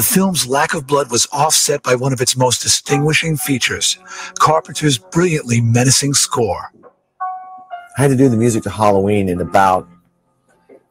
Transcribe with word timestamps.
The 0.00 0.06
film's 0.06 0.46
lack 0.46 0.72
of 0.72 0.86
blood 0.86 1.10
was 1.10 1.28
offset 1.30 1.82
by 1.82 1.94
one 1.94 2.14
of 2.14 2.22
its 2.22 2.34
most 2.34 2.62
distinguishing 2.62 3.36
features 3.36 3.98
Carpenter's 4.38 4.96
brilliantly 4.96 5.60
menacing 5.60 6.14
score. 6.14 6.72
I 7.98 8.00
had 8.00 8.08
to 8.08 8.16
do 8.16 8.30
the 8.30 8.36
music 8.38 8.62
to 8.62 8.70
Halloween 8.70 9.28
in 9.28 9.42
about 9.42 9.86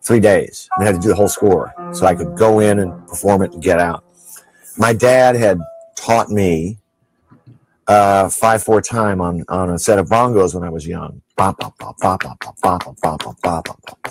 three 0.04 0.20
days. 0.20 0.70
I 0.80 0.84
had 0.84 0.94
to 0.94 1.02
do 1.02 1.08
the 1.08 1.16
whole 1.16 1.28
score 1.28 1.74
so 1.92 2.06
I 2.06 2.14
could 2.14 2.38
go 2.38 2.60
in 2.60 2.78
and 2.78 3.08
perform 3.08 3.42
it 3.42 3.52
and 3.54 3.64
get 3.64 3.80
out. 3.80 4.04
My 4.78 4.94
dad 4.94 5.36
had 5.36 5.60
taught 5.96 6.30
me 6.30 6.78
uh, 7.88 8.30
five 8.30 8.62
four 8.62 8.80
time 8.80 9.22
on 9.22 9.44
on 9.50 9.72
a 9.72 9.80
set 9.80 9.98
of 9.98 10.08
bongos 10.08 10.54
when 10.54 10.64
I 10.64 10.70
was 10.70 10.86
young. 10.86 11.24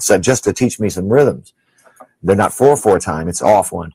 So 0.01 0.19
just 0.19 0.43
to 0.43 0.53
teach 0.53 0.81
me 0.81 0.91
some 0.91 1.09
rhythms. 1.09 1.53
They're 2.21 2.35
not 2.35 2.53
four 2.53 2.77
four 2.77 2.99
time; 2.99 3.29
it's 3.29 3.43
off 3.43 3.71
one. 3.71 3.93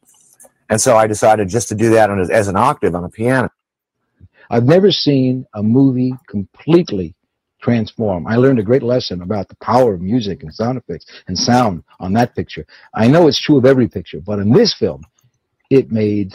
And 0.74 0.82
so 0.82 0.98
I 0.98 1.06
decided 1.06 1.50
just 1.50 1.70
to 1.70 1.76
do 1.76 1.92
that 1.92 2.10
on, 2.10 2.20
as 2.32 2.48
an 2.48 2.56
octave 2.56 2.96
on 2.96 3.04
a 3.04 3.10
piano. 3.10 3.52
I've 4.50 4.64
never 4.64 4.92
seen 4.92 5.46
a 5.54 5.62
movie 5.62 6.16
completely 6.28 7.14
transform. 7.62 8.26
I 8.26 8.38
learned 8.38 8.58
a 8.58 8.64
great 8.64 8.82
lesson 8.82 9.22
about 9.22 9.50
the 9.50 9.56
power 9.58 9.94
of 9.94 10.02
music 10.02 10.42
and 10.42 10.52
sound 10.52 10.80
effects 10.80 11.06
and 11.28 11.38
sound 11.38 11.84
on 12.00 12.14
that 12.14 12.36
picture. 12.36 12.66
I 12.96 13.08
know 13.08 13.28
it's 13.28 13.40
true 13.40 13.60
of 13.60 13.66
every 13.66 13.88
picture, 13.88 14.20
but 14.20 14.40
in 14.40 14.52
this 14.52 14.74
film, 14.74 15.04
it 15.70 15.92
made 15.92 16.34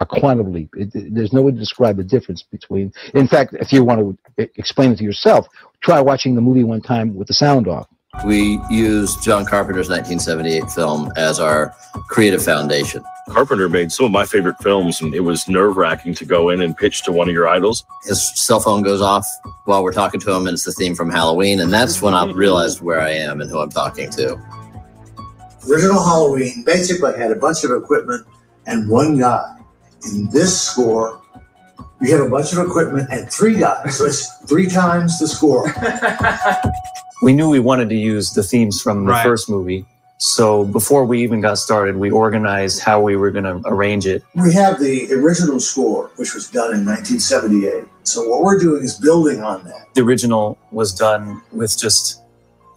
a 0.00 0.06
quantum 0.06 0.52
leap. 0.52 0.70
It, 0.76 0.92
it, 0.96 1.14
there's 1.14 1.32
no 1.32 1.42
way 1.42 1.52
to 1.52 1.58
describe 1.58 1.96
the 1.96 2.02
difference 2.02 2.42
between. 2.42 2.92
In 3.14 3.28
fact, 3.28 3.54
if 3.60 3.72
you 3.72 3.84
want 3.84 4.18
to 4.36 4.50
explain 4.56 4.90
it 4.90 4.98
to 4.98 5.04
yourself, 5.04 5.46
try 5.80 6.00
watching 6.00 6.34
the 6.34 6.40
movie 6.40 6.64
one 6.64 6.82
time 6.82 7.14
with 7.14 7.28
the 7.28 7.34
sound 7.34 7.68
off. 7.68 7.86
We 8.24 8.60
used 8.68 9.22
John 9.22 9.46
Carpenter's 9.46 9.88
1978 9.88 10.70
film 10.70 11.12
as 11.16 11.38
our 11.38 11.74
creative 12.08 12.44
foundation. 12.44 13.04
Carpenter 13.28 13.68
made 13.68 13.92
some 13.92 14.06
of 14.06 14.12
my 14.12 14.24
favorite 14.26 14.56
films, 14.60 15.00
and 15.00 15.14
it 15.14 15.20
was 15.20 15.48
nerve 15.48 15.76
wracking 15.76 16.14
to 16.14 16.24
go 16.24 16.48
in 16.48 16.60
and 16.60 16.76
pitch 16.76 17.02
to 17.04 17.12
one 17.12 17.28
of 17.28 17.34
your 17.34 17.46
idols. 17.46 17.84
His 18.04 18.32
cell 18.34 18.58
phone 18.58 18.82
goes 18.82 19.00
off 19.00 19.26
while 19.66 19.84
we're 19.84 19.92
talking 19.92 20.18
to 20.20 20.32
him, 20.32 20.46
and 20.46 20.54
it's 20.54 20.64
the 20.64 20.72
theme 20.72 20.94
from 20.94 21.10
Halloween. 21.10 21.60
And 21.60 21.72
that's 21.72 22.02
when 22.02 22.14
I 22.14 22.24
realized 22.32 22.80
where 22.80 23.00
I 23.00 23.10
am 23.10 23.40
and 23.40 23.50
who 23.50 23.60
I'm 23.60 23.70
talking 23.70 24.10
to. 24.10 24.36
Original 25.70 26.02
Halloween 26.02 26.64
basically 26.64 27.16
had 27.16 27.30
a 27.30 27.36
bunch 27.36 27.62
of 27.64 27.70
equipment 27.70 28.26
and 28.66 28.88
one 28.88 29.18
guy. 29.18 29.56
In 30.12 30.28
this 30.30 30.60
score, 30.60 31.17
we 32.00 32.10
have 32.10 32.20
a 32.20 32.28
bunch 32.28 32.52
of 32.52 32.58
equipment 32.58 33.08
and 33.10 33.30
three 33.30 33.58
guys. 33.58 33.98
So 33.98 34.06
it's 34.06 34.36
three 34.46 34.68
times 34.68 35.18
the 35.18 35.28
score. 35.28 35.72
we 37.22 37.32
knew 37.32 37.50
we 37.50 37.60
wanted 37.60 37.88
to 37.88 37.96
use 37.96 38.32
the 38.32 38.42
themes 38.42 38.80
from 38.80 39.04
the 39.04 39.12
right. 39.12 39.22
first 39.22 39.50
movie. 39.50 39.84
So 40.18 40.64
before 40.64 41.04
we 41.04 41.22
even 41.22 41.40
got 41.40 41.58
started, 41.58 41.96
we 41.96 42.10
organized 42.10 42.82
how 42.82 43.00
we 43.00 43.16
were 43.16 43.30
going 43.30 43.44
to 43.44 43.60
arrange 43.66 44.06
it. 44.06 44.24
We 44.34 44.52
have 44.52 44.80
the 44.80 45.12
original 45.12 45.60
score, 45.60 46.10
which 46.16 46.34
was 46.34 46.50
done 46.50 46.74
in 46.74 46.84
1978. 46.84 47.84
So 48.02 48.28
what 48.28 48.42
we're 48.42 48.58
doing 48.58 48.82
is 48.82 48.98
building 48.98 49.42
on 49.42 49.64
that. 49.64 49.86
The 49.94 50.02
original 50.02 50.58
was 50.72 50.92
done 50.92 51.40
with 51.52 51.78
just 51.78 52.20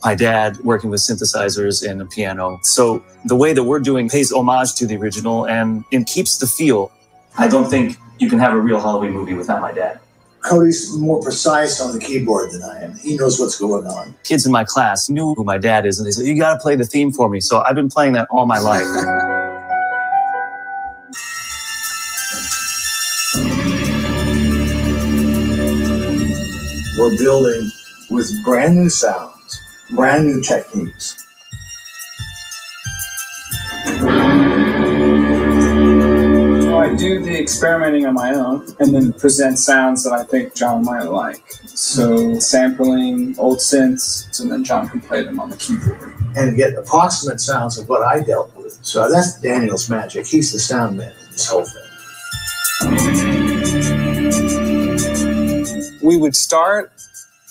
my 0.04 0.14
dad 0.14 0.58
working 0.60 0.90
with 0.90 1.00
synthesizers 1.00 1.88
and 1.88 2.02
a 2.02 2.06
piano. 2.06 2.60
So 2.64 3.04
the 3.26 3.36
way 3.36 3.54
that 3.54 3.64
we're 3.64 3.80
doing 3.80 4.08
pays 4.10 4.32
homage 4.32 4.76
to 4.76 4.86
the 4.86 4.98
original 4.98 5.48
and 5.48 5.84
it 5.92 6.06
keeps 6.06 6.38
the 6.38 6.48
feel. 6.48 6.92
I 7.38 7.48
don't 7.48 7.70
think 7.70 7.98
you 8.22 8.30
can 8.30 8.38
have 8.38 8.54
a 8.54 8.60
real 8.60 8.80
Halloween 8.80 9.12
movie 9.12 9.34
without 9.34 9.62
my 9.62 9.72
dad. 9.72 10.00
Cody's 10.42 10.96
more 10.96 11.22
precise 11.22 11.82
on 11.82 11.92
the 11.92 12.00
keyboard 12.00 12.52
than 12.52 12.62
I 12.62 12.84
am. 12.84 12.96
He 12.96 13.18
knows 13.18 13.40
what's 13.40 13.60
going 13.60 13.86
on. 13.88 14.14
Kids 14.24 14.46
in 14.46 14.52
my 14.52 14.64
class 14.64 15.10
knew 15.10 15.34
who 15.34 15.44
my 15.44 15.58
dad 15.58 15.88
is, 15.88 16.00
and 16.00 16.08
they 16.08 16.12
said, 16.12 16.26
You 16.28 16.38
got 16.38 16.54
to 16.54 16.60
play 16.60 16.76
the 16.76 16.86
theme 16.86 17.12
for 17.12 17.30
me. 17.30 17.40
So 17.40 17.62
I've 17.62 17.76
been 17.76 17.90
playing 17.90 18.14
that 18.14 18.28
all 18.30 18.46
my 18.46 18.60
life. 18.60 18.86
We're 26.98 27.18
building 27.18 27.72
with 28.12 28.32
brand 28.44 28.76
new 28.76 28.90
sounds, 28.90 29.60
brand 29.90 30.28
new 30.28 30.42
techniques. 30.44 31.18
I 36.82 36.96
do 36.96 37.24
the 37.24 37.40
experimenting 37.40 38.08
on 38.08 38.16
my 38.16 38.34
own 38.34 38.66
and 38.80 38.92
then 38.92 39.14
present 39.14 39.60
sounds 39.60 40.04
that 40.04 40.14
I 40.14 40.24
think 40.24 40.56
John 40.56 40.84
might 40.84 41.04
like. 41.04 41.48
So 41.68 42.40
sampling 42.40 43.36
old 43.38 43.60
synths, 43.60 44.40
and 44.42 44.52
then 44.52 44.64
John 44.64 44.90
can 44.90 45.00
play 45.00 45.22
them 45.22 45.40
on 45.40 45.52
the 45.52 45.58
keyboard. 45.58 46.16
And 46.36 46.58
get 46.58 46.74
approximate 46.74 47.40
sounds 47.40 47.78
of 47.78 47.88
what 47.88 48.02
I 48.02 48.22
dealt 48.22 48.56
with. 48.58 48.80
So 48.82 49.08
that's 49.12 49.40
Daniel's 49.40 49.92
magic. 49.92 50.26
He's 50.26 50.52
the 50.52 50.60
sound 50.60 50.98
man 50.98 51.12
in 51.12 51.32
this 51.32 51.48
whole 51.48 51.66
thing. 51.66 51.84
We 56.02 56.18
would 56.18 56.36
start 56.36 56.92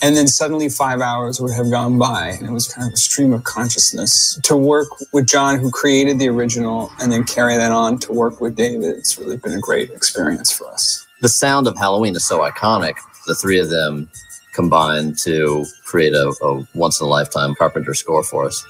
and 0.03 0.17
then 0.17 0.27
suddenly 0.27 0.69
five 0.69 1.01
hours 1.01 1.41
would 1.41 1.53
have 1.53 1.71
gone 1.71 1.99
by. 1.99 2.29
And 2.29 2.49
it 2.49 2.53
was 2.53 2.69
kind 2.69 2.89
of 2.89 2.95
a 2.95 2.97
stream 2.97 3.33
of 3.33 3.45
consciousness. 3.45 4.39
To 4.43 4.57
work 4.57 4.89
with 5.13 5.27
John, 5.27 5.59
who 5.59 5.71
created 5.71 6.19
the 6.19 6.29
original, 6.29 6.91
and 7.01 7.13
then 7.13 7.25
carry 7.25 7.57
that 7.57 7.73
on 7.73 7.99
to 8.01 8.13
work 8.13 8.41
with 8.41 8.57
David, 8.57 8.97
it's 8.97 9.19
really 9.19 9.37
been 9.37 9.53
a 9.53 9.61
great 9.61 9.91
experience 9.91 10.51
for 10.51 10.69
us. 10.69 11.07
The 11.21 11.29
sound 11.29 11.67
of 11.67 11.77
Halloween 11.77 12.17
is 12.17 12.27
so 12.27 12.41
iconic. 12.41 12.95
The 13.27 13.35
three 13.35 13.59
of 13.59 13.69
them 13.69 14.11
combined 14.55 15.19
to 15.19 15.65
create 15.85 16.15
a, 16.15 16.35
a 16.43 16.67
once 16.75 17.01
in 17.01 17.07
a 17.07 17.11
lifetime 17.11 17.55
Carpenter 17.55 17.95
score 17.95 18.23
for 18.23 18.47
us. 18.47 18.65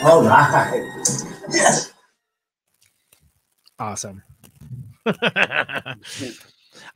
All 0.00 0.22
right. 0.22 0.84
Yes. 1.50 1.92
Awesome. 3.80 4.22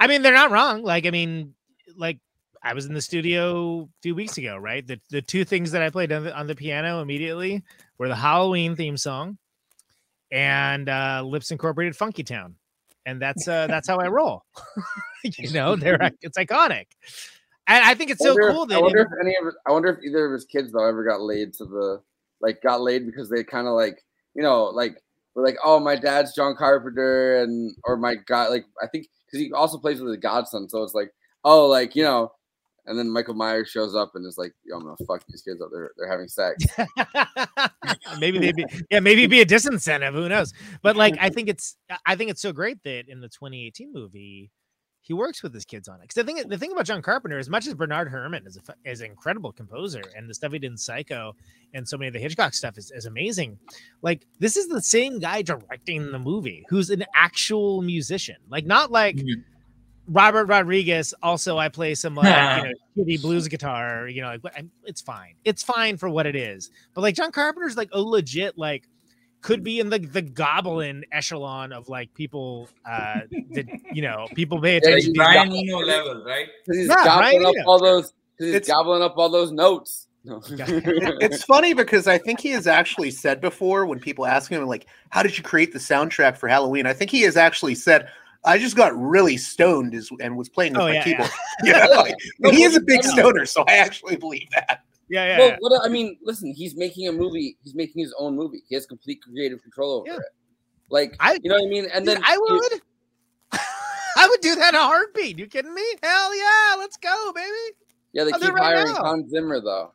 I 0.01 0.07
mean, 0.07 0.23
they're 0.23 0.33
not 0.33 0.51
wrong. 0.51 0.83
Like, 0.83 1.07
I 1.07 1.11
mean, 1.11 1.55
like 1.97 2.19
I 2.63 2.75
was 2.75 2.87
in 2.87 2.95
the 2.95 3.03
studio 3.03 3.83
a 3.83 4.03
few 4.03 4.15
weeks 4.15 4.39
ago, 4.39 4.57
right? 4.57 4.87
The 4.87 5.01
the 5.11 5.23
two 5.23 5.45
things 5.45 5.73
that 5.73 5.83
I 5.83 5.91
played 5.91 6.13
on 6.13 6.25
the, 6.25 6.37
on 6.37 6.47
the 6.47 6.55
piano 6.55 7.01
immediately 7.01 7.63
were 7.99 8.09
the 8.09 8.17
Halloween 8.17 8.77
theme 8.77 8.97
song 8.97 9.39
and 10.31 10.89
uh, 10.89 11.23
Lipps 11.25 11.51
Incorporated 11.51 11.97
Funky 11.97 12.23
Town, 12.23 12.57
and 13.05 13.21
that's 13.21 13.49
uh, 13.49 13.67
that's 13.67 13.89
how 13.89 13.99
I 13.99 14.09
roll. 14.09 14.45
you 15.25 15.53
know, 15.53 15.77
they're 15.77 15.99
it's 16.23 16.39
iconic, 16.39 16.87
and 17.67 17.85
I 17.85 17.95
think 17.95 18.11
it's 18.11 18.23
so 18.23 18.37
cool. 18.37 18.67
That 18.67 18.79
I 18.79 18.81
wonder 18.81 19.01
if 19.01 19.09
any 19.21 19.37
of 19.37 19.55
I 19.67 19.73
wonder 19.73 19.89
if 19.89 20.05
either 20.05 20.27
of 20.27 20.33
his 20.33 20.45
kids 20.45 20.73
though 20.73 20.87
ever 20.87 21.05
got 21.05 21.21
laid 21.21 21.55
to 21.55 21.65
the 21.65 22.03
like 22.41 22.63
got 22.63 22.81
laid 22.81 23.07
because 23.07 23.29
they 23.29 23.43
kind 23.45 23.67
of 23.67 23.75
like 23.75 24.05
you 24.35 24.43
know 24.43 24.65
like 24.67 25.03
we're 25.35 25.45
like, 25.45 25.57
oh, 25.65 25.81
my 25.81 25.97
dad's 25.97 26.35
John 26.35 26.55
Carpenter, 26.57 27.43
and 27.43 27.75
or 27.85 27.97
my 27.97 28.15
god, 28.15 28.51
like 28.51 28.65
I 28.83 28.87
think 28.87 29.07
because 29.27 29.45
he 29.45 29.53
also 29.53 29.79
plays 29.79 30.01
with 30.01 30.13
the 30.13 30.19
Godson, 30.19 30.69
so 30.69 30.83
it's 30.83 30.95
like, 30.95 31.11
oh, 31.45 31.67
like 31.67 31.97
you 31.97 32.03
know, 32.03 32.33
and 32.87 32.99
then 32.99 33.11
Michael 33.11 33.35
Myers 33.35 33.71
shows 33.71 33.95
up 33.95 34.13
and 34.15 34.27
is 34.27 34.39
like, 34.39 34.53
Yo, 34.65 34.77
I'm 34.77 34.83
gonna 34.83 34.97
fuck 35.07 35.25
these 35.29 35.43
kids 35.43 35.61
up. 35.63 35.71
They're 35.73 35.93
they're 35.97 36.11
having 36.11 36.29
sex. 36.29 36.65
maybe 38.19 38.39
they'd 38.39 38.57
be 38.57 38.67
yeah, 38.91 39.01
maybe 39.01 39.27
be 39.27 39.41
a 39.41 39.47
disincentive. 39.47 40.13
Who 40.13 40.29
knows? 40.29 40.53
But 40.83 40.97
like, 40.97 41.15
I 41.21 41.29
think 41.31 41.49
it's 41.49 41.77
I 42.07 42.17
think 42.17 42.31
it's 42.31 42.43
so 42.43 42.53
great 42.53 42.83
that 42.83 43.05
in 43.09 43.21
the 43.21 43.29
2018 43.29 43.93
movie 43.93 44.51
he 45.05 45.13
works 45.13 45.43
with 45.43 45.53
his 45.53 45.65
kids 45.65 45.89
on 45.89 45.97
it. 45.97 46.03
Because 46.03 46.15
the 46.15 46.25
thing, 46.25 46.49
the 46.49 46.57
thing 46.57 46.71
about 46.71 46.87
John 46.87 47.03
Carpenter, 47.03 47.39
as 47.39 47.51
much 47.51 47.67
as 47.67 47.75
Bernard 47.75 48.09
Herrmann 48.09 48.47
is 48.47 48.57
a, 48.57 48.91
is 48.91 49.01
an 49.01 49.07
incredible 49.07 49.53
composer, 49.53 50.03
and 50.17 50.31
the 50.31 50.35
stuff 50.35 50.53
he 50.53 50.61
did 50.61 50.71
in 50.71 50.79
Psycho 50.79 51.35
and 51.75 51.87
so 51.87 51.99
many 51.99 52.07
of 52.07 52.15
the 52.15 52.21
Hitchcock 52.21 52.55
stuff 52.55 52.79
is, 52.79 52.93
is 52.93 53.07
amazing. 53.07 53.59
Like 54.01 54.27
this 54.39 54.57
is 54.57 54.69
the 54.69 54.81
same 54.81 55.19
guy 55.19 55.43
directing 55.43 56.13
the 56.13 56.21
movie, 56.21 56.65
who's 56.69 56.91
an 56.91 57.05
actual 57.15 57.83
musician, 57.83 58.37
like 58.49 58.65
not 58.65 58.91
like. 58.91 59.17
Mm-hmm. 59.17 59.41
Robert 60.09 60.47
Rodriguez. 60.47 61.15
Also, 61.23 61.59
I 61.59 61.69
play 61.69 61.95
some 61.95 62.17
like 62.17 62.27
you 62.27 62.65
know 62.69 62.75
shitty 62.99 63.23
blues 63.23 63.47
guitar. 63.47 64.09
You 64.09 64.23
know, 64.23 64.37
like 64.43 64.65
it's 64.85 65.01
fine. 65.01 65.35
It's 65.45 65.63
fine 65.63 65.97
for 65.97 66.09
what 66.09 66.27
it 66.27 66.35
is. 66.35 66.73
But 66.93 67.03
like 67.03 67.15
John 67.15 67.31
Carpenter's 67.31 67.77
like 67.77 67.89
a 67.93 68.03
legit 68.03 68.59
like 68.59 68.89
could 69.43 69.63
be 69.63 69.81
in 69.81 69.91
the 69.91 69.99
the 69.99 70.23
goblin 70.23 71.05
echelon 71.13 71.73
of 71.73 71.89
like 71.89 72.15
people 72.15 72.69
uh 72.87 73.21
that 73.51 73.67
you 73.93 74.01
know 74.01 74.27
people 74.35 74.61
pay 74.61 74.77
attention 74.77 75.13
yeah, 75.15 75.23
Brian 75.25 75.53
Eno 75.53 75.79
level, 75.79 76.25
right? 76.25 76.47
He's 76.67 76.89
yeah, 76.89 77.05
gobbling 77.05 77.45
up 77.45 77.55
all 77.67 77.81
those 77.81 78.13
he's 78.39 78.55
it's, 78.55 78.69
gobbling 78.69 79.03
up 79.03 79.19
all 79.19 79.29
those 79.29 79.53
notes. 79.53 80.09
No. 80.25 80.41
it's 80.51 81.43
funny 81.45 81.75
because 81.75 82.07
I 82.07 82.19
think 82.19 82.41
he 82.41 82.51
has 82.51 82.67
actually 82.67 83.11
said 83.11 83.41
before 83.41 83.87
when 83.87 83.99
people 83.99 84.25
ask 84.25 84.51
him 84.51 84.65
like, 84.67 84.87
"How 85.11 85.23
did 85.23 85.37
you 85.37 85.43
create 85.43 85.73
the 85.73 85.79
soundtrack 85.79 86.37
for 86.37 86.49
Halloween?" 86.49 86.87
I 86.87 86.93
think 86.93 87.11
he 87.11 87.23
has 87.23 87.37
actually 87.37 87.75
said, 87.75 88.09
"I 88.45 88.59
just 88.59 88.77
got 88.77 88.97
really 88.97 89.37
stoned 89.37 89.95
and 90.21 90.37
was 90.37 90.49
playing 90.49 90.75
with 90.75 90.83
oh, 90.83 90.87
my 90.87 90.95
yeah, 90.95 91.05
keyboard." 91.05 91.31
Yeah, 91.65 91.87
yeah 91.91 91.97
like, 91.97 92.55
he 92.55 92.63
is 92.63 92.77
a 92.77 92.81
big 92.81 93.03
stoner, 93.03 93.47
so 93.47 93.65
I 93.67 93.79
actually 93.79 94.17
believe 94.17 94.49
that. 94.53 94.85
Yeah, 95.09 95.27
yeah. 95.27 95.39
Well, 95.39 95.49
yeah. 95.49 95.57
What, 95.61 95.85
I 95.85 95.89
mean, 95.89 96.19
listen, 96.23 96.53
he's 96.55 96.77
making 96.77 97.09
a 97.09 97.13
movie. 97.13 97.57
He's 97.63 97.75
making 97.75 98.03
his 98.03 98.15
own 98.19 98.37
movie. 98.37 98.63
He 98.69 98.75
has 98.75 98.87
complete 98.87 99.21
creative 99.23 99.63
control 99.63 100.01
over 100.01 100.07
yeah. 100.07 100.17
it. 100.17 100.23
Like, 100.91 101.17
I, 101.21 101.39
you 101.43 101.51
know 101.51 101.57
what 101.57 101.67
I 101.67 101.69
mean? 101.69 101.87
And 101.93 102.05
dude, 102.05 102.17
then 102.17 102.23
I 102.25 102.39
would, 102.39 102.81
I 104.17 104.29
would 104.29 104.41
do 104.41 104.55
that 104.57 104.75
in 104.75 104.81
a 104.81 104.83
heartbeat. 104.83 105.39
You 105.39 105.47
kidding 105.47 105.75
me? 105.75 105.85
Hell 106.03 106.37
yeah, 106.37 106.77
let's 106.79 106.97
go, 106.97 107.33
baby. 107.35 107.77
Yeah, 108.13 108.25
they 108.25 108.33
I'll 108.33 108.41
keep 108.41 108.57
hiring 108.57 108.95
Hans 108.95 109.31
Zimmer 109.31 109.61
though. 109.61 109.93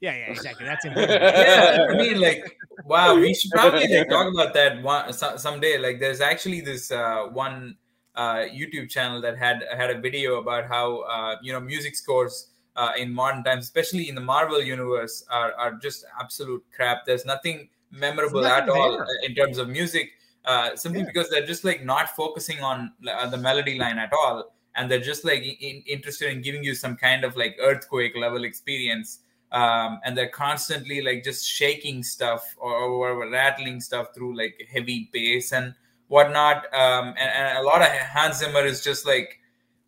Yeah, 0.00 0.16
yeah, 0.16 0.30
exactly. 0.30 0.64
That's 0.64 0.84
important. 0.84 1.20
yeah, 1.20 1.86
I 1.90 1.94
mean, 1.96 2.20
like, 2.20 2.56
wow, 2.84 3.16
we 3.16 3.34
should 3.34 3.50
probably 3.50 3.88
like 3.88 4.08
talk 4.08 4.32
about 4.32 4.54
that 4.54 4.82
one 4.82 5.12
so, 5.12 5.36
someday. 5.36 5.78
Like, 5.78 5.98
there's 5.98 6.20
actually 6.20 6.60
this 6.60 6.92
uh, 6.92 7.26
one 7.32 7.76
uh, 8.14 8.44
YouTube 8.52 8.90
channel 8.90 9.20
that 9.22 9.38
had 9.38 9.64
had 9.76 9.90
a 9.90 10.00
video 10.00 10.36
about 10.36 10.66
how 10.66 11.00
uh, 11.00 11.36
you 11.42 11.52
know 11.52 11.60
music 11.60 11.96
scores 11.96 12.51
uh, 12.76 12.92
in 12.96 13.12
modern 13.12 13.44
times, 13.44 13.64
especially 13.64 14.08
in 14.08 14.14
the 14.14 14.20
Marvel 14.20 14.62
universe, 14.62 15.24
are, 15.30 15.52
are 15.54 15.74
just 15.74 16.04
absolute 16.20 16.64
crap. 16.74 17.04
There's 17.04 17.24
nothing 17.24 17.68
memorable 17.90 18.46
at 18.46 18.68
all 18.68 19.04
in 19.22 19.34
terms 19.34 19.58
of 19.58 19.68
music, 19.68 20.12
uh, 20.44 20.74
simply 20.76 21.00
yeah. 21.00 21.06
because 21.06 21.28
they're 21.30 21.46
just 21.46 21.64
like 21.64 21.84
not 21.84 22.16
focusing 22.16 22.60
on 22.60 22.92
uh, 23.08 23.28
the 23.28 23.36
melody 23.36 23.78
line 23.78 23.98
at 23.98 24.12
all, 24.12 24.54
and 24.74 24.90
they're 24.90 25.00
just 25.00 25.24
like 25.24 25.42
in, 25.42 25.82
interested 25.86 26.32
in 26.32 26.40
giving 26.40 26.64
you 26.64 26.74
some 26.74 26.96
kind 26.96 27.24
of 27.24 27.36
like 27.36 27.56
earthquake 27.60 28.16
level 28.16 28.44
experience. 28.44 29.20
Um, 29.52 30.00
and 30.02 30.16
they're 30.16 30.30
constantly 30.30 31.02
like 31.02 31.22
just 31.22 31.46
shaking 31.46 32.02
stuff 32.02 32.42
or, 32.56 32.74
or 32.74 33.30
rattling 33.30 33.82
stuff 33.82 34.14
through 34.14 34.34
like 34.34 34.66
heavy 34.72 35.10
bass 35.12 35.52
and 35.52 35.74
whatnot. 36.08 36.64
Um, 36.72 37.08
and, 37.18 37.18
and, 37.18 37.58
a 37.58 37.62
lot 37.62 37.82
of 37.82 37.88
Hans 37.88 38.38
Zimmer 38.38 38.64
is 38.64 38.82
just 38.82 39.06
like 39.06 39.41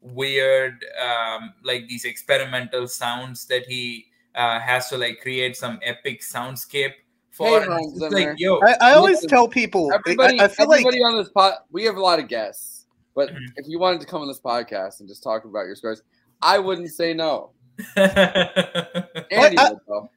weird, 0.04 0.84
um, 1.02 1.54
like 1.64 1.88
these 1.88 2.04
experimental 2.04 2.86
sounds 2.86 3.46
that 3.46 3.66
he 3.66 4.06
uh, 4.34 4.60
has 4.60 4.88
to 4.90 4.98
like 4.98 5.20
create 5.20 5.56
some 5.56 5.78
epic 5.82 6.20
soundscape 6.20 6.92
for. 7.30 7.60
Hey, 7.60 7.66
Hans 7.66 8.00
Like, 8.12 8.34
yo, 8.38 8.60
I, 8.60 8.76
I 8.80 8.92
always 8.92 9.16
listen, 9.16 9.30
tell 9.30 9.48
people, 9.48 9.90
everybody, 9.92 10.38
I, 10.38 10.44
I 10.44 10.48
feel 10.48 10.70
everybody 10.72 11.00
like 11.00 11.12
on 11.12 11.16
this 11.16 11.30
pod, 11.30 11.54
we 11.72 11.84
have 11.84 11.96
a 11.96 12.00
lot 12.00 12.18
of 12.18 12.28
guests, 12.28 12.86
but 13.14 13.30
mm-hmm. 13.30 13.44
if 13.56 13.66
you 13.66 13.78
wanted 13.78 14.00
to 14.00 14.06
come 14.06 14.22
on 14.22 14.28
this 14.28 14.40
podcast 14.40 15.00
and 15.00 15.08
just 15.08 15.22
talk 15.22 15.44
about 15.44 15.66
your 15.66 15.74
scores, 15.74 16.02
I 16.42 16.58
wouldn't 16.58 16.90
say 16.90 17.14
no. 17.14 17.50
Andy 17.96 19.58
I, 19.58 19.72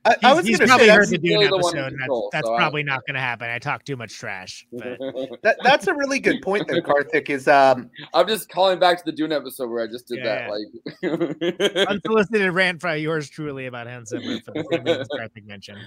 I, 0.06 0.16
I, 0.24 0.34
was 0.34 0.46
he's, 0.46 0.60
he's 0.60 0.68
probably 0.68 0.90
heard 0.90 1.10
the 1.10 1.18
Dune 1.18 1.40
really 1.40 1.46
episode. 1.46 1.98
Control, 1.98 2.30
that's, 2.32 2.44
that's 2.44 2.48
so 2.48 2.56
probably 2.56 2.84
not 2.84 3.06
going 3.08 3.16
to 3.16 3.20
happen. 3.20 3.50
I 3.50 3.58
talk 3.58 3.84
too 3.84 3.96
much 3.96 4.14
trash. 4.14 4.68
that, 4.72 5.58
that's 5.64 5.88
a 5.88 5.94
really 5.94 6.20
good 6.20 6.42
point, 6.42 6.68
there, 6.68 6.82
Karthik. 6.82 7.30
Is 7.30 7.48
um, 7.48 7.90
I'm 8.14 8.28
just 8.28 8.50
calling 8.50 8.80
back 8.80 9.00
to 9.00 9.04
the 9.06 9.12
Dune 9.12 9.32
episode 9.32 9.70
where 9.70 9.84
I 9.84 9.88
just 9.88 10.08
did 10.08 10.20
yeah, 10.20 10.50
that. 10.50 10.70
Yeah. 11.02 11.70
Like 11.72 11.88
unsolicited 11.90 12.52
rant 12.52 12.82
by 12.82 12.96
yours 12.96 13.30
truly 13.30 13.66
about 13.66 13.88
Hans 13.88 14.10
Zimmer 14.10 14.40
for 14.42 14.52
the 14.52 14.66
same 14.72 14.84
reasons 14.84 15.08
Karthik 15.10 15.46
mentioned. 15.46 15.80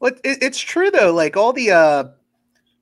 Well, 0.00 0.12
it, 0.24 0.42
it's 0.42 0.60
true 0.60 0.90
though. 0.90 1.12
Like 1.12 1.38
all 1.38 1.54
the 1.54 1.70
uh, 1.70 2.04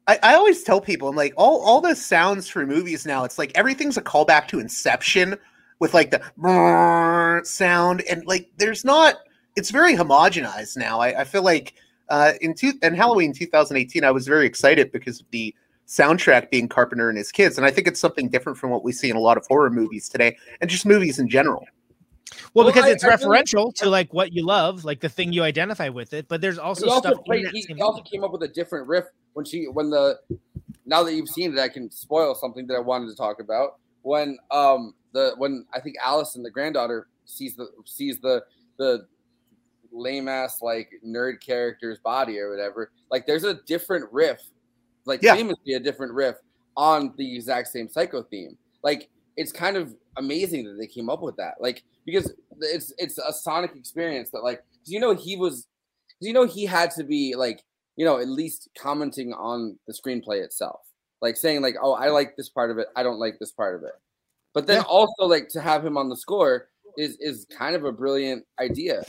I, 0.09 0.19
I 0.23 0.35
always 0.35 0.65
tell 0.65 0.81
people, 0.81 1.09
I'm 1.09 1.17
like 1.17 1.33
all 1.37 1.61
all 1.61 1.81
the 1.81 1.95
sounds 1.95 2.49
for 2.49 2.67
movies 2.67 3.07
now. 3.07 3.23
It's 3.23 3.39
like 3.39 3.53
everything's 3.55 3.97
a 3.97 4.03
callback 4.03 4.49
to 4.49 4.59
Inception 4.59 5.39
with 5.83 5.95
like 5.95 6.13
the 6.13 7.43
sound 7.45 8.03
and 8.03 8.25
like 8.25 8.49
there's 8.57 8.85
not 8.85 9.17
it's 9.57 9.71
very 9.71 9.97
homogenized 9.97 10.77
now 10.77 11.01
i, 11.01 11.09
I 11.23 11.25
feel 11.25 11.43
like 11.43 11.75
uh 12.09 12.35
in 12.41 12.55
two 12.55 12.75
in 12.83 12.95
halloween 12.95 13.33
2018 13.33 14.05
i 14.05 14.11
was 14.13 14.29
very 14.29 14.47
excited 14.47 14.93
because 14.93 15.21
of 15.21 15.27
the 15.33 15.53
soundtrack 15.89 16.51
being 16.51 16.69
carpenter 16.69 17.09
and 17.09 17.19
his 17.19 17.33
kids 17.33 17.59
and 17.59 17.67
i 17.67 17.71
think 17.73 17.89
it's 17.89 17.99
something 17.99 18.29
different 18.29 18.57
from 18.57 18.71
what 18.71 18.85
we 18.85 18.93
see 18.93 19.11
in 19.11 19.17
a 19.17 19.21
lot 19.21 19.37
of 19.37 19.45
horror 19.49 19.71
movies 19.71 20.09
today 20.09 20.37
and 20.61 20.71
just 20.71 20.87
movies 20.87 21.19
in 21.19 21.29
general 21.29 21.67
well, 22.55 22.65
well 22.65 22.73
because 22.73 22.85
I, 22.89 22.93
it's 22.93 23.03
I 23.03 23.17
referential 23.17 23.55
really, 23.55 23.73
to 23.79 23.91
like 23.91 24.15
what 24.15 24.33
you 24.33 24.47
love, 24.47 24.87
like 24.87 25.01
the 25.01 25.09
thing 25.09 25.35
you 25.35 25.43
identify 25.43 25.91
with 25.91 26.15
it. 26.15 26.29
But 26.29 26.41
there's 26.41 26.57
also, 26.57 26.89
also 26.89 27.11
stuff. 27.11 27.25
Played, 27.27 27.49
he, 27.49 27.61
he 27.69 27.83
also 27.83 28.01
came 28.01 28.25
up 28.25 28.33
with 28.33 28.43
a 28.43 28.49
different 28.49 28.89
riff 28.89 29.05
when 29.35 29.45
she 29.45 29.67
when 29.67 29.91
the 29.91 30.19
now 30.87 31.03
that 31.03 31.13
you've 31.13 31.29
seen 31.29 31.53
it, 31.53 31.61
I 31.61 31.69
can 31.69 31.91
spoil 31.91 32.35
something 32.35 32.67
that 32.69 32.75
I 32.75 32.81
wanted 32.81 33.11
to 33.11 33.17
talk 33.17 33.39
about. 33.39 33.77
When 34.01 34.39
um 34.51 34.95
the 35.13 35.35
when 35.39 35.67
I 35.75 35.81
think 35.81 35.97
Allyson, 36.05 36.43
the 36.43 36.51
granddaughter, 36.51 37.09
sees 37.25 37.57
the 37.57 37.69
sees 37.85 38.19
the 38.21 38.45
the 38.79 39.07
lame 39.93 40.29
ass 40.29 40.63
like 40.63 40.91
nerd 41.07 41.41
character's 41.41 41.99
body 41.99 42.39
or 42.39 42.51
whatever. 42.51 42.91
Like 43.11 43.27
there's 43.27 43.45
a 43.45 43.55
different 43.67 44.11
riff, 44.13 44.41
like 45.05 45.23
yeah. 45.23 45.35
famously 45.35 45.75
a 45.75 45.81
different 45.81 46.13
riff 46.15 46.37
on 46.77 47.13
the 47.17 47.37
exact 47.37 47.69
same 47.69 47.89
psycho 47.89 48.23
theme. 48.23 48.57
Like 48.83 49.09
it's 49.37 49.53
kind 49.53 49.77
of 49.77 49.95
amazing 50.17 50.65
that 50.65 50.77
they 50.79 50.87
came 50.87 51.09
up 51.11 51.23
with 51.23 51.37
that. 51.37 51.55
Like 51.61 51.83
because 52.05 52.33
it's 52.61 52.93
it's 52.99 53.19
a 53.19 53.33
sonic 53.33 53.75
experience 53.77 54.31
that 54.31 54.43
like 54.43 54.63
you 54.85 55.01
know 55.01 55.15
he 55.15 55.37
was 55.37 55.67
you 56.21 56.33
know 56.33 56.47
he 56.47 56.65
had 56.65 56.91
to 56.93 57.05
be 57.05 57.35
like 57.35 57.63
you 57.97 58.05
know 58.05 58.19
at 58.19 58.29
least 58.29 58.69
commenting 58.79 59.33
on 59.33 59.79
the 59.87 59.93
screenplay 59.93 60.43
itself 60.43 60.81
like 61.21 61.37
saying 61.37 61.61
like 61.63 61.77
oh 61.83 61.93
i 61.95 62.09
like 62.09 62.37
this 62.37 62.49
part 62.49 62.71
of 62.71 62.79
it 62.79 62.89
i 62.97 63.03
don't 63.03 63.19
like 63.19 63.39
this 63.39 63.53
part 63.53 63.75
of 63.75 63.83
it 63.83 63.93
but 64.55 64.67
then 64.67 64.79
yeah. 64.79 64.89
also 64.89 65.25
like 65.25 65.49
to 65.51 65.61
have 65.61 65.85
him 65.85 65.97
on 65.97 66.09
the 66.09 66.17
score 66.17 66.69
is 66.99 67.17
is 67.21 67.47
kind 67.47 67.75
of 67.75 67.85
a 67.85 67.93
brilliant 67.93 68.45
idea. 68.61 69.03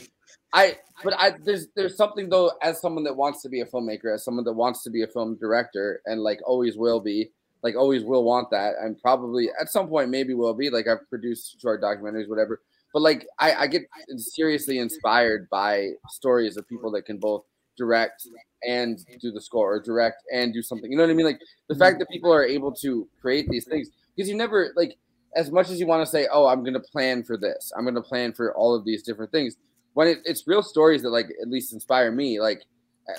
I 0.52 0.78
but 1.02 1.14
I 1.18 1.34
there's 1.44 1.68
there's 1.76 1.96
something 1.96 2.28
though 2.28 2.52
as 2.62 2.80
someone 2.80 3.04
that 3.04 3.16
wants 3.16 3.42
to 3.42 3.48
be 3.48 3.60
a 3.60 3.66
filmmaker, 3.66 4.14
as 4.14 4.24
someone 4.24 4.44
that 4.44 4.52
wants 4.52 4.82
to 4.84 4.90
be 4.90 5.02
a 5.02 5.06
film 5.06 5.36
director, 5.36 6.00
and 6.06 6.22
like 6.22 6.40
always 6.46 6.76
will 6.76 7.00
be, 7.00 7.30
like 7.62 7.76
always 7.76 8.04
will 8.04 8.24
want 8.24 8.50
that, 8.50 8.74
and 8.80 9.00
probably 9.00 9.50
at 9.60 9.68
some 9.68 9.88
point 9.88 10.10
maybe 10.10 10.34
will 10.34 10.54
be. 10.54 10.70
Like 10.70 10.86
I've 10.86 11.08
produced 11.08 11.60
short 11.60 11.82
documentaries, 11.82 12.28
whatever. 12.28 12.60
But 12.92 13.02
like 13.02 13.26
I, 13.40 13.54
I 13.54 13.66
get 13.66 13.82
seriously 14.16 14.78
inspired 14.78 15.50
by 15.50 15.90
stories 16.10 16.56
of 16.56 16.68
people 16.68 16.92
that 16.92 17.02
can 17.02 17.18
both 17.18 17.44
direct 17.76 18.28
and 18.66 19.04
do 19.20 19.32
the 19.32 19.40
score 19.40 19.74
or 19.74 19.80
direct 19.80 20.22
and 20.32 20.54
do 20.54 20.62
something. 20.62 20.90
You 20.90 20.96
know 20.96 21.02
what 21.02 21.10
I 21.10 21.14
mean? 21.14 21.26
Like 21.26 21.40
the 21.68 21.74
fact 21.74 21.98
that 21.98 22.08
people 22.08 22.32
are 22.32 22.44
able 22.44 22.72
to 22.76 23.08
create 23.20 23.48
these 23.48 23.64
things 23.64 23.90
because 24.14 24.30
you 24.30 24.36
never 24.36 24.72
like 24.76 24.96
as 25.36 25.50
much 25.50 25.70
as 25.70 25.80
you 25.80 25.86
want 25.86 26.04
to 26.04 26.10
say, 26.10 26.26
"Oh, 26.32 26.46
I'm 26.46 26.60
going 26.60 26.74
to 26.74 26.80
plan 26.80 27.22
for 27.24 27.36
this. 27.36 27.72
I'm 27.76 27.84
going 27.84 27.94
to 27.94 28.02
plan 28.02 28.32
for 28.32 28.54
all 28.54 28.74
of 28.74 28.84
these 28.84 29.02
different 29.02 29.32
things." 29.32 29.56
When 29.94 30.08
it, 30.08 30.18
it's 30.24 30.46
real 30.46 30.62
stories 30.62 31.02
that 31.02 31.10
like 31.10 31.26
at 31.40 31.48
least 31.48 31.72
inspire 31.72 32.10
me, 32.10 32.40
like 32.40 32.62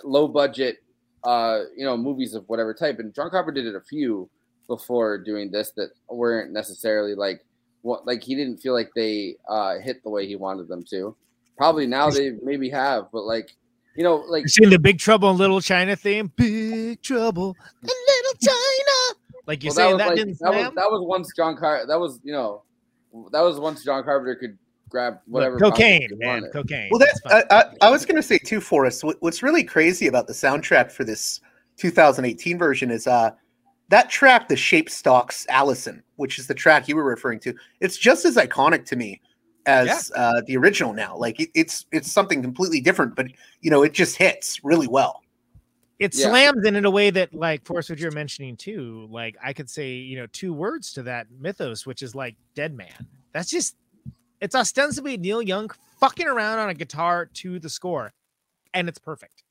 low 0.04 0.28
budget, 0.28 0.78
uh, 1.24 1.62
you 1.76 1.86
know, 1.86 1.98
movies 1.98 2.34
of 2.34 2.48
whatever 2.48 2.74
type. 2.74 3.00
And 3.00 3.14
John 3.14 3.30
Carpenter 3.30 3.64
did 3.64 3.76
a 3.76 3.82
few 3.82 4.30
before 4.68 5.18
doing 5.18 5.52
this 5.52 5.72
that 5.76 5.92
weren't 6.10 6.52
necessarily 6.52 7.16
like 7.16 7.46
what 7.82 8.06
like 8.08 8.24
he 8.24 8.36
didn't 8.36 8.58
feel 8.58 8.74
like 8.74 8.90
they 8.96 9.36
uh 9.48 9.78
hit 9.80 10.04
the 10.04 10.10
way 10.10 10.28
he 10.28 10.36
wanted 10.36 10.68
them 10.68 10.84
to. 10.90 11.16
Probably 11.58 11.88
now 11.88 12.10
they 12.10 12.32
maybe 12.42 12.70
have, 12.70 13.06
but 13.14 13.24
like 13.24 13.56
you 13.96 14.04
know, 14.04 14.18
like 14.28 14.44
you 14.44 14.50
seen 14.50 14.70
the 14.70 14.80
Big 14.80 15.00
Trouble 15.00 15.32
in 15.32 15.38
Little 15.38 15.62
China 15.62 15.96
theme. 15.96 16.32
Big 16.36 17.02
Trouble 17.02 17.56
in 17.82 17.90
Little 17.90 18.34
China. 18.42 19.20
Like 19.48 19.64
you're 19.64 19.74
well, 19.76 19.76
saying, 19.76 19.98
that, 19.98 20.04
that 20.04 20.08
like, 20.10 20.16
didn't 20.18 20.40
that 20.40 20.54
was, 20.54 20.72
that 20.76 20.92
was 20.92 21.06
once 21.08 21.32
John 21.36 21.56
Car. 21.56 21.86
That 21.88 22.00
was 22.00 22.20
you 22.24 22.32
know, 22.32 22.64
that 23.32 23.42
was 23.42 23.60
once 23.60 23.84
John 23.84 24.04
Carpenter 24.04 24.36
could 24.36 24.58
grab 24.90 25.20
whatever 25.28 25.60
Look, 25.60 25.74
cocaine, 25.74 26.08
man, 26.18 26.42
wanted. 26.42 26.54
cocaine. 26.54 26.90
Well, 26.92 27.00
that's 27.00 27.20
I, 27.28 27.44
I, 27.52 27.88
I, 27.88 27.90
was 27.90 28.06
going 28.06 28.16
to 28.16 28.24
say 28.24 28.38
too, 28.38 28.62
Forrest. 28.62 29.04
What's 29.20 29.44
really 29.44 29.64
crazy 29.64 30.08
about 30.08 30.28
the 30.28 30.34
soundtrack 30.34 30.92
for 30.92 31.04
this 31.04 31.42
2018 31.78 32.58
version 32.58 32.90
is 32.90 33.06
uh 33.08 33.32
that 33.90 34.10
track, 34.10 34.48
the 34.48 34.56
Shape 34.56 34.90
Stalks 34.90 35.46
Allyson, 35.50 36.02
which 36.16 36.40
is 36.40 36.48
the 36.48 36.56
track 36.56 36.88
you 36.88 36.96
were 36.96 37.04
referring 37.04 37.40
to. 37.42 37.54
It's 37.82 37.98
just 37.98 38.26
as 38.26 38.36
iconic 38.36 38.86
to 38.86 38.96
me 38.96 39.22
as 39.68 40.12
yeah. 40.16 40.22
uh, 40.22 40.42
the 40.48 40.58
original 40.58 40.94
now. 40.94 41.16
Like 41.16 41.40
it, 41.40 41.50
it's 41.54 41.86
it's 41.92 42.12
something 42.12 42.42
completely 42.42 42.82
different, 42.82 43.16
but 43.16 43.28
you 43.62 43.70
know 43.70 43.84
it 43.84 43.94
just 43.94 44.16
hits 44.16 44.64
really 44.64 44.88
well 44.88 45.22
it 46.00 46.16
yeah. 46.16 46.28
slams 46.28 46.66
in 46.66 46.76
in 46.76 46.86
a 46.86 46.92
way 46.92 47.10
that 47.10 47.34
like 47.34 47.66
Forrest 47.66 47.90
what 47.90 48.00
you're 48.00 48.12
mentioning 48.12 48.56
too 48.58 49.08
like 49.10 49.36
i 49.44 49.54
could 49.54 49.70
say 49.70 49.94
you 49.94 50.18
know 50.18 50.28
two 50.28 50.54
words 50.54 50.94
to 50.94 51.04
that 51.04 51.28
mythos 51.40 51.86
which 51.86 52.02
is 52.02 52.16
like 52.16 52.36
dead 52.54 52.76
man 52.76 53.08
that's 53.32 53.50
just 53.50 53.76
it's 54.42 54.56
ostensibly 54.56 55.18
neil 55.18 55.42
young 55.42 55.70
fucking 56.00 56.28
around 56.28 56.60
on 56.60 56.70
a 56.70 56.74
guitar 56.74 57.26
to 57.34 57.60
the 57.60 57.70
score 57.70 58.14
and 58.74 58.90
it's 58.90 59.00
perfect 59.00 59.44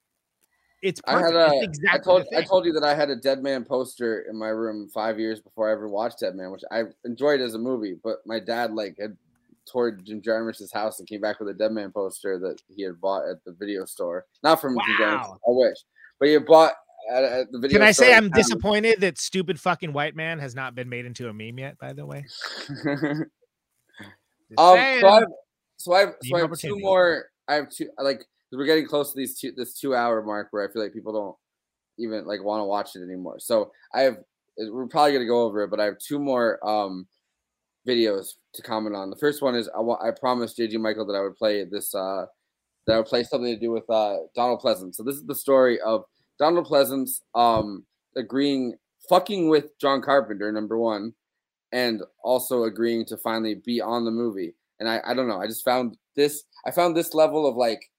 it's 0.84 1.00
perfect. 1.00 1.34
I, 1.34 1.40
had 1.40 1.52
a, 1.54 1.62
exactly 1.62 1.98
I 1.98 2.04
told 2.04 2.26
I 2.36 2.42
told 2.42 2.66
you 2.66 2.72
that 2.74 2.84
I 2.84 2.94
had 2.94 3.08
a 3.08 3.16
Dead 3.16 3.42
Man 3.42 3.64
poster 3.64 4.26
in 4.28 4.38
my 4.38 4.48
room 4.48 4.86
five 4.92 5.18
years 5.18 5.40
before 5.40 5.70
I 5.70 5.72
ever 5.72 5.88
watched 5.88 6.20
Dead 6.20 6.34
Man, 6.34 6.50
which 6.50 6.60
I 6.70 6.82
enjoyed 7.06 7.40
as 7.40 7.54
a 7.54 7.58
movie. 7.58 7.96
But 8.04 8.18
my 8.26 8.38
dad 8.38 8.70
like 8.74 8.96
had 9.00 9.16
toured 9.64 10.04
Jim 10.04 10.20
Jarmusch's 10.20 10.74
house 10.74 10.98
and 10.98 11.08
came 11.08 11.22
back 11.22 11.40
with 11.40 11.48
a 11.48 11.54
Dead 11.54 11.72
Man 11.72 11.90
poster 11.90 12.38
that 12.38 12.60
he 12.68 12.82
had 12.82 13.00
bought 13.00 13.26
at 13.26 13.42
the 13.46 13.52
video 13.52 13.86
store. 13.86 14.26
Not 14.42 14.60
from 14.60 14.74
wow. 14.74 14.82
Jim 14.86 14.96
Jarmusch, 14.96 15.32
I 15.32 15.38
wish. 15.46 15.78
But 16.21 16.28
you 16.28 16.40
bought 16.40 16.73
at, 17.11 17.25
at 17.25 17.52
the 17.52 17.59
video. 17.59 17.78
Can 17.78 17.87
I 17.87 17.92
say 17.92 18.14
I'm 18.14 18.30
disappointed 18.30 19.00
that 19.00 19.18
stupid 19.18 19.61
fucking 19.61 19.92
white 19.92 20.16
man 20.16 20.38
has 20.38 20.54
not 20.54 20.75
been 20.75 20.88
made 20.88 21.06
into 21.06 21.28
a 21.28 21.33
meme 21.33 21.59
yet? 21.59 21.78
By 21.78 21.92
the 21.92 22.06
way. 22.06 22.25
um. 24.59 24.78
So 25.00 25.09
I've 25.09 25.25
so 25.76 25.92
I've 25.92 26.14
so 26.23 26.37
I 26.37 26.40
have 26.40 26.59
two 26.59 26.78
more. 26.78 27.26
I 27.49 27.54
have 27.54 27.68
two 27.71 27.88
like 27.99 28.25
we're 28.52 28.66
getting 28.66 28.87
close 28.87 29.12
to 29.12 29.18
these 29.18 29.38
two 29.38 29.52
this 29.52 29.78
two 29.78 29.94
hour 29.94 30.23
mark 30.23 30.49
where 30.50 30.68
I 30.68 30.73
feel 30.73 30.83
like 30.83 30.92
people 30.92 31.12
don't 31.12 31.37
even 31.99 32.26
like 32.26 32.42
want 32.42 32.61
to 32.61 32.64
watch 32.64 32.97
it 32.97 33.02
anymore. 33.02 33.38
So 33.38 33.71
I 33.92 34.02
have 34.02 34.18
we're 34.59 34.87
probably 34.87 35.12
gonna 35.12 35.26
go 35.26 35.42
over 35.42 35.62
it, 35.62 35.71
but 35.71 35.80
I 35.80 35.85
have 35.85 35.99
two 35.99 36.18
more 36.18 36.64
um 36.66 37.06
videos 37.87 38.35
to 38.54 38.62
comment 38.62 38.97
on. 38.97 39.11
The 39.11 39.16
first 39.16 39.42
one 39.42 39.54
is 39.54 39.68
I, 39.68 39.80
I 39.80 40.11
promised 40.18 40.59
JG 40.59 40.78
Michael 40.78 41.06
that 41.06 41.14
I 41.14 41.21
would 41.21 41.37
play 41.37 41.64
this 41.64 41.94
uh 41.94 42.26
that 42.86 42.96
would 42.96 43.06
play 43.06 43.22
something 43.22 43.54
to 43.54 43.60
do 43.60 43.70
with 43.70 43.88
uh, 43.88 44.16
Donald 44.34 44.60
Pleasence. 44.60 44.96
So 44.96 45.02
this 45.02 45.16
is 45.16 45.24
the 45.24 45.34
story 45.34 45.80
of 45.80 46.04
Donald 46.38 46.66
Pleasence 46.66 47.20
um, 47.34 47.84
agreeing, 48.16 48.74
fucking 49.08 49.48
with 49.48 49.78
John 49.80 50.02
Carpenter, 50.02 50.52
number 50.52 50.78
one, 50.78 51.14
and 51.72 52.02
also 52.22 52.64
agreeing 52.64 53.04
to 53.06 53.16
finally 53.16 53.54
be 53.54 53.80
on 53.80 54.04
the 54.04 54.10
movie. 54.10 54.54
And 54.80 54.88
I, 54.88 55.00
I 55.06 55.14
don't 55.14 55.28
know, 55.28 55.40
I 55.40 55.46
just 55.46 55.64
found 55.64 55.96
this, 56.16 56.44
I 56.66 56.70
found 56.70 56.96
this 56.96 57.14
level 57.14 57.46
of 57.46 57.56
like 57.56 57.90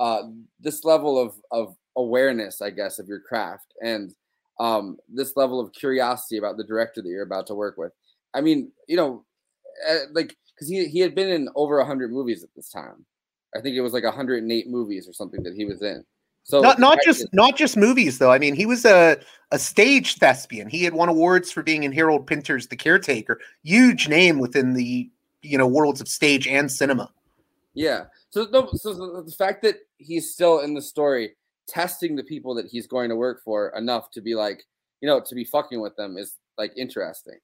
uh, 0.00 0.22
this 0.60 0.84
level 0.84 1.18
of 1.18 1.34
of 1.50 1.76
awareness, 1.96 2.60
I 2.60 2.70
guess, 2.70 2.98
of 2.98 3.06
your 3.06 3.20
craft 3.20 3.72
and 3.82 4.14
um, 4.60 4.98
this 5.08 5.36
level 5.36 5.60
of 5.60 5.72
curiosity 5.72 6.36
about 6.36 6.56
the 6.56 6.64
director 6.64 7.02
that 7.02 7.08
you're 7.08 7.22
about 7.22 7.46
to 7.48 7.54
work 7.54 7.76
with. 7.76 7.92
I 8.34 8.40
mean, 8.40 8.72
you 8.88 8.96
know, 8.96 9.24
uh, 9.88 10.06
like 10.12 10.36
because 10.54 10.68
he 10.68 10.86
he 10.86 11.00
had 11.00 11.14
been 11.14 11.28
in 11.28 11.48
over 11.54 11.82
hundred 11.84 12.12
movies 12.12 12.42
at 12.42 12.50
this 12.56 12.70
time. 12.70 13.06
I 13.56 13.60
think 13.60 13.76
it 13.76 13.80
was 13.80 13.92
like 13.92 14.04
108 14.04 14.68
movies 14.68 15.08
or 15.08 15.12
something 15.12 15.42
that 15.42 15.54
he 15.54 15.64
was 15.64 15.82
in. 15.82 16.04
So 16.44 16.60
not 16.60 16.78
not 16.78 16.98
just 17.02 17.26
not 17.32 17.56
just 17.56 17.76
movies 17.76 18.18
though. 18.18 18.30
I 18.30 18.38
mean, 18.38 18.54
he 18.54 18.66
was 18.66 18.84
a 18.84 19.16
a 19.50 19.58
stage 19.58 20.16
thespian. 20.18 20.68
He 20.68 20.84
had 20.84 20.92
won 20.92 21.08
awards 21.08 21.50
for 21.50 21.62
being 21.62 21.84
in 21.84 21.92
Harold 21.92 22.26
Pinter's 22.26 22.66
The 22.66 22.76
Caretaker. 22.76 23.40
Huge 23.62 24.08
name 24.08 24.38
within 24.38 24.74
the 24.74 25.10
you 25.42 25.56
know 25.56 25.66
worlds 25.66 26.00
of 26.02 26.08
stage 26.08 26.46
and 26.46 26.70
cinema. 26.70 27.10
Yeah. 27.72 28.04
So 28.30 28.46
no, 28.52 28.68
so 28.74 29.22
the 29.22 29.32
fact 29.32 29.62
that 29.62 29.76
he's 29.98 30.32
still 30.32 30.60
in 30.60 30.74
the 30.74 30.82
story, 30.82 31.34
testing 31.66 32.14
the 32.14 32.24
people 32.24 32.54
that 32.56 32.66
he's 32.66 32.86
going 32.86 33.08
to 33.08 33.16
work 33.16 33.42
for 33.42 33.68
enough 33.70 34.10
to 34.10 34.20
be 34.20 34.34
like, 34.34 34.64
you 35.00 35.08
know, 35.08 35.20
to 35.20 35.34
be 35.34 35.44
fucking 35.44 35.80
with 35.80 35.96
them 35.96 36.18
is 36.18 36.34
like 36.58 36.72
interesting. 36.76 37.38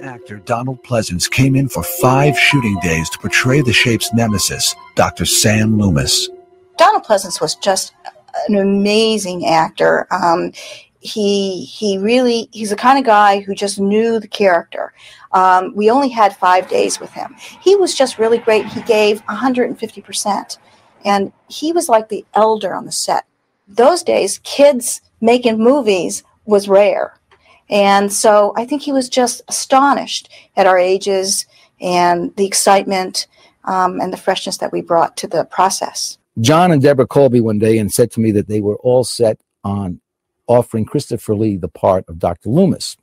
Actor 0.00 0.38
Donald 0.38 0.82
Pleasence 0.84 1.30
came 1.30 1.56
in 1.56 1.68
for 1.68 1.82
five 1.82 2.38
shooting 2.38 2.78
days 2.80 3.10
to 3.10 3.18
portray 3.18 3.60
the 3.60 3.72
shape's 3.72 4.12
nemesis, 4.12 4.74
Dr. 4.94 5.24
Sam 5.24 5.78
Loomis. 5.78 6.28
Donald 6.76 7.04
Pleasence 7.04 7.40
was 7.40 7.56
just 7.56 7.92
an 8.48 8.56
amazing 8.56 9.46
actor. 9.46 10.06
Um, 10.12 10.52
he 11.00 11.64
he 11.64 11.98
really 11.98 12.48
he's 12.52 12.70
the 12.70 12.76
kind 12.76 12.98
of 12.98 13.04
guy 13.04 13.40
who 13.40 13.54
just 13.54 13.78
knew 13.80 14.18
the 14.20 14.28
character. 14.28 14.92
Um, 15.32 15.74
we 15.74 15.90
only 15.90 16.08
had 16.08 16.36
five 16.36 16.68
days 16.68 17.00
with 17.00 17.10
him. 17.12 17.34
He 17.60 17.76
was 17.76 17.94
just 17.94 18.18
really 18.18 18.38
great. 18.38 18.66
He 18.66 18.82
gave 18.82 19.20
150 19.22 20.00
percent, 20.02 20.58
and 21.04 21.32
he 21.48 21.72
was 21.72 21.88
like 21.88 22.08
the 22.08 22.24
elder 22.34 22.74
on 22.74 22.84
the 22.84 22.92
set. 22.92 23.24
Those 23.66 24.02
days, 24.02 24.40
kids 24.44 25.00
making 25.20 25.58
movies 25.58 26.24
was 26.46 26.68
rare. 26.68 27.18
And 27.70 28.12
so 28.12 28.52
I 28.56 28.64
think 28.64 28.82
he 28.82 28.92
was 28.92 29.08
just 29.08 29.42
astonished 29.48 30.30
at 30.56 30.66
our 30.66 30.78
ages 30.78 31.46
and 31.80 32.34
the 32.36 32.46
excitement 32.46 33.26
um, 33.64 34.00
and 34.00 34.12
the 34.12 34.16
freshness 34.16 34.58
that 34.58 34.72
we 34.72 34.80
brought 34.80 35.16
to 35.18 35.26
the 35.26 35.44
process. 35.44 36.18
John 36.40 36.70
and 36.70 36.80
Deborah 36.80 37.06
called 37.06 37.32
me 37.32 37.40
one 37.40 37.58
day 37.58 37.78
and 37.78 37.92
said 37.92 38.10
to 38.12 38.20
me 38.20 38.30
that 38.32 38.48
they 38.48 38.60
were 38.60 38.76
all 38.76 39.04
set 39.04 39.40
on 39.64 40.00
offering 40.46 40.84
Christopher 40.84 41.34
Lee 41.34 41.56
the 41.56 41.68
part 41.68 42.04
of 42.08 42.18
Dr. 42.18 42.48
Loomis. 42.48 42.96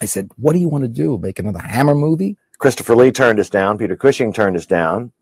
I 0.00 0.04
said, 0.04 0.30
What 0.36 0.52
do 0.52 0.58
you 0.58 0.68
want 0.68 0.84
to 0.84 0.88
do? 0.88 1.18
Make 1.18 1.38
another 1.38 1.60
Hammer 1.60 1.94
movie? 1.94 2.36
Christopher 2.58 2.94
Lee 2.94 3.10
turned 3.10 3.40
us 3.40 3.50
down. 3.50 3.78
Peter 3.78 3.96
Cushing 3.96 4.32
turned 4.32 4.56
us 4.56 4.66
down. 4.66 5.12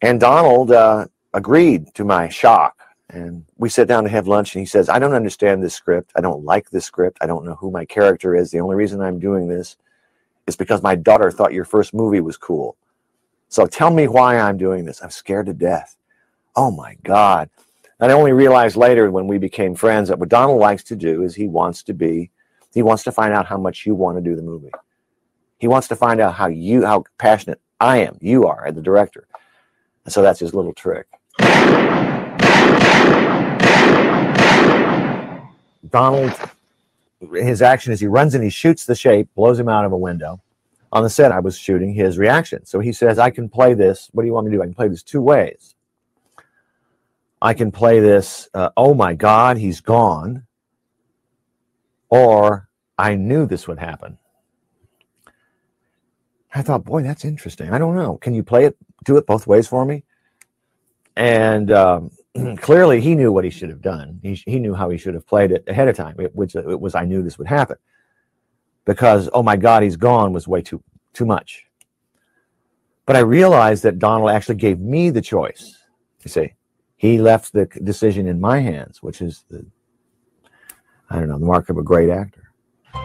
And 0.00 0.20
Donald 0.20 0.72
uh, 0.72 1.06
agreed 1.32 1.94
to 1.94 2.04
my 2.04 2.28
shock. 2.28 2.76
And 3.12 3.44
we 3.58 3.68
sit 3.68 3.88
down 3.88 4.04
to 4.04 4.10
have 4.10 4.26
lunch, 4.26 4.54
and 4.54 4.60
he 4.60 4.66
says, 4.66 4.88
I 4.88 4.98
don't 4.98 5.12
understand 5.12 5.62
this 5.62 5.74
script. 5.74 6.12
I 6.16 6.22
don't 6.22 6.44
like 6.44 6.70
this 6.70 6.86
script. 6.86 7.18
I 7.20 7.26
don't 7.26 7.44
know 7.44 7.54
who 7.56 7.70
my 7.70 7.84
character 7.84 8.34
is. 8.34 8.50
The 8.50 8.60
only 8.60 8.74
reason 8.74 9.02
I'm 9.02 9.18
doing 9.18 9.48
this 9.48 9.76
is 10.46 10.56
because 10.56 10.82
my 10.82 10.94
daughter 10.94 11.30
thought 11.30 11.52
your 11.52 11.66
first 11.66 11.92
movie 11.92 12.20
was 12.20 12.38
cool. 12.38 12.76
So 13.50 13.66
tell 13.66 13.90
me 13.90 14.08
why 14.08 14.38
I'm 14.38 14.56
doing 14.56 14.86
this. 14.86 15.02
I'm 15.02 15.10
scared 15.10 15.46
to 15.46 15.52
death. 15.52 15.96
Oh 16.56 16.70
my 16.70 16.96
God. 17.04 17.50
And 18.00 18.10
I 18.10 18.14
only 18.14 18.32
realized 18.32 18.76
later 18.76 19.10
when 19.10 19.26
we 19.26 19.36
became 19.36 19.74
friends 19.74 20.08
that 20.08 20.18
what 20.18 20.30
Donald 20.30 20.58
likes 20.58 20.82
to 20.84 20.96
do 20.96 21.22
is 21.22 21.34
he 21.34 21.48
wants 21.48 21.82
to 21.84 21.92
be, 21.92 22.30
he 22.72 22.82
wants 22.82 23.04
to 23.04 23.12
find 23.12 23.34
out 23.34 23.46
how 23.46 23.58
much 23.58 23.84
you 23.84 23.94
want 23.94 24.16
to 24.16 24.22
do 24.22 24.34
the 24.34 24.42
movie. 24.42 24.72
He 25.58 25.68
wants 25.68 25.86
to 25.88 25.96
find 25.96 26.18
out 26.18 26.34
how 26.34 26.46
you, 26.48 26.84
how 26.84 27.04
passionate 27.18 27.60
I 27.78 27.98
am, 27.98 28.16
you 28.22 28.46
are, 28.46 28.66
as 28.66 28.74
the 28.74 28.80
director. 28.80 29.28
And 30.04 30.12
so 30.12 30.22
that's 30.22 30.40
his 30.40 30.54
little 30.54 30.72
trick. 30.72 31.06
Donald, 35.88 36.32
his 37.34 37.62
action 37.62 37.92
is 37.92 38.00
he 38.00 38.06
runs 38.06 38.34
and 38.34 38.44
he 38.44 38.50
shoots 38.50 38.84
the 38.84 38.94
shape, 38.94 39.28
blows 39.34 39.58
him 39.58 39.68
out 39.68 39.84
of 39.84 39.92
a 39.92 39.98
window. 39.98 40.40
On 40.92 41.02
the 41.02 41.10
set, 41.10 41.32
I 41.32 41.40
was 41.40 41.56
shooting 41.56 41.94
his 41.94 42.18
reaction. 42.18 42.66
So 42.66 42.80
he 42.80 42.92
says, 42.92 43.18
I 43.18 43.30
can 43.30 43.48
play 43.48 43.74
this. 43.74 44.08
What 44.12 44.22
do 44.22 44.26
you 44.26 44.34
want 44.34 44.46
me 44.46 44.52
to 44.52 44.58
do? 44.58 44.62
I 44.62 44.66
can 44.66 44.74
play 44.74 44.88
this 44.88 45.02
two 45.02 45.22
ways. 45.22 45.74
I 47.40 47.54
can 47.54 47.72
play 47.72 47.98
this, 47.98 48.48
uh, 48.54 48.70
oh 48.76 48.94
my 48.94 49.14
God, 49.14 49.56
he's 49.56 49.80
gone. 49.80 50.46
Or 52.08 52.68
I 52.98 53.14
knew 53.16 53.46
this 53.46 53.66
would 53.66 53.78
happen. 53.78 54.18
I 56.54 56.62
thought, 56.62 56.84
boy, 56.84 57.02
that's 57.02 57.24
interesting. 57.24 57.70
I 57.72 57.78
don't 57.78 57.96
know. 57.96 58.18
Can 58.18 58.34
you 58.34 58.42
play 58.42 58.66
it, 58.66 58.76
do 59.04 59.16
it 59.16 59.26
both 59.26 59.46
ways 59.46 59.66
for 59.66 59.84
me? 59.84 60.04
And 61.16 61.72
um, 61.72 62.10
clearly 62.58 63.00
he 63.00 63.14
knew 63.14 63.32
what 63.32 63.44
he 63.44 63.50
should 63.50 63.68
have 63.68 63.82
done. 63.82 64.20
He, 64.22 64.34
he 64.46 64.58
knew 64.58 64.74
how 64.74 64.90
he 64.90 64.98
should 64.98 65.14
have 65.14 65.26
played 65.26 65.52
it 65.52 65.64
ahead 65.66 65.88
of 65.88 65.96
time, 65.96 66.16
which 66.32 66.54
it 66.54 66.80
was 66.80 66.94
I 66.94 67.04
knew 67.04 67.22
this 67.22 67.38
would 67.38 67.48
happen. 67.48 67.76
Because, 68.84 69.28
oh 69.32 69.42
my 69.42 69.56
God, 69.56 69.82
he's 69.82 69.96
gone 69.96 70.32
was 70.32 70.48
way 70.48 70.62
too 70.62 70.82
too 71.12 71.26
much. 71.26 71.66
But 73.04 73.16
I 73.16 73.20
realized 73.20 73.82
that 73.82 73.98
Donald 73.98 74.30
actually 74.30 74.56
gave 74.56 74.78
me 74.80 75.10
the 75.10 75.20
choice. 75.20 75.78
You 76.24 76.30
see, 76.30 76.54
he 76.96 77.18
left 77.18 77.52
the 77.52 77.66
decision 77.82 78.26
in 78.26 78.40
my 78.40 78.60
hands, 78.60 79.02
which 79.02 79.20
is 79.20 79.44
the, 79.50 79.66
I 81.10 81.18
don't 81.18 81.28
know, 81.28 81.38
the 81.38 81.46
mark 81.46 81.68
of 81.68 81.78
a 81.78 81.82
great 81.82 82.10
actor. 82.10 82.52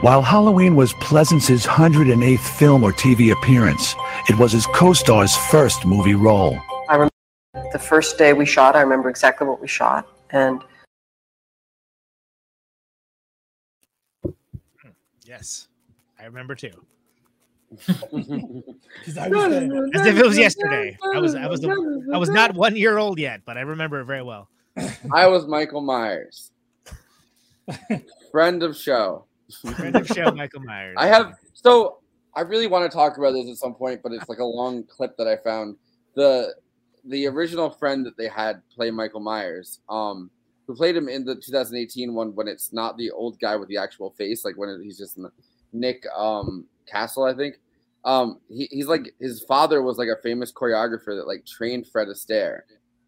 While 0.01 0.22
Halloween 0.22 0.75
was 0.75 0.93
Pleasence's 0.93 1.65
108th 1.65 2.57
film 2.57 2.84
or 2.84 2.91
TV 2.91 3.31
appearance, 3.31 3.96
it 4.29 4.38
was 4.38 4.51
his 4.51 4.67
co 4.67 4.93
star's 4.93 5.36
first 5.36 5.86
movie 5.86 6.13
role. 6.13 6.60
I 7.67 7.69
remember 7.69 7.83
the 7.83 7.89
first 7.89 8.17
day 8.17 8.33
we 8.33 8.45
shot, 8.45 8.75
I 8.75 8.81
remember 8.81 9.09
exactly 9.09 9.45
what 9.45 9.59
we 9.59 9.67
shot. 9.67 10.07
And 10.29 10.63
Yes, 15.25 15.67
I 16.17 16.24
remember 16.25 16.55
too. 16.55 16.71
I 17.89 17.93
was 18.12 18.27
there. 18.27 19.88
As 19.93 20.05
if 20.05 20.17
it 20.17 20.25
was 20.25 20.38
yesterday. 20.38 20.97
I 21.13 21.19
was 21.19 21.36
I 21.36 21.47
was 21.47 21.65
I 21.65 22.17
was 22.17 22.29
not 22.29 22.55
one 22.55 22.77
year 22.77 22.97
old 22.97 23.19
yet, 23.19 23.41
but 23.45 23.57
I 23.57 23.62
remember 23.62 24.00
it 24.00 24.05
very 24.05 24.24
well. 24.24 24.47
I 25.12 25.27
was 25.27 25.45
Michael 25.47 25.81
Myers, 25.81 26.51
friend 28.31 28.63
of 28.63 28.77
show. 28.77 29.25
Friend 29.75 29.95
of 29.95 30.07
show, 30.07 30.31
Michael 30.31 30.62
Myers. 30.62 30.95
I 30.97 31.07
have 31.07 31.33
so 31.53 31.97
I 32.33 32.41
really 32.41 32.67
want 32.67 32.89
to 32.89 32.95
talk 32.95 33.17
about 33.17 33.33
this 33.33 33.50
at 33.50 33.57
some 33.57 33.74
point, 33.74 34.01
but 34.01 34.13
it's 34.13 34.29
like 34.29 34.39
a 34.39 34.45
long 34.45 34.83
clip 34.83 35.17
that 35.17 35.27
I 35.27 35.36
found. 35.36 35.75
The 36.15 36.55
the 37.08 37.28
original 37.28 37.70
friend 37.70 38.06
that 38.06 38.18
they 38.18 38.28
had 38.28 38.62
play 38.74 38.92
Michael 38.92 39.20
Myers, 39.20 39.80
um, 39.90 40.30
who 40.66 40.76
played 40.76 40.96
him 40.96 41.08
in 41.08 41.26
the 41.26 41.36
2018 41.36 42.14
one 42.14 42.36
when 42.36 42.48
it's 42.48 42.74
not 42.74 42.98
the 42.98 43.10
old 43.12 43.40
guy 43.40 43.56
with 43.56 43.70
the 43.70 43.78
actual 43.78 44.12
face, 44.12 44.44
like 44.44 44.58
when 44.58 44.82
he's 44.84 44.98
just 44.98 45.18
Nick 45.74 46.04
um, 46.16 46.66
Castle, 46.86 47.24
I 47.24 47.34
think. 47.34 47.56
Um, 48.06 48.40
he, 48.50 48.68
he's 48.72 48.88
like 48.88 49.14
his 49.20 49.44
father 49.44 49.82
was 49.82 49.98
like 49.98 50.10
a 50.10 50.22
famous 50.22 50.52
choreographer 50.52 51.18
that 51.18 51.28
like 51.28 51.46
trained 51.46 51.88
Fred 51.88 52.08
Astaire, 52.08 52.62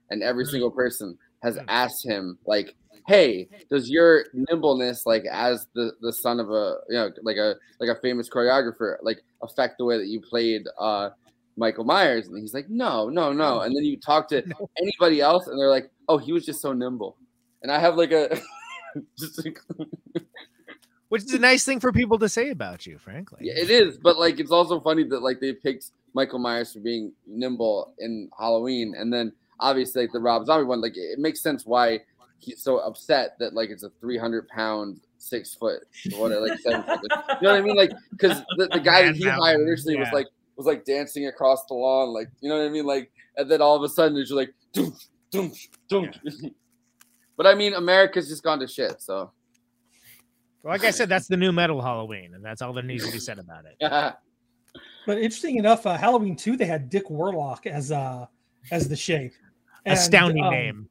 and 0.09 0.23
every 0.23 0.45
single 0.45 0.71
person 0.71 1.17
has 1.43 1.57
asked 1.67 2.05
him 2.05 2.37
like, 2.45 2.75
"Hey, 3.07 3.47
does 3.69 3.89
your 3.89 4.25
nimbleness 4.33 5.05
like 5.05 5.25
as 5.31 5.67
the 5.73 5.91
the 6.01 6.11
son 6.11 6.39
of 6.39 6.49
a 6.49 6.77
you 6.89 6.95
know 6.95 7.11
like 7.23 7.37
a 7.37 7.55
like 7.79 7.89
a 7.89 7.99
famous 8.01 8.29
choreographer 8.29 8.97
like 9.01 9.21
affect 9.41 9.77
the 9.77 9.85
way 9.85 9.97
that 9.97 10.07
you 10.07 10.19
played 10.19 10.63
uh 10.79 11.09
Michael 11.59 11.83
Myers?" 11.83 12.27
And 12.27 12.39
he's 12.39 12.53
like, 12.53 12.69
"No, 12.69 13.09
no, 13.09 13.31
no." 13.31 13.61
And 13.61 13.75
then 13.75 13.83
you 13.83 13.97
talk 13.97 14.27
to 14.29 14.43
anybody 14.79 15.21
else, 15.21 15.47
and 15.47 15.59
they're 15.59 15.69
like, 15.69 15.91
"Oh, 16.07 16.17
he 16.17 16.33
was 16.33 16.45
just 16.45 16.61
so 16.61 16.73
nimble." 16.73 17.17
And 17.61 17.71
I 17.71 17.79
have 17.79 17.95
like 17.95 18.11
a 18.11 18.39
like, 19.43 19.59
Which 21.09 21.23
is 21.23 21.33
a 21.33 21.39
nice 21.39 21.65
thing 21.65 21.79
for 21.79 21.91
people 21.91 22.19
to 22.19 22.29
say 22.29 22.51
about 22.51 22.85
you, 22.85 22.97
frankly. 22.99 23.39
Yeah, 23.41 23.53
it 23.57 23.69
is, 23.69 23.97
but 23.97 24.17
like 24.17 24.39
it's 24.39 24.51
also 24.51 24.79
funny 24.79 25.03
that 25.05 25.21
like 25.21 25.39
they 25.39 25.53
picked 25.53 25.91
Michael 26.13 26.39
Myers 26.39 26.73
for 26.73 26.79
being 26.79 27.11
nimble 27.27 27.93
in 27.99 28.29
Halloween, 28.37 28.93
and 28.97 29.11
then 29.11 29.33
obviously 29.59 30.03
like 30.03 30.11
the 30.11 30.19
Rob 30.19 30.45
Zombie 30.45 30.65
one, 30.65 30.81
like 30.81 30.95
it 30.95 31.19
makes 31.19 31.41
sense 31.41 31.65
why 31.65 32.01
he's 32.39 32.61
so 32.61 32.77
upset 32.77 33.35
that 33.39 33.53
like 33.53 33.69
it's 33.69 33.83
a 33.83 33.89
three 33.99 34.17
hundred 34.17 34.47
pound, 34.49 34.99
six 35.17 35.55
foot, 35.55 35.81
what 36.15 36.31
like 36.31 36.59
seven 36.59 36.83
foot. 36.83 36.99
You 37.09 37.47
know 37.47 37.51
what 37.51 37.59
I 37.59 37.61
mean? 37.61 37.75
Like 37.75 37.91
because 38.11 38.43
the, 38.57 38.67
the 38.71 38.79
guy 38.79 39.05
that 39.05 39.15
he 39.15 39.25
hired 39.25 39.61
initially 39.61 39.95
was 39.95 40.09
like 40.13 40.27
was 40.59 40.67
like 40.67 40.83
dancing 40.83 41.27
across 41.27 41.65
the 41.67 41.73
lawn, 41.73 42.09
like 42.09 42.29
you 42.41 42.49
know 42.49 42.57
what 42.57 42.65
I 42.65 42.69
mean? 42.69 42.85
Like 42.85 43.09
and 43.37 43.49
then 43.49 43.61
all 43.61 43.77
of 43.77 43.83
a 43.83 43.87
sudden 43.87 44.17
it's 44.17 44.29
just 44.29 44.35
like 44.35 44.53
doom, 44.73 44.93
doom, 45.31 45.53
doom. 45.87 46.11
But 47.37 47.47
I 47.47 47.55
mean, 47.55 47.73
America's 47.73 48.27
just 48.27 48.43
gone 48.43 48.59
to 48.59 48.67
shit. 48.67 49.01
So 49.01 49.31
Well, 50.61 50.73
like 50.73 50.83
I 50.83 50.91
said, 50.91 51.07
that's 51.07 51.27
the 51.29 51.37
new 51.37 51.53
metal 51.53 51.81
Halloween, 51.81 52.33
and 52.35 52.43
that's 52.43 52.61
all 52.61 52.73
there 52.73 52.83
needs 52.83 53.05
to 53.05 53.13
be 53.13 53.19
said 53.19 53.39
about 53.39 53.65
it. 53.65 53.75
yeah. 53.79 54.13
But 55.05 55.19
interesting 55.19 55.55
enough, 55.55 55.87
uh, 55.87 55.97
Halloween 55.97 56.35
two 56.35 56.57
they 56.57 56.65
had 56.65 56.89
Dick 56.89 57.09
Warlock 57.09 57.65
as 57.65 57.91
uh 57.93 58.27
as 58.71 58.89
the 58.89 58.97
shape. 58.97 59.31
And, 59.85 59.97
Astounding 59.97 60.43
um, 60.43 60.51
name. 60.51 60.89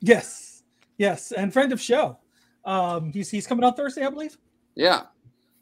Yes, 0.00 0.62
yes, 0.98 1.32
and 1.32 1.50
friend 1.52 1.72
of 1.72 1.80
show. 1.80 2.18
Um, 2.66 3.10
he's 3.12 3.30
he's 3.30 3.46
coming 3.46 3.64
on 3.64 3.72
Thursday, 3.72 4.04
I 4.04 4.10
believe. 4.10 4.36
Yeah. 4.74 5.04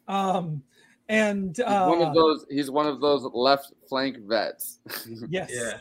Um, 0.09 0.61
and 1.09 1.55
He's 1.55 1.65
uh, 1.65 1.85
one 1.87 2.01
of 2.01 2.13
those. 2.13 2.45
He's 2.49 2.71
one 2.71 2.87
of 2.87 3.01
those 3.01 3.23
left 3.33 3.73
flank 3.87 4.17
vets. 4.19 4.79
Yes. 5.29 5.51
Yeah. 5.53 5.77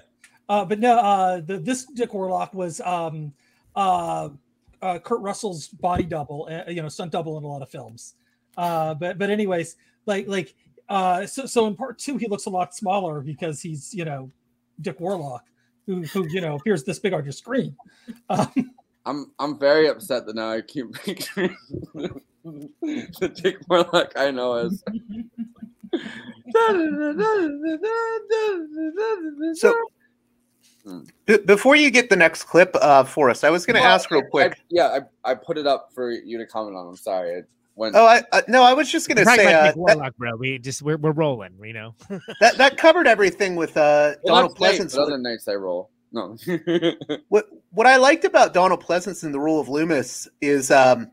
Uh, 0.48 0.64
but 0.64 0.78
no, 0.78 0.98
uh, 0.98 1.40
the, 1.40 1.58
this 1.58 1.86
Dick 1.94 2.12
Warlock 2.12 2.52
was 2.52 2.80
um, 2.82 3.32
uh, 3.74 4.28
uh, 4.82 4.98
Kurt 4.98 5.20
Russell's 5.20 5.68
body 5.68 6.04
double, 6.04 6.48
uh, 6.50 6.70
you 6.70 6.82
know, 6.82 6.88
stunt 6.88 7.12
double 7.12 7.38
in 7.38 7.44
a 7.44 7.46
lot 7.46 7.62
of 7.62 7.70
films. 7.70 8.14
Uh, 8.56 8.94
but 8.94 9.18
but 9.18 9.30
anyways, 9.30 9.76
like 10.06 10.28
like 10.28 10.54
uh, 10.88 11.26
so 11.26 11.46
so 11.46 11.66
in 11.66 11.74
part 11.74 11.98
two, 11.98 12.16
he 12.18 12.26
looks 12.26 12.46
a 12.46 12.50
lot 12.50 12.74
smaller 12.74 13.20
because 13.20 13.62
he's 13.62 13.94
you 13.94 14.04
know 14.04 14.30
Dick 14.80 15.00
Warlock, 15.00 15.44
who 15.86 16.02
who 16.02 16.26
you 16.28 16.40
know 16.40 16.56
appears 16.56 16.84
this 16.84 16.98
big 16.98 17.14
on 17.14 17.24
your 17.24 17.32
screen. 17.32 17.76
Um, 18.28 18.70
I'm 19.06 19.32
I'm 19.38 19.58
very 19.58 19.88
upset 19.88 20.26
that 20.26 20.34
now 20.34 20.50
I 20.50 20.60
keep 20.60 20.92
picturing 20.92 21.56
the 22.82 23.32
Dick 23.42 23.56
Warlock 23.68 24.12
I 24.16 24.30
know 24.30 24.54
as. 24.54 24.82
So, 29.54 29.74
b- 31.26 31.38
before 31.46 31.76
you 31.76 31.90
get 31.90 32.10
the 32.10 32.16
next 32.16 32.44
clip 32.44 32.74
uh, 32.80 33.04
for 33.04 33.30
us, 33.30 33.44
I 33.44 33.50
was 33.50 33.64
going 33.64 33.76
to 33.76 33.80
Well, 33.80 33.90
ask 33.90 34.10
real 34.10 34.22
quick. 34.30 34.52
I- 34.52 34.62
yeah, 34.70 34.98
I, 35.24 35.30
I 35.30 35.34
put 35.34 35.56
it 35.58 35.66
up 35.66 35.90
for 35.94 36.10
you 36.10 36.38
to 36.38 36.46
comment 36.46 36.76
on. 36.76 36.88
I'm 36.88 36.96
sorry. 36.96 37.36
I 37.38 37.42
went. 37.76 37.94
oh, 37.96 38.04
I 38.04 38.22
uh, 38.32 38.42
no, 38.48 38.62
I 38.62 38.74
was 38.74 38.90
just 38.90 39.08
going 39.08 39.18
to 39.18 39.24
say 39.24 39.44
about 39.46 39.54
uh, 39.54 39.66
Dick 39.68 39.76
Warlock, 39.76 40.16
bro. 40.16 40.36
We 40.36 40.58
just 40.58 40.82
we're, 40.82 40.96
we're 40.96 41.12
rolling, 41.12 41.54
you 41.62 41.72
know. 41.72 41.94
that 42.40 42.58
that 42.58 42.76
covered 42.76 43.06
everything 43.06 43.56
with 43.56 43.76
uh, 43.76 44.14
well, 44.24 44.34
Donald 44.36 44.58
Pleasence. 44.58 44.98
other 44.98 45.18
nights 45.18 45.48
I 45.48 45.54
roll. 45.54 45.90
No. 46.12 46.36
what 47.28 47.46
what 47.70 47.86
I 47.86 47.96
liked 47.96 48.24
about 48.24 48.52
Donald 48.54 48.84
Pleasence 48.84 49.24
in 49.24 49.32
the 49.32 49.40
role 49.40 49.60
of 49.60 49.68
Loomis 49.68 50.28
is, 50.40 50.70
um, 50.70 51.10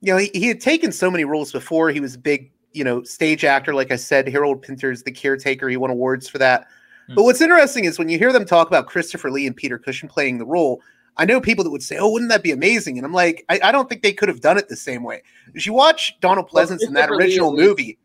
you 0.00 0.12
know, 0.12 0.18
he, 0.18 0.30
he 0.34 0.46
had 0.48 0.60
taken 0.60 0.92
so 0.92 1.10
many 1.10 1.24
roles 1.24 1.52
before. 1.52 1.90
He 1.90 2.00
was 2.00 2.14
a 2.14 2.18
big, 2.18 2.50
you 2.72 2.84
know, 2.84 3.02
stage 3.02 3.44
actor. 3.44 3.74
Like 3.74 3.90
I 3.90 3.96
said, 3.96 4.28
Harold 4.28 4.62
Pinter's 4.62 5.02
The 5.02 5.12
Caretaker. 5.12 5.68
He 5.68 5.76
won 5.76 5.90
awards 5.90 6.28
for 6.28 6.38
that. 6.38 6.66
Hmm. 7.08 7.14
But 7.14 7.22
what's 7.24 7.40
interesting 7.40 7.84
is 7.84 7.98
when 7.98 8.08
you 8.08 8.18
hear 8.18 8.32
them 8.32 8.44
talk 8.44 8.68
about 8.68 8.86
Christopher 8.86 9.30
Lee 9.30 9.46
and 9.46 9.56
Peter 9.56 9.78
Cushing 9.78 10.08
playing 10.08 10.38
the 10.38 10.44
role, 10.46 10.82
I 11.16 11.24
know 11.24 11.40
people 11.40 11.64
that 11.64 11.70
would 11.70 11.82
say, 11.82 11.96
"Oh, 11.98 12.10
wouldn't 12.10 12.30
that 12.30 12.42
be 12.42 12.52
amazing?" 12.52 12.98
And 12.98 13.06
I'm 13.06 13.12
like, 13.14 13.44
I, 13.48 13.58
I 13.64 13.72
don't 13.72 13.88
think 13.88 14.02
they 14.02 14.12
could 14.12 14.28
have 14.28 14.42
done 14.42 14.58
it 14.58 14.68
the 14.68 14.76
same 14.76 15.02
way. 15.02 15.22
As 15.54 15.64
you 15.64 15.72
watch 15.72 16.14
Donald 16.20 16.48
Well, 16.52 16.66
Pleasence 16.66 16.82
in 16.86 16.92
that 16.92 17.08
Christopher 17.08 17.16
Lee 17.16 17.24
original 17.24 17.52
least- 17.54 17.68
movie, 17.68 17.98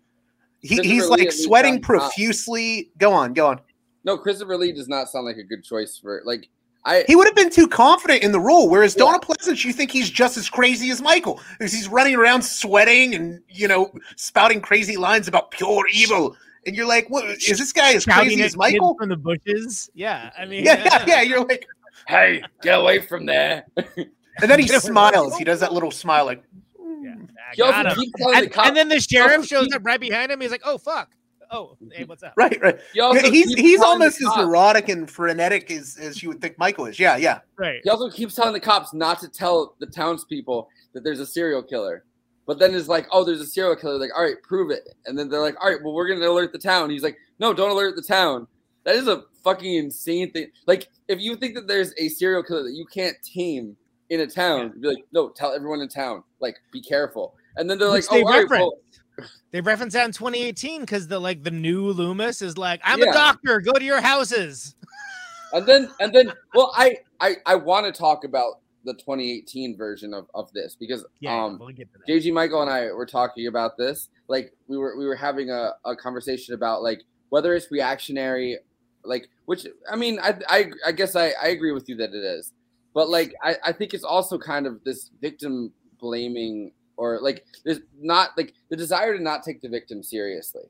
he, 0.62 0.76
he's 0.78 1.10
Lee 1.10 1.24
like 1.24 1.32
sweating 1.34 1.76
got 1.80 1.84
caught. 1.84 1.88
profusely. 2.04 2.90
Go 2.98 3.12
on, 3.12 3.34
go 3.34 3.48
on. 3.48 3.60
no, 4.06 4.18
Christopher 4.18 4.56
Lee 4.58 4.72
does 4.72 4.88
not 4.88 5.10
sound 5.10 5.26
like 5.26 5.36
a 5.38 5.44
good 5.44 5.64
choice 5.64 5.98
for 5.98 6.22
like 6.26 6.48
I. 6.86 7.04
He 7.08 7.16
would 7.16 7.28
have 7.28 7.36
been 7.36 7.50
too 7.50 7.68
confident 7.68 8.24
in 8.24 8.32
the 8.32 8.40
role, 8.40 8.70
whereas 8.70 8.96
Donald 8.96 9.24
Pleasence, 9.24 9.64
you 9.64 9.74
think 9.74 9.92
he's 9.92 10.10
just 10.10 10.38
as 10.38 10.50
crazy 10.50 10.90
as 10.90 11.02
Michael, 11.02 11.40
because 11.58 11.72
he's 11.72 11.88
running 11.88 12.16
around 12.16 12.42
sweating 12.42 13.14
and 13.14 13.42
you 13.50 13.68
know 13.68 13.92
spouting 14.16 14.62
crazy 14.62 14.98
lines 14.98 15.28
about 15.28 15.52
pure 15.52 15.86
evil, 15.94 16.36
and 16.66 16.76
you're 16.76 16.88
like, 16.88 17.10
"What 17.10 17.26
is 17.26 17.60
this 17.60 17.72
guy 17.72 17.94
as 17.94 18.06
crazy 18.06 18.42
as 18.44 18.56
Michael?" 18.58 18.96
kids 18.96 19.00
from 19.00 19.10
the 19.10 19.18
bushes. 19.18 19.90
Yeah, 19.94 20.32
I 20.38 20.46
mean, 20.46 20.64
Yeah, 20.64 20.84
yeah, 20.84 21.06
yeah. 21.08 21.22
You're 21.22 21.46
like, 21.46 21.68
"Hey, 22.08 22.44
get 22.62 22.80
away 22.80 23.00
from 23.00 23.26
there!" 23.26 23.66
and 23.76 24.50
then 24.50 24.60
he 24.60 24.68
smiles. 24.80 25.38
He 25.38 25.44
does 25.44 25.60
that 25.60 25.74
little 25.74 25.92
smile, 25.92 26.26
like, 26.26 26.44
mm. 26.80 27.30
He 27.54 27.62
also 27.62 27.96
keeps 27.96 28.12
telling 28.18 28.50
the 28.50 28.60
And, 28.60 28.68
and 28.68 28.78
then 28.78 28.90
the 28.90 28.96
he 28.96 29.02
sheriff 29.02 29.46
shows 29.46 29.72
up 29.74 29.86
right 29.86 30.00
behind 30.00 30.32
him. 30.32 30.42
He's 30.42 30.52
like, 30.52 30.62
"Oh 30.64 30.78
fuck! 30.78 31.10
Oh, 31.52 31.78
hey, 31.92 32.06
what's 32.06 32.24
up?" 32.24 32.34
right, 32.38 32.60
right. 32.62 32.80
He 32.94 33.00
also 33.00 33.30
he's 33.30 33.54
he's 33.54 33.82
almost 33.82 34.22
as 34.22 34.28
cops- 34.28 34.38
neurotic 34.38 34.90
and 34.90 35.10
frenetic 35.10 35.70
as 35.72 35.98
as 36.00 36.24
you 36.24 36.30
would 36.30 36.42
think 36.42 36.58
Michael 36.58 36.86
is. 36.86 37.00
Yeah, 37.00 37.18
yeah. 37.18 37.40
Right. 37.58 37.82
He 37.84 37.90
also 37.90 38.10
keeps 38.10 38.36
telling 38.36 38.54
the 38.54 38.60
cops 38.60 38.94
not 38.94 39.20
to 39.20 39.28
tell 39.28 39.76
the 39.80 39.86
townspeople 39.86 40.70
that 40.94 41.04
there's 41.04 41.20
a 41.20 41.26
serial 41.26 41.62
killer. 41.62 42.06
But 42.48 42.60
then 42.60 42.74
it's 42.74 42.88
like, 42.88 43.08
oh, 43.12 43.24
there's 43.24 43.40
a 43.40 43.46
serial 43.46 43.76
killer. 43.76 43.98
Like, 43.98 44.10
all 44.16 44.24
right, 44.24 44.42
prove 44.44 44.72
it. 44.72 44.90
And 45.06 45.18
then 45.18 45.30
they're 45.30 45.42
like, 45.42 45.56
all 45.62 45.70
right, 45.70 45.80
well, 45.84 45.94
we're 45.94 46.08
gonna 46.08 46.28
alert 46.28 46.52
the 46.52 46.60
town. 46.60 46.90
He's 46.90 47.04
like, 47.04 47.18
no, 47.40 47.54
don't 47.54 47.70
alert 47.70 47.96
the 47.96 48.02
town. 48.02 48.48
That 48.84 48.96
is 48.96 49.08
a 49.08 49.24
fucking 49.44 49.76
insane 49.76 50.32
thing. 50.32 50.48
Like, 50.66 50.90
if 51.08 51.20
you 51.20 51.36
think 51.36 51.56
that 51.56 51.68
there's 51.68 51.94
a 51.98 52.10
serial 52.10 52.44
killer 52.44 52.64
that 52.64 52.74
you 52.74 52.86
can't 52.86 53.16
tame 53.22 53.78
in 54.10 54.22
a 54.22 54.28
town, 54.28 54.74
be 54.80 54.88
like, 54.88 55.06
no, 55.14 55.30
tell 55.30 55.54
everyone 55.54 55.82
in 55.82 55.88
town. 55.88 56.24
Like, 56.40 56.58
be 56.72 56.82
careful. 56.82 57.36
And 57.58 57.70
then 57.70 57.78
they're 57.78 57.92
Which 57.92 58.10
like, 58.10 58.20
they 58.20 58.24
oh, 58.24 58.28
all 58.28 58.40
right, 58.40 58.50
well, 58.50 58.74
They 59.52 59.62
reference 59.62 59.94
that 59.94 60.06
in 60.06 60.12
2018 60.12 60.82
because 60.82 61.08
the 61.08 61.20
like 61.20 61.44
the 61.44 61.52
new 61.52 61.88
Loomis 61.92 62.42
is 62.42 62.58
like, 62.58 62.82
"I'm 62.84 63.00
Yeah. 63.00 63.10
a 63.10 63.14
doctor. 63.14 63.60
Go 63.60 63.74
to 63.74 63.84
your 63.84 64.02
houses." 64.02 64.76
and 65.54 65.66
then 65.66 65.90
and 66.00 66.14
then 66.14 66.32
well 66.54 66.72
i 66.76 66.98
i 67.20 67.36
i 67.46 67.56
want 67.56 67.86
to 67.86 67.92
talk 67.92 68.24
about 68.24 68.62
the 68.86 68.94
2018 68.94 69.76
version 69.78 70.14
of 70.14 70.26
of 70.34 70.52
this 70.54 70.76
because 70.80 71.06
Yeah, 71.20 71.44
um 71.46 71.60
we'll 71.60 71.70
get 71.70 71.92
to 71.92 72.00
that. 72.00 72.12
jg 72.12 72.34
michael 72.34 72.62
and 72.62 72.72
i 72.72 72.92
were 72.92 73.06
talking 73.06 73.48
about 73.48 73.78
this 73.78 74.08
like 74.30 74.54
we 74.68 74.78
were 74.78 74.98
we 74.98 75.06
were 75.06 75.16
having 75.16 75.50
a, 75.50 75.72
a 75.86 75.96
conversation 75.96 76.54
about 76.54 76.82
like 76.84 77.02
whether 77.30 77.54
it's 77.54 77.70
reactionary 77.70 78.58
like 79.04 79.28
which 79.46 79.68
i 79.92 79.96
mean 79.98 80.20
i 80.22 80.36
i, 80.48 80.72
I 80.86 80.92
guess 80.94 81.16
I, 81.16 81.34
I 81.42 81.48
agree 81.50 81.74
with 81.74 81.90
you 81.90 81.96
that 81.98 82.12
it 82.14 82.24
is 82.24 82.54
but 82.94 83.10
like 83.10 83.34
I, 83.44 83.56
I 83.66 83.72
think 83.74 83.94
it's 83.94 84.04
also 84.06 84.38
kind 84.38 84.66
of 84.66 84.82
this 84.86 85.10
victim 85.22 85.74
blaming 86.00 86.72
or 87.02 87.20
like 87.22 87.44
there's 87.66 87.80
not 88.00 88.30
like 88.38 88.54
the 88.70 88.76
desire 88.78 89.18
to 89.18 89.24
not 89.24 89.44
take 89.44 89.62
the 89.62 89.70
victim 89.70 90.04
seriously 90.04 90.64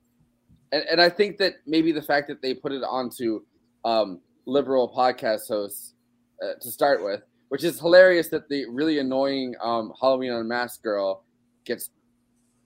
and, 0.72 0.84
and 0.89 1.02
i 1.02 1.10
think 1.10 1.38
that 1.38 1.56
maybe 1.67 1.91
the 1.91 2.02
fact 2.02 2.28
that 2.28 2.41
they 2.41 2.54
put 2.54 2.72
it 2.72 2.84
onto 2.84 3.41
um 3.86 4.20
liberal 4.46 4.91
podcast 4.96 5.48
hosts 5.48 5.94
uh, 6.41 6.54
to 6.60 6.72
start 6.72 7.04
with, 7.04 7.22
which 7.50 7.63
is 7.63 7.80
hilarious 7.80 8.30
that 8.30 8.50
the 8.50 8.65
really 8.70 9.00
annoying 9.00 9.56
um, 9.62 9.94
Halloween 10.00 10.32
Unmasked 10.32 10.84
girl 10.84 11.24
gets 11.65 11.89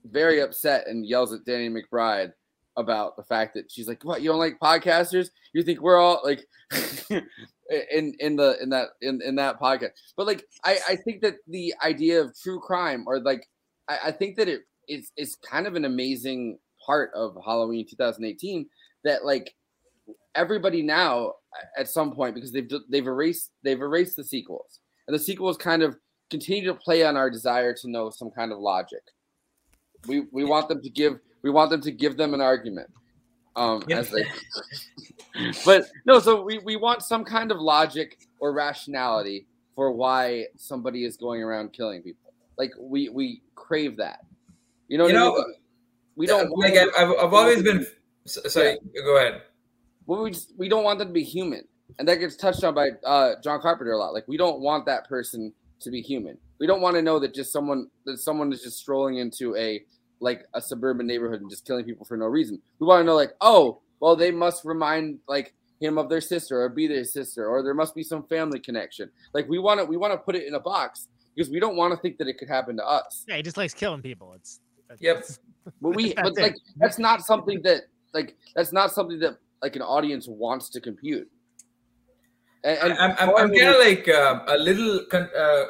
very 0.06 0.40
upset 0.42 0.88
and 0.88 1.06
yells 1.06 1.34
at 1.34 1.46
Danny 1.46 1.70
McBride 1.70 2.32
about 2.78 3.16
the 3.16 3.24
fact 3.24 3.54
that 3.56 3.72
she's 3.72 3.88
like, 3.88 4.04
"What? 4.04 4.22
You 4.22 4.30
don't 4.30 4.40
like 4.40 4.60
podcasters? 4.60 5.30
You 5.54 5.64
think 5.64 5.82
we're 5.82 6.00
all 6.00 6.22
like 6.24 6.46
in 7.92 8.14
in 8.20 8.36
the 8.36 8.58
in 8.62 8.70
that 8.70 8.90
in 9.02 9.22
in 9.22 9.36
that 9.36 9.60
podcast?" 9.60 9.92
But 10.16 10.28
like, 10.28 10.46
I 10.64 10.78
I 10.90 10.96
think 10.98 11.22
that 11.22 11.36
the 11.48 11.74
idea 11.84 12.22
of 12.22 12.38
true 12.38 12.60
crime 12.60 13.06
or 13.08 13.20
like, 13.20 13.48
I, 13.88 14.00
I 14.06 14.12
think 14.12 14.36
that 14.38 14.48
it 14.48 14.62
is 14.88 15.12
is 15.18 15.36
kind 15.36 15.68
of 15.68 15.76
an 15.76 15.86
amazing 15.86 16.60
part 16.86 17.12
of 17.16 17.38
Halloween 17.44 17.86
2018 17.90 18.68
that 19.04 19.26
like 19.26 19.56
everybody 20.36 20.82
now 20.82 21.34
at 21.78 21.88
some 21.88 22.12
point 22.12 22.36
because 22.36 22.52
they've 22.52 22.70
they've 22.90 23.08
erased 23.08 23.52
they've 23.64 23.82
erased 23.82 24.16
the 24.16 24.24
sequels. 24.24 24.80
And 25.08 25.16
the 25.16 25.20
sequels 25.20 25.58
kind 25.58 25.84
of 25.84 25.98
continue 26.30 26.66
to 26.66 26.74
play 26.74 27.04
on 27.04 27.16
our 27.16 27.30
desire 27.30 27.74
to 27.74 27.90
know 27.90 28.10
some 28.10 28.32
kind 28.32 28.52
of 28.52 28.60
logic. 28.60 29.02
We 30.08 30.26
we 30.32 30.44
want 30.44 30.68
them 30.68 30.82
to 30.82 30.90
give 30.90 31.20
we 31.42 31.50
want 31.50 31.72
them 31.72 31.82
to 31.82 31.92
give 31.92 32.18
them 32.18 32.34
an 32.34 32.42
argument 32.42 32.90
um 33.56 33.84
as 33.90 34.10
they 34.10 34.26
but 35.66 35.86
no 36.06 36.20
so 36.20 36.42
we, 36.42 36.58
we 36.60 36.76
want 36.76 37.02
some 37.02 37.24
kind 37.24 37.52
of 37.52 37.60
logic 37.60 38.18
or 38.40 38.52
rationality 38.54 39.46
for 39.76 39.92
why 39.92 40.46
somebody 40.58 41.06
is 41.06 41.18
going 41.18 41.42
around 41.42 41.72
killing 41.72 42.02
people 42.02 42.25
like 42.58 42.72
we 42.80 43.10
we 43.10 43.42
crave 43.56 43.98
that 43.98 44.20
you 44.88 44.98
know 44.98 45.08
You 45.08 45.14
what 45.14 45.22
I 45.22 45.26
know, 45.26 45.36
mean? 45.36 45.54
we 46.16 46.26
don't 46.28 46.50
like 46.58 46.74
I've, 46.76 46.90
I've, 46.98 47.10
I've 47.26 47.34
always 47.34 47.64
been. 47.64 47.86
Sorry, 48.26 48.78
go 49.04 49.18
ahead. 49.18 49.42
well, 50.06 50.24
we 50.24 50.32
just 50.32 50.54
we 50.58 50.68
don't 50.70 50.84
want 50.84 51.00
them 51.00 51.10
to 51.10 51.14
be 51.14 51.24
human, 51.24 51.64
and 52.00 52.08
that 52.08 52.16
gets 52.16 52.36
touched 52.36 52.64
on 52.64 52.74
by 52.74 52.90
uh, 53.06 53.34
John 53.44 53.62
Carpenter 53.62 53.92
a 53.94 53.98
lot. 53.98 54.14
Like 54.14 54.28
we 54.28 54.38
don't 54.38 54.60
want 54.62 54.86
that 54.88 55.08
person 55.08 55.54
to 55.82 55.92
be 55.92 56.02
human. 56.02 56.38
We 56.60 56.68
don't 56.68 56.82
want 56.82 56.96
to 56.96 57.02
know 57.02 57.20
that 57.20 57.34
just 57.34 57.52
someone 57.52 57.90
that 58.06 58.18
someone 58.20 58.52
is 58.54 58.62
just 58.64 58.78
strolling 58.80 59.18
into 59.18 59.56
a 59.56 59.84
like 60.22 60.46
a 60.54 60.62
suburban 60.62 61.06
neighborhood 61.06 61.42
and 61.42 61.50
just 61.50 61.66
killing 61.66 61.84
people 61.86 62.06
for 62.06 62.18
no 62.18 62.26
reason. 62.26 62.62
We 62.80 62.88
want 62.88 63.02
to 63.02 63.04
know 63.04 63.16
like, 63.16 63.34
oh, 63.42 63.82
well, 64.00 64.16
they 64.16 64.32
must 64.32 64.64
remind 64.66 65.20
like 65.28 65.54
him 65.82 65.98
of 65.98 66.10
their 66.10 66.22
sister 66.22 66.62
or 66.62 66.70
be 66.70 66.88
their 66.88 67.04
sister, 67.04 67.46
or 67.48 67.62
there 67.62 67.74
must 67.74 67.94
be 67.94 68.04
some 68.04 68.24
family 68.24 68.60
connection. 68.60 69.10
Like 69.34 69.48
we 69.50 69.60
want 69.60 69.80
to 69.82 69.86
we 69.86 69.98
want 69.98 70.14
to 70.14 70.18
put 70.18 70.36
it 70.36 70.48
in 70.48 70.56
a 70.56 70.60
box 70.60 71.08
because 71.36 71.52
we 71.52 71.60
don't 71.60 71.76
want 71.76 71.94
to 71.94 72.00
think 72.00 72.18
that 72.18 72.28
it 72.28 72.38
could 72.38 72.48
happen 72.48 72.78
to 72.78 72.86
us. 72.86 73.26
Yeah, 73.28 73.38
he 73.38 73.44
just 73.44 73.58
likes 73.58 73.74
killing 73.74 74.02
people. 74.02 74.34
It's 74.34 74.60
Yep. 75.00 75.26
But 75.82 75.96
we, 75.96 76.14
That's 76.14 76.30
but 76.30 76.38
it. 76.38 76.42
like 76.42 76.56
that's 76.78 77.00
not 77.00 77.22
something 77.22 77.62
that 77.64 77.84
like 78.14 78.36
that's 78.56 78.72
not 78.72 78.92
something 78.92 79.20
that 79.20 79.38
like 79.62 79.76
an 79.76 79.82
audience 79.82 80.28
wants 80.28 80.70
to 80.70 80.80
compute. 80.80 81.28
And, 82.64 82.78
and 82.80 82.94
I'm, 82.94 83.12
I'm, 83.20 83.30
I'm 83.36 83.54
kind 83.54 83.70
of 83.70 83.80
like 83.80 84.08
uh, 84.08 84.44
a 84.48 84.58
little 84.58 85.06
con- 85.10 85.30
uh, 85.38 85.64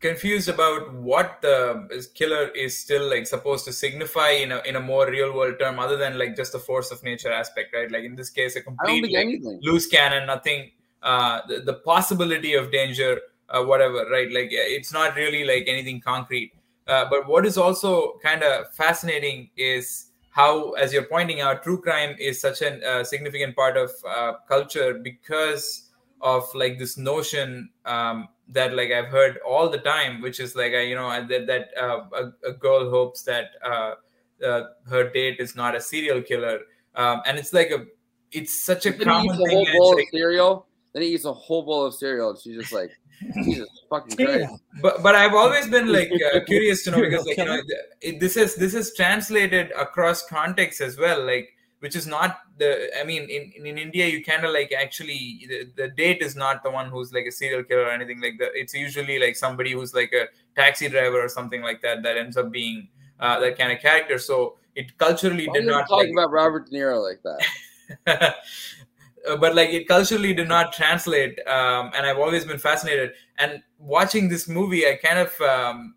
confused 0.00 0.48
about 0.48 0.92
what 0.94 1.38
the 1.42 2.06
killer 2.14 2.48
is 2.48 2.78
still 2.78 3.08
like 3.08 3.26
supposed 3.26 3.64
to 3.66 3.72
signify 3.72 4.30
in 4.30 4.52
a 4.52 4.60
in 4.64 4.76
a 4.76 4.80
more 4.80 5.08
real 5.08 5.32
world 5.32 5.56
term, 5.60 5.78
other 5.78 5.96
than 5.96 6.18
like 6.18 6.34
just 6.36 6.52
the 6.52 6.58
force 6.58 6.90
of 6.90 7.02
nature 7.04 7.32
aspect, 7.32 7.74
right? 7.74 7.90
Like 7.90 8.04
in 8.04 8.16
this 8.16 8.30
case, 8.30 8.56
a 8.56 8.62
complete 8.62 9.12
like, 9.12 9.60
loose 9.62 9.86
cannon, 9.86 10.26
nothing. 10.26 10.70
Uh, 11.02 11.40
the, 11.46 11.60
the 11.60 11.74
possibility 11.74 12.54
of 12.54 12.72
danger, 12.72 13.20
uh, 13.48 13.62
whatever, 13.62 14.06
right? 14.10 14.30
Like 14.32 14.48
it's 14.50 14.92
not 14.92 15.16
really 15.16 15.44
like 15.44 15.64
anything 15.66 16.00
concrete. 16.00 16.52
Uh, 16.86 17.04
but 17.10 17.26
what 17.26 17.44
is 17.44 17.58
also 17.58 18.18
kind 18.22 18.42
of 18.42 18.72
fascinating 18.74 19.50
is 19.56 20.10
how, 20.30 20.72
as 20.72 20.92
you're 20.92 21.02
pointing 21.04 21.40
out, 21.40 21.62
true 21.62 21.80
crime 21.80 22.14
is 22.18 22.40
such 22.40 22.62
a 22.62 22.86
uh, 22.86 23.04
significant 23.04 23.56
part 23.56 23.76
of 23.76 23.90
uh, 24.08 24.34
culture 24.48 24.94
because 24.94 25.90
of 26.20 26.44
like 26.54 26.78
this 26.78 26.96
notion 26.96 27.70
um, 27.84 28.28
that 28.48 28.74
like 28.74 28.90
I've 28.92 29.08
heard 29.08 29.38
all 29.46 29.68
the 29.68 29.78
time, 29.78 30.20
which 30.20 30.40
is 30.40 30.54
like 30.54 30.72
uh, 30.72 30.78
you 30.78 30.94
know 30.94 31.08
that 31.26 31.46
that 31.46 31.70
uh, 31.80 32.00
a, 32.12 32.48
a 32.50 32.52
girl 32.52 32.88
hopes 32.90 33.22
that 33.22 33.50
uh, 33.64 33.94
uh, 34.44 34.62
her 34.88 35.10
date 35.10 35.40
is 35.40 35.56
not 35.56 35.74
a 35.74 35.80
serial 35.80 36.22
killer, 36.22 36.60
um, 36.94 37.22
and 37.26 37.38
it's 37.38 37.52
like 37.52 37.70
a 37.70 37.86
it's 38.32 38.64
such 38.64 38.86
a 38.86 38.92
common 38.92 39.34
a 39.34 39.38
thing. 39.38 39.48
whole 39.50 39.66
bowl 39.78 39.98
of 39.98 40.04
cereal. 40.10 40.66
Then 40.92 41.02
he 41.02 41.14
eats 41.14 41.24
a 41.24 41.32
whole 41.32 41.64
bowl 41.64 41.84
of 41.84 41.94
cereal, 41.94 42.30
and 42.30 42.38
she's 42.38 42.56
just 42.56 42.72
like, 42.72 42.90
Jesus 43.34 43.84
fucking 43.90 44.16
Christ. 44.16 44.52
but 44.82 45.02
but 45.02 45.14
I've 45.14 45.34
always 45.34 45.68
been 45.68 45.92
like 45.92 46.10
uh, 46.34 46.40
curious 46.46 46.84
to 46.84 46.90
know 46.90 47.00
because 47.00 47.26
like 47.26 47.36
you 47.36 47.44
know 47.44 47.62
killer. 47.62 47.82
it, 48.00 48.20
this 48.20 48.36
is 48.36 48.54
this 48.56 48.74
is 48.74 48.94
translated 48.94 49.72
across 49.72 50.26
contexts 50.26 50.80
as 50.80 50.98
well 50.98 51.24
like 51.24 51.48
which 51.80 51.96
is 51.96 52.06
not 52.06 52.40
the 52.58 52.90
I 52.98 53.04
mean 53.04 53.22
in 53.28 53.66
in 53.66 53.78
India 53.78 54.06
you 54.06 54.24
kind 54.24 54.44
of 54.44 54.52
like 54.52 54.72
actually 54.72 55.46
the, 55.48 55.70
the 55.76 55.88
date 55.88 56.22
is 56.22 56.36
not 56.36 56.62
the 56.62 56.70
one 56.70 56.88
who's 56.88 57.12
like 57.12 57.26
a 57.26 57.32
serial 57.32 57.64
killer 57.64 57.82
or 57.82 57.90
anything 57.90 58.20
like 58.20 58.38
that 58.38 58.50
it's 58.54 58.74
usually 58.74 59.18
like 59.18 59.36
somebody 59.36 59.72
who's 59.72 59.94
like 59.94 60.12
a 60.12 60.26
taxi 60.58 60.88
driver 60.88 61.22
or 61.22 61.28
something 61.28 61.62
like 61.62 61.82
that 61.82 62.02
that 62.02 62.16
ends 62.16 62.36
up 62.36 62.50
being 62.50 62.88
uh, 63.20 63.40
that 63.40 63.56
kind 63.58 63.72
of 63.72 63.80
character 63.80 64.18
so 64.18 64.56
it 64.76 64.96
culturally 64.98 65.48
Why 65.48 65.54
did 65.54 65.66
not 65.66 65.88
talk 65.88 66.00
like, 66.00 66.10
about 66.12 66.30
Robert 66.30 66.70
De 66.70 66.76
Niro 66.76 67.02
like 67.02 67.22
that? 67.24 68.36
uh, 69.28 69.36
but 69.36 69.54
like 69.54 69.70
it 69.70 69.86
culturally 69.88 70.32
did 70.34 70.48
not 70.48 70.72
translate 70.72 71.38
um, 71.46 71.90
and 71.94 72.06
i've 72.06 72.18
always 72.18 72.44
been 72.44 72.58
fascinated. 72.58 73.12
And 73.38 73.62
watching 73.78 74.28
this 74.28 74.48
movie 74.48 74.86
i 74.86 74.96
kind 75.02 75.18
of 75.18 75.40
um, 75.40 75.94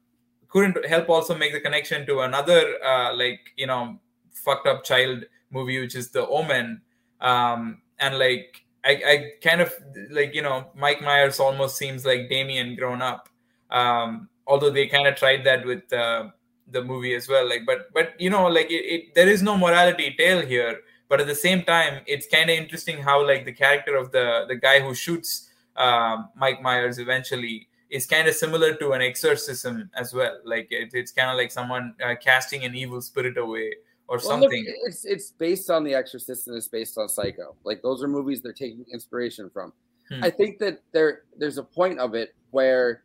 couldn't 0.50 0.86
help 0.86 1.10
also 1.10 1.36
make 1.38 1.54
the 1.54 1.60
connection 1.62 2.06
to 2.08 2.20
another 2.22 2.76
uh, 2.84 3.14
like 3.16 3.40
you 3.58 3.68
know 3.68 4.00
fucked 4.32 4.68
up 4.68 4.84
child 4.84 5.26
movie 5.52 5.80
which 5.80 5.96
is 5.96 6.12
the 6.12 6.28
omen. 6.28 6.82
Um, 7.22 7.82
and 8.00 8.18
like 8.18 8.64
I, 8.86 8.92
I 9.06 9.32
kind 9.44 9.62
of 9.62 9.74
like 10.10 10.34
you 10.34 10.42
know 10.42 10.68
mike 10.76 11.02
myers 11.02 11.40
almost 11.40 11.78
seems 11.78 12.06
like 12.06 12.30
damien 12.30 12.76
grown 12.76 13.02
up. 13.02 13.30
Um, 13.70 14.30
although 14.48 14.70
they 14.72 14.88
kind 14.88 15.08
of 15.08 15.16
tried 15.16 15.44
that 15.46 15.66
with 15.66 15.92
uh, 15.94 16.30
the 16.72 16.84
movie 16.84 17.14
as 17.16 17.28
well 17.28 17.48
like 17.48 17.62
but 17.66 17.92
but 17.94 18.14
you 18.20 18.30
know 18.30 18.48
like 18.48 18.70
it, 18.70 18.84
it 18.96 19.16
there 19.16 19.28
is 19.28 19.42
no 19.42 19.58
morality 19.58 20.14
tale 20.18 20.42
here 20.46 20.80
but 21.10 21.20
at 21.20 21.28
the 21.28 21.36
same 21.36 21.64
time 21.64 22.02
it's 22.06 22.28
kind 22.28 22.50
of 22.50 22.56
interesting 22.56 23.02
how 23.02 23.26
like 23.26 23.46
the 23.46 23.52
character 23.52 23.96
of 23.96 24.12
the 24.12 24.46
the 24.48 24.56
guy 24.56 24.80
who 24.80 24.94
shoots 24.94 25.50
um, 25.76 26.30
mike 26.36 26.62
myers 26.62 27.00
eventually 27.00 27.68
is 27.90 28.06
kind 28.06 28.28
of 28.28 28.36
similar 28.36 28.76
to 28.76 28.92
an 28.92 29.02
exorcism 29.02 29.90
as 29.96 30.14
well 30.14 30.38
like 30.46 30.68
it, 30.72 30.90
it's 30.94 31.12
kind 31.12 31.30
of 31.30 31.38
like 31.38 31.52
someone 31.52 31.94
uh, 32.06 32.16
casting 32.22 32.64
an 32.64 32.76
evil 32.76 33.02
spirit 33.02 33.38
away 33.38 33.74
or 34.10 34.18
Well, 34.18 34.40
look, 34.40 34.52
something 34.52 34.66
it's 34.88 35.06
it's 35.06 35.32
based 35.32 35.70
on 35.70 35.84
The 35.84 35.94
Exorcist 35.94 36.48
and 36.48 36.58
it's 36.58 36.68
based 36.68 36.98
on 36.98 37.08
Psycho. 37.08 37.56
Like 37.64 37.84
those 37.84 38.04
are 38.04 38.08
movies 38.08 38.42
they're 38.42 38.54
taking 38.54 38.84
inspiration 38.92 39.52
from. 39.52 39.72
Hmm. 40.10 40.24
I 40.24 40.32
think 40.32 40.58
that 40.60 40.82
there 40.92 41.22
there's 41.38 41.60
a 41.60 41.64
point 41.64 42.00
of 42.00 42.16
it 42.16 42.34
where 42.50 43.04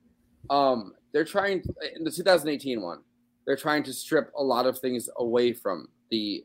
um 0.49 0.95
they're 1.13 1.27
trying 1.27 1.63
in 1.95 2.05
the 2.05 2.11
2018 2.11 2.81
one 2.81 3.01
they're 3.47 3.57
trying 3.57 3.83
to 3.83 3.93
strip 3.93 4.33
a 4.37 4.43
lot 4.43 4.67
of 4.67 4.79
things 4.79 5.09
away 5.19 5.53
from 5.53 5.89
the 6.11 6.45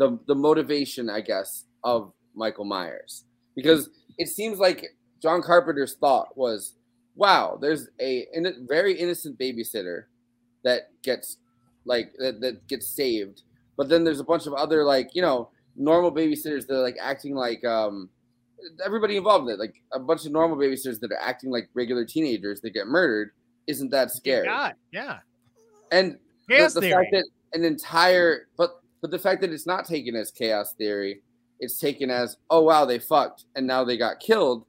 the 0.00 0.18
the 0.26 0.34
motivation 0.34 1.10
I 1.10 1.20
guess 1.20 1.66
of 1.84 2.12
Michael 2.34 2.64
Myers. 2.64 3.24
Because 3.54 3.90
it 4.18 4.28
seems 4.28 4.58
like 4.58 4.86
John 5.20 5.42
Carpenter's 5.42 5.94
thought 5.94 6.36
was 6.36 6.74
wow 7.16 7.58
there's 7.60 7.88
a 8.00 8.26
in, 8.32 8.66
very 8.66 8.94
innocent 8.94 9.38
babysitter 9.38 10.04
that 10.64 10.88
gets 11.02 11.36
like 11.84 12.12
that, 12.18 12.40
that 12.40 12.66
gets 12.66 12.88
saved. 12.88 13.42
But 13.76 13.88
then 13.88 14.02
there's 14.02 14.20
a 14.20 14.24
bunch 14.24 14.46
of 14.46 14.54
other 14.54 14.84
like 14.84 15.10
you 15.14 15.22
know 15.22 15.50
normal 15.76 16.10
babysitters 16.10 16.66
that 16.66 16.74
are 16.74 16.82
like 16.82 16.96
acting 17.00 17.34
like 17.34 17.62
um 17.64 18.08
everybody 18.84 19.18
involved 19.18 19.48
in 19.48 19.54
it. 19.54 19.60
Like 19.60 19.82
a 19.92 19.98
bunch 19.98 20.24
of 20.24 20.32
normal 20.32 20.56
babysitters 20.56 20.98
that 21.00 21.12
are 21.12 21.20
acting 21.20 21.50
like 21.50 21.68
regular 21.74 22.06
teenagers 22.06 22.62
that 22.62 22.70
get 22.70 22.86
murdered 22.86 23.32
isn't 23.66 23.90
that 23.90 24.10
scary. 24.10 24.46
God, 24.46 24.74
yeah. 24.92 25.18
and 25.92 26.18
the, 26.48 26.80
the 26.80 26.90
fact 26.90 27.08
that 27.12 27.24
an 27.52 27.64
entire 27.64 28.48
but 28.56 28.79
but 29.00 29.10
the 29.10 29.18
fact 29.18 29.40
that 29.40 29.52
it's 29.52 29.66
not 29.66 29.84
taken 29.84 30.14
as 30.14 30.30
chaos 30.30 30.74
theory 30.74 31.22
it's 31.58 31.78
taken 31.78 32.10
as 32.10 32.36
oh 32.50 32.62
wow 32.62 32.84
they 32.84 32.98
fucked 32.98 33.44
and 33.56 33.66
now 33.66 33.84
they 33.84 33.96
got 33.96 34.20
killed 34.20 34.64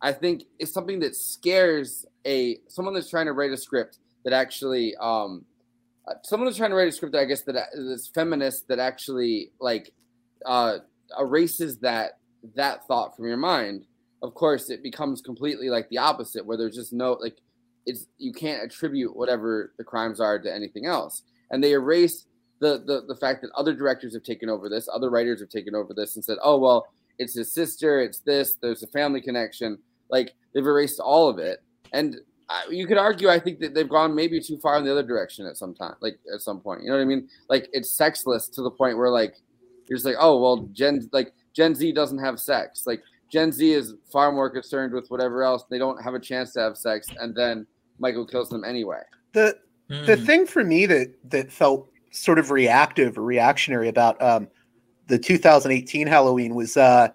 i 0.00 0.12
think 0.12 0.44
is 0.58 0.72
something 0.72 0.98
that 1.00 1.14
scares 1.14 2.06
a 2.26 2.58
someone 2.68 2.94
that's 2.94 3.10
trying 3.10 3.26
to 3.26 3.32
write 3.32 3.52
a 3.52 3.56
script 3.56 3.98
that 4.24 4.32
actually 4.32 4.94
um 5.00 5.44
uh, 6.08 6.14
someone 6.22 6.46
that's 6.46 6.56
trying 6.56 6.70
to 6.70 6.76
write 6.76 6.88
a 6.88 6.92
script 6.92 7.12
that 7.12 7.20
i 7.20 7.24
guess 7.24 7.42
that 7.42 7.54
that's 7.54 8.08
feminist 8.08 8.68
that 8.68 8.78
actually 8.78 9.50
like 9.60 9.92
uh 10.46 10.78
erases 11.18 11.78
that 11.78 12.18
that 12.54 12.86
thought 12.86 13.16
from 13.16 13.26
your 13.26 13.36
mind 13.36 13.84
of 14.22 14.34
course 14.34 14.70
it 14.70 14.82
becomes 14.82 15.20
completely 15.20 15.68
like 15.70 15.88
the 15.88 15.98
opposite 15.98 16.44
where 16.44 16.56
there's 16.56 16.74
just 16.74 16.92
no 16.92 17.12
like 17.14 17.38
it's 17.88 18.06
you 18.18 18.32
can't 18.32 18.62
attribute 18.62 19.16
whatever 19.16 19.72
the 19.78 19.84
crimes 19.84 20.20
are 20.20 20.38
to 20.38 20.54
anything 20.54 20.84
else. 20.84 21.22
And 21.50 21.64
they 21.64 21.72
erase 21.72 22.26
the, 22.60 22.82
the 22.86 23.04
the 23.06 23.16
fact 23.16 23.42
that 23.42 23.50
other 23.54 23.74
directors 23.74 24.14
have 24.14 24.22
taken 24.22 24.48
over 24.48 24.68
this 24.68 24.88
other 24.92 25.10
writers 25.10 25.40
have 25.40 25.48
taken 25.48 25.74
over 25.74 25.94
this 25.94 26.16
and 26.16 26.24
said 26.24 26.38
oh 26.42 26.58
well 26.58 26.88
it's 27.18 27.34
his 27.34 27.52
sister 27.52 28.00
it's 28.00 28.18
this 28.20 28.56
there's 28.60 28.82
a 28.82 28.86
family 28.88 29.20
connection. 29.20 29.78
Like 30.10 30.34
they've 30.54 30.64
erased 30.64 31.00
all 31.00 31.28
of 31.28 31.38
it. 31.38 31.62
And 31.92 32.16
I, 32.48 32.64
you 32.70 32.86
could 32.86 32.96
argue 32.96 33.28
i 33.28 33.38
think 33.38 33.58
that 33.60 33.74
they've 33.74 33.88
gone 33.88 34.14
maybe 34.14 34.40
too 34.40 34.56
far 34.56 34.78
in 34.78 34.84
the 34.84 34.90
other 34.90 35.02
direction 35.02 35.44
at 35.44 35.58
some 35.58 35.74
time 35.74 35.96
like 36.00 36.18
at 36.32 36.40
some 36.40 36.60
point 36.60 36.82
you 36.82 36.88
know 36.88 36.96
what 36.96 37.02
i 37.02 37.04
mean? 37.04 37.28
Like 37.50 37.68
it's 37.72 37.90
sexless 37.90 38.48
to 38.48 38.62
the 38.62 38.70
point 38.70 38.96
where 38.96 39.10
like 39.10 39.36
you're 39.86 39.96
just 39.96 40.06
like 40.06 40.16
oh 40.18 40.40
well 40.40 40.68
gen 40.72 41.08
like 41.12 41.34
gen 41.54 41.74
z 41.74 41.92
doesn't 41.92 42.18
have 42.18 42.40
sex. 42.40 42.84
Like 42.86 43.02
gen 43.30 43.52
z 43.52 43.72
is 43.72 43.94
far 44.10 44.32
more 44.32 44.48
concerned 44.48 44.94
with 44.94 45.10
whatever 45.10 45.42
else 45.42 45.64
they 45.68 45.78
don't 45.78 46.02
have 46.02 46.14
a 46.14 46.20
chance 46.20 46.52
to 46.54 46.60
have 46.60 46.78
sex 46.78 47.08
and 47.20 47.34
then 47.34 47.66
michael 47.98 48.26
kills 48.26 48.48
them 48.48 48.64
anyway. 48.64 49.02
The 49.32 49.58
the 49.88 50.16
hmm. 50.16 50.24
thing 50.24 50.46
for 50.46 50.64
me 50.64 50.86
that 50.86 51.14
that 51.30 51.52
felt 51.52 51.90
sort 52.18 52.38
of 52.38 52.50
reactive 52.50 53.16
or 53.18 53.22
reactionary 53.22 53.88
about 53.88 54.20
um 54.22 54.48
the 55.06 55.18
2018 55.18 56.06
Halloween 56.06 56.54
was 56.54 56.76
uh 56.76 57.08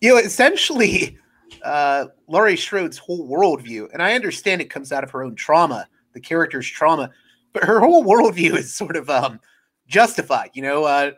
you 0.00 0.10
know 0.10 0.16
essentially 0.16 1.16
uh 1.64 2.06
Laurie 2.26 2.56
Strode's 2.56 2.98
whole 2.98 3.28
worldview, 3.28 3.88
and 3.92 4.02
I 4.02 4.14
understand 4.14 4.60
it 4.60 4.70
comes 4.70 4.92
out 4.92 5.04
of 5.04 5.10
her 5.10 5.22
own 5.22 5.34
trauma, 5.34 5.86
the 6.12 6.20
character's 6.20 6.66
trauma, 6.68 7.10
but 7.52 7.64
her 7.64 7.80
whole 7.80 8.04
worldview 8.04 8.54
is 8.56 8.74
sort 8.74 8.96
of 8.96 9.08
um 9.10 9.40
justified, 9.86 10.50
you 10.54 10.62
know, 10.62 10.84
uh 10.84 11.12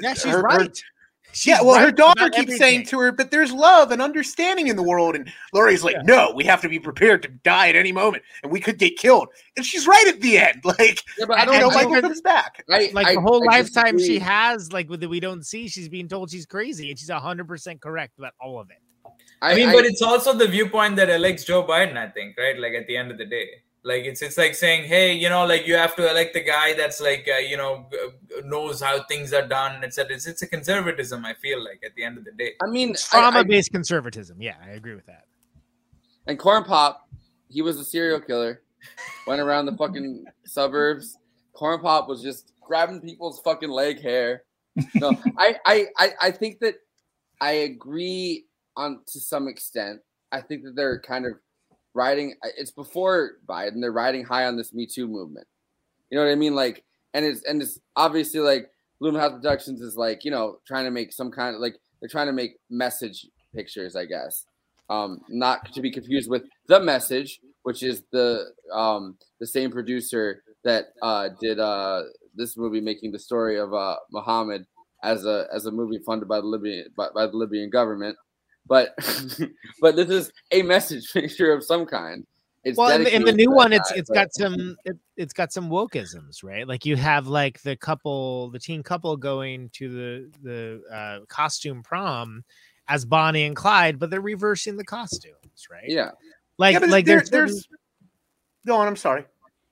Yeah, 0.00 0.14
she's 0.14 0.32
her- 0.32 0.38
her- 0.38 0.42
right. 0.42 0.82
She's 1.32 1.46
yeah, 1.46 1.62
well, 1.62 1.78
her 1.80 1.90
daughter 1.90 2.26
about 2.26 2.32
keeps 2.32 2.58
saying 2.58 2.86
to 2.86 2.98
her, 3.00 3.10
"But 3.12 3.30
there's 3.30 3.52
love 3.52 3.90
and 3.90 4.02
understanding 4.02 4.68
in 4.68 4.76
the 4.76 4.82
world." 4.82 5.16
And 5.16 5.32
Laurie's 5.52 5.82
like, 5.82 5.96
"No, 6.04 6.32
we 6.34 6.44
have 6.44 6.60
to 6.62 6.68
be 6.68 6.78
prepared 6.78 7.22
to 7.22 7.28
die 7.28 7.68
at 7.68 7.76
any 7.76 7.92
moment, 7.92 8.22
and 8.42 8.52
we 8.52 8.60
could 8.60 8.78
get 8.78 8.98
killed." 8.98 9.28
And 9.56 9.64
she's 9.64 9.86
right 9.86 10.06
at 10.08 10.20
the 10.20 10.38
end. 10.38 10.62
Like, 10.78 11.02
I 11.34 11.44
don't 11.44 11.58
know, 11.60 11.66
And 11.68 11.74
Michael 11.74 11.90
because- 11.90 12.02
comes 12.02 12.20
back. 12.20 12.64
like 12.68 12.92
the 12.92 13.20
whole 13.20 13.44
lifetime 13.44 13.98
she 13.98 14.18
has, 14.18 14.72
like 14.72 14.88
that 14.88 15.08
we 15.08 15.20
don't 15.20 15.44
see, 15.44 15.68
she's 15.68 15.88
being 15.88 16.08
told 16.08 16.30
she's 16.30 16.46
crazy, 16.46 16.90
and 16.90 16.98
she's 16.98 17.10
hundred 17.10 17.48
percent 17.48 17.80
correct 17.80 18.18
about 18.18 18.32
all 18.40 18.58
of 18.60 18.70
it. 18.70 18.78
I, 19.40 19.54
mean, 19.54 19.72
but 19.72 19.84
it's 19.84 20.02
also 20.02 20.32
the 20.32 20.46
viewpoint 20.46 20.96
that 20.96 21.10
elects 21.10 21.44
Joe 21.44 21.64
Biden, 21.64 21.96
I 21.96 22.08
think, 22.08 22.36
right? 22.38 22.58
Like 22.58 22.74
at 22.74 22.86
the 22.86 22.96
end 22.96 23.10
of 23.10 23.18
the 23.18 23.26
day, 23.26 23.48
like 23.84 24.04
it's 24.04 24.22
it's 24.22 24.38
like 24.38 24.54
saying, 24.54 24.84
hey, 24.84 25.12
you 25.12 25.28
know, 25.28 25.44
like 25.44 25.66
you 25.66 25.74
have 25.74 25.96
to 25.96 26.08
elect 26.08 26.34
the 26.34 26.40
guy 26.42 26.72
that's 26.74 27.00
like, 27.00 27.28
uh, 27.32 27.38
you 27.38 27.56
know, 27.56 27.86
g- 27.90 27.98
g- 28.28 28.42
knows 28.44 28.80
how 28.80 29.02
things 29.04 29.32
are 29.32 29.46
done, 29.46 29.82
etc. 29.82 30.14
It's, 30.14 30.26
it's 30.26 30.42
a 30.42 30.46
conservatism. 30.46 31.24
I 31.24 31.34
feel 31.34 31.62
like 31.62 31.82
at 31.84 31.94
the 31.96 32.04
end 32.04 32.18
of 32.18 32.24
the 32.24 32.32
day. 32.32 32.52
I 32.62 32.70
mean, 32.70 32.94
Trauma-based 32.94 33.72
conservatism. 33.72 34.40
Yeah, 34.40 34.54
I 34.64 34.70
agree 34.70 34.94
with 34.94 35.06
that. 35.06 35.26
And 36.26 36.38
Corn 36.38 36.62
Pop, 36.64 37.08
he 37.48 37.62
was 37.62 37.78
a 37.78 37.84
serial 37.84 38.20
killer. 38.20 38.62
Went 39.26 39.40
around 39.40 39.66
the 39.66 39.76
fucking 39.76 40.26
suburbs. 40.46 41.18
Corn 41.52 41.80
Pop 41.80 42.08
was 42.08 42.22
just 42.22 42.52
grabbing 42.60 43.00
people's 43.00 43.40
fucking 43.40 43.70
leg 43.70 44.00
hair. 44.00 44.44
No, 44.94 45.10
I, 45.38 45.56
I, 45.66 45.86
I, 45.98 46.08
I 46.22 46.30
think 46.30 46.60
that 46.60 46.76
I 47.40 47.52
agree 47.52 48.44
on 48.76 49.00
to 49.08 49.20
some 49.20 49.48
extent. 49.48 50.00
I 50.30 50.40
think 50.40 50.62
that 50.64 50.76
they're 50.76 51.00
kind 51.00 51.26
of 51.26 51.32
riding. 51.94 52.34
It's 52.56 52.70
before 52.70 53.32
Biden. 53.46 53.80
They're 53.80 53.92
riding 53.92 54.24
high 54.24 54.46
on 54.46 54.56
this 54.56 54.72
Me 54.72 54.86
Too 54.86 55.08
movement. 55.08 55.46
You 56.10 56.18
know 56.18 56.24
what 56.24 56.32
I 56.32 56.36
mean? 56.36 56.54
Like, 56.54 56.84
and 57.14 57.24
it's 57.24 57.42
and 57.44 57.62
it's 57.62 57.78
obviously 57.96 58.40
like 58.40 58.70
Blumhouse 59.02 59.36
Productions 59.36 59.80
is 59.80 59.96
like 59.96 60.24
you 60.24 60.30
know 60.30 60.58
trying 60.66 60.84
to 60.84 60.90
make 60.90 61.12
some 61.12 61.30
kind 61.30 61.54
of 61.54 61.60
like 61.60 61.76
they're 62.00 62.08
trying 62.08 62.26
to 62.26 62.32
make 62.32 62.56
message 62.70 63.26
pictures, 63.54 63.96
I 63.96 64.06
guess. 64.06 64.44
Um, 64.90 65.20
not 65.28 65.72
to 65.72 65.80
be 65.80 65.90
confused 65.90 66.28
with 66.28 66.42
the 66.66 66.80
message, 66.80 67.40
which 67.62 67.82
is 67.82 68.02
the 68.12 68.46
um 68.72 69.16
the 69.40 69.46
same 69.46 69.70
producer 69.70 70.42
that 70.64 70.86
uh 71.02 71.30
did 71.40 71.58
uh 71.58 72.02
this 72.34 72.56
movie 72.56 72.80
making 72.80 73.12
the 73.12 73.18
story 73.18 73.58
of 73.58 73.72
uh 73.72 73.96
Muhammad 74.10 74.66
as 75.02 75.24
a 75.24 75.46
as 75.52 75.66
a 75.66 75.70
movie 75.70 75.98
funded 76.04 76.28
by 76.28 76.40
the 76.40 76.46
Libyan 76.46 76.86
by, 76.96 77.08
by 77.14 77.26
the 77.26 77.36
Libyan 77.36 77.70
government. 77.70 78.16
But 78.66 78.94
but 79.80 79.96
this 79.96 80.08
is 80.08 80.32
a 80.50 80.62
message 80.62 81.10
picture 81.12 81.52
of 81.52 81.64
some 81.64 81.86
kind. 81.86 82.26
It's 82.64 82.78
well, 82.78 82.94
in 82.94 83.02
the, 83.02 83.12
in 83.14 83.24
the 83.24 83.32
new 83.32 83.50
one, 83.50 83.72
it's 83.72 83.90
guy, 83.90 83.96
it's 83.98 84.08
but- 84.08 84.14
got 84.14 84.34
some 84.34 84.76
it, 84.84 84.96
it's 85.16 85.32
got 85.32 85.52
some 85.52 85.68
wokeisms, 85.68 86.44
right? 86.44 86.66
Like 86.66 86.86
you 86.86 86.94
have 86.96 87.26
like 87.26 87.60
the 87.62 87.74
couple, 87.76 88.50
the 88.50 88.60
teen 88.60 88.84
couple 88.84 89.16
going 89.16 89.68
to 89.74 89.88
the 89.88 90.30
the 90.42 90.94
uh, 90.94 91.24
costume 91.26 91.82
prom 91.82 92.44
as 92.88 93.04
Bonnie 93.04 93.44
and 93.44 93.56
Clyde, 93.56 93.98
but 93.98 94.10
they're 94.10 94.20
reversing 94.20 94.76
the 94.76 94.84
costumes, 94.84 95.66
right? 95.70 95.84
Yeah, 95.88 96.10
Like 96.58 96.74
Yeah, 96.80 96.86
like 96.86 97.04
there- 97.04 97.16
there's, 97.18 97.30
there's. 97.30 97.68
Go 98.64 98.76
on. 98.76 98.86
I'm 98.86 98.94
sorry. 98.96 99.24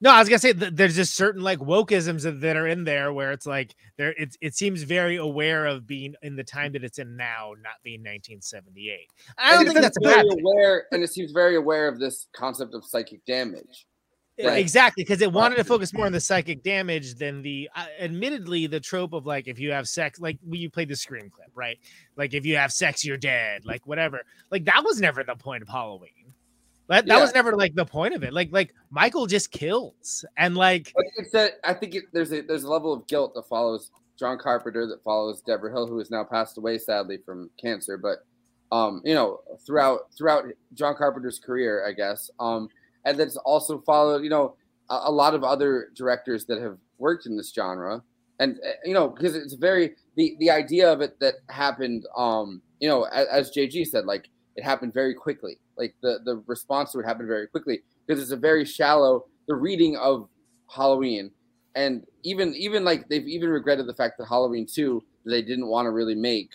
No, 0.03 0.11
I 0.11 0.19
was 0.19 0.29
gonna 0.29 0.39
say 0.39 0.53
there's 0.53 0.97
just 0.97 1.15
certain 1.15 1.43
like 1.43 1.59
wokeisms 1.59 2.41
that, 2.41 2.57
are 2.57 2.67
in 2.67 2.85
there 2.85 3.13
where 3.13 3.33
it's 3.33 3.47
like 3.47 3.75
there 3.99 4.13
it 4.13 4.35
it 4.41 4.55
seems 4.55 4.83
very 4.83 5.17
aware 5.17 5.67
of 5.67 5.87
being 5.87 6.15
in 6.23 6.37
the 6.37 6.45
time 6.45 6.73
that 6.73 6.83
it's 6.83 6.99
in 6.99 7.17
now, 7.17 7.53
not 7.63 7.75
being 7.83 8.01
1978. 8.01 9.09
I 9.37 9.53
don't 9.53 9.67
think 9.67 9.81
that's 9.81 9.99
a 9.99 10.01
seems 10.03 10.15
bad 10.15 10.27
very 10.27 10.41
aware, 10.41 10.87
and 10.91 11.03
it 11.03 11.13
seems 11.13 11.33
very 11.33 11.57
aware 11.57 11.87
of 11.87 11.99
this 11.99 12.29
concept 12.33 12.75
of 12.75 12.85
psychic 12.85 13.25
damage. 13.27 13.87
Yeah, 14.39 14.55
Exactly, 14.55 15.05
because 15.05 15.21
it 15.21 15.31
wanted 15.31 15.57
to 15.57 15.65
focus 15.65 15.93
more 15.93 16.07
on 16.07 16.13
the 16.13 16.21
psychic 16.21 16.63
damage 16.63 17.17
than 17.17 17.43
the, 17.43 17.69
uh, 17.77 17.85
admittedly, 17.99 18.67
the 18.67 18.81
trope 18.81 19.13
of 19.13 19.27
like 19.27 19.49
if 19.49 19.59
you 19.59 19.71
have 19.73 19.87
sex, 19.87 20.19
like 20.19 20.39
when 20.43 20.61
you 20.61 20.71
played 20.71 20.89
the 20.89 20.97
scream 20.97 21.29
clip, 21.29 21.51
right? 21.55 21.79
Like 22.17 22.33
if 22.33 22.47
you 22.47 22.57
have 22.57 22.73
sex, 22.73 23.05
you're 23.05 23.19
dead, 23.19 23.67
like 23.67 23.87
whatever. 23.87 24.23
Like 24.51 24.65
that 24.65 24.83
was 24.83 24.99
never 24.99 25.23
the 25.25 25.35
point 25.35 25.63
of 25.63 25.69
Halloween. 25.69 26.33
That, 26.91 27.07
that 27.07 27.15
Yeah. 27.17 27.21
was 27.23 27.33
never 27.33 27.53
like 27.57 27.77
the 27.77 27.85
point 27.87 28.15
of 28.15 28.25
it. 28.25 28.33
Like 28.33 28.49
like 28.51 28.75
Michael 28.91 29.27
just 29.27 29.53
kills, 29.53 30.25
and 30.37 30.57
like 30.57 30.93
it's 31.19 31.31
that 31.31 31.53
I 31.63 31.73
think 31.73 31.95
it, 31.95 32.05
there's 32.13 32.33
a 32.33 32.41
there's 32.41 32.65
a 32.65 32.71
level 32.71 32.93
of 32.93 33.07
guilt 33.07 33.33
that 33.37 33.47
follows 33.49 33.93
John 34.19 34.39
Carpenter, 34.39 34.87
that 34.89 35.03
follows 35.05 35.41
Debra 35.41 35.71
Hill, 35.71 35.87
who 35.87 35.99
has 35.99 36.11
now 36.11 36.25
passed 36.25 36.59
away 36.59 36.79
sadly 36.79 37.19
from 37.25 37.49
cancer. 37.63 37.97
But 37.97 38.19
um, 38.73 39.03
you 39.05 39.15
know, 39.15 39.39
throughout 39.65 40.13
throughout 40.19 40.47
John 40.75 40.97
Carpenter's 40.97 41.39
career, 41.39 41.87
I 41.87 41.93
guess, 41.93 42.29
um, 42.41 42.69
and 43.05 43.17
that's 43.17 43.37
also 43.37 43.81
followed, 43.87 44.25
you 44.25 44.31
know, 44.31 44.57
a, 44.91 45.03
a 45.05 45.13
lot 45.13 45.35
of 45.35 45.45
other 45.45 45.91
directors 45.95 46.45
that 46.47 46.61
have 46.61 46.77
worked 46.99 47.25
in 47.25 47.37
this 47.37 47.53
genre, 47.53 48.03
and 48.41 48.57
uh, 48.67 48.73
you 48.85 48.95
know, 48.95 49.09
because 49.09 49.37
it's 49.37 49.55
very 49.55 49.95
the 50.17 50.35
the 50.41 50.51
idea 50.51 50.93
of 50.93 51.01
it 51.03 51.21
that 51.21 51.35
happened, 51.51 52.05
um, 52.17 52.61
you 52.81 52.89
know, 52.89 53.05
as, 53.05 53.29
as 53.29 53.51
JG 53.57 53.87
said, 53.87 54.07
like 54.07 54.29
it 54.57 54.65
happened 54.65 54.93
very 54.93 55.15
quickly. 55.15 55.59
Like 55.77 55.95
the 56.03 56.21
the 56.25 56.43
response 56.47 56.93
to 56.93 57.01
it 57.01 57.07
happened 57.07 57.29
very 57.29 57.47
quickly 57.47 57.81
because 58.07 58.23
it's 58.23 58.33
a 58.33 58.37
very 58.37 58.65
shallow 58.65 59.27
the 59.49 59.55
reading 59.55 59.97
of 59.97 60.29
Halloween, 60.69 61.31
and 61.75 62.07
even 62.23 62.55
even 62.55 62.85
like 62.85 63.09
they've 63.09 63.27
even 63.27 63.51
regretted 63.51 63.87
the 63.87 63.95
fact 63.95 64.19
that 64.19 64.27
Halloween 64.27 64.67
two 64.67 65.03
they 65.25 65.43
didn't 65.43 65.67
want 65.67 65.87
to 65.87 65.91
really 65.91 66.15
make, 66.15 66.51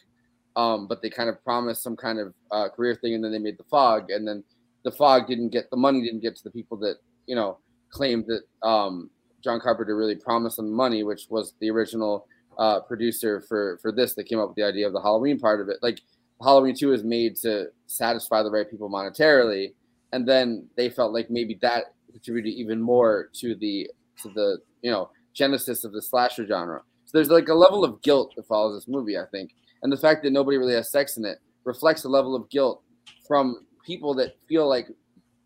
um, 0.56 0.88
but 0.88 1.02
they 1.02 1.10
kind 1.10 1.30
of 1.30 1.44
promised 1.44 1.84
some 1.84 1.96
kind 1.96 2.20
of 2.20 2.34
uh, 2.52 2.70
career 2.70 2.96
thing, 2.96 3.14
and 3.14 3.24
then 3.24 3.32
they 3.32 3.40
made 3.40 3.58
the 3.58 3.64
Fog, 3.64 4.10
and 4.10 4.28
then 4.28 4.44
the 4.84 4.92
Fog 4.92 5.28
didn't 5.28 5.50
get 5.50 5.70
the 5.70 5.78
money 5.78 6.02
didn't 6.02 6.22
get 6.22 6.36
to 6.36 6.44
the 6.44 6.52
people 6.52 6.78
that 6.78 6.98
you 7.28 7.36
know 7.36 7.58
claimed 7.90 8.26
that 8.28 8.68
um, 8.68 9.10
John 9.44 9.60
Carpenter 9.60 9.96
really 9.96 10.16
promised 10.16 10.58
them 10.58 10.72
money, 10.72 11.04
which 11.04 11.28
was 11.30 11.54
the 11.60 11.70
original 11.70 12.28
uh, 12.58 12.80
producer 12.82 13.42
for 13.42 13.78
for 13.82 13.92
this 13.92 14.14
that 14.16 14.26
came 14.26 14.40
up 14.40 14.50
with 14.50 14.56
the 14.56 14.64
idea 14.64 14.88
of 14.88 14.94
the 14.94 15.02
Halloween 15.02 15.40
part 15.40 15.62
of 15.62 15.70
it. 15.70 15.78
Like 15.82 16.02
Halloween 16.41 16.76
two 16.76 16.93
is 16.93 17.04
made 17.04 17.36
to 17.38 17.67
satisfy 17.88 18.43
the 18.43 18.52
right 18.52 18.69
people 18.69 18.89
monetarily, 18.89 19.74
and 20.12 20.28
then 20.28 20.67
they 20.76 20.89
felt 20.89 21.13
like 21.13 21.30
maybe 21.30 21.58
that 21.62 21.93
contributed 22.12 22.54
even 22.54 22.82
more 22.82 23.30
to 23.34 23.56
the 23.56 23.89
to 24.21 24.30
the 24.30 24.58
you 24.82 24.91
know 24.91 25.10
genesis 25.34 25.84
of 25.84 25.91
the 25.91 26.02
slasher 26.02 26.45
genre. 26.45 26.82
So 27.06 27.17
there's 27.17 27.30
like 27.30 27.48
a 27.50 27.54
level 27.54 27.84
of 27.84 28.02
guilt 28.02 28.34
that 28.36 28.48
follows 28.48 28.78
this 28.78 28.88
movie, 28.88 29.17
I 29.17 29.26
think, 29.32 29.52
and 29.84 29.91
the 29.91 29.98
fact 29.98 30.24
that 30.24 30.32
nobody 30.32 30.58
really 30.58 30.74
has 30.74 30.91
sex 30.91 31.17
in 31.17 31.26
it 31.26 31.39
reflects 31.63 32.04
a 32.04 32.10
level 32.10 32.36
of 32.36 32.50
guilt 32.50 32.82
from 33.28 33.65
people 33.86 34.13
that 34.15 34.36
feel 34.48 34.67
like 34.67 34.88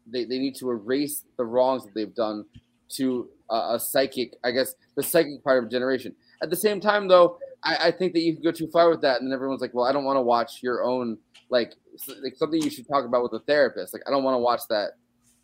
they, 0.08 0.26
they 0.26 0.40
need 0.40 0.56
to 0.56 0.70
erase 0.70 1.26
the 1.38 1.46
wrongs 1.46 1.84
that 1.84 1.94
they've 1.94 2.16
done 2.16 2.46
to 2.90 3.30
a 3.52 3.80
psychic, 3.80 4.36
I 4.44 4.52
guess, 4.52 4.76
the 4.96 5.04
psychic 5.04 5.44
part 5.44 5.60
of 5.60 5.68
a 5.68 5.72
generation. 5.72 6.16
At 6.42 6.50
the 6.50 6.56
same 6.56 6.80
time, 6.80 7.08
though, 7.08 7.38
I, 7.64 7.88
I 7.88 7.92
think 7.92 8.14
that 8.14 8.22
you 8.22 8.34
can 8.34 8.44
go 8.44 8.52
too 8.52 8.70
far 8.72 8.90
with 8.90 9.02
that, 9.02 9.20
and 9.20 9.30
then 9.30 9.36
everyone's 9.36 9.62
like, 9.62 9.74
"Well, 9.74 9.86
I 9.86 9.92
don't 9.92 10.06
want 10.06 10.18
to 10.18 10.22
watch 10.22 10.60
your 10.62 10.84
own 10.84 11.18
like, 11.50 11.74
like 12.22 12.36
something 12.36 12.62
you 12.62 12.70
should 12.70 12.88
talk 12.88 13.06
about 13.06 13.24
with 13.24 13.34
a 13.34 13.44
therapist. 13.46 13.94
Like, 13.94 14.04
I 14.08 14.12
don't 14.12 14.24
want 14.24 14.36
to 14.36 14.40
watch 14.40 14.62
that 14.70 14.92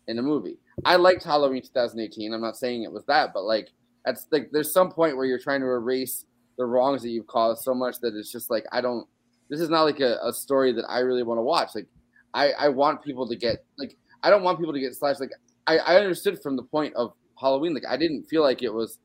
in 0.08 0.18
a 0.18 0.22
movie. 0.22 0.58
I 0.84 0.96
liked 0.96 1.24
Halloween 1.24 1.62
2018. 1.62 2.32
I'm 2.32 2.40
not 2.40 2.56
saying 2.56 2.84
it 2.84 2.92
was 2.92 3.04
that, 3.06 3.32
but 3.34 3.42
like, 3.42 3.70
that's 4.04 4.26
like, 4.30 4.50
there's 4.52 4.72
some 4.72 4.90
point 4.90 5.16
where 5.16 5.26
you're 5.26 5.38
trying 5.40 5.60
to 5.60 5.66
erase 5.66 6.24
the 6.58 6.64
wrongs 6.64 7.02
that 7.02 7.10
you've 7.10 7.26
caused 7.26 7.64
so 7.64 7.74
much 7.74 7.98
that 8.00 8.14
it's 8.14 8.32
just 8.32 8.50
like, 8.50 8.64
I 8.72 8.80
don't. 8.80 9.06
This 9.48 9.60
is 9.60 9.68
not 9.68 9.82
like 9.82 10.00
a, 10.00 10.18
a 10.24 10.32
story 10.32 10.72
that 10.72 10.84
I 10.88 11.00
really 11.00 11.22
want 11.22 11.38
to 11.38 11.42
watch. 11.42 11.70
Like, 11.74 11.86
I 12.34 12.52
I 12.52 12.68
want 12.68 13.02
people 13.04 13.28
to 13.28 13.36
get 13.36 13.64
like, 13.78 13.96
I 14.22 14.30
don't 14.30 14.42
want 14.42 14.58
people 14.58 14.72
to 14.72 14.80
get 14.80 14.94
slashed. 14.94 15.20
Like, 15.20 15.30
I 15.66 15.78
I 15.78 15.96
understood 15.96 16.42
from 16.42 16.56
the 16.56 16.62
point 16.62 16.94
of 16.94 17.12
Halloween. 17.38 17.74
Like, 17.74 17.86
I 17.88 17.96
didn't 17.96 18.24
feel 18.24 18.42
like 18.42 18.62
it 18.62 18.72
was 18.72 18.98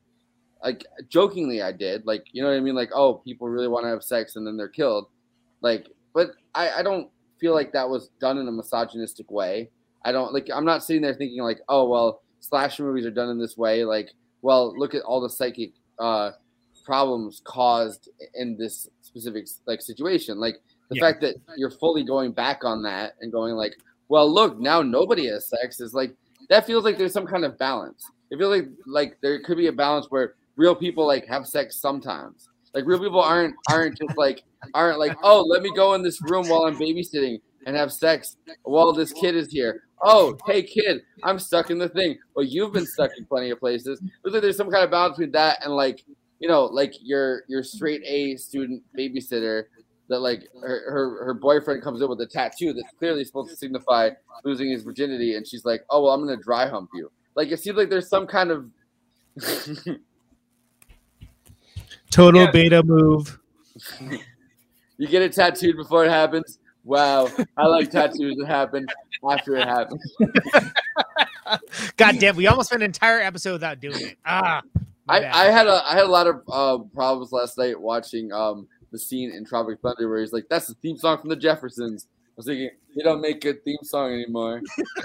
like 0.64 0.84
jokingly 1.08 1.62
I 1.62 1.72
did. 1.72 2.06
Like, 2.06 2.24
you 2.32 2.42
know 2.42 2.48
what 2.50 2.56
I 2.56 2.60
mean? 2.60 2.74
Like, 2.74 2.90
oh, 2.94 3.14
people 3.14 3.48
really 3.48 3.68
want 3.68 3.84
to 3.84 3.88
have 3.90 4.02
sex 4.02 4.36
and 4.36 4.46
then 4.46 4.56
they're 4.56 4.68
killed. 4.68 5.06
Like, 5.60 5.88
but 6.14 6.32
I, 6.54 6.70
I 6.70 6.82
don't 6.82 7.10
feel 7.40 7.54
like 7.54 7.72
that 7.72 7.88
was 7.88 8.08
done 8.20 8.38
in 8.38 8.48
a 8.48 8.52
misogynistic 8.52 9.30
way. 9.30 9.70
I 10.04 10.12
don't 10.12 10.32
like 10.32 10.48
I'm 10.52 10.64
not 10.64 10.84
sitting 10.84 11.02
there 11.02 11.14
thinking 11.14 11.42
like, 11.42 11.60
oh 11.68 11.88
well, 11.88 12.22
slasher 12.40 12.82
movies 12.84 13.06
are 13.06 13.10
done 13.10 13.28
in 13.30 13.38
this 13.38 13.56
way. 13.56 13.84
Like, 13.84 14.10
well, 14.42 14.76
look 14.76 14.94
at 14.94 15.02
all 15.02 15.20
the 15.20 15.30
psychic 15.30 15.72
uh 15.98 16.32
problems 16.84 17.40
caused 17.44 18.08
in 18.34 18.56
this 18.56 18.88
specific 19.02 19.46
like 19.66 19.80
situation. 19.80 20.38
Like 20.38 20.56
the 20.90 20.96
Yeah. 20.96 21.00
fact 21.00 21.20
that 21.22 21.36
you're 21.56 21.70
fully 21.70 22.04
going 22.04 22.32
back 22.32 22.64
on 22.64 22.82
that 22.82 23.14
and 23.20 23.30
going 23.32 23.54
like, 23.54 23.74
well, 24.08 24.32
look, 24.32 24.58
now 24.58 24.82
nobody 24.82 25.26
has 25.28 25.46
sex 25.48 25.80
is 25.80 25.94
like 25.94 26.14
that 26.48 26.66
feels 26.66 26.84
like 26.84 26.98
there's 26.98 27.12
some 27.12 27.26
kind 27.26 27.44
of 27.44 27.56
balance. 27.58 28.04
It 28.30 28.38
feels 28.38 28.56
like 28.56 28.68
like 28.86 29.18
there 29.22 29.40
could 29.42 29.56
be 29.56 29.68
a 29.68 29.72
balance 29.72 30.06
where 30.10 30.34
real 30.62 30.76
people 30.76 31.04
like 31.04 31.26
have 31.26 31.44
sex 31.44 31.74
sometimes. 31.76 32.48
Like 32.72 32.84
real 32.86 33.00
people 33.00 33.20
aren't 33.20 33.54
aren't 33.68 33.98
just 33.98 34.16
like 34.16 34.44
aren't 34.74 35.00
like, 35.00 35.16
oh, 35.22 35.42
let 35.42 35.60
me 35.62 35.72
go 35.74 35.94
in 35.94 36.02
this 36.02 36.22
room 36.22 36.48
while 36.48 36.64
I'm 36.66 36.76
babysitting 36.76 37.40
and 37.66 37.76
have 37.76 37.92
sex 37.92 38.36
while 38.62 38.92
this 38.92 39.12
kid 39.12 39.34
is 39.34 39.50
here. 39.50 39.82
Oh, 40.02 40.36
hey 40.46 40.62
kid, 40.62 41.02
I'm 41.24 41.38
stuck 41.38 41.70
in 41.70 41.78
the 41.78 41.88
thing. 41.88 42.16
Well, 42.34 42.46
you've 42.46 42.72
been 42.72 42.86
stuck 42.86 43.10
in 43.18 43.24
plenty 43.24 43.50
of 43.50 43.58
places. 43.58 44.00
Looks 44.24 44.34
like 44.34 44.42
there's 44.42 44.56
some 44.56 44.70
kind 44.70 44.84
of 44.84 44.90
balance 44.90 45.16
between 45.16 45.32
that 45.32 45.58
and 45.64 45.74
like, 45.74 46.04
you 46.38 46.48
know, 46.48 46.64
like 46.64 46.94
your 47.00 47.42
your 47.48 47.64
straight 47.64 48.02
A 48.04 48.36
student 48.36 48.82
babysitter 48.96 49.64
that 50.08 50.20
like 50.20 50.48
her, 50.60 50.92
her 50.92 51.24
her 51.24 51.34
boyfriend 51.34 51.82
comes 51.82 52.00
in 52.02 52.08
with 52.08 52.20
a 52.20 52.26
tattoo 52.26 52.72
that's 52.72 52.94
clearly 52.98 53.24
supposed 53.24 53.50
to 53.50 53.56
signify 53.56 54.10
losing 54.44 54.70
his 54.70 54.84
virginity, 54.84 55.34
and 55.34 55.46
she's 55.46 55.64
like, 55.64 55.82
"Oh 55.90 56.04
well, 56.04 56.12
I'm 56.12 56.20
gonna 56.20 56.36
dry 56.36 56.68
hump 56.68 56.90
you." 56.94 57.10
Like 57.34 57.48
it 57.48 57.58
seems 57.60 57.76
like 57.76 57.90
there's 57.90 58.08
some 58.08 58.26
kind 58.26 58.50
of 58.50 58.70
total 62.12 62.50
beta 62.52 62.82
move. 62.82 63.38
you 64.98 65.08
get 65.08 65.22
it 65.22 65.32
tattooed 65.32 65.76
before 65.76 66.04
it 66.04 66.10
happens. 66.10 66.58
Wow, 66.84 67.28
I 67.56 67.66
like 67.66 67.90
tattoos 67.90 68.36
that 68.38 68.46
happen 68.46 68.86
after 69.28 69.56
it 69.56 69.66
happens. 69.66 70.16
God 71.96 72.18
damn, 72.18 72.36
we 72.36 72.46
almost 72.46 72.68
spent 72.68 72.82
an 72.82 72.86
entire 72.86 73.20
episode 73.20 73.52
without 73.52 73.80
doing 73.80 74.00
it. 74.00 74.18
Ah, 74.24 74.62
I. 75.08 75.24
I 75.24 75.44
had 75.46 75.66
a 75.66 75.82
I 75.88 75.94
had 75.94 76.04
a 76.04 76.10
lot 76.10 76.26
of 76.26 76.42
uh, 76.50 76.78
problems 76.94 77.32
last 77.32 77.56
night 77.58 77.80
watching 77.80 78.32
um 78.32 78.68
the 78.90 78.98
scene 78.98 79.30
in 79.32 79.44
Tropic 79.44 79.80
Thunder 79.80 80.08
where 80.08 80.20
he's 80.20 80.32
like, 80.32 80.46
"That's 80.50 80.66
the 80.66 80.74
theme 80.74 80.96
song 80.96 81.18
from 81.18 81.30
the 81.30 81.36
Jeffersons." 81.36 82.08
I 82.12 82.34
was 82.36 82.46
thinking 82.46 82.70
they 82.96 83.02
don't 83.02 83.20
make 83.20 83.40
good 83.42 83.62
theme 83.64 83.78
song 83.82 84.12
anymore. 84.12 84.62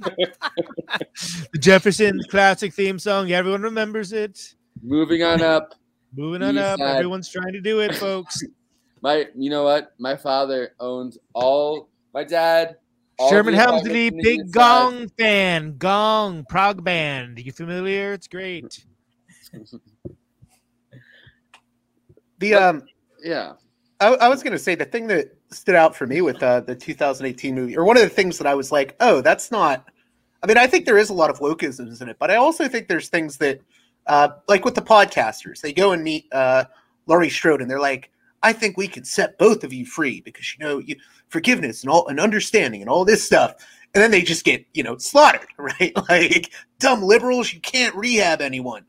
the 0.00 1.58
Jefferson 1.58 2.20
classic 2.30 2.72
theme 2.72 2.98
song. 2.98 3.30
Everyone 3.30 3.62
remembers 3.62 4.12
it. 4.12 4.54
Moving 4.82 5.22
on 5.22 5.42
up. 5.42 5.74
Moving 6.14 6.42
on 6.42 6.58
up. 6.58 6.78
side. 6.78 6.96
Everyone's 6.96 7.28
trying 7.28 7.52
to 7.52 7.60
do 7.60 7.80
it, 7.80 7.94
folks. 7.94 8.42
My, 9.02 9.26
you 9.34 9.50
know 9.50 9.64
what? 9.64 9.92
My 9.98 10.16
father 10.16 10.74
owns 10.78 11.18
all. 11.34 11.88
My 12.14 12.22
dad. 12.24 12.76
all 13.18 13.30
Sherman 13.30 13.54
the 13.54 13.60
Hemsley, 13.60 13.64
apartments 13.64 13.88
in 13.88 14.16
the 14.16 14.22
big 14.22 14.40
East 14.40 14.54
Side. 14.54 14.60
gong 14.60 15.08
fan. 15.18 15.76
Gong, 15.78 16.44
prog 16.48 16.84
band. 16.84 17.38
You 17.38 17.52
familiar? 17.52 18.12
It's 18.12 18.28
great. 18.28 18.84
The 22.42 22.54
um, 22.54 22.82
yeah. 23.22 23.52
I, 24.00 24.14
I 24.14 24.28
was 24.28 24.42
gonna 24.42 24.58
say 24.58 24.74
the 24.74 24.84
thing 24.84 25.06
that 25.06 25.32
stood 25.52 25.76
out 25.76 25.94
for 25.94 26.08
me 26.08 26.20
with 26.22 26.42
uh, 26.42 26.60
the 26.60 26.74
2018 26.74 27.54
movie, 27.54 27.76
or 27.76 27.84
one 27.84 27.96
of 27.96 28.02
the 28.02 28.08
things 28.08 28.36
that 28.38 28.48
I 28.48 28.54
was 28.56 28.72
like, 28.72 28.96
oh, 28.98 29.20
that's 29.20 29.52
not. 29.52 29.88
I 30.42 30.48
mean, 30.48 30.58
I 30.58 30.66
think 30.66 30.84
there 30.84 30.98
is 30.98 31.08
a 31.08 31.14
lot 31.14 31.30
of 31.30 31.38
wokeisms 31.38 32.02
in 32.02 32.08
it, 32.08 32.16
but 32.18 32.30
I 32.30 32.36
also 32.36 32.66
think 32.66 32.88
there's 32.88 33.08
things 33.08 33.36
that, 33.38 33.60
uh, 34.06 34.28
like 34.48 34.64
with 34.64 34.74
the 34.74 34.82
podcasters, 34.82 35.60
they 35.60 35.72
go 35.72 35.92
and 35.92 36.02
meet 36.02 36.26
uh, 36.32 36.64
Laurie 37.06 37.30
Strode, 37.30 37.60
and 37.62 37.70
they're 37.70 37.80
like, 37.80 38.10
I 38.42 38.52
think 38.52 38.76
we 38.76 38.88
can 38.88 39.04
set 39.04 39.38
both 39.38 39.62
of 39.64 39.72
you 39.72 39.86
free 39.86 40.20
because 40.20 40.54
you 40.58 40.64
know 40.64 40.78
you 40.78 40.96
forgiveness 41.28 41.82
and 41.82 41.90
all 41.90 42.06
and 42.08 42.18
understanding 42.20 42.80
and 42.80 42.90
all 42.90 43.04
this 43.04 43.24
stuff. 43.24 43.54
And 43.94 44.02
then 44.02 44.10
they 44.10 44.22
just 44.22 44.44
get, 44.46 44.64
you 44.72 44.82
know, 44.82 44.96
slaughtered, 44.96 45.48
right? 45.58 45.92
Like 46.08 46.50
dumb 46.78 47.02
liberals, 47.02 47.52
you 47.52 47.60
can't 47.60 47.94
rehab 47.94 48.40
anyone. 48.40 48.86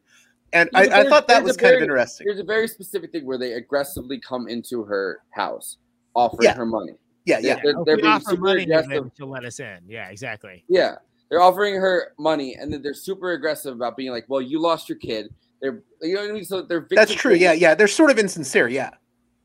And 0.53 0.69
I, 0.73 0.87
There's- 0.87 1.05
I 1.05 1.09
thought 1.09 1.27
that 1.27 1.43
was 1.43 1.57
a 1.57 1.59
kind 1.59 1.75
of 1.75 1.81
interesting. 1.81 2.25
There's 2.25 2.39
a 2.39 2.43
very 2.45 2.69
specific 2.69 3.11
thing 3.11 3.25
where 3.25 3.37
they 3.37 3.53
aggressively 3.53 4.19
come 4.21 4.47
into 4.47 4.83
her 4.85 5.19
house, 5.31 5.77
offering 6.15 6.45
Yeah. 6.45 6.53
her 6.55 6.65
money. 6.65 6.93
Yeah, 7.25 7.41
They- 7.41 7.47
yeah. 7.49 7.59
They're, 7.61 7.79
If 7.79 7.85
they're 7.85 7.97
being 7.97 8.19
super 8.21 8.41
money, 8.41 8.63
aggressive. 8.63 8.89
then 8.91 9.11
she'll 9.17 9.27
let 9.29 9.43
us 9.43 9.59
in. 9.59 9.79
Yeah, 9.89 10.07
exactly. 10.07 10.63
Yeah, 10.69 10.95
they're 11.33 11.41
offering 11.41 11.73
her 11.73 12.13
money, 12.19 12.55
and 12.55 12.71
then 12.71 12.83
they're 12.83 12.93
super 12.93 13.31
aggressive 13.31 13.73
about 13.73 13.97
being 13.97 14.11
like, 14.11 14.25
"Well, 14.27 14.39
you 14.39 14.61
lost 14.61 14.87
your 14.87 14.99
kid." 14.99 15.33
They're, 15.61 15.81
you 16.03 16.13
know 16.13 16.21
what 16.21 16.29
I 16.29 16.33
mean? 16.33 16.45
So 16.45 16.61
they're 16.61 16.85
That's 16.91 17.11
true. 17.11 17.33
Yeah, 17.33 17.53
yeah. 17.53 17.73
They're 17.73 17.87
sort 17.87 18.11
of 18.11 18.19
insincere. 18.19 18.67
Yeah. 18.67 18.91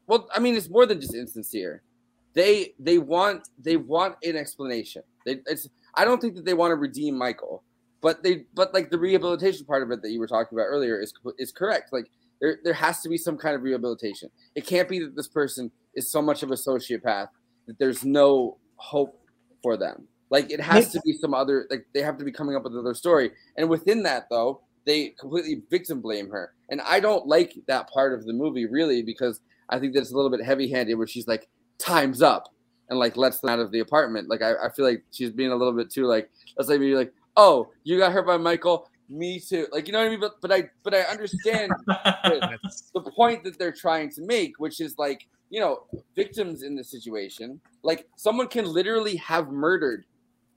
Well, 0.07 0.29
I 0.35 0.39
mean, 0.39 0.55
it's 0.55 0.69
more 0.69 0.85
than 0.85 1.01
just 1.01 1.15
insincere. 1.15 1.83
They 2.35 2.75
they 2.79 2.99
want 2.99 3.49
they 3.59 3.79
want 3.79 4.17
an 4.23 4.37
explanation. 4.37 5.03
They, 5.25 5.41
it's 5.47 5.67
I 5.95 6.05
don't 6.05 6.21
think 6.21 6.35
that 6.35 6.45
they 6.45 6.53
want 6.53 6.73
to 6.73 6.77
redeem 6.77 7.17
Michael. 7.17 7.63
but 8.01 8.23
they 8.23 8.45
but 8.55 8.75
like 8.75 8.91
the 8.91 8.99
rehabilitation 8.99 9.65
part 9.65 9.83
of 9.83 9.91
it 9.91 10.03
that 10.03 10.11
you 10.11 10.19
were 10.19 10.27
talking 10.27 10.59
about 10.59 10.65
earlier 10.67 11.01
is 11.01 11.13
is 11.39 11.53
correct. 11.53 11.93
Like 11.93 12.11
there 12.41 12.59
there 12.65 12.75
has 12.75 13.01
to 13.01 13.09
be 13.09 13.17
some 13.17 13.39
kind 13.39 13.55
of 13.55 13.63
rehabilitation. 13.63 14.29
It 14.55 14.67
can't 14.67 14.89
be 14.89 14.99
that 15.01 15.17
this 15.17 15.29
person 15.29 15.71
is 15.95 16.11
so 16.11 16.21
much 16.21 16.43
of 16.43 16.51
a 16.51 16.55
sociopath 16.55 17.29
that 17.67 17.79
there's 17.79 18.05
no 18.05 18.59
hope 18.77 19.21
for 19.63 19.79
them. 19.79 20.08
Like 20.31 20.51
it 20.51 20.61
has 20.61 20.93
to 20.93 21.01
be 21.05 21.13
some 21.15 21.35
other 21.35 21.67
like 21.71 21.87
they 21.95 22.03
have 22.03 22.19
to 22.19 22.25
be 22.25 22.33
coming 22.33 22.57
up 22.57 22.65
with 22.65 22.75
another 22.75 22.95
story. 22.95 23.31
And 23.57 23.69
within 23.69 24.03
that 24.05 24.29
though, 24.31 24.63
they 24.85 25.15
completely 25.19 25.63
victim 25.71 26.01
blame 26.01 26.31
her. 26.31 26.55
And 26.69 26.81
I 26.83 27.01
don't 27.01 27.27
like 27.27 27.55
that 27.67 27.91
part 27.91 28.13
of 28.13 28.27
the 28.27 28.33
movie 28.33 28.67
really 28.67 29.03
because 29.03 29.41
I 29.69 29.79
think 29.79 29.95
that's 29.95 30.13
a 30.13 30.17
little 30.17 30.31
bit 30.31 30.45
heavy 30.45 30.71
handed 30.71 30.95
where 30.95 31.07
she's 31.07 31.27
like, 31.27 31.49
time's 31.79 32.23
up 32.23 32.53
and 32.89 32.99
like 32.99 33.17
lets 33.17 33.41
them 33.41 33.51
out 33.51 33.59
of 33.59 33.71
the 33.71 33.81
apartment. 33.81 34.29
Like 34.29 34.43
I, 34.43 34.53
I 34.55 34.71
feel 34.71 34.85
like 34.85 35.03
she's 35.13 35.31
being 35.31 35.53
a 35.53 35.57
little 35.57 35.75
bit 35.75 35.91
too 35.91 36.07
like 36.07 36.31
let's 36.57 36.69
like 36.69 36.81
be 36.81 36.95
like, 36.95 37.13
oh, 37.37 37.71
you 37.85 37.99
got 37.99 38.13
hurt 38.13 38.27
by 38.27 38.37
Michael, 38.37 38.89
me 39.09 39.41
too. 39.41 39.67
Like 39.73 39.87
you 39.87 39.93
know 39.93 40.01
what 40.01 40.07
I 40.07 40.11
mean? 40.11 40.21
But 40.21 40.41
but 40.41 40.53
I 40.53 40.71
but 40.83 40.95
I 40.95 41.01
understand 41.03 41.73
the, 41.87 42.59
the 42.95 43.01
point 43.01 43.45
that 43.45 43.59
they're 43.59 43.73
trying 43.73 44.11
to 44.13 44.23
make, 44.23 44.59
which 44.59 44.81
is 44.81 44.97
like, 44.99 45.27
you 45.51 45.61
know, 45.61 45.85
victims 46.15 46.63
in 46.63 46.77
this 46.77 46.91
situation, 46.91 47.61
like 47.83 48.07
someone 48.17 48.49
can 48.49 48.67
literally 48.67 49.17
have 49.17 49.49
murdered 49.49 50.05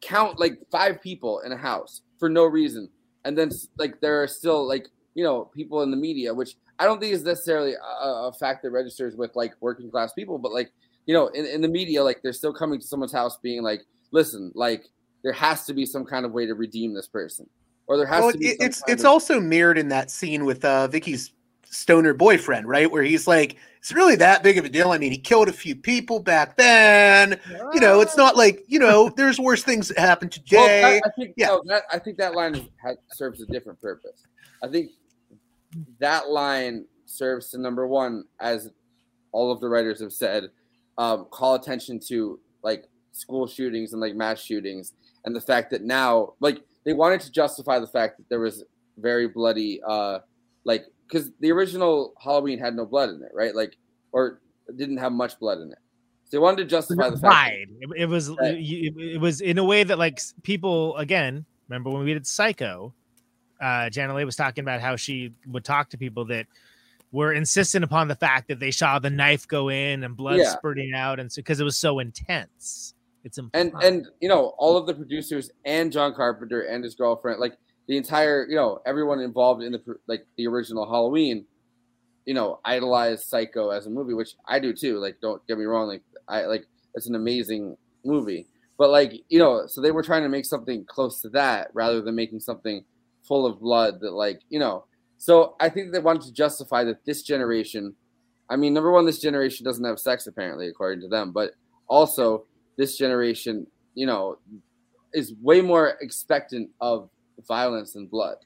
count 0.02 0.40
like 0.40 0.60
five 0.72 1.02
people 1.02 1.40
in 1.42 1.52
a 1.52 1.58
house 1.58 2.02
for 2.20 2.30
no 2.30 2.46
reason. 2.46 2.90
And 3.24 3.38
then 3.38 3.52
like 3.78 4.02
there 4.02 4.22
are 4.22 4.28
still 4.28 4.68
like, 4.68 4.88
you 5.14 5.24
know, 5.24 5.46
people 5.56 5.84
in 5.84 5.92
the 5.92 5.98
media, 5.98 6.34
which 6.34 6.56
I 6.80 6.86
don't 6.86 7.00
think 7.00 7.14
is 7.14 7.24
necessarily 7.24 7.74
a, 7.74 8.06
a 8.06 8.34
fact 8.34 8.64
that 8.64 8.72
registers 8.72 9.16
with 9.16 9.36
like 9.36 9.54
working 9.60 9.92
class 9.92 10.14
people, 10.14 10.38
but 10.38 10.52
like, 10.52 10.72
you 11.06 11.14
know, 11.14 11.28
in, 11.28 11.46
in 11.46 11.62
the 11.62 11.68
media, 11.68 12.04
like 12.04 12.22
they're 12.24 12.34
still 12.34 12.54
coming 12.54 12.80
to 12.80 12.88
someone's 12.88 13.14
house 13.14 13.38
being 13.38 13.62
like, 13.62 13.82
listen, 14.12 14.52
like 14.56 14.86
there 15.24 15.34
has 15.34 15.66
to 15.66 15.74
be 15.74 15.86
some 15.86 16.06
kind 16.06 16.26
of 16.26 16.32
way 16.32 16.46
to 16.46 16.56
redeem 16.56 16.94
this 16.94 17.08
person. 17.08 17.48
Or 17.88 17.98
there 17.98 18.08
has 18.08 18.22
well, 18.22 18.32
to 18.32 18.38
be 18.38 18.56
it's 18.60 18.82
it's 18.88 19.04
of- 19.04 19.10
also 19.10 19.40
mirrored 19.40 19.78
in 19.78 19.90
that 19.90 20.10
scene 20.10 20.46
with 20.46 20.64
uh 20.64 20.88
Vicky's 20.88 21.34
stoner 21.72 22.14
boyfriend, 22.14 22.68
right? 22.68 22.92
Where 22.92 23.02
he's 23.02 23.28
like, 23.28 23.56
it's 23.80 23.92
really 23.92 24.16
that 24.18 24.44
big 24.44 24.60
of 24.60 24.66
a 24.66 24.70
deal. 24.70 24.92
I 24.92 25.00
mean, 25.00 25.12
he 25.12 25.18
killed 25.18 25.50
a 25.50 25.54
few 25.54 25.76
people 25.76 26.20
back 26.20 26.56
then. 26.56 27.40
You 27.74 27.80
know, 27.80 28.02
it's 28.02 28.16
not 28.16 28.38
like, 28.38 28.64
you 28.68 28.78
know, 28.78 29.10
there's 29.10 29.40
worse 29.40 29.64
things 29.64 29.88
that 29.88 29.98
happen 29.98 30.30
Well, 30.52 30.68
today. 30.68 31.00
that, 31.00 31.04
I 31.04 31.10
think 31.20 31.34
no, 31.38 31.64
that 31.66 31.84
I 31.92 31.98
think 31.98 32.18
that 32.18 32.36
line 32.36 32.70
has, 32.78 32.98
serves 33.12 33.42
a 33.42 33.48
different 33.48 33.82
purpose. 33.82 34.28
I 34.64 34.68
think 34.68 34.92
that 36.00 36.30
line 36.30 36.86
serves 37.08 37.50
to 37.52 37.58
number 37.58 37.88
one, 37.88 38.26
as 38.40 38.70
all 39.32 39.52
of 39.52 39.60
the 39.62 39.70
writers 39.70 40.00
have 40.02 40.14
said, 40.14 40.50
um, 41.00 41.26
call 41.32 41.56
attention 41.56 42.00
to 42.10 42.40
like 42.62 42.86
school 43.14 43.48
shootings 43.48 43.94
and 43.94 44.02
like 44.02 44.14
mass 44.14 44.40
shootings, 44.40 44.94
and 45.26 45.36
the 45.36 45.42
fact 45.42 45.72
that 45.72 45.82
now, 45.82 46.34
like, 46.40 46.62
they 46.84 46.94
wanted 46.94 47.22
to 47.22 47.32
justify 47.32 47.80
the 47.80 47.88
fact 47.88 48.18
that 48.18 48.30
there 48.30 48.40
was 48.40 48.64
very 48.98 49.28
bloody, 49.28 49.82
uh, 49.88 50.20
like, 50.66 50.86
because 51.12 51.32
the 51.40 51.52
original 51.52 52.14
Halloween 52.24 52.60
had 52.60 52.76
no 52.76 52.86
blood 52.86 53.10
in 53.10 53.22
it, 53.24 53.32
right? 53.34 53.54
Like, 53.56 53.76
or 54.12 54.40
didn't 54.76 54.98
have 54.98 55.12
much 55.12 55.38
blood 55.40 55.60
in 55.60 55.72
it. 55.72 55.78
So 56.26 56.38
they 56.38 56.40
wanted 56.40 56.58
to 56.58 56.66
justify 56.66 57.10
the 57.10 57.18
fact. 57.18 57.22
that- 57.24 57.28
right 57.28 57.68
it, 57.82 57.90
it 57.98 58.06
was 58.06 58.30
it, 58.30 58.38
it 58.40 59.20
was 59.20 59.42
in 59.42 59.58
a 59.58 59.64
way 59.64 59.84
that 59.84 59.98
like 60.00 60.20
people 60.44 60.96
again 60.98 61.46
remember 61.68 61.90
when 61.90 62.04
we 62.04 62.14
did 62.14 62.26
psycho 62.26 62.94
uh 63.62 63.90
Janet 63.90 64.16
Leigh 64.16 64.24
was 64.26 64.38
talking 64.38 64.64
about 64.64 64.80
how 64.80 64.96
she 64.96 65.34
would 65.48 65.66
talk 65.66 65.90
to 65.90 65.98
people 65.98 66.24
that 66.26 66.48
were 67.12 67.34
insistent 67.34 67.84
upon 67.84 68.08
the 68.08 68.16
fact 68.16 68.48
that 68.48 68.60
they 68.62 68.72
saw 68.72 68.98
the 68.98 69.10
knife 69.10 69.46
go 69.46 69.70
in 69.70 70.06
and 70.06 70.16
blood 70.16 70.40
Yeah. 70.40 70.52
spurting 70.54 70.94
out 70.96 71.20
and 71.20 71.30
so 71.30 71.42
because 71.42 71.60
it 71.60 71.66
was 71.66 71.76
so 71.78 72.00
intense 72.00 72.94
it's 73.24 73.38
and 73.54 73.74
and 73.84 74.08
you 74.22 74.30
know 74.30 74.54
all 74.58 74.78
of 74.78 74.88
the 74.88 74.94
producers 74.94 75.52
and 75.66 75.92
John 75.92 76.14
Carpenter 76.16 76.62
and 76.62 76.84
his 76.84 76.96
girlfriend, 76.96 77.40
like 77.40 77.56
the 77.88 77.98
entire 77.98 78.46
you 78.48 78.56
know 78.56 78.80
everyone 78.86 79.20
involved 79.20 79.64
in 79.64 79.72
the 79.74 79.82
like 80.08 80.26
the 80.38 80.48
original 80.48 80.86
Halloween, 80.86 81.46
you 82.26 82.34
know 82.34 82.60
idolized 82.64 83.24
Psycho 83.24 83.70
as 83.70 83.86
a 83.86 83.90
movie, 83.90 84.14
which 84.14 84.36
I 84.48 84.60
do 84.60 84.74
too. 84.74 84.98
Like 85.00 85.18
don't 85.22 85.46
get 85.48 85.58
me 85.58 85.66
wrong, 85.66 85.88
like 85.88 86.04
I 86.28 86.46
like 86.46 86.66
it's 86.96 87.08
an 87.08 87.16
amazing 87.16 87.78
movie, 88.06 88.48
but 88.78 88.90
like 88.90 89.14
you 89.30 89.40
know 89.40 89.64
so 89.68 89.82
they 89.82 89.92
were 89.92 90.04
trying 90.04 90.24
to 90.24 90.30
make 90.30 90.46
something 90.46 90.86
close 90.86 91.22
to 91.22 91.30
that 91.30 91.70
rather 91.74 92.02
than 92.02 92.16
making 92.16 92.40
something 92.40 92.84
full 93.28 93.46
of 93.46 93.60
blood 93.60 94.00
that 94.02 94.12
like 94.12 94.42
you 94.50 94.60
know. 94.60 94.86
So 95.18 95.56
I 95.60 95.70
think 95.70 95.92
they 95.92 96.00
wanted 96.00 96.24
to 96.24 96.34
justify 96.34 96.84
that 96.86 97.06
this 97.06 97.22
generation, 97.22 97.96
I 98.50 98.56
mean, 98.56 98.74
number 98.74 98.92
one, 98.92 99.06
this 99.06 99.20
generation 99.20 99.64
doesn't 99.64 99.86
have 99.86 100.00
sex 100.00 100.26
apparently, 100.26 100.68
according 100.68 101.02
to 101.02 101.08
them, 101.08 101.32
but 101.32 101.52
also 101.88 102.46
this 102.76 102.98
generation, 102.98 103.68
you 103.94 104.08
know, 104.08 104.40
is 105.14 105.34
way 105.42 105.62
more 105.62 105.94
expectant 106.02 106.72
of 106.80 107.10
violence 107.48 107.96
and 107.96 108.10
blood. 108.10 108.38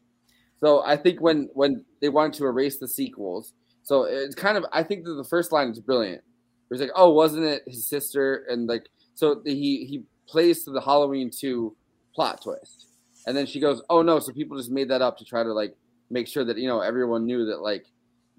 So 0.60 0.84
I 0.86 0.98
think 0.98 1.22
when 1.22 1.50
when 1.54 1.84
they 2.02 2.10
wanted 2.10 2.34
to 2.36 2.46
erase 2.46 2.78
the 2.78 2.88
sequels, 2.88 3.54
so 3.84 4.04
it's 4.04 4.36
kind 4.36 4.58
of 4.58 4.66
I 4.72 4.84
think 4.84 5.06
that 5.06 5.14
the 5.14 5.24
first 5.24 5.52
line 5.52 5.70
is 5.70 5.80
brilliant. 5.80 6.24
It's 6.72 6.82
like, 6.82 6.92
oh, 6.96 7.12
wasn't 7.12 7.46
it 7.46 7.64
his 7.68 7.86
sister? 7.86 8.46
And 8.50 8.68
like, 8.68 8.88
so 9.14 9.42
he 9.46 9.86
he 9.86 10.04
plays 10.28 10.64
to 10.64 10.72
the 10.72 10.82
Halloween 10.82 11.30
two 11.30 11.76
plot 12.16 12.42
twist, 12.42 12.88
and 13.28 13.36
then 13.38 13.46
she 13.46 13.60
goes, 13.60 13.84
oh 13.90 14.02
no, 14.02 14.20
so 14.20 14.32
people 14.32 14.58
just 14.58 14.72
made 14.72 14.90
that 14.90 15.02
up 15.02 15.18
to 15.20 15.26
try 15.26 15.44
to 15.44 15.54
like 15.54 15.76
make 16.10 16.28
sure 16.28 16.44
that 16.46 16.58
you 16.58 16.68
know 16.68 16.82
everyone 16.82 17.26
knew 17.26 17.46
that 17.46 17.62
like 17.62 17.86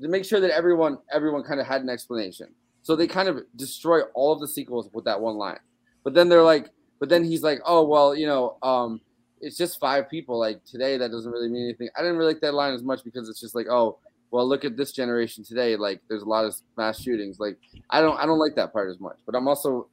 to 0.01 0.09
make 0.09 0.25
sure 0.25 0.41
that 0.41 0.51
everyone 0.51 0.99
everyone 1.13 1.43
kind 1.43 1.61
of 1.61 1.67
had 1.67 1.83
an 1.83 1.89
explanation. 1.89 2.49
So 2.83 2.95
they 2.95 3.07
kind 3.07 3.29
of 3.29 3.41
destroy 3.57 4.03
all 4.15 4.33
of 4.33 4.41
the 4.41 4.49
sequels 4.49 4.89
with 4.93 5.05
that 5.05 5.21
one 5.21 5.37
line. 5.37 5.59
But 6.05 6.15
then 6.15 6.29
they're 6.29 6.43
like, 6.43 6.71
but 7.01 7.09
then 7.09 7.25
he's 7.25 7.43
like, 7.43 7.61
oh 7.65 7.85
well, 7.85 8.15
you 8.15 8.27
know, 8.27 8.59
um, 8.63 9.01
it's 9.41 9.57
just 9.57 9.79
five 9.81 10.09
people. 10.09 10.39
Like 10.39 10.65
today, 10.65 10.97
that 10.97 11.11
doesn't 11.11 11.31
really 11.31 11.49
mean 11.49 11.65
anything. 11.65 11.89
I 11.97 12.01
didn't 12.03 12.17
really 12.17 12.33
like 12.35 12.43
that 12.43 12.55
line 12.55 12.75
as 12.75 12.83
much 12.83 13.05
because 13.05 13.29
it's 13.29 13.41
just 13.41 13.55
like, 13.55 13.67
oh, 13.71 13.99
well, 14.31 14.47
look 14.49 14.65
at 14.65 14.77
this 14.77 14.93
generation 14.93 15.45
today. 15.45 15.77
Like 15.77 16.01
there's 16.09 16.23
a 16.23 16.29
lot 16.29 16.45
of 16.45 16.57
mass 16.77 17.01
shootings. 17.01 17.39
Like 17.39 17.59
I 17.91 18.01
don't, 18.01 18.19
I 18.19 18.27
don't 18.27 18.39
like 18.39 18.55
that 18.57 18.73
part 18.73 18.91
as 18.91 18.99
much. 19.01 19.19
But 19.27 19.35
I'm 19.35 19.47
also 19.49 19.89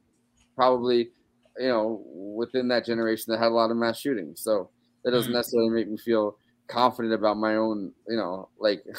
probably, 0.56 1.10
you 1.58 1.68
know, 1.68 2.02
within 2.36 2.68
that 2.68 2.84
generation 2.84 3.26
that 3.32 3.38
had 3.38 3.48
a 3.48 3.54
lot 3.54 3.70
of 3.70 3.76
mass 3.76 3.98
shootings. 3.98 4.40
So 4.40 4.70
that 5.04 5.10
doesn't 5.12 5.32
Mm. 5.32 5.36
necessarily 5.36 5.70
make 5.70 5.88
me 5.88 5.96
feel 5.98 6.36
confident 6.66 7.14
about 7.14 7.36
my 7.36 7.56
own, 7.56 7.92
you 8.08 8.16
know, 8.16 8.48
like. 8.58 8.84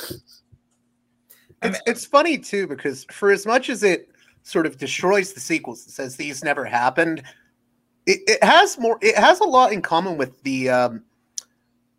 It's 1.61 1.81
it's 1.87 2.05
funny 2.05 2.37
too 2.37 2.67
because 2.67 3.05
for 3.11 3.31
as 3.31 3.45
much 3.45 3.69
as 3.69 3.81
it 3.81 4.09
sort 4.43 4.65
of 4.65 4.77
destroys 4.77 5.33
the 5.33 5.39
sequels 5.39 5.83
and 5.85 5.91
says 5.93 6.15
these 6.15 6.43
never 6.43 6.65
happened, 6.65 7.23
it, 8.05 8.21
it 8.27 8.43
has 8.43 8.77
more. 8.77 8.97
It 9.01 9.15
has 9.15 9.39
a 9.39 9.45
lot 9.45 9.71
in 9.73 9.81
common 9.81 10.17
with 10.17 10.41
the 10.43 10.69
um, 10.69 11.03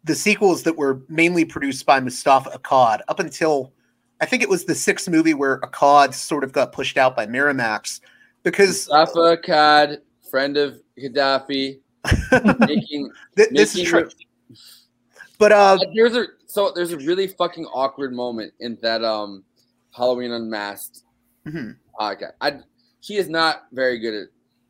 the 0.04 0.14
sequels 0.14 0.62
that 0.64 0.76
were 0.76 1.00
mainly 1.08 1.44
produced 1.44 1.84
by 1.86 2.00
Mustafa 2.00 2.50
Akkad 2.50 3.00
up 3.08 3.18
until 3.20 3.72
I 4.20 4.26
think 4.26 4.42
it 4.42 4.48
was 4.48 4.64
the 4.64 4.74
sixth 4.74 5.08
movie 5.08 5.34
where 5.34 5.60
Akkad 5.60 6.14
sort 6.14 6.44
of 6.44 6.52
got 6.52 6.72
pushed 6.72 6.96
out 6.96 7.16
by 7.16 7.26
Miramax 7.26 8.00
because 8.42 8.88
Mustafa 8.88 9.36
Akkad, 9.36 9.98
friend 10.30 10.56
of 10.56 10.80
Gaddafi, 10.98 11.80
making 12.60 13.10
Th- 13.36 13.48
this 13.50 13.70
is 13.74 13.76
making 13.78 13.86
true. 13.86 14.08
But 15.38 15.52
uh, 15.52 15.78
there's 15.94 16.14
a 16.14 16.26
so 16.46 16.72
there's 16.74 16.92
a 16.92 16.98
really 16.98 17.26
fucking 17.26 17.66
awkward 17.66 18.12
moment 18.14 18.52
in 18.60 18.78
that 18.82 19.04
um 19.04 19.44
Halloween 19.90 20.30
Unmasked 20.32 21.02
Mhm. 21.46 21.76
podcast. 21.98 22.32
I 22.40 22.60
she 23.00 23.16
is 23.16 23.28
not 23.28 23.66
very 23.72 23.98
good 23.98 24.14
at 24.14 24.28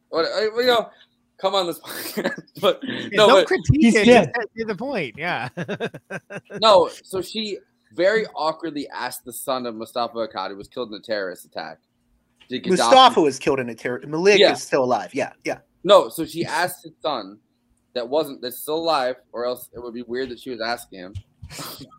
what 0.09 0.27
you 0.57 0.67
know. 0.67 0.91
Come 1.39 1.55
on 1.55 1.67
this 1.67 1.79
podcast, 1.85 2.43
but 2.61 2.81
no, 3.13 3.27
no 3.27 3.35
but, 3.35 3.47
critique 3.47 3.95
it, 3.95 4.05
just 4.07 4.31
say 4.57 4.65
the 4.65 4.75
point 4.75 5.15
yeah 5.19 5.49
no. 6.61 6.89
So 7.05 7.21
she 7.21 7.59
very 7.93 8.27
awkwardly 8.35 8.89
asked 8.89 9.25
the 9.25 9.33
son 9.33 9.67
of 9.67 9.75
Mustafa 9.75 10.17
Akkad, 10.29 10.51
who 10.51 10.57
was 10.57 10.69
killed 10.69 10.89
in 10.91 10.95
a 10.95 11.01
terrorist 11.01 11.45
attack. 11.45 11.79
did 12.49 12.67
Mustafa 12.67 13.21
was 13.21 13.39
killed 13.39 13.61
in 13.61 13.69
a 13.69 13.75
terror. 13.75 14.03
Malik 14.07 14.39
Yeah. 14.39 14.53
is 14.53 14.63
still 14.63 14.85
alive. 14.85 15.15
Yeah, 15.15 15.33
yeah. 15.45 15.59
No, 15.85 16.09
so 16.09 16.25
she 16.25 16.45
asked 16.45 16.85
his 16.85 16.93
son 17.03 17.39
that 17.95 18.09
wasn't 18.09 18.41
that's 18.43 18.59
still 18.59 18.77
alive, 18.77 19.17
or 19.33 19.45
else 19.47 19.69
it 19.75 19.79
would 19.83 19.95
be 19.95 20.03
weird 20.03 20.31
that 20.31 20.41
she 20.41 20.51
was 20.51 20.61
asking 20.61 21.01
him. 21.01 21.15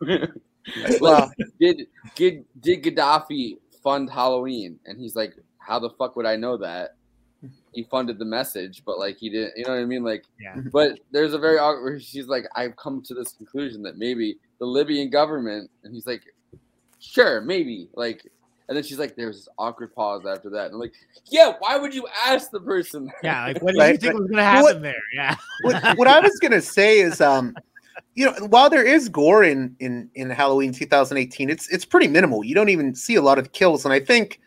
like, 0.02 1.00
Well- 1.00 1.32
did 1.60 1.86
did 2.16 2.44
did 2.60 2.82
Gaddafi 2.82 3.58
fund 3.82 4.10
Halloween? 4.10 4.78
And 4.84 4.98
he's 4.98 5.14
like, 5.16 5.34
How 5.58 5.78
the 5.78 5.90
fuck 5.90 6.16
would 6.16 6.26
I 6.26 6.36
know 6.36 6.56
that? 6.58 6.96
He 7.72 7.84
funded 7.84 8.18
the 8.18 8.24
message, 8.24 8.82
but 8.84 8.98
like 8.98 9.16
he 9.18 9.30
didn't. 9.30 9.52
You 9.56 9.64
know 9.64 9.74
what 9.74 9.80
I 9.80 9.84
mean? 9.84 10.02
Like, 10.02 10.24
yeah. 10.40 10.56
but 10.72 10.98
there's 11.12 11.34
a 11.34 11.38
very 11.38 11.58
awkward. 11.58 12.02
She's 12.02 12.26
like, 12.26 12.44
I've 12.56 12.74
come 12.76 13.02
to 13.02 13.14
this 13.14 13.32
conclusion 13.32 13.82
that 13.82 13.96
maybe 13.98 14.38
the 14.58 14.66
Libyan 14.66 15.10
government, 15.10 15.70
and 15.84 15.94
he's 15.94 16.06
like, 16.06 16.22
Sure, 17.00 17.40
maybe. 17.40 17.88
Like, 17.94 18.26
and 18.68 18.76
then 18.76 18.82
she's 18.82 18.98
like, 18.98 19.14
There's 19.14 19.36
this 19.36 19.48
awkward 19.58 19.94
pause 19.94 20.22
after 20.26 20.50
that, 20.50 20.66
and 20.66 20.74
I'm 20.74 20.80
like, 20.80 20.94
Yeah, 21.30 21.52
why 21.60 21.76
would 21.76 21.94
you 21.94 22.06
ask 22.26 22.50
the 22.50 22.60
person? 22.60 23.10
yeah 23.22 23.46
like 23.46 23.62
what 23.62 23.72
do 23.74 23.78
Right, 23.80 23.92
you 23.92 23.98
think 23.98 24.14
right. 24.14 24.20
was 24.22 24.30
gonna 24.30 24.42
happen 24.42 24.62
what- 24.62 24.82
there 24.82 24.94
yeah 25.14 25.36
what, 25.62 25.98
what 25.98 26.08
I 26.08 26.18
was 26.20 26.36
gonna 26.40 26.60
say 26.60 26.98
is, 26.98 27.20
um, 27.20 27.54
you 28.14 28.26
know, 28.26 28.32
while 28.48 28.68
there 28.68 28.84
is 28.84 29.08
gore 29.08 29.44
in 29.44 29.76
in 29.78 30.10
in 30.16 30.28
Halloween 30.30 30.72
2018, 30.72 31.50
it's 31.50 31.68
it's 31.68 31.84
pretty 31.84 32.08
minimal. 32.08 32.42
You 32.44 32.54
don't 32.56 32.68
even 32.68 32.94
see 32.96 33.14
a 33.14 33.22
lot 33.22 33.38
of 33.38 33.52
kills, 33.52 33.84
and 33.84 33.92
I 33.94 34.00
think 34.00 34.40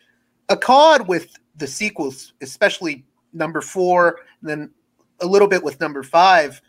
Akkad 0.49 1.07
with 1.07 1.33
the 1.55 1.67
sequels, 1.67 2.33
especially 2.41 3.05
number 3.33 3.61
four, 3.61 4.19
and 4.41 4.49
then 4.49 4.71
a 5.21 5.25
little 5.25 5.47
bit 5.47 5.63
with 5.63 5.79
number 5.79 6.03
five, 6.03 6.61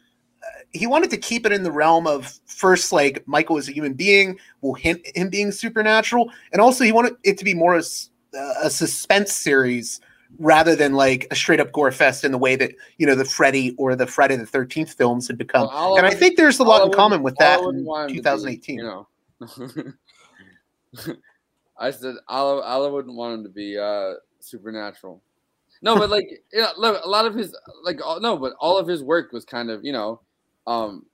uh, 0.42 0.60
he 0.72 0.86
wanted 0.86 1.10
to 1.10 1.16
keep 1.16 1.46
it 1.46 1.52
in 1.52 1.62
the 1.62 1.72
realm 1.72 2.06
of 2.06 2.38
first 2.46 2.92
like 2.92 3.22
Michael 3.26 3.56
is 3.56 3.68
a 3.68 3.72
human 3.72 3.94
being, 3.94 4.38
will 4.60 4.74
hint 4.74 5.00
him 5.14 5.28
being 5.28 5.52
supernatural, 5.52 6.30
and 6.52 6.60
also 6.60 6.84
he 6.84 6.92
wanted 6.92 7.14
it 7.24 7.38
to 7.38 7.44
be 7.44 7.54
more 7.54 7.74
as 7.74 8.10
a 8.62 8.70
suspense 8.70 9.32
series 9.32 10.00
rather 10.38 10.74
than 10.74 10.94
like 10.94 11.26
a 11.30 11.34
straight 11.34 11.60
up 11.60 11.70
gore 11.72 11.92
fest 11.92 12.24
in 12.24 12.32
the 12.32 12.38
way 12.38 12.56
that 12.56 12.72
you 12.98 13.06
know 13.06 13.14
the 13.14 13.24
Freddy 13.24 13.74
or 13.76 13.94
the 13.94 14.06
Friday 14.06 14.36
the 14.36 14.46
Thirteenth 14.46 14.94
films 14.94 15.28
had 15.28 15.38
become. 15.38 15.68
Well, 15.68 15.96
and 15.96 16.06
I 16.06 16.14
think 16.14 16.36
there's 16.36 16.58
a 16.58 16.64
lot 16.64 16.84
in 16.84 16.92
common 16.92 17.22
with 17.22 17.36
that 17.36 17.60
in 17.60 17.84
want 17.84 18.10
him 18.10 18.16
to 18.16 18.22
be, 18.22 18.56
2018. 18.58 18.78
you 18.78 18.84
know. 18.84 19.06
I 21.78 21.90
said 21.90 22.16
all 22.28 22.62
I, 22.62 22.66
all 22.66 22.86
I 22.86 22.88
wouldn't 22.88 23.14
want 23.14 23.34
him 23.34 23.44
to 23.44 23.50
be 23.50 23.78
uh 23.78 24.14
supernatural. 24.42 25.22
No, 25.82 25.96
but 25.96 26.10
like 26.10 26.28
you 26.52 26.60
know, 26.60 26.70
look, 26.76 27.04
a 27.04 27.08
lot 27.08 27.26
of 27.26 27.34
his 27.34 27.54
like 27.82 28.04
all, 28.04 28.20
no, 28.20 28.36
but 28.36 28.54
all 28.60 28.78
of 28.78 28.86
his 28.86 29.02
work 29.02 29.32
was 29.32 29.44
kind 29.44 29.70
of 29.70 29.84
you 29.84 29.92
know, 29.92 30.20
um, 30.66 31.06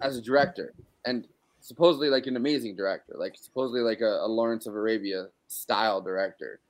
as 0.00 0.16
a 0.16 0.22
director 0.22 0.74
and 1.04 1.26
supposedly 1.60 2.10
like 2.10 2.26
an 2.26 2.36
amazing 2.36 2.76
director, 2.76 3.14
like 3.16 3.34
supposedly 3.40 3.80
like 3.80 4.00
a, 4.00 4.20
a 4.24 4.28
Lawrence 4.28 4.66
of 4.66 4.74
Arabia 4.74 5.28
style 5.48 6.00
director, 6.00 6.60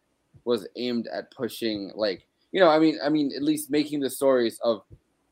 was 0.44 0.66
aimed 0.76 1.08
at 1.08 1.30
pushing 1.30 1.90
like 1.94 2.26
you 2.52 2.60
know, 2.60 2.68
I 2.68 2.78
mean, 2.78 2.98
I 3.02 3.08
mean, 3.08 3.32
at 3.34 3.42
least 3.42 3.68
making 3.68 3.98
the 3.98 4.08
stories 4.08 4.60
of 4.62 4.82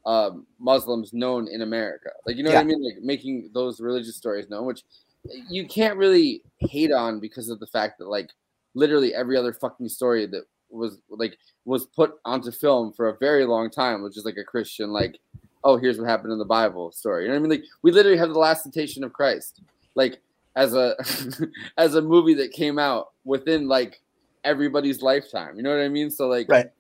um, 0.05 0.45
Muslims 0.59 1.13
known 1.13 1.47
in 1.47 1.63
America, 1.63 2.11
like 2.27 2.37
you 2.37 2.43
know 2.43 2.51
what 2.51 2.59
I 2.59 2.65
mean, 2.65 2.85
like 2.85 3.01
making 3.01 3.51
those 3.55 3.81
religious 3.81 4.17
stories 4.17 4.51
known, 4.51 4.67
which 4.67 4.83
you 5.49 5.67
can't 5.67 5.97
really 5.97 6.43
hate 6.59 6.93
on 6.93 7.21
because 7.21 7.49
of 7.49 7.61
the 7.61 7.67
fact 7.69 7.99
that 7.99 8.09
like 8.09 8.31
literally 8.75 9.15
every 9.15 9.37
other 9.37 9.53
fucking 9.53 9.89
story 9.89 10.27
that 10.27 10.43
was 10.73 10.99
like 11.11 11.39
was 11.65 11.87
put 11.87 12.15
onto 12.25 12.51
film 12.51 12.93
for 12.93 13.09
a 13.09 13.17
very 13.19 13.45
long 13.45 13.71
time 13.71 14.03
which 14.03 14.17
is 14.17 14.25
like 14.25 14.37
a 14.37 14.45
Christian 14.45 14.91
like 14.91 15.19
oh 15.65 15.77
here's 15.77 15.99
what 15.99 16.09
happened 16.09 16.33
in 16.33 16.39
the 16.39 16.45
Bible 16.45 16.91
story. 16.93 17.25
You 17.25 17.29
know 17.29 17.35
what 17.35 17.41
I 17.41 17.49
mean? 17.49 17.61
Like 17.61 17.69
we 17.83 17.93
literally 17.93 18.19
have 18.19 18.31
the 18.31 18.39
last 18.39 18.63
temptation 18.63 19.05
of 19.05 19.13
Christ 19.13 19.61
like 19.95 20.21
as 20.57 20.75
a 20.75 20.97
as 21.79 21.95
a 21.95 22.03
movie 22.03 22.35
that 22.35 22.53
came 22.53 22.79
out 22.79 23.11
within 23.25 23.69
like 23.69 24.01
everybody's 24.45 25.03
lifetime. 25.03 25.57
You 25.57 25.63
know 25.63 25.71
what 25.71 25.85
I 25.85 25.89
mean? 25.89 26.11
So 26.11 26.29
like 26.29 26.49
right. 26.49 26.71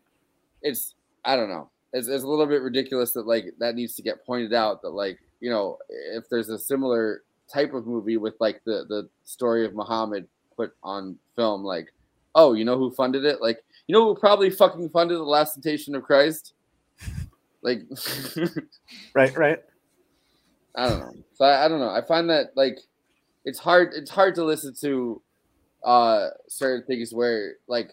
it's 0.62 0.94
I 1.24 1.36
don't 1.36 1.48
know. 1.48 1.68
It's, 1.92 2.08
it's 2.08 2.24
a 2.24 2.26
little 2.26 2.46
bit 2.46 2.62
ridiculous 2.62 3.12
that 3.12 3.26
like 3.26 3.46
that 3.58 3.74
needs 3.74 3.94
to 3.96 4.02
get 4.02 4.24
pointed 4.26 4.54
out 4.54 4.82
that 4.82 4.90
like 4.90 5.18
you 5.40 5.50
know 5.50 5.78
if 5.88 6.28
there's 6.28 6.48
a 6.48 6.58
similar 6.58 7.22
type 7.52 7.74
of 7.74 7.86
movie 7.86 8.16
with 8.16 8.34
like 8.40 8.62
the 8.64 8.84
the 8.88 9.08
story 9.24 9.64
of 9.64 9.74
Muhammad 9.74 10.26
put 10.56 10.72
on 10.82 11.16
film 11.36 11.62
like 11.62 11.92
oh 12.34 12.54
you 12.54 12.64
know 12.64 12.78
who 12.78 12.90
funded 12.92 13.24
it? 13.24 13.40
Like 13.40 13.62
you 13.86 13.92
know 13.92 14.06
who 14.06 14.18
probably 14.18 14.50
fucking 14.50 14.90
funded 14.90 15.18
the 15.18 15.22
last 15.22 15.54
temptation 15.54 15.94
of 15.94 16.02
Christ? 16.02 16.54
Like 17.64 17.82
right 19.14 19.36
right. 19.36 19.58
I 20.74 20.88
don't 20.88 20.98
know. 20.98 21.12
So 21.34 21.44
I, 21.44 21.64
I 21.64 21.68
don't 21.68 21.78
know. 21.78 21.90
I 21.90 22.02
find 22.02 22.28
that 22.28 22.48
like 22.56 22.76
it's 23.44 23.58
hard 23.58 23.92
it's 23.94 24.10
hard 24.10 24.34
to 24.34 24.44
listen 24.44 24.74
to 24.80 25.22
uh 25.84 26.28
certain 26.48 26.84
things 26.86 27.12
where 27.12 27.54
like 27.68 27.90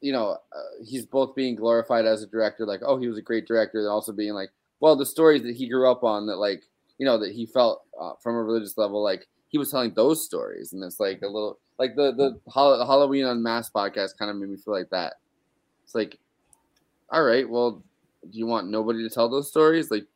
you 0.00 0.12
know 0.12 0.30
uh, 0.30 0.84
he's 0.84 1.06
both 1.06 1.34
being 1.34 1.54
glorified 1.54 2.06
as 2.06 2.22
a 2.22 2.26
director 2.26 2.66
like 2.66 2.80
oh 2.84 2.98
he 2.98 3.08
was 3.08 3.18
a 3.18 3.22
great 3.22 3.46
director 3.46 3.78
and 3.78 3.88
also 3.88 4.12
being 4.12 4.34
like 4.34 4.50
well 4.80 4.94
the 4.94 5.06
stories 5.06 5.42
that 5.42 5.56
he 5.56 5.68
grew 5.68 5.90
up 5.90 6.04
on 6.04 6.26
that 6.26 6.36
like 6.36 6.62
you 6.98 7.06
know 7.06 7.18
that 7.18 7.32
he 7.32 7.46
felt 7.46 7.82
uh, 8.00 8.12
from 8.22 8.36
a 8.36 8.42
religious 8.42 8.78
level 8.78 9.02
like 9.02 9.26
he 9.52 9.58
was 9.58 9.70
telling 9.70 9.92
those 9.94 10.24
stories 10.24 10.72
and 10.72 10.82
it's 10.82 10.98
like 10.98 11.20
a 11.22 11.26
little 11.26 11.58
like 11.78 11.94
the 11.94 12.12
the 12.12 12.40
Hall- 12.50 12.84
halloween 12.84 13.26
unmasked 13.26 13.72
podcast 13.72 14.16
kind 14.18 14.30
of 14.30 14.36
made 14.38 14.48
me 14.48 14.56
feel 14.56 14.74
like 14.74 14.90
that 14.90 15.14
it's 15.84 15.94
like 15.94 16.18
all 17.10 17.22
right 17.22 17.48
well 17.48 17.82
do 18.30 18.38
you 18.38 18.46
want 18.46 18.68
nobody 18.68 19.06
to 19.06 19.14
tell 19.14 19.28
those 19.28 19.48
stories 19.48 19.90
like 19.90 20.06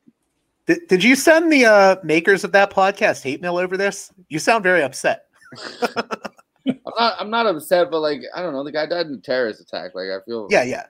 Did, 0.67 0.89
did 0.89 1.05
you 1.05 1.15
send 1.15 1.53
the 1.53 1.67
uh, 1.67 1.97
makers 2.03 2.43
of 2.45 2.53
that 2.53 2.71
podcast 2.73 3.23
hate 3.23 3.41
mail 3.43 3.59
over 3.59 3.77
this? 3.77 4.13
You 4.29 4.39
sound 4.39 4.63
very 4.65 4.83
upset. 4.83 5.27
i'm 6.69 6.81
not 6.99 7.15
i'm 7.21 7.31
not 7.31 7.47
upset 7.47 7.91
but 7.91 8.01
like 8.01 8.21
i 8.35 8.43
don't 8.43 8.53
know 8.53 8.65
the 8.65 8.73
guy 8.73 8.87
died 8.87 9.07
in 9.07 9.15
a 9.15 9.19
terrorist 9.19 9.61
attack 9.61 9.95
like 9.95 10.09
i 10.09 10.19
feel 10.25 10.49
Yeah, 10.51 10.65
yeah. 10.65 10.87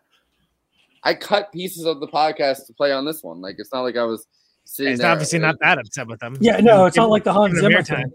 i 1.05 1.13
cut 1.13 1.53
pieces 1.53 1.85
of 1.85 2.01
the 2.01 2.09
podcast 2.09 2.67
to 2.69 2.73
play 2.73 2.93
on 2.93 3.05
this 3.05 3.23
one 3.23 3.43
like 3.43 3.57
it's 3.59 3.71
not 3.75 3.83
like 3.83 3.97
i 3.97 4.03
was 4.05 4.27
sitting 4.65 4.93
He's 4.93 5.01
there 5.01 5.11
obviously 5.11 5.39
not 5.39 5.57
that 5.61 5.79
upset 5.79 6.07
with 6.09 6.19
them. 6.21 6.37
Yeah, 6.41 6.57
no, 6.59 6.87
it's 6.87 6.97
not 6.97 7.09
like 7.11 7.25
the 7.25 7.33
Hans 7.33 7.55
given 7.61 7.85
Zimmer 7.85 8.03
airtime. 8.05 8.13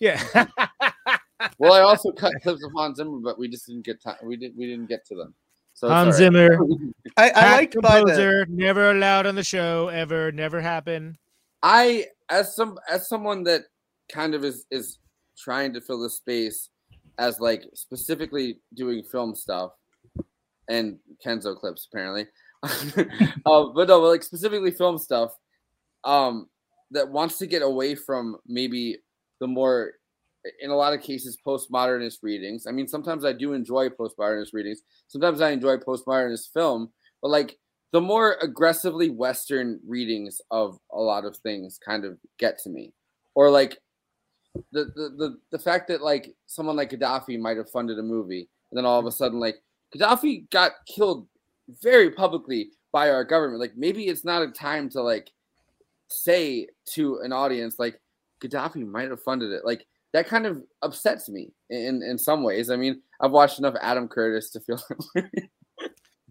Thing. 0.00 0.22
Yeah. 0.34 0.46
well 1.58 1.72
i 1.72 1.80
also 1.80 2.12
cut 2.12 2.32
clips 2.42 2.62
of 2.62 2.70
hans 2.76 2.98
zimmer 2.98 3.18
but 3.18 3.38
we 3.38 3.48
just 3.48 3.66
didn't 3.66 3.84
get 3.84 4.02
time 4.02 4.16
we 4.22 4.36
didn't 4.36 4.58
we 4.58 4.66
didn't 4.66 4.88
get 4.88 5.06
to 5.06 5.14
them 5.14 5.34
so 5.80 5.88
Hans 5.88 6.08
all 6.08 6.18
Zimmer. 6.18 6.58
I, 7.16 7.28
Hack 7.28 7.34
liked 7.34 7.76
by 7.80 8.00
the- 8.00 8.04
composer, 8.04 8.46
never 8.50 8.90
allowed 8.90 9.24
on 9.24 9.34
the 9.34 9.42
show, 9.42 9.88
ever, 9.88 10.30
never 10.30 10.60
happened. 10.60 11.16
I 11.62 12.06
as 12.28 12.54
some 12.54 12.78
as 12.86 13.08
someone 13.08 13.44
that 13.44 13.62
kind 14.12 14.34
of 14.34 14.44
is 14.44 14.66
is 14.70 14.98
trying 15.38 15.72
to 15.72 15.80
fill 15.80 16.00
the 16.00 16.10
space 16.10 16.68
as 17.18 17.40
like 17.40 17.64
specifically 17.72 18.58
doing 18.74 19.02
film 19.02 19.34
stuff 19.34 19.72
and 20.68 20.98
Kenzo 21.24 21.56
clips 21.56 21.88
apparently. 21.90 22.26
uh, 22.62 23.64
but 23.74 23.88
no, 23.88 24.00
but 24.02 24.08
like 24.10 24.22
specifically 24.22 24.70
film 24.70 24.98
stuff 24.98 25.32
um 26.04 26.46
that 26.90 27.10
wants 27.10 27.38
to 27.38 27.46
get 27.46 27.62
away 27.62 27.94
from 27.94 28.36
maybe 28.46 28.98
the 29.40 29.46
more 29.46 29.92
in 30.60 30.70
a 30.70 30.76
lot 30.76 30.94
of 30.94 31.02
cases 31.02 31.36
postmodernist 31.46 32.18
readings. 32.22 32.66
I 32.66 32.72
mean 32.72 32.88
sometimes 32.88 33.24
I 33.24 33.32
do 33.32 33.52
enjoy 33.52 33.88
postmodernist 33.88 34.52
readings. 34.52 34.82
Sometimes 35.08 35.40
I 35.40 35.50
enjoy 35.50 35.76
postmodernist 35.76 36.52
film, 36.52 36.90
but 37.20 37.30
like 37.30 37.58
the 37.92 38.00
more 38.00 38.36
aggressively 38.40 39.10
western 39.10 39.80
readings 39.86 40.40
of 40.50 40.78
a 40.92 41.00
lot 41.00 41.24
of 41.24 41.36
things 41.38 41.78
kind 41.84 42.04
of 42.04 42.18
get 42.38 42.58
to 42.60 42.70
me 42.70 42.92
or 43.34 43.50
like 43.50 43.78
the 44.72 44.84
the 44.94 45.14
the, 45.16 45.36
the 45.52 45.58
fact 45.58 45.88
that 45.88 46.02
like 46.02 46.34
someone 46.46 46.76
like 46.76 46.90
gaddafi 46.90 47.38
might 47.38 47.56
have 47.56 47.70
funded 47.70 47.98
a 47.98 48.02
movie 48.02 48.48
and 48.70 48.78
then 48.78 48.84
all 48.84 48.98
of 48.98 49.06
a 49.06 49.12
sudden 49.12 49.38
like 49.38 49.56
gaddafi 49.94 50.48
got 50.50 50.72
killed 50.86 51.26
very 51.82 52.10
publicly 52.10 52.70
by 52.92 53.10
our 53.10 53.24
government 53.24 53.60
like 53.60 53.76
maybe 53.76 54.06
it's 54.06 54.24
not 54.24 54.42
a 54.42 54.48
time 54.48 54.88
to 54.88 55.00
like 55.00 55.30
say 56.08 56.66
to 56.84 57.18
an 57.18 57.32
audience 57.32 57.76
like 57.78 58.00
gaddafi 58.40 58.86
might 58.86 59.10
have 59.10 59.22
funded 59.22 59.52
it. 59.52 59.64
Like 59.64 59.86
that 60.12 60.26
kind 60.26 60.46
of 60.46 60.62
upsets 60.82 61.28
me 61.28 61.52
in 61.70 62.02
in 62.02 62.18
some 62.18 62.42
ways. 62.42 62.70
I 62.70 62.76
mean 62.76 63.00
i've 63.20 63.30
watched 63.32 63.58
enough 63.58 63.74
adam 63.80 64.08
curtis 64.08 64.50
to 64.50 64.60
feel 64.60 64.80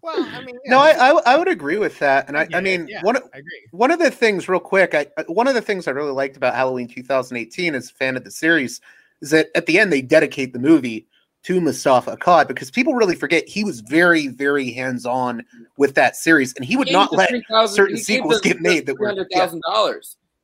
Well, 0.02 0.24
I 0.34 0.44
mean, 0.46 0.58
No, 0.66 0.80
I, 0.80 0.92
I 0.92 1.22
I 1.34 1.38
would 1.38 1.50
agree 1.50 1.78
with 1.78 2.00
that, 2.00 2.28
and 2.30 2.38
I, 2.38 2.48
I 2.54 2.62
mean 2.62 2.88
yeah, 2.88 3.02
one 3.04 3.18
of- 3.18 3.24
I 3.34 3.40
agree. 3.40 3.68
one 3.72 3.92
of 3.92 4.00
the 4.00 4.10
things, 4.10 4.48
real 4.48 4.60
quick, 4.62 4.96
I 4.96 5.08
I- 5.18 5.24
one 5.28 5.48
of 5.48 5.56
the 5.56 5.62
things 5.62 5.88
I 5.88 5.92
really 5.92 6.12
liked 6.12 6.38
about 6.38 6.56
Halloween 6.56 6.88
2018 6.88 7.76
as 7.76 7.90
a 7.90 7.94
fan 7.94 8.16
of 8.16 8.24
the 8.24 8.32
series 8.32 8.80
is 9.22 9.32
that 9.32 9.50
at 9.56 9.66
the 9.66 9.78
end 9.78 9.92
they 9.92 10.02
dedicate 10.02 10.54
the 10.54 10.60
movie 10.60 11.06
to 11.44 11.60
Mustafa 11.60 12.16
Akkad 12.16 12.48
because 12.48 12.72
people 12.72 12.94
really 12.94 13.16
forget 13.16 13.48
he 13.48 13.64
was 13.66 13.82
very 13.82 14.28
very 14.28 14.72
hands 14.72 15.06
on 15.06 15.44
with 15.78 15.96
that 15.96 16.16
series, 16.16 16.54
and 16.56 16.64
he 16.64 16.78
would 16.78 16.88
gave 16.88 16.94
not 16.94 17.12
let 17.12 17.30
3,000 17.30 17.76
certain 17.76 17.98
sequels 17.98 18.40
get 18.40 18.62
made 18.62 18.86
that 18.86 18.98
were 18.98 19.12
$300,000 19.14 19.26
yeah. 19.32 20.00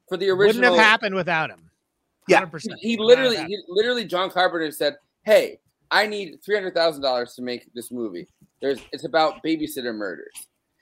For 0.08 0.18
the 0.18 0.30
original. 0.30 0.48
Wouldn't 0.48 0.66
have 0.66 0.76
happened 0.76 1.16
without 1.16 1.50
him. 1.50 1.70
Yeah. 2.28 2.46
100%. 2.46 2.76
He 2.80 2.98
literally, 2.98 3.38
he, 3.38 3.58
literally, 3.68 4.06
John 4.06 4.30
Carpenter 4.30 4.72
said, 4.72 4.96
"Hey, 5.24 5.60
I 5.92 6.08
need 6.08 6.40
three 6.44 6.56
hundred 6.56 6.74
thousand 6.74 7.02
dollars 7.02 7.36
to 7.36 7.42
make 7.42 7.72
this 7.74 7.92
movie. 7.92 8.28
There's, 8.62 8.80
it's 8.92 9.06
about 9.06 9.44
babysitter 9.44 9.94
murders, 9.94 10.34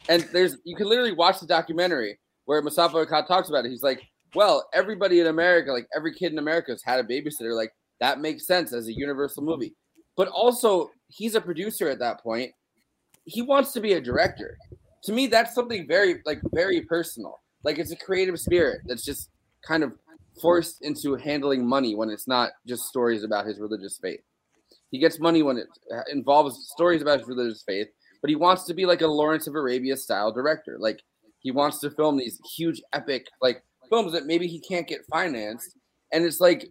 and 0.08 0.24
there's, 0.32 0.58
you 0.64 0.76
can 0.76 0.88
literally 0.88 1.12
watch 1.12 1.40
the 1.40 1.48
documentary 1.48 2.18
where 2.46 2.62
Mustafa 2.62 3.06
Akkad 3.06 3.28
talks 3.28 3.50
about 3.50 3.66
it. 3.66 3.70
He's 3.70 3.84
like, 3.84 4.02
well, 4.36 4.68
everybody 4.74 5.20
in 5.20 5.28
America, 5.28 5.72
like 5.72 5.88
every 5.96 6.14
kid 6.14 6.32
in 6.32 6.40
America, 6.40 6.72
has 6.72 6.84
had 6.84 7.00
a 7.00 7.04
babysitter. 7.04 7.56
Like 7.56 7.74
that 8.00 8.20
makes 8.20 8.46
sense 8.46 8.74
as 8.74 8.88
a 8.88 8.94
universal 8.94 9.44
movie. 9.44 9.76
But 10.16 10.28
also, 10.28 10.92
he's 11.08 11.36
a 11.36 11.42
producer 11.42 11.90
at 11.90 12.00
that 12.00 12.22
point. 12.22 12.52
He 13.26 13.42
wants 13.42 13.72
to 13.74 13.82
be 13.82 13.94
a 13.94 14.02
director. 14.02 14.58
To 15.06 15.12
me, 15.12 15.28
that's 15.28 15.56
something 15.56 15.88
very, 15.88 16.22
like, 16.26 16.40
very 16.54 16.82
personal. 16.82 17.42
Like 17.64 17.80
it's 17.80 17.92
a 17.92 17.98
creative 17.98 18.40
spirit 18.40 18.82
that's 18.86 19.06
just 19.06 19.30
kind 19.66 19.84
of 19.84 19.94
forced 20.42 20.82
into 20.82 21.16
handling 21.16 21.66
money 21.66 21.96
when 21.96 22.10
it's 22.10 22.28
not 22.28 22.52
just 22.68 22.88
stories 22.88 23.24
about 23.24 23.46
his 23.46 23.60
religious 23.60 23.98
faith. 24.02 24.22
He 24.92 25.00
gets 25.00 25.20
money 25.20 25.42
when 25.42 25.58
it 25.58 25.68
involves 26.12 26.70
stories 26.70 27.02
about 27.02 27.20
his 27.20 27.28
religious 27.28 27.64
faith, 27.64 27.88
but 28.22 28.30
he 28.30 28.36
wants 28.36 28.66
to 28.66 28.74
be 28.74 28.86
like 28.86 29.02
a 29.02 29.08
Lawrence 29.08 29.48
of 29.48 29.56
Arabia 29.56 29.98
style 29.98 30.32
director. 30.32 30.78
Like 30.80 31.02
he 31.40 31.52
wants 31.52 31.80
to 31.80 31.92
film 31.92 32.18
these 32.18 32.40
huge 32.56 32.82
epic 32.94 33.28
like 33.42 33.64
films 33.90 34.14
that 34.14 34.26
maybe 34.26 34.48
he 34.48 34.60
can't 34.60 34.88
get 34.88 35.06
financed. 35.12 35.76
And 36.12 36.26
it's 36.26 36.40
like 36.40 36.70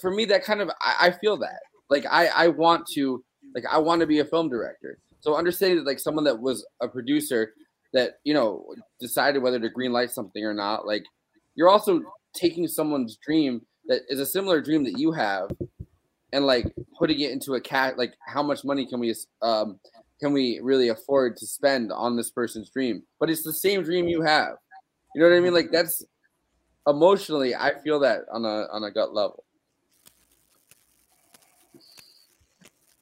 for 0.00 0.10
me 0.10 0.24
that 0.26 0.44
kind 0.44 0.60
of 0.60 0.70
I, 0.80 1.08
I 1.08 1.10
feel 1.10 1.36
that. 1.38 1.60
Like 1.90 2.06
I 2.10 2.26
I 2.28 2.48
want 2.48 2.86
to 2.94 3.24
like 3.54 3.64
I 3.70 3.78
want 3.78 4.00
to 4.00 4.06
be 4.06 4.18
a 4.20 4.24
film 4.24 4.48
director. 4.48 4.98
So 5.20 5.36
understanding 5.36 5.78
that 5.78 5.86
like 5.86 6.00
someone 6.00 6.24
that 6.24 6.38
was 6.38 6.66
a 6.82 6.88
producer 6.88 7.54
that, 7.94 8.18
you 8.24 8.34
know, 8.34 8.66
decided 9.00 9.42
whether 9.42 9.58
to 9.58 9.70
green 9.70 9.92
light 9.92 10.10
something 10.10 10.44
or 10.44 10.52
not, 10.52 10.86
like 10.86 11.04
you're 11.54 11.70
also 11.70 12.02
taking 12.34 12.68
someone's 12.68 13.16
dream 13.24 13.62
that 13.86 14.02
is 14.08 14.20
a 14.20 14.26
similar 14.26 14.60
dream 14.60 14.84
that 14.84 14.98
you 14.98 15.12
have 15.12 15.50
and 16.32 16.44
like 16.44 16.66
putting 16.98 17.20
it 17.20 17.30
into 17.30 17.54
a 17.54 17.60
cat 17.60 17.96
like 17.96 18.14
how 18.26 18.42
much 18.42 18.64
money 18.64 18.84
can 18.84 18.98
we 18.98 19.14
um 19.42 19.78
can 20.20 20.32
we 20.32 20.60
really 20.62 20.88
afford 20.88 21.36
to 21.36 21.46
spend 21.46 21.92
on 21.92 22.16
this 22.16 22.30
person's 22.30 22.70
dream? 22.70 23.02
But 23.20 23.30
it's 23.30 23.42
the 23.42 23.52
same 23.52 23.82
dream 23.82 24.06
you 24.08 24.22
have. 24.22 24.56
You 25.14 25.22
know 25.22 25.28
what 25.28 25.36
i 25.36 25.40
mean? 25.40 25.54
Like 25.54 25.70
that's 25.70 26.04
emotionally, 26.86 27.54
I 27.54 27.74
feel 27.82 28.00
that 28.00 28.20
on 28.32 28.44
a 28.44 28.66
on 28.72 28.84
a 28.84 28.90
gut 28.90 29.14
level. 29.14 29.44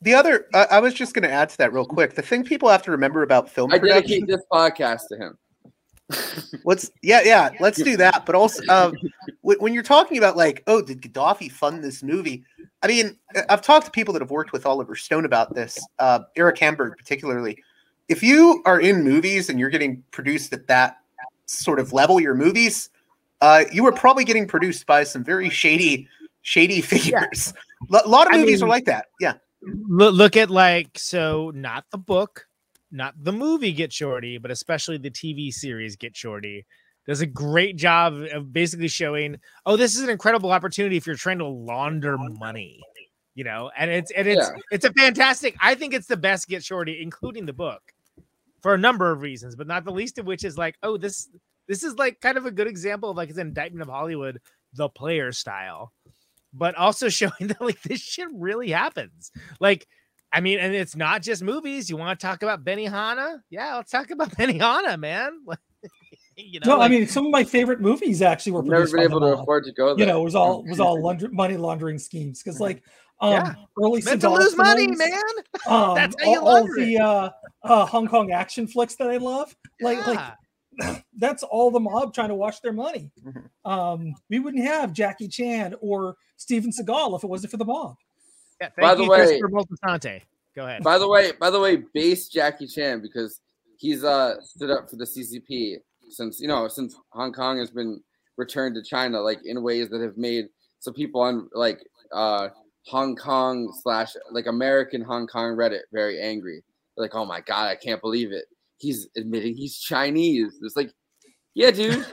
The 0.02 0.14
other, 0.14 0.46
uh, 0.52 0.66
I 0.70 0.80
was 0.80 0.94
just 0.94 1.14
going 1.14 1.22
to 1.22 1.30
add 1.30 1.48
to 1.50 1.58
that 1.58 1.72
real 1.72 1.84
quick. 1.86 2.14
The 2.14 2.22
thing 2.22 2.44
people 2.44 2.68
have 2.68 2.82
to 2.82 2.90
remember 2.90 3.22
about 3.22 3.48
film 3.48 3.72
I 3.72 3.78
production. 3.78 4.02
dedicate 4.02 4.26
this 4.26 4.42
podcast 4.52 5.08
to 5.08 5.16
him. 5.16 5.38
Let's 6.64 6.90
yeah 7.02 7.22
yeah 7.24 7.50
let's 7.60 7.80
do 7.82 7.96
that. 7.96 8.26
But 8.26 8.34
also 8.34 8.62
um, 8.68 8.92
when, 9.40 9.56
when 9.60 9.72
you're 9.72 9.82
talking 9.82 10.18
about 10.18 10.36
like 10.36 10.62
oh 10.66 10.82
did 10.82 11.00
Gaddafi 11.00 11.50
fund 11.50 11.82
this 11.82 12.02
movie? 12.02 12.44
I 12.82 12.88
mean 12.88 13.16
I- 13.34 13.44
I've 13.48 13.62
talked 13.62 13.86
to 13.86 13.90
people 13.92 14.12
that 14.12 14.20
have 14.20 14.30
worked 14.30 14.52
with 14.52 14.66
Oliver 14.66 14.94
Stone 14.94 15.24
about 15.24 15.54
this. 15.54 15.78
Uh, 15.98 16.20
Eric 16.36 16.58
Hamburg 16.58 16.98
particularly. 16.98 17.62
If 18.08 18.22
you 18.22 18.62
are 18.66 18.78
in 18.78 19.02
movies 19.04 19.48
and 19.48 19.58
you're 19.58 19.70
getting 19.70 20.02
produced 20.10 20.52
at 20.52 20.66
that 20.66 20.98
sort 21.46 21.78
of 21.78 21.94
level, 21.94 22.20
your 22.20 22.34
movies, 22.34 22.90
uh, 23.40 23.64
you 23.72 23.86
are 23.86 23.92
probably 23.92 24.24
getting 24.24 24.46
produced 24.46 24.84
by 24.86 25.04
some 25.04 25.24
very 25.24 25.48
shady 25.48 26.08
shady 26.42 26.80
figures. 26.82 27.54
A 27.90 28.06
lot 28.08 28.26
of 28.26 28.34
I 28.34 28.38
movies 28.38 28.62
are 28.62 28.68
like 28.68 28.84
that. 28.84 29.06
Yeah. 29.18 29.34
Look, 29.62 30.14
look 30.14 30.36
at 30.36 30.50
like 30.50 30.90
so 30.98 31.50
not 31.54 31.84
the 31.90 31.98
book 31.98 32.46
not 32.90 33.14
the 33.22 33.32
movie 33.32 33.72
get 33.72 33.92
shorty 33.92 34.38
but 34.38 34.50
especially 34.50 34.98
the 34.98 35.10
tv 35.10 35.52
series 35.52 35.96
get 35.96 36.16
shorty. 36.16 36.66
Does 37.06 37.20
a 37.20 37.26
great 37.26 37.76
job 37.76 38.14
of 38.32 38.52
basically 38.52 38.88
showing 38.88 39.36
oh 39.66 39.76
this 39.76 39.96
is 39.96 40.02
an 40.02 40.10
incredible 40.10 40.52
opportunity 40.52 40.96
if 40.96 41.06
you're 41.06 41.16
trying 41.16 41.38
to 41.38 41.46
launder 41.46 42.16
money 42.18 42.80
you 43.34 43.44
know? 43.44 43.70
And 43.78 43.90
it's 43.90 44.10
and 44.12 44.28
it's 44.28 44.46
Yeah. 44.46 44.60
it's 44.70 44.84
a 44.84 44.92
fantastic 44.92 45.56
i 45.60 45.74
think 45.74 45.94
it's 45.94 46.06
the 46.06 46.16
best 46.16 46.48
get 46.48 46.62
shorty 46.62 47.00
including 47.02 47.46
the 47.46 47.52
book 47.52 47.80
for 48.60 48.74
a 48.74 48.78
number 48.78 49.10
of 49.10 49.20
reasons 49.22 49.56
but 49.56 49.66
not 49.66 49.84
the 49.84 49.90
least 49.90 50.18
of 50.18 50.26
which 50.26 50.44
is 50.44 50.56
like 50.58 50.76
oh 50.82 50.96
this 50.96 51.28
this 51.68 51.82
is 51.82 51.94
like 51.96 52.20
kind 52.20 52.36
of 52.36 52.46
a 52.46 52.50
good 52.50 52.66
example 52.66 53.10
of 53.10 53.16
like 53.16 53.30
an 53.30 53.40
indictment 53.40 53.82
of 53.82 53.88
hollywood 53.88 54.38
the 54.74 54.88
player 54.88 55.32
style 55.32 55.92
but 56.52 56.74
also 56.74 57.08
showing 57.08 57.48
that 57.48 57.60
like 57.60 57.82
this 57.82 58.00
shit 58.00 58.28
really 58.32 58.70
happens. 58.70 59.30
Like, 59.60 59.86
I 60.32 60.40
mean, 60.40 60.58
and 60.58 60.74
it's 60.74 60.96
not 60.96 61.22
just 61.22 61.42
movies. 61.42 61.90
You 61.90 61.96
want 61.96 62.18
to 62.18 62.26
talk 62.26 62.42
about 62.42 62.64
Benihana? 62.64 63.40
Yeah, 63.50 63.76
let's 63.76 63.90
talk 63.90 64.10
about 64.10 64.30
Benihana, 64.36 64.98
man. 64.98 65.32
You 66.34 66.60
know, 66.60 66.78
No, 66.78 66.80
I 66.80 66.88
mean 66.88 67.06
some 67.06 67.26
of 67.26 67.30
my 67.30 67.44
favorite 67.44 67.82
movies 67.82 68.22
actually 68.22 68.52
were 68.52 68.60
I've 68.60 68.66
never 68.68 68.86
been 68.86 68.96
by 68.96 69.02
able 69.04 69.20
to 69.20 69.26
mob. 69.32 69.40
afford 69.40 69.64
to 69.64 69.72
go 69.72 69.94
You 69.94 70.06
know, 70.06 70.22
it 70.22 70.24
was 70.24 70.34
all 70.34 70.62
was 70.64 70.80
all 70.80 70.98
launder, 71.02 71.28
money 71.28 71.58
laundering 71.58 71.98
schemes 71.98 72.42
because 72.42 72.58
like 72.58 72.82
um 73.20 73.32
Yeah. 73.32 73.54
early 73.78 74.00
meant 74.00 74.22
to 74.22 74.28
Seagal 74.28 74.38
lose 74.38 74.56
money, 74.56 74.86
man. 74.96 75.10
Um, 75.68 75.94
That's 75.94 76.16
how 76.18 76.30
you 76.30 76.40
all, 76.40 76.48
all 76.48 76.74
the 76.74 76.98
uh, 76.98 77.30
uh, 77.62 77.84
Hong 77.84 78.08
Kong 78.08 78.32
action 78.32 78.66
flicks 78.66 78.94
that 78.96 79.10
I 79.10 79.18
love, 79.18 79.54
like 79.82 80.06
like 80.06 80.20
that's 81.18 81.42
all 81.42 81.70
the 81.70 81.80
mob 81.80 82.14
trying 82.14 82.28
to 82.28 82.34
wash 82.34 82.60
their 82.60 82.72
money. 82.72 83.10
Mm-hmm. 83.24 83.70
Um, 83.70 84.14
we 84.28 84.38
wouldn't 84.38 84.64
have 84.64 84.92
Jackie 84.92 85.28
Chan 85.28 85.74
or 85.80 86.16
Steven 86.36 86.70
Seagal 86.70 87.16
if 87.16 87.24
it 87.24 87.28
wasn't 87.28 87.50
for 87.50 87.56
the 87.56 87.64
mob. 87.64 87.96
Yeah, 88.60 88.68
thank 88.68 88.80
By 88.80 88.94
the 88.94 89.04
you, 89.04 89.10
way- 89.10 89.18
Christopher 89.18 89.48
Moltisanti. 89.48 90.22
Go 90.54 90.66
ahead. 90.66 90.82
By 90.82 90.98
the 90.98 91.08
way, 91.08 91.32
by 91.32 91.50
the 91.50 91.58
way, 91.60 91.82
base 91.94 92.28
Jackie 92.28 92.66
Chan 92.66 93.00
because 93.00 93.40
he's 93.78 94.04
uh 94.04 94.40
stood 94.42 94.70
up 94.70 94.90
for 94.90 94.96
the 94.96 95.04
CCP 95.04 95.76
since 96.10 96.40
you 96.40 96.48
know 96.48 96.68
since 96.68 96.94
Hong 97.10 97.32
Kong 97.32 97.58
has 97.58 97.70
been 97.70 98.02
returned 98.36 98.74
to 98.74 98.82
China, 98.82 99.20
like 99.20 99.40
in 99.44 99.62
ways 99.62 99.88
that 99.88 100.02
have 100.02 100.16
made 100.16 100.48
some 100.80 100.92
people 100.92 101.22
on 101.22 101.48
like 101.54 101.80
uh 102.12 102.48
Hong 102.86 103.16
Kong 103.16 103.72
slash 103.82 104.12
like 104.30 104.46
American 104.46 105.00
Hong 105.00 105.26
Kong 105.26 105.56
Reddit 105.56 105.80
very 105.92 106.20
angry. 106.20 106.62
They're 106.96 107.04
like, 107.04 107.14
oh 107.14 107.24
my 107.24 107.40
god, 107.40 107.68
I 107.68 107.76
can't 107.76 108.00
believe 108.02 108.32
it. 108.32 108.44
He's 108.82 109.08
admitting 109.16 109.56
he's 109.56 109.78
Chinese. 109.78 110.58
It's 110.62 110.76
like, 110.76 110.92
yeah, 111.54 111.70
dude. 111.70 112.04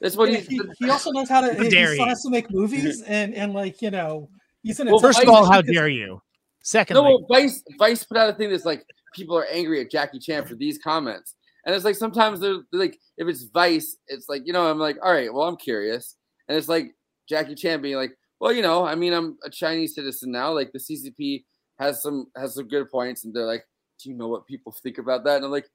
That's 0.00 0.16
what 0.16 0.30
Yeah, 0.30 0.38
he's. 0.38 0.48
he, 0.48 0.60
he 0.80 0.90
also 0.90 1.10
knows 1.12 1.28
how 1.28 1.40
to. 1.40 1.54
How 1.54 1.62
He 1.62 1.70
dare 1.70 1.92
still 1.94 2.04
you. 2.04 2.08
has 2.08 2.22
to 2.22 2.30
make 2.30 2.50
movies 2.50 3.00
and 3.06 3.32
and 3.34 3.54
like 3.54 3.80
you 3.80 3.90
know 3.90 4.28
he's 4.62 4.80
in. 4.80 4.88
Well, 4.88 4.98
First 4.98 5.22
of 5.22 5.28
all, 5.28 5.50
how 5.50 5.62
dare 5.62 5.88
you? 5.88 6.20
Secondly, 6.62 7.00
No, 7.02 7.08
well, 7.08 7.26
Vice 7.30 7.62
Vice 7.78 8.02
put 8.04 8.16
out 8.18 8.28
a 8.28 8.32
thing 8.34 8.50
that's 8.50 8.64
like 8.64 8.84
people 9.14 9.38
are 9.38 9.46
angry 9.46 9.80
at 9.80 9.90
Jackie 9.90 10.18
Chan 10.18 10.46
for 10.46 10.56
these 10.56 10.78
comments, 10.82 11.36
and 11.64 11.74
it's 11.74 11.84
like 11.84 11.94
sometimes 11.94 12.40
they're, 12.40 12.58
they're 12.72 12.80
like 12.80 12.98
if 13.18 13.28
it's 13.28 13.44
Vice, 13.44 13.96
it's 14.08 14.28
like 14.28 14.42
you 14.44 14.52
know 14.52 14.68
I'm 14.68 14.78
like 14.78 14.96
all 15.02 15.12
right, 15.12 15.32
well 15.32 15.46
I'm 15.46 15.56
curious, 15.56 16.16
and 16.48 16.58
it's 16.58 16.68
like 16.68 16.92
Jackie 17.28 17.54
Chan 17.54 17.80
being 17.82 17.94
like, 17.96 18.16
well 18.40 18.52
you 18.52 18.62
know 18.62 18.84
I 18.84 18.96
mean 18.96 19.12
I'm 19.12 19.38
a 19.44 19.50
Chinese 19.50 19.94
citizen 19.94 20.32
now, 20.32 20.52
like 20.52 20.72
the 20.72 20.80
CCP 20.80 21.44
has 21.78 22.02
some 22.02 22.26
has 22.36 22.54
some 22.56 22.66
good 22.68 22.90
points, 22.90 23.24
and 23.24 23.32
they're 23.32 23.46
like, 23.46 23.64
do 24.02 24.10
you 24.10 24.16
know 24.16 24.28
what 24.28 24.46
people 24.46 24.74
think 24.82 24.98
about 24.98 25.24
that? 25.24 25.36
And 25.36 25.44
I'm 25.44 25.50
like, 25.52 25.68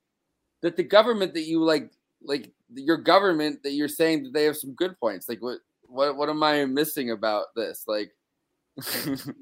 that 0.62 0.78
the 0.78 0.84
government 0.84 1.34
that 1.34 1.44
you 1.44 1.64
like 1.64 1.92
like 2.24 2.52
your 2.74 2.98
government 2.98 3.62
that 3.64 3.72
you're 3.74 3.88
saying 3.88 4.24
that 4.24 4.34
they 4.34 4.44
have 4.46 4.58
some 4.58 4.74
good 4.74 4.98
points, 5.00 5.28
like 5.30 5.42
what 5.42 5.60
what 5.88 6.16
what 6.18 6.30
am 6.30 6.42
I 6.44 6.66
missing 6.66 7.12
about 7.12 7.48
this 7.56 7.84
like? 7.88 8.12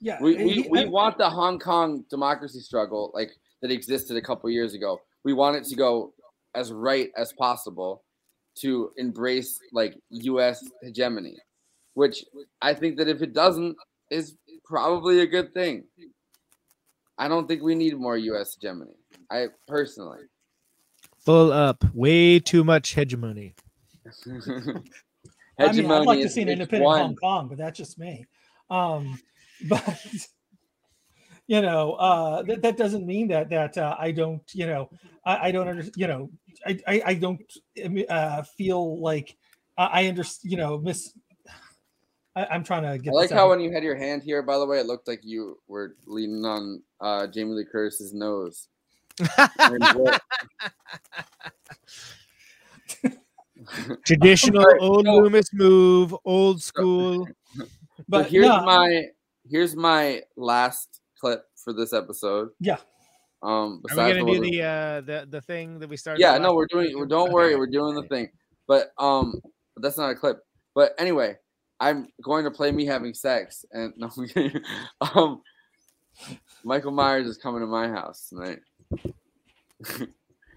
Yeah, 0.00 0.20
we 0.20 0.36
we, 0.36 0.52
he- 0.62 0.68
we 0.68 0.80
I- 0.80 0.84
want 0.84 1.16
the 1.18 1.30
Hong 1.30 1.58
Kong 1.58 2.04
democracy 2.10 2.60
struggle 2.60 3.10
like 3.14 3.30
that 3.62 3.70
existed 3.70 4.16
a 4.16 4.20
couple 4.22 4.50
years 4.50 4.74
ago. 4.74 5.00
We 5.24 5.32
want 5.32 5.56
it 5.56 5.64
to 5.64 5.76
go 5.76 6.12
as 6.54 6.72
right 6.72 7.10
as 7.16 7.32
possible 7.32 8.02
to 8.56 8.90
embrace 8.98 9.58
like 9.72 9.98
U.S. 10.10 10.62
hegemony, 10.82 11.38
which 11.94 12.24
I 12.60 12.74
think 12.74 12.98
that 12.98 13.08
if 13.08 13.22
it 13.22 13.32
doesn't, 13.32 13.76
is 14.10 14.36
probably 14.64 15.20
a 15.20 15.26
good 15.26 15.54
thing. 15.54 15.84
I 17.16 17.26
don't 17.28 17.48
think 17.48 17.62
we 17.62 17.74
need 17.74 17.96
more 17.96 18.18
U.S. 18.18 18.54
hegemony. 18.60 18.96
I 19.34 19.48
personally. 19.66 20.20
full 21.18 21.52
up, 21.52 21.84
way 21.92 22.38
too 22.38 22.62
much 22.62 22.94
hegemony. 22.94 23.54
I 24.26 24.30
mean, 24.30 24.82
Hegemony 25.58 25.94
I'd 25.94 26.06
like 26.06 26.20
to 26.20 26.28
see 26.28 26.42
an 26.42 26.48
independent 26.48 26.84
one. 26.84 27.00
Hong 27.00 27.16
Kong, 27.16 27.48
but 27.48 27.58
that's 27.58 27.76
just 27.76 27.98
me. 27.98 28.26
Um, 28.70 29.18
but 29.68 29.98
you 31.48 31.60
know, 31.62 31.94
uh, 31.94 32.42
that, 32.42 32.62
that 32.62 32.76
doesn't 32.76 33.06
mean 33.06 33.28
that 33.28 33.50
that 33.50 33.76
uh, 33.76 33.96
I 33.98 34.12
don't, 34.12 34.42
you 34.52 34.66
know, 34.66 34.88
I, 35.26 35.48
I 35.48 35.50
don't 35.50 35.68
under, 35.68 35.84
you 35.96 36.06
know, 36.06 36.30
I 36.64 36.78
I, 36.86 37.02
I 37.06 37.14
don't 37.14 37.42
uh, 38.08 38.42
feel 38.56 39.00
like 39.02 39.36
I, 39.76 39.84
I 39.84 40.06
understand, 40.06 40.52
you 40.52 40.58
know, 40.58 40.78
miss. 40.78 41.12
I, 42.36 42.46
I'm 42.46 42.64
trying 42.64 42.82
to 42.82 42.90
I 42.90 42.98
get. 42.98 43.12
like 43.12 43.30
this 43.30 43.36
how 43.36 43.46
out. 43.46 43.50
when 43.50 43.60
you 43.60 43.72
had 43.72 43.82
your 43.82 43.96
hand 43.96 44.22
here, 44.22 44.42
by 44.42 44.58
the 44.58 44.66
way, 44.66 44.78
it 44.78 44.86
looked 44.86 45.08
like 45.08 45.20
you 45.22 45.58
were 45.66 45.96
leaning 46.06 46.44
on 46.44 46.82
uh, 47.00 47.26
Jamie 47.26 47.52
Lee 47.54 47.64
Curtis's 47.70 48.12
nose. 48.12 48.68
And 49.58 49.84
what- 49.98 50.22
Traditional 54.04 54.62
Alright, 54.62 54.80
old 54.80 55.06
so- 55.06 55.14
Loomis 55.16 55.52
move, 55.52 56.14
old 56.24 56.62
school. 56.62 57.26
But 57.96 58.24
But 58.24 58.26
here's 58.26 58.48
no. 58.48 58.64
my 58.64 59.04
here's 59.48 59.76
my 59.76 60.20
last 60.36 61.00
clip 61.18 61.44
for 61.56 61.72
this 61.72 61.92
episode. 61.92 62.48
Yeah. 62.58 62.78
Um, 63.40 63.50
Are 63.50 63.70
we 63.70 63.80
besides 63.88 64.18
gonna 64.18 64.32
the 64.32 64.40
do 64.40 64.50
the 64.50 64.62
uh 64.62 65.00
the 65.02 65.26
the 65.30 65.40
thing 65.40 65.78
that 65.78 65.88
we 65.88 65.96
started? 65.96 66.20
yeah, 66.20 66.36
no, 66.38 66.54
we're 66.54 66.66
doing. 66.66 66.98
We're, 66.98 67.06
don't 67.06 67.30
worry, 67.32 67.54
we're 67.56 67.68
doing 67.68 67.94
the 67.94 68.02
thing. 68.08 68.30
But 68.66 68.90
um, 68.98 69.40
but 69.74 69.82
that's 69.84 69.96
not 69.96 70.10
a 70.10 70.14
clip. 70.16 70.40
But 70.74 70.92
anyway, 70.98 71.36
I'm 71.78 72.08
going 72.22 72.44
to 72.44 72.50
play 72.50 72.72
me 72.72 72.84
having 72.84 73.14
sex, 73.14 73.64
and 73.70 73.94
no, 73.96 74.10
um, 75.00 75.40
Michael 76.64 76.90
Myers 76.92 77.28
is 77.28 77.38
coming 77.38 77.60
to 77.60 77.66
my 77.66 77.88
house 77.88 78.28
tonight. 78.28 78.58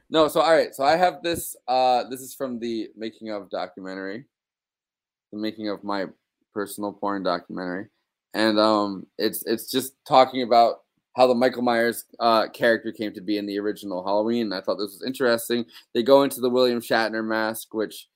no, 0.09 0.27
so 0.27 0.41
all 0.41 0.51
right, 0.51 0.73
so 0.73 0.83
I 0.83 0.95
have 0.95 1.21
this. 1.23 1.55
Uh, 1.67 2.03
this 2.09 2.21
is 2.21 2.33
from 2.33 2.59
the 2.59 2.89
making 2.95 3.29
of 3.29 3.49
documentary, 3.49 4.25
the 5.31 5.39
making 5.39 5.69
of 5.69 5.83
my 5.83 6.05
personal 6.53 6.93
porn 6.93 7.23
documentary, 7.23 7.88
and 8.33 8.59
um, 8.59 9.07
it's 9.17 9.43
it's 9.45 9.69
just 9.69 9.93
talking 10.07 10.43
about 10.43 10.81
how 11.17 11.25
the 11.25 11.33
Michael 11.33 11.63
Myers 11.63 12.05
uh, 12.19 12.47
character 12.49 12.91
came 12.91 13.11
to 13.13 13.21
be 13.21 13.38
in 13.38 13.47
the 13.47 13.59
original 13.59 14.05
Halloween. 14.05 14.53
I 14.53 14.61
thought 14.61 14.75
this 14.75 14.93
was 14.93 15.03
interesting. 15.05 15.65
They 15.95 16.03
go 16.03 16.21
into 16.21 16.41
the 16.41 16.49
William 16.49 16.79
Shatner 16.79 17.25
mask, 17.25 17.73
which 17.73 18.07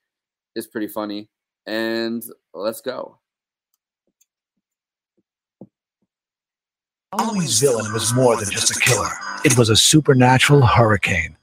is 0.55 0.67
pretty 0.67 0.87
funny. 0.87 1.27
And 1.65 2.23
let's 2.53 2.81
go. 2.81 3.20
Halloween's 7.19 7.59
villain 7.59 7.91
was 7.91 8.13
more 8.13 8.37
than 8.37 8.49
just 8.49 8.71
a 8.71 8.79
killer. 8.79 9.09
It 9.43 9.57
was 9.57 9.69
a 9.69 9.75
supernatural 9.75 10.65
hurricane. 10.65 11.35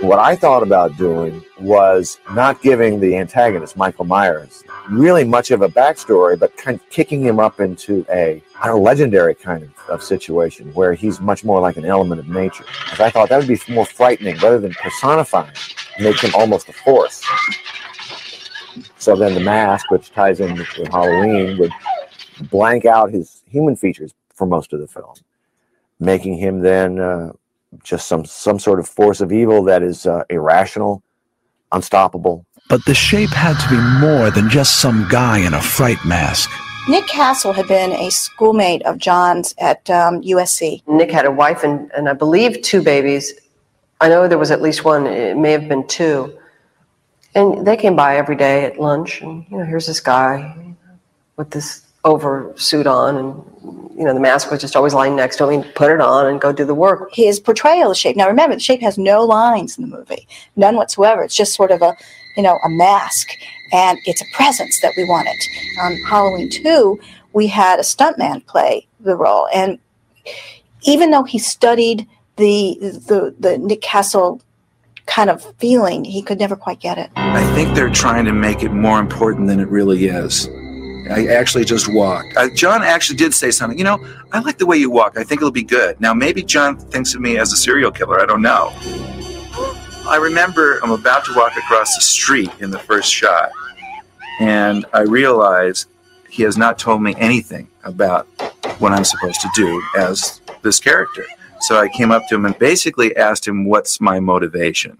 What 0.00 0.20
I 0.20 0.36
thought 0.36 0.62
about 0.62 0.96
doing 0.96 1.42
was 1.58 2.20
not 2.32 2.62
giving 2.62 3.00
the 3.00 3.16
antagonist, 3.16 3.76
Michael 3.76 4.04
Myers, 4.04 4.62
really 4.88 5.24
much 5.24 5.50
of 5.50 5.62
a 5.62 5.68
backstory, 5.68 6.38
but 6.38 6.56
kind 6.56 6.78
of 6.78 6.90
kicking 6.90 7.20
him 7.20 7.40
up 7.40 7.58
into 7.58 8.06
a, 8.08 8.40
don't 8.62 8.84
legendary 8.84 9.34
kind 9.34 9.64
of, 9.64 9.70
of 9.88 10.00
situation 10.00 10.72
where 10.74 10.94
he's 10.94 11.20
much 11.20 11.42
more 11.42 11.60
like 11.60 11.76
an 11.76 11.84
element 11.84 12.20
of 12.20 12.28
nature. 12.28 12.64
'Cause 12.86 13.00
I 13.00 13.10
thought 13.10 13.30
that 13.30 13.38
would 13.38 13.48
be 13.48 13.60
more 13.68 13.86
frightening 13.86 14.36
rather 14.36 14.60
than 14.60 14.74
personifying, 14.74 15.50
make 15.98 16.20
him 16.20 16.30
almost 16.36 16.68
a 16.68 16.72
force. 16.72 17.20
So 18.96 19.16
then 19.16 19.34
the 19.34 19.40
mask, 19.40 19.90
which 19.90 20.12
ties 20.12 20.38
in 20.38 20.54
with, 20.54 20.68
with 20.78 20.88
Halloween, 20.88 21.58
would 21.58 21.72
blank 22.42 22.84
out 22.84 23.10
his 23.10 23.42
human 23.48 23.76
features 23.76 24.14
for 24.34 24.46
most 24.46 24.72
of 24.72 24.80
the 24.80 24.86
film, 24.86 25.14
making 25.98 26.36
him 26.38 26.60
then 26.60 26.98
uh, 26.98 27.32
just 27.82 28.06
some 28.08 28.24
some 28.24 28.58
sort 28.58 28.78
of 28.78 28.88
force 28.88 29.20
of 29.20 29.32
evil 29.32 29.62
that 29.64 29.82
is 29.82 30.06
uh, 30.06 30.24
irrational 30.30 31.02
unstoppable. 31.72 32.44
But 32.68 32.84
the 32.84 32.94
shape 32.94 33.30
had 33.30 33.58
to 33.60 33.68
be 33.68 34.06
more 34.06 34.30
than 34.30 34.48
just 34.48 34.80
some 34.80 35.06
guy 35.08 35.38
in 35.38 35.54
a 35.54 35.60
fright 35.60 36.04
mask. 36.04 36.50
Nick 36.88 37.06
Castle 37.06 37.52
had 37.52 37.66
been 37.66 37.92
a 37.92 38.10
schoolmate 38.10 38.82
of 38.82 38.98
John's 38.98 39.54
at 39.58 39.88
um, 39.90 40.22
USC. 40.22 40.86
Nick 40.86 41.10
had 41.10 41.24
a 41.24 41.30
wife 41.30 41.64
and, 41.64 41.90
and 41.92 42.08
I 42.08 42.12
believe 42.12 42.62
two 42.62 42.82
babies. 42.82 43.34
I 44.00 44.08
know 44.08 44.28
there 44.28 44.38
was 44.38 44.50
at 44.50 44.62
least 44.62 44.84
one, 44.84 45.06
it 45.06 45.36
may 45.36 45.52
have 45.52 45.68
been 45.68 45.86
two. 45.86 46.38
And 47.34 47.66
they 47.66 47.76
came 47.76 47.96
by 47.96 48.16
every 48.16 48.36
day 48.36 48.64
at 48.64 48.80
lunch, 48.80 49.20
and 49.20 49.44
you 49.50 49.58
know, 49.58 49.64
here's 49.64 49.86
this 49.86 50.00
guy 50.00 50.56
with 51.36 51.50
this 51.50 51.85
oversuit 52.06 52.86
on, 52.86 53.16
and 53.16 53.98
you 53.98 54.04
know, 54.04 54.14
the 54.14 54.20
mask 54.20 54.50
was 54.50 54.60
just 54.60 54.76
always 54.76 54.94
lying 54.94 55.16
next 55.16 55.36
to 55.38 55.48
him. 55.48 55.62
He'd 55.62 55.74
put 55.74 55.90
it 55.90 56.00
on 56.00 56.26
and 56.26 56.40
go 56.40 56.52
do 56.52 56.64
the 56.64 56.74
work. 56.74 57.10
His 57.12 57.40
portrayal 57.40 57.90
of 57.90 57.96
shape. 57.96 58.16
Now, 58.16 58.28
remember, 58.28 58.54
the 58.54 58.60
shape 58.60 58.80
has 58.80 58.96
no 58.96 59.24
lines 59.24 59.76
in 59.76 59.88
the 59.88 59.96
movie, 59.96 60.26
none 60.54 60.76
whatsoever. 60.76 61.22
It's 61.22 61.36
just 61.36 61.54
sort 61.54 61.70
of 61.70 61.82
a, 61.82 61.96
you 62.36 62.42
know, 62.42 62.58
a 62.64 62.68
mask, 62.68 63.30
and 63.72 63.98
it's 64.06 64.22
a 64.22 64.26
presence 64.32 64.80
that 64.82 64.92
we 64.96 65.04
wanted. 65.04 65.36
On 65.80 65.96
Halloween 66.08 66.48
two, 66.48 67.00
we 67.32 67.46
had 67.48 67.78
a 67.78 67.82
stuntman 67.82 68.46
play 68.46 68.86
the 69.00 69.16
role, 69.16 69.48
and 69.52 69.78
even 70.82 71.10
though 71.10 71.24
he 71.24 71.38
studied 71.38 72.06
the 72.36 72.78
the 72.80 73.34
the 73.40 73.58
Nick 73.58 73.80
Castle 73.80 74.40
kind 75.06 75.30
of 75.30 75.54
feeling, 75.58 76.04
he 76.04 76.22
could 76.22 76.38
never 76.38 76.56
quite 76.56 76.80
get 76.80 76.98
it. 76.98 77.10
I 77.16 77.44
think 77.54 77.74
they're 77.74 77.90
trying 77.90 78.24
to 78.26 78.32
make 78.32 78.62
it 78.62 78.70
more 78.70 79.00
important 79.00 79.46
than 79.48 79.60
it 79.60 79.68
really 79.68 80.06
is. 80.06 80.48
I 81.10 81.26
actually 81.28 81.64
just 81.64 81.92
walked. 81.92 82.36
John 82.54 82.82
actually 82.82 83.16
did 83.16 83.34
say 83.34 83.50
something. 83.50 83.78
You 83.78 83.84
know, 83.84 84.04
I 84.32 84.40
like 84.40 84.58
the 84.58 84.66
way 84.66 84.76
you 84.76 84.90
walk. 84.90 85.16
I 85.16 85.24
think 85.24 85.40
it'll 85.40 85.50
be 85.50 85.62
good. 85.62 86.00
Now, 86.00 86.12
maybe 86.14 86.42
John 86.42 86.76
thinks 86.76 87.14
of 87.14 87.20
me 87.20 87.38
as 87.38 87.52
a 87.52 87.56
serial 87.56 87.90
killer. 87.90 88.20
I 88.20 88.26
don't 88.26 88.42
know. 88.42 88.72
I 90.08 90.18
remember 90.20 90.78
I'm 90.82 90.92
about 90.92 91.24
to 91.26 91.34
walk 91.34 91.56
across 91.56 91.94
the 91.94 92.00
street 92.00 92.50
in 92.60 92.70
the 92.70 92.78
first 92.78 93.12
shot, 93.12 93.50
and 94.40 94.86
I 94.92 95.00
realize 95.00 95.86
he 96.30 96.42
has 96.44 96.56
not 96.56 96.78
told 96.78 97.02
me 97.02 97.14
anything 97.18 97.68
about 97.84 98.26
what 98.78 98.92
I'm 98.92 99.04
supposed 99.04 99.40
to 99.40 99.48
do 99.54 99.82
as 99.96 100.40
this 100.62 100.78
character. 100.78 101.24
So 101.60 101.80
I 101.80 101.88
came 101.88 102.10
up 102.10 102.22
to 102.28 102.34
him 102.34 102.44
and 102.44 102.58
basically 102.58 103.16
asked 103.16 103.46
him, 103.46 103.64
What's 103.64 104.00
my 104.00 104.20
motivation? 104.20 104.98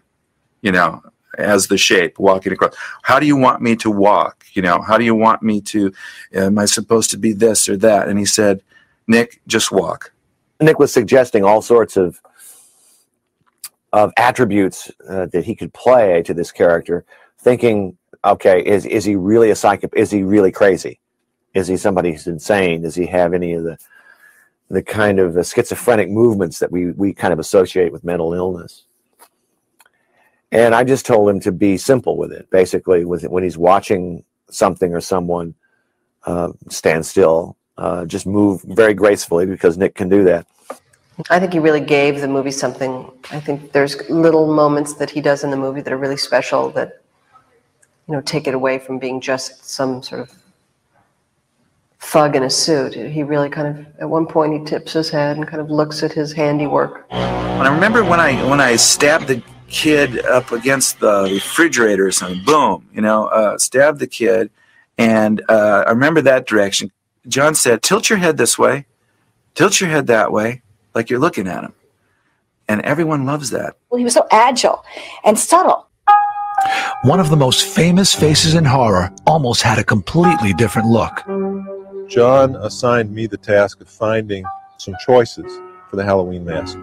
You 0.62 0.72
know, 0.72 1.02
as 1.36 1.68
the 1.68 1.78
shape 1.78 2.18
walking 2.18 2.52
across. 2.52 2.74
How 3.02 3.18
do 3.18 3.26
you 3.26 3.36
want 3.36 3.62
me 3.62 3.76
to 3.76 3.90
walk? 3.90 4.44
You 4.54 4.62
know, 4.62 4.80
how 4.80 4.98
do 4.98 5.04
you 5.04 5.14
want 5.14 5.42
me 5.42 5.60
to, 5.62 5.92
am 6.32 6.58
I 6.58 6.64
supposed 6.64 7.10
to 7.10 7.18
be 7.18 7.32
this 7.32 7.68
or 7.68 7.76
that? 7.78 8.08
And 8.08 8.18
he 8.18 8.24
said, 8.24 8.62
Nick, 9.06 9.40
just 9.46 9.70
walk. 9.70 10.12
Nick 10.60 10.78
was 10.78 10.92
suggesting 10.92 11.44
all 11.44 11.62
sorts 11.62 11.96
of 11.96 12.20
of 13.92 14.12
attributes 14.18 14.90
uh, 15.08 15.26
that 15.26 15.44
he 15.44 15.54
could 15.54 15.72
play 15.72 16.22
to 16.22 16.34
this 16.34 16.52
character, 16.52 17.04
thinking, 17.38 17.96
okay, 18.24 18.60
is 18.60 18.84
is 18.84 19.04
he 19.04 19.16
really 19.16 19.50
a 19.50 19.54
psycho? 19.54 19.88
Is 19.94 20.10
he 20.10 20.22
really 20.22 20.52
crazy? 20.52 21.00
Is 21.54 21.68
he 21.68 21.76
somebody 21.76 22.12
who's 22.12 22.26
insane? 22.26 22.82
Does 22.82 22.94
he 22.94 23.06
have 23.06 23.32
any 23.32 23.54
of 23.54 23.64
the 23.64 23.78
the 24.68 24.82
kind 24.82 25.18
of 25.20 25.36
uh, 25.36 25.42
schizophrenic 25.42 26.10
movements 26.10 26.58
that 26.58 26.72
we 26.72 26.90
we 26.92 27.12
kind 27.12 27.32
of 27.32 27.38
associate 27.38 27.92
with 27.92 28.04
mental 28.04 28.34
illness? 28.34 28.84
And 30.52 30.74
I 30.74 30.84
just 30.84 31.06
told 31.06 31.28
him 31.28 31.40
to 31.40 31.52
be 31.52 31.76
simple 31.76 32.16
with 32.16 32.32
it. 32.32 32.48
Basically, 32.50 33.04
with 33.04 33.24
it, 33.24 33.30
when 33.30 33.42
he's 33.42 33.58
watching 33.58 34.24
something 34.50 34.94
or 34.94 35.00
someone, 35.00 35.54
uh, 36.24 36.52
stand 36.68 37.04
still, 37.04 37.56
uh, 37.78 38.04
just 38.04 38.26
move 38.26 38.62
very 38.62 38.94
gracefully 38.94 39.46
because 39.46 39.76
Nick 39.76 39.94
can 39.94 40.08
do 40.08 40.24
that. 40.24 40.46
I 41.30 41.40
think 41.40 41.52
he 41.52 41.58
really 41.58 41.80
gave 41.80 42.20
the 42.20 42.28
movie 42.28 42.50
something. 42.50 43.10
I 43.30 43.40
think 43.40 43.72
there's 43.72 44.08
little 44.10 44.52
moments 44.52 44.94
that 44.94 45.10
he 45.10 45.20
does 45.20 45.44
in 45.44 45.50
the 45.50 45.56
movie 45.56 45.80
that 45.80 45.92
are 45.92 45.96
really 45.96 46.16
special 46.16 46.70
that, 46.70 47.00
you 48.06 48.14
know, 48.14 48.20
take 48.20 48.46
it 48.46 48.54
away 48.54 48.78
from 48.78 48.98
being 48.98 49.20
just 49.20 49.64
some 49.64 50.02
sort 50.02 50.20
of 50.20 50.34
thug 52.00 52.36
in 52.36 52.42
a 52.42 52.50
suit. 52.50 52.94
He 52.94 53.22
really 53.22 53.48
kind 53.48 53.66
of, 53.66 53.86
at 53.98 54.08
one 54.08 54.26
point, 54.26 54.52
he 54.52 54.64
tips 54.64 54.92
his 54.92 55.08
head 55.08 55.38
and 55.38 55.48
kind 55.48 55.60
of 55.60 55.70
looks 55.70 56.02
at 56.02 56.12
his 56.12 56.32
handiwork. 56.32 57.06
And 57.10 57.66
I 57.66 57.74
remember 57.74 58.04
when 58.04 58.20
I 58.20 58.44
when 58.48 58.60
I 58.60 58.76
stabbed 58.76 59.26
the 59.26 59.42
kid 59.68 60.24
up 60.26 60.52
against 60.52 61.00
the 61.00 61.24
refrigerator 61.24 62.06
or 62.06 62.12
something. 62.12 62.42
Boom, 62.44 62.88
you 62.92 63.00
know, 63.00 63.26
uh, 63.26 63.58
stabbed 63.58 63.98
the 63.98 64.06
kid, 64.06 64.50
and 64.98 65.42
uh, 65.48 65.84
I 65.86 65.90
remember 65.90 66.20
that 66.22 66.46
direction. 66.46 66.90
John 67.28 67.54
said, 67.54 67.82
"Tilt 67.82 68.08
your 68.08 68.18
head 68.18 68.36
this 68.36 68.58
way, 68.58 68.86
tilt 69.54 69.80
your 69.80 69.90
head 69.90 70.06
that 70.06 70.32
way, 70.32 70.62
like 70.94 71.10
you're 71.10 71.18
looking 71.18 71.48
at 71.48 71.64
him," 71.64 71.74
and 72.68 72.80
everyone 72.82 73.26
loves 73.26 73.50
that. 73.50 73.76
Well, 73.90 73.98
he 73.98 74.04
was 74.04 74.14
so 74.14 74.26
agile 74.30 74.84
and 75.24 75.38
subtle. 75.38 75.88
One 77.02 77.20
of 77.20 77.28
the 77.28 77.36
most 77.36 77.66
famous 77.66 78.14
faces 78.14 78.54
in 78.54 78.64
horror 78.64 79.12
almost 79.26 79.62
had 79.62 79.78
a 79.78 79.84
completely 79.84 80.52
different 80.54 80.88
look. 80.88 81.22
John 82.08 82.56
assigned 82.56 83.12
me 83.12 83.26
the 83.26 83.36
task 83.36 83.80
of 83.80 83.88
finding 83.88 84.44
some 84.78 84.94
choices 85.04 85.52
for 85.90 85.96
the 85.96 86.04
Halloween 86.04 86.44
mask. 86.44 86.78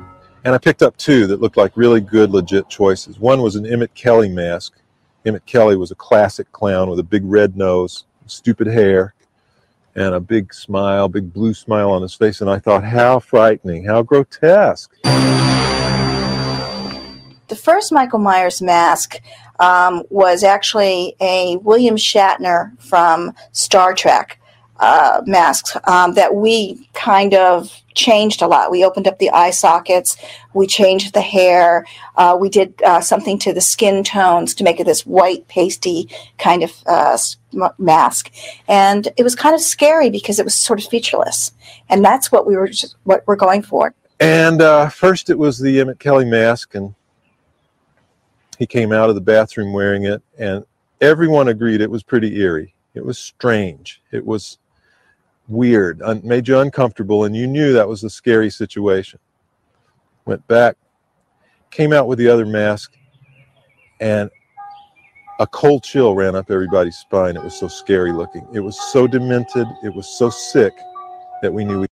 And 0.45 0.53
I 0.53 0.57
picked 0.57 0.83
up 0.83 0.97
two 0.97 1.25
that 1.27 1.39
looked 1.39 1.55
like 1.55 1.77
really 1.77 2.01
good, 2.01 2.31
legit 2.31 2.67
choices. 2.67 3.17
One 3.17 3.41
was 3.41 3.55
an 3.55 3.65
Emmett 3.65 3.93
Kelly 3.93 4.27
mask. 4.27 4.73
Emmett 5.25 5.45
Kelly 5.45 5.77
was 5.77 5.91
a 5.91 5.95
classic 5.95 6.51
clown 6.51 6.89
with 6.89 6.99
a 6.99 7.03
big 7.03 7.23
red 7.23 7.55
nose, 7.55 8.03
stupid 8.25 8.67
hair, 8.67 9.13
and 9.95 10.13
a 10.13 10.19
big 10.19 10.53
smile, 10.53 11.07
big 11.07 11.31
blue 11.31 11.53
smile 11.53 11.91
on 11.91 12.01
his 12.01 12.13
face. 12.13 12.41
And 12.41 12.49
I 12.49 12.59
thought, 12.59 12.83
how 12.83 13.19
frightening, 13.19 13.85
how 13.85 14.01
grotesque. 14.01 14.93
The 17.47 17.55
first 17.55 17.93
Michael 17.93 18.19
Myers 18.19 18.61
mask 18.61 19.21
um, 19.59 20.03
was 20.09 20.43
actually 20.43 21.15
a 21.21 21.55
William 21.57 21.95
Shatner 21.95 22.77
from 22.81 23.33
Star 23.53 23.93
Trek 23.93 24.41
uh, 24.83 25.21
masks 25.25 25.77
um, 25.85 26.13
that 26.13 26.35
we 26.35 26.89
kind 26.93 27.33
of 27.33 27.81
changed 27.93 28.41
a 28.41 28.47
lot. 28.47 28.69
We 28.69 28.83
opened 28.83 29.07
up 29.07 29.17
the 29.17 29.29
eye 29.29 29.51
sockets, 29.51 30.17
we 30.53 30.67
changed 30.67 31.13
the 31.13 31.21
hair, 31.21 31.85
uh, 32.17 32.35
we 32.39 32.49
did 32.49 32.73
uh, 32.83 32.99
something 32.99 33.39
to 33.39 33.53
the 33.53 33.61
skin 33.61 34.03
tones 34.03 34.53
to 34.55 34.63
make 34.63 34.81
it 34.81 34.85
this 34.85 35.05
white, 35.05 35.47
pasty 35.47 36.09
kind 36.37 36.63
of 36.63 36.73
uh, 36.85 37.17
mask. 37.77 38.29
And 38.67 39.07
it 39.15 39.23
was 39.23 39.35
kind 39.35 39.55
of 39.55 39.61
scary 39.61 40.09
because 40.09 40.37
it 40.37 40.43
was 40.43 40.53
sort 40.55 40.79
of 40.79 40.85
featureless. 40.85 41.53
And 41.87 42.03
that's 42.03 42.29
what 42.31 42.45
we 42.45 42.57
were 42.57 42.67
just, 42.67 42.97
what 43.03 43.23
we're 43.25 43.37
going 43.37 43.61
for. 43.61 43.93
And 44.19 44.61
uh, 44.61 44.89
first 44.89 45.29
it 45.29 45.37
was 45.37 45.59
the 45.59 45.79
Emmett 45.79 45.99
Kelly 45.99 46.25
mask, 46.25 46.75
and 46.75 46.93
he 48.57 48.65
came 48.65 48.91
out 48.91 49.09
of 49.09 49.15
the 49.15 49.21
bathroom 49.21 49.71
wearing 49.71 50.03
it, 50.05 50.21
and 50.37 50.65
everyone 50.99 51.47
agreed 51.47 51.79
it 51.79 51.89
was 51.89 52.03
pretty 52.03 52.37
eerie. 52.37 52.73
It 52.93 53.05
was 53.05 53.17
strange. 53.17 54.01
It 54.11 54.25
was 54.25 54.59
weird, 55.47 56.01
un- 56.01 56.21
made 56.23 56.47
you 56.47 56.59
uncomfortable, 56.59 57.25
and 57.25 57.35
you 57.35 57.47
knew 57.47 57.73
that 57.73 57.87
was 57.87 58.03
a 58.03 58.09
scary 58.09 58.49
situation. 58.49 59.19
Went 60.25 60.45
back, 60.47 60.77
came 61.71 61.93
out 61.93 62.07
with 62.07 62.17
the 62.17 62.27
other 62.27 62.45
mask, 62.45 62.93
and 63.99 64.29
a 65.39 65.47
cold 65.47 65.83
chill 65.83 66.15
ran 66.15 66.35
up 66.35 66.49
everybody's 66.49 66.97
spine. 66.97 67.35
It 67.35 67.43
was 67.43 67.57
so 67.57 67.67
scary 67.67 68.11
looking. 68.11 68.47
It 68.53 68.59
was 68.59 68.79
so 68.91 69.07
demented. 69.07 69.67
It 69.83 69.93
was 69.93 70.07
so 70.07 70.29
sick 70.29 70.73
that 71.41 71.51
we 71.51 71.65
knew 71.65 71.81
we. 71.81 71.87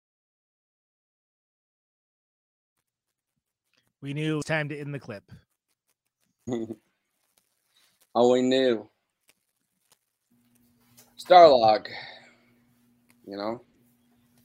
We 4.01 4.13
knew 4.13 4.33
it 4.33 4.37
was 4.37 4.45
time 4.45 4.69
to 4.69 4.79
end 4.79 4.93
the 4.93 4.99
clip. 4.99 5.23
oh, 8.15 8.31
we 8.31 8.41
knew. 8.41 8.87
Starlog. 11.17 11.87
You 13.29 13.37
know, 13.37 13.61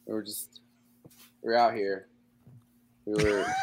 we 0.06 0.12
were 0.12 0.22
just 0.22 0.60
we 1.42 1.48
were 1.48 1.56
out 1.56 1.74
here. 1.74 2.08
We 3.06 3.14
were 3.24 3.46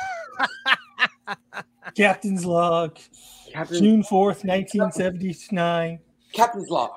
Captain's 1.96 2.44
log. 2.44 2.98
Captain- 3.54 3.78
June 3.84 4.04
fourth, 4.04 4.44
nineteen 4.44 4.92
seventy 4.92 5.36
nine. 5.52 6.00
Captain's 6.34 6.70
log. 6.70 6.92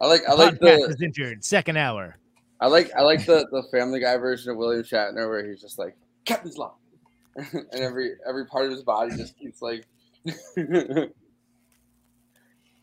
I 0.00 0.06
like 0.06 0.22
I 0.28 0.32
Podcast 0.32 0.38
like 0.38 0.58
the 0.60 0.84
was 0.86 1.02
entered 1.02 1.44
second 1.44 1.76
hour. 1.76 2.18
I 2.60 2.68
like 2.68 2.92
I 2.94 3.02
like 3.02 3.26
the 3.26 3.48
the 3.50 3.64
Family 3.72 3.98
Guy 3.98 4.16
version 4.16 4.52
of 4.52 4.56
William 4.56 4.84
Shatner 4.84 5.28
where 5.28 5.44
he's 5.44 5.60
just 5.60 5.80
like 5.80 5.96
Captain's 6.24 6.56
log, 6.56 6.74
and 7.36 7.66
every 7.72 8.12
every 8.28 8.46
part 8.46 8.66
of 8.66 8.70
his 8.70 8.84
body 8.84 9.16
just 9.16 9.36
keeps 9.36 9.60
like. 9.60 9.86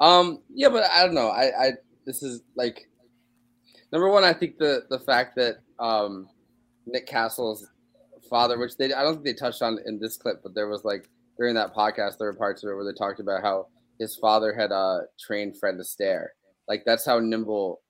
um. 0.02 0.42
Yeah, 0.54 0.68
but 0.68 0.84
I 0.92 1.06
don't 1.06 1.16
know. 1.16 1.30
I 1.30 1.68
I 1.68 1.72
this 2.06 2.22
is 2.24 2.42
like 2.56 2.89
number 3.92 4.10
one. 4.10 4.24
I 4.24 4.34
think 4.34 4.58
the 4.58 4.84
the 4.90 5.00
fact 5.00 5.36
that 5.36 5.58
um 5.80 6.28
Nick 6.86 7.08
Castle's 7.08 7.68
father, 8.30 8.58
which 8.58 8.78
they 8.78 8.94
I 8.94 9.04
don't 9.04 9.16
think 9.16 9.26
they 9.26 9.34
touched 9.34 9.62
on 9.62 9.80
in 9.86 10.00
this 10.00 10.18
clip, 10.18 10.42
but 10.44 10.56
there 10.56 10.68
was 10.68 10.84
like 10.84 11.10
during 11.38 11.56
that 11.56 11.74
podcast 11.74 12.18
there 12.18 12.28
were 12.28 12.38
parts 12.38 12.64
of 12.64 12.70
it 12.70 12.76
where 12.76 12.86
they 12.86 12.98
talked 12.98 13.20
about 13.20 13.42
how 13.42 13.68
his 14.00 14.16
father 14.16 14.54
had 14.54 14.72
uh 14.72 15.00
trained 15.20 15.58
Fred 15.60 15.76
Astaire. 15.76 16.28
Like 16.68 16.84
that's 16.86 17.06
how 17.06 17.20
nimble 17.20 17.82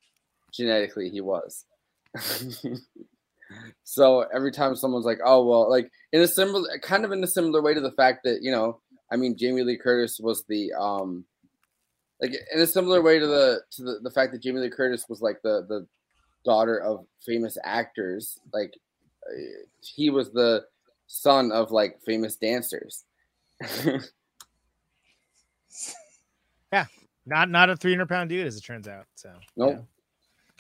genetically 0.53 1.09
he 1.09 1.21
was. 1.21 1.65
so 3.83 4.21
every 4.33 4.51
time 4.51 4.75
someone's 4.75 5.05
like, 5.05 5.19
"Oh 5.23 5.45
well," 5.45 5.69
like 5.69 5.91
in 6.11 6.21
a 6.21 6.27
similar, 6.27 6.67
kind 6.81 7.05
of 7.05 7.11
in 7.11 7.23
a 7.23 7.27
similar 7.27 7.61
way 7.61 7.73
to 7.73 7.81
the 7.81 7.91
fact 7.91 8.21
that 8.23 8.39
you 8.41 8.51
know 8.51 8.81
I 9.11 9.15
mean, 9.15 9.37
Jamie 9.37 9.63
Lee 9.63 9.77
Curtis 9.77 10.19
was 10.19 10.43
the 10.47 10.71
um, 10.79 11.25
like 12.21 12.33
in 12.53 12.59
a 12.61 12.67
similar 12.67 13.01
way 13.01 13.19
to 13.19 13.27
the 13.27 13.61
to 13.71 13.83
the, 13.83 13.99
the 14.03 14.11
fact 14.11 14.31
that 14.33 14.41
Jamie 14.41 14.59
Lee 14.59 14.69
Curtis 14.69 15.05
was 15.09 15.21
like 15.21 15.41
the 15.41 15.65
the 15.67 15.87
daughter 16.45 16.79
of 16.79 17.05
famous 17.25 17.57
actors. 17.63 18.39
Like 18.53 18.73
uh, 19.25 19.35
he 19.81 20.09
was 20.09 20.31
the 20.31 20.65
son 21.07 21.51
of 21.51 21.71
like 21.71 21.99
famous 22.05 22.35
dancers. 22.35 23.05
yeah, 26.71 26.85
not 27.25 27.49
not 27.49 27.69
a 27.69 27.75
300 27.75 28.07
pound 28.07 28.29
dude 28.29 28.47
as 28.47 28.57
it 28.57 28.61
turns 28.61 28.87
out. 28.87 29.05
So 29.15 29.31
nope. 29.55 29.85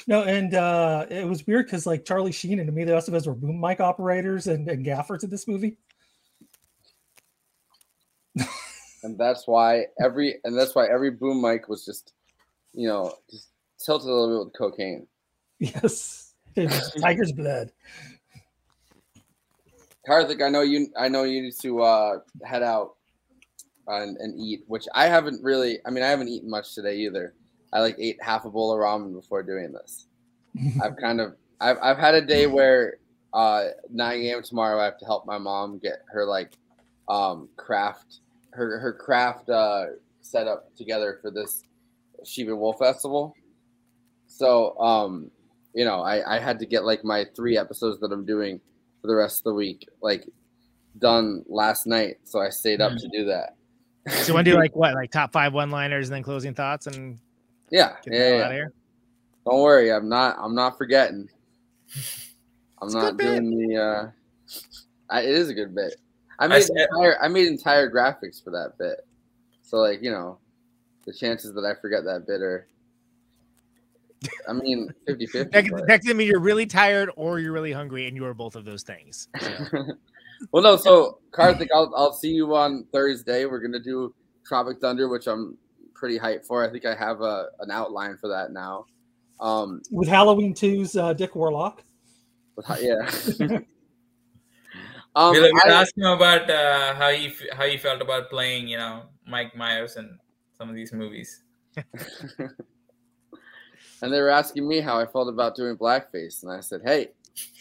No, 0.07 0.23
and 0.23 0.53
uh, 0.53 1.05
it 1.09 1.27
was 1.27 1.45
weird 1.45 1.65
because 1.65 1.85
like 1.85 2.05
Charlie 2.05 2.31
Sheen 2.31 2.59
and 2.59 2.69
Emilio 2.69 2.97
Estevez 2.97 3.27
were 3.27 3.35
boom 3.35 3.59
mic 3.59 3.81
operators 3.81 4.47
and, 4.47 4.67
and 4.69 4.85
gaffers 4.85 5.25
in 5.25 5.29
this 5.29 5.45
movie. 5.47 5.77
And 9.03 9.17
that's 9.17 9.47
why 9.47 9.85
every 10.03 10.35
and 10.43 10.57
that's 10.57 10.75
why 10.75 10.87
every 10.87 11.11
boom 11.11 11.41
mic 11.41 11.69
was 11.69 11.85
just, 11.85 12.13
you 12.73 12.87
know, 12.87 13.13
just 13.29 13.49
tilted 13.83 14.09
a 14.09 14.13
little 14.13 14.39
bit 14.39 14.45
with 14.45 14.57
cocaine. 14.57 15.07
Yes, 15.59 16.33
tiger's 17.01 17.31
blood. 17.31 17.71
Karthik, 20.07 20.43
I 20.43 20.49
know 20.49 20.61
you. 20.61 20.87
I 20.97 21.09
know 21.09 21.23
you 21.23 21.41
need 21.41 21.53
to 21.61 21.81
uh, 21.81 22.19
head 22.43 22.63
out 22.63 22.95
and, 23.87 24.17
and 24.17 24.39
eat, 24.39 24.63
which 24.67 24.85
I 24.95 25.07
haven't 25.07 25.43
really. 25.43 25.79
I 25.85 25.91
mean, 25.91 26.03
I 26.03 26.07
haven't 26.07 26.29
eaten 26.29 26.49
much 26.49 26.73
today 26.75 26.97
either. 26.97 27.33
I 27.71 27.81
like 27.81 27.95
ate 27.99 28.17
half 28.21 28.45
a 28.45 28.49
bowl 28.49 28.73
of 28.73 28.79
ramen 28.79 29.13
before 29.13 29.43
doing 29.43 29.71
this. 29.71 30.07
I've 30.83 30.97
kind 30.97 31.21
of 31.21 31.35
I've 31.61 31.77
I've 31.81 31.97
had 31.97 32.15
a 32.15 32.25
day 32.25 32.47
where 32.47 32.97
uh 33.33 33.67
9 33.91 34.21
a.m. 34.21 34.41
tomorrow 34.41 34.81
I 34.81 34.85
have 34.85 34.97
to 34.99 35.05
help 35.05 35.25
my 35.25 35.37
mom 35.37 35.77
get 35.77 36.01
her 36.11 36.25
like 36.25 36.57
um 37.07 37.49
craft 37.57 38.21
her 38.51 38.79
her 38.79 38.93
craft 38.93 39.49
uh 39.49 39.85
set 40.21 40.47
up 40.47 40.73
together 40.75 41.19
for 41.21 41.31
this 41.31 41.63
Shiva 42.25 42.55
Wool 42.55 42.73
Festival. 42.73 43.33
So 44.27 44.77
um 44.79 45.31
you 45.73 45.85
know 45.85 46.01
I 46.01 46.35
I 46.37 46.39
had 46.39 46.59
to 46.59 46.65
get 46.65 46.83
like 46.83 47.03
my 47.03 47.25
three 47.35 47.57
episodes 47.57 47.99
that 48.01 48.11
I'm 48.11 48.25
doing 48.25 48.59
for 49.01 49.07
the 49.07 49.15
rest 49.15 49.39
of 49.41 49.43
the 49.45 49.53
week 49.53 49.87
like 50.01 50.25
done 50.97 51.43
last 51.47 51.87
night. 51.87 52.17
So 52.23 52.39
I 52.39 52.49
stayed 52.49 52.81
up 52.81 52.93
Mm. 52.93 52.99
to 53.01 53.07
do 53.09 53.25
that. 53.25 53.55
So 54.23 54.33
want 54.33 54.45
to 54.45 54.51
do 54.51 54.57
like 54.57 54.75
what, 54.75 54.93
like 54.95 55.11
top 55.11 55.31
five 55.31 55.53
one 55.53 55.69
liners 55.71 56.09
and 56.09 56.15
then 56.15 56.23
closing 56.23 56.53
thoughts 56.53 56.87
and 56.87 57.19
Yeah, 57.71 57.95
get 58.03 58.13
yeah, 58.13 58.29
yeah. 58.37 58.43
out 58.43 58.51
of 58.51 58.55
here? 58.55 58.73
Don't 59.45 59.61
worry, 59.61 59.91
I'm 59.91 60.09
not. 60.09 60.37
I'm 60.39 60.55
not 60.55 60.77
forgetting. 60.77 61.27
I'm 62.81 62.87
It's 62.87 62.93
not 62.95 63.17
doing 63.17 63.49
the. 63.51 63.77
uh 63.77 64.11
I, 65.09 65.21
It 65.21 65.29
is 65.29 65.49
a 65.49 65.53
good 65.53 65.73
bit. 65.75 65.95
I 66.39 66.45
I 66.45 66.47
made 66.47 66.63
said- 66.63 66.75
entire. 66.77 67.21
I 67.21 67.27
made 67.27 67.47
entire 67.47 67.91
graphics 67.91 68.43
for 68.43 68.49
that 68.51 68.73
bit. 68.79 69.05
So 69.61 69.77
like 69.77 70.01
you 70.01 70.09
know, 70.11 70.37
the 71.05 71.13
chances 71.13 71.53
that 71.53 71.65
I 71.65 71.79
forget 71.79 72.03
that 72.05 72.25
bit 72.25 72.41
are. 72.41 72.67
I 74.49 74.53
mean, 74.53 74.89
50 75.07 75.27
50. 75.27 75.49
That 75.51 75.65
could 75.69 75.87
that 75.87 76.01
could 76.01 76.15
mean 76.15 76.27
you're 76.27 76.39
really 76.39 76.65
tired 76.65 77.09
or 77.15 77.39
you're 77.39 77.53
really 77.53 77.71
hungry, 77.71 78.07
and 78.07 78.15
you 78.17 78.25
are 78.25 78.33
both 78.33 78.55
of 78.55 78.65
those 78.65 78.83
things. 78.83 79.27
So. 79.39 79.49
well, 80.51 80.63
no. 80.63 80.75
So 80.75 81.19
Karthik, 81.31 81.67
I'll 81.73 81.93
I'll 81.95 82.13
see 82.13 82.31
you 82.31 82.55
on 82.55 82.85
Thursday. 82.91 83.45
We're 83.45 83.59
gonna 83.61 83.79
do 83.79 84.13
Tropic 84.45 84.79
Thunder, 84.81 85.07
which 85.07 85.27
I'm 85.27 85.57
pretty 85.93 86.17
hyped 86.19 86.45
for. 86.45 86.65
I 86.67 86.69
think 86.71 86.85
I 86.85 86.95
have 86.95 87.21
a 87.21 87.47
an 87.59 87.71
outline 87.71 88.17
for 88.17 88.27
that 88.29 88.51
now. 88.51 88.85
Um, 89.39 89.81
With 89.89 90.09
Halloween 90.09 90.53
2's 90.53 90.97
uh, 90.97 91.13
Dick 91.13 91.33
Warlock. 91.33 91.81
with- 92.57 92.65
yeah. 92.81 93.59
um, 95.15 95.31
we'll, 95.33 95.43
we'll 95.43 95.73
I- 95.73 95.81
ask 95.81 95.95
him 95.97 96.05
about 96.05 96.49
uh, 96.49 96.93
how 96.95 97.09
he 97.11 97.31
how 97.53 97.65
he 97.65 97.77
felt 97.77 98.01
about 98.01 98.29
playing, 98.29 98.67
you 98.67 98.77
know, 98.77 99.03
Mike 99.27 99.55
Myers 99.55 99.95
in 99.97 100.17
some 100.57 100.69
of 100.69 100.75
these 100.75 100.93
movies. 100.93 101.43
and 104.01 104.13
they 104.13 104.19
were 104.21 104.29
asking 104.29 104.67
me 104.67 104.79
how 104.79 104.99
I 104.99 105.05
felt 105.05 105.29
about 105.29 105.55
doing 105.55 105.75
blackface, 105.77 106.43
and 106.43 106.51
I 106.51 106.59
said, 106.61 106.81
"Hey, 106.83 107.09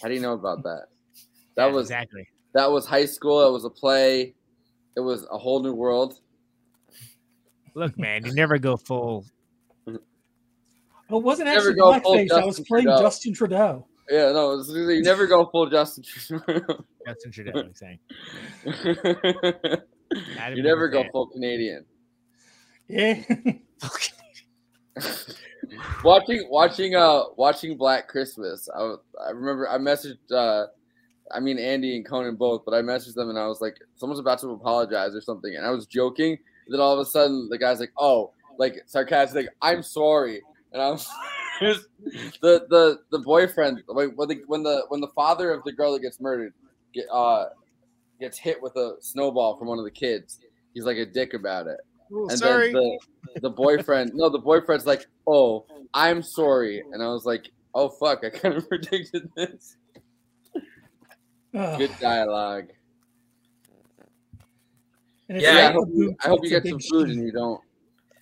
how 0.03 0.09
do 0.09 0.14
you 0.14 0.20
know 0.20 0.32
about 0.34 0.62
that? 0.64 0.86
That 1.57 1.66
Yeah, 1.66 1.72
was 1.72 1.86
exactly. 1.86 2.26
that 2.55 2.70
was 2.70 2.86
high 2.86 3.05
school. 3.07 3.46
It 3.46 3.53
was 3.53 3.64
a 3.64 3.70
play. 3.70 4.34
It 4.96 5.01
was 5.01 5.26
a 5.30 5.38
whole 5.38 5.62
new 5.62 5.74
world. 5.74 6.20
Look, 7.74 7.96
man, 7.99 8.24
you 8.24 8.32
never 8.34 8.59
go 8.59 8.76
full. 8.76 9.24
Well, 11.11 11.20
it 11.20 11.24
wasn't 11.24 11.46
Never 11.46 11.70
actually 11.70 11.80
go 11.80 11.92
blackface. 11.92 12.30
I 12.32 12.44
was 12.44 12.61
playing 12.61 12.84
Trudeau. 12.84 13.01
Justin 13.01 13.32
Trudeau. 13.32 13.88
Yeah, 14.11 14.32
no, 14.32 14.59
it's, 14.59 14.70
you 14.70 15.02
never 15.02 15.26
go 15.26 15.46
full 15.46 15.68
Justin. 15.68 16.04
Trudeau. 16.04 16.84
Justin 17.06 17.32
Trudeau, 17.32 17.61
I'm 17.61 17.74
saying. 17.74 17.98
you 20.54 20.62
never 20.62 20.88
go 20.88 21.04
full 21.12 21.26
Canadian. 21.26 21.84
Yeah. 22.88 23.22
watching 26.02 26.48
watching 26.50 26.94
uh 26.94 27.24
watching 27.36 27.76
Black 27.76 28.09
Christmas. 28.09 28.68
I, 28.74 28.94
I 29.26 29.30
remember 29.30 29.68
I 29.68 29.76
messaged 29.76 30.16
uh 30.32 30.66
I 31.30 31.40
mean 31.40 31.59
Andy 31.59 31.96
and 31.96 32.06
Conan 32.06 32.36
both, 32.36 32.64
but 32.64 32.72
I 32.72 32.80
messaged 32.80 33.14
them 33.14 33.28
and 33.28 33.38
I 33.38 33.46
was 33.46 33.61
like, 33.61 33.76
someone's 33.96 34.20
about 34.20 34.38
to 34.40 34.50
apologize 34.50 35.14
or 35.14 35.20
something, 35.20 35.54
and 35.54 35.66
I 35.66 35.70
was 35.70 35.86
joking. 35.86 36.32
And 36.32 36.74
then 36.74 36.80
all 36.80 36.94
of 36.94 36.98
a 36.98 37.04
sudden 37.04 37.48
the 37.50 37.59
guy's 37.59 37.80
like, 37.80 37.92
oh, 37.98 38.32
like 38.59 38.76
sarcastic, 38.86 39.44
like, 39.44 39.54
I'm 39.61 39.82
sorry, 39.82 40.40
and 40.72 40.80
I 40.80 40.90
was 40.90 41.06
the 41.61 42.66
the 42.68 42.98
the 43.11 43.18
boyfriend 43.20 43.82
like 43.88 44.11
when 44.16 44.28
the 44.28 44.40
when 44.46 44.62
the 44.62 44.84
when 44.88 45.00
the 45.00 45.09
father 45.14 45.52
of 45.52 45.62
the 45.64 45.72
girl 45.72 45.92
that 45.92 46.00
gets 46.02 46.20
murdered 46.20 46.52
get 46.94 47.06
uh 47.12 47.46
gets 48.20 48.38
hit 48.38 48.61
with 48.62 48.74
a 48.76 48.96
snowball 49.00 49.56
from 49.59 49.68
one 49.68 49.78
of 49.78 49.84
the 49.84 49.90
kids. 49.90 50.38
He's 50.74 50.84
like 50.84 50.96
a 50.96 51.06
dick 51.06 51.34
about 51.34 51.66
it. 51.66 51.78
Ooh, 52.12 52.28
and 52.28 52.38
sorry. 52.38 52.72
then 52.72 52.82
the 53.34 53.40
the 53.40 53.50
boyfriend 53.50 54.12
no 54.14 54.28
the 54.30 54.38
boyfriend's 54.38 54.86
like 54.86 55.06
oh 55.26 55.66
i'm 55.92 56.22
sorry 56.22 56.82
and 56.92 57.02
i 57.02 57.06
was 57.09 57.26
like 57.26 57.50
oh 57.74 57.88
fuck 57.90 58.24
i 58.24 58.30
kind 58.30 58.54
of 58.56 58.66
predicted 58.70 59.28
this 59.36 59.76
good 61.52 61.90
dialogue 62.00 62.68
Yeah, 65.28 65.38
yeah, 65.38 65.50
I- 65.66 65.68
i 65.68 65.72
hope 65.72 65.88
you, 65.92 66.16
I 66.24 66.28
hope 66.28 66.40
you 66.42 66.50
get 66.50 66.66
some 66.66 66.80
food 66.80 67.11
and 67.11 67.22
you 67.22 67.32
don't 67.32 67.61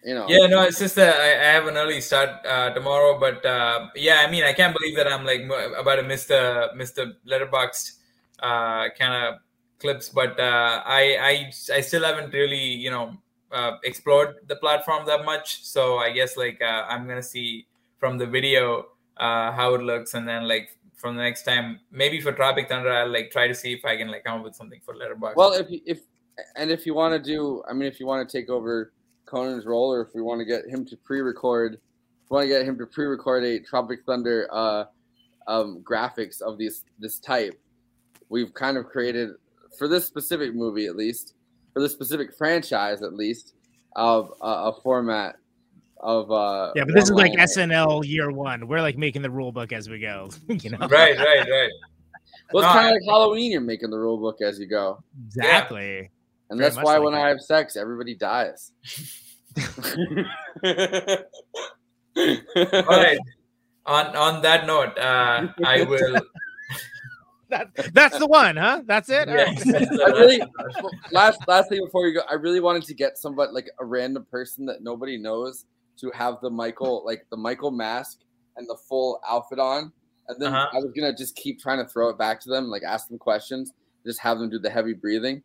you 0.07 0.15
know 0.15 0.27
Yeah, 0.29 0.47
no, 0.47 0.63
it's 0.63 0.79
just 0.79 0.95
that 0.97 1.15
I, 1.17 1.31
I 1.49 1.53
have 1.57 1.67
an 1.67 1.77
early 1.77 2.01
start 2.01 2.31
uh, 2.47 2.71
tomorrow, 2.71 3.19
but 3.19 3.45
uh, 3.45 3.89
yeah, 3.95 4.25
I 4.27 4.31
mean, 4.31 4.45
I 4.45 4.53
can't 4.53 4.75
believe 4.77 4.97
that 4.97 5.09
I'm 5.13 5.25
like 5.25 5.43
about 5.79 5.97
to 5.97 6.03
miss 6.03 6.27
the 6.27 6.71
miss 6.75 6.93
the 6.93 7.17
Letterboxd 7.27 7.93
uh, 8.39 8.85
kind 8.99 9.15
of 9.25 9.41
clips, 9.81 10.09
but 10.09 10.39
uh, 10.39 10.83
I 10.87 11.03
I 11.31 11.33
I 11.79 11.81
still 11.81 12.05
haven't 12.05 12.33
really 12.33 12.67
you 12.85 12.91
know 12.91 13.17
uh, 13.53 13.73
explored 13.85 14.37
the 14.47 14.57
platform 14.57 15.07
that 15.07 15.25
much, 15.25 15.65
so 15.65 15.99
I 15.99 16.11
guess 16.13 16.37
like 16.37 16.63
uh, 16.63 16.85
I'm 16.89 17.07
gonna 17.09 17.23
see 17.35 17.67
from 17.99 18.19
the 18.19 18.27
video 18.27 18.87
uh, 19.17 19.51
how 19.53 19.75
it 19.75 19.83
looks, 19.83 20.15
and 20.15 20.27
then 20.29 20.47
like 20.47 20.69
from 20.95 21.17
the 21.17 21.23
next 21.23 21.43
time, 21.43 21.81
maybe 21.91 22.21
for 22.21 22.33
Tropic 22.33 22.69
Thunder, 22.69 22.91
I'll 22.93 23.13
like 23.13 23.31
try 23.31 23.49
to 23.49 23.55
see 23.55 23.73
if 23.75 23.85
I 23.85 23.97
can 23.97 24.09
like 24.09 24.25
come 24.25 24.39
up 24.39 24.45
with 24.45 24.55
something 24.55 24.81
for 24.85 24.95
Letterboxd. 24.95 25.37
well 25.37 25.53
if 25.53 25.71
you- 25.71 25.83
if 25.87 26.01
and 26.55 26.71
if 26.71 26.85
you 26.85 26.93
want 26.93 27.13
to 27.17 27.19
do 27.35 27.63
i 27.67 27.73
mean 27.73 27.89
if 27.89 27.99
you 27.99 28.05
want 28.05 28.21
to 28.29 28.31
take 28.39 28.51
over 28.51 28.93
conan's 29.27 29.67
role 29.67 29.93
or 29.93 30.01
if 30.01 30.09
we 30.15 30.23
want 30.23 30.39
to 30.39 30.45
get 30.45 30.65
him 30.67 30.85
to 30.85 30.97
pre-record 30.99 31.75
if 31.75 32.31
we 32.31 32.35
want 32.37 32.45
to 32.45 32.49
get 32.49 32.65
him 32.65 32.79
to 32.79 32.87
pre-record 32.87 33.45
a 33.45 33.61
tropic 33.61 34.01
thunder 34.07 34.49
uh 34.53 34.85
um 35.49 35.83
graphics 35.85 36.41
of 36.41 36.59
these 36.59 36.85
this 36.99 37.19
type 37.19 37.59
we've 38.29 38.53
kind 38.55 38.77
of 38.77 38.87
created 38.87 39.31
for 39.79 39.89
this 39.89 40.05
specific 40.07 40.55
movie 40.55 40.87
at 40.87 40.97
least 40.97 41.35
for 41.73 41.81
this 41.83 41.93
specific 41.93 42.35
franchise 42.37 43.03
at 43.03 43.13
least 43.15 43.55
of 43.97 44.31
uh, 44.43 44.71
a 44.73 44.81
format 44.83 45.37
of 46.01 46.31
uh 46.31 46.73
Yeah, 46.77 46.85
but 46.85 46.95
this 46.95 47.05
is 47.05 47.11
like 47.13 47.31
one-liner. 47.31 47.47
SNL 47.73 48.07
year 48.07 48.31
one. 48.31 48.69
We're 48.69 48.83
like 48.83 48.99
making 48.99 49.23
the 49.23 49.31
rule 49.31 49.51
book 49.51 49.73
as 49.73 49.89
we 49.89 49.99
go. 49.99 50.29
You 50.49 50.71
know, 50.71 50.79
right, 50.89 51.17
right, 51.17 51.49
right. 51.49 51.71
well 52.53 52.65
it's 52.65 52.75
No, 52.75 52.81
kind 52.81 52.87
of 52.89 52.93
like 52.93 53.03
halloween 53.09 53.51
you're 53.53 53.61
making 53.63 53.91
the 53.91 53.99
rule 53.99 54.19
book 54.19 54.43
as 54.43 54.59
you 54.59 54.67
go 54.67 55.03
Exactly. 55.27 56.11
And 56.51 56.59
Very 56.59 56.71
that's 56.71 56.77
why 56.85 56.95
like 56.97 57.03
when 57.05 57.15
it. 57.15 57.19
i 57.19 57.29
have 57.29 57.41
sex 57.41 57.77
everybody 57.77 58.15
dies 58.15 58.73
All 62.17 62.85
right. 62.99 63.19
On 63.87 64.17
on 64.17 64.43
that 64.43 64.67
note, 64.67 64.99
uh, 64.99 65.49
I 65.65 65.83
will. 65.89 66.21
That, 67.49 67.69
that's 67.95 68.19
the 68.19 68.27
one, 68.27 68.57
huh? 68.57 68.83
That's 68.87 69.09
it. 69.09 69.29
All 69.29 69.35
Yeah. 69.37 69.45
right. 69.45 69.89
I 70.05 70.11
really 70.19 70.43
last 71.13 71.39
last 71.47 71.69
thing 71.69 71.85
before 71.85 72.07
you 72.09 72.15
go, 72.15 72.23
I 72.29 72.35
really 72.35 72.61
wanted 72.61 72.83
to 72.85 72.95
get 72.95 73.17
somebody 73.19 73.53
like 73.53 73.69
a 73.79 73.85
random 73.85 74.27
person 74.31 74.67
that 74.67 74.83
nobody 74.83 75.17
knows 75.17 75.65
to 76.01 76.11
have 76.11 76.39
the 76.43 76.51
Michael 76.51 77.03
like 77.07 77.25
the 77.31 77.37
Michael 77.37 77.71
mask 77.71 78.19
and 78.57 78.67
the 78.69 78.77
full 78.89 79.21
outfit 79.29 79.59
on, 79.61 79.93
and 80.29 80.41
then 80.43 80.53
Uh-huh. 80.53 80.67
I 80.73 80.77
was 80.79 80.91
gonna 80.97 81.15
just 81.15 81.37
keep 81.37 81.61
trying 81.61 81.79
to 81.79 81.89
throw 81.89 82.09
it 82.09 82.19
back 82.19 82.41
to 82.41 82.49
them, 82.51 82.69
like 82.69 82.83
ask 82.83 83.07
them 83.09 83.19
questions, 83.19 83.73
just 84.05 84.21
have 84.21 84.39
them 84.39 84.51
do 84.51 84.59
the 84.59 84.71
heavy 84.71 84.95
breathing. 84.95 85.43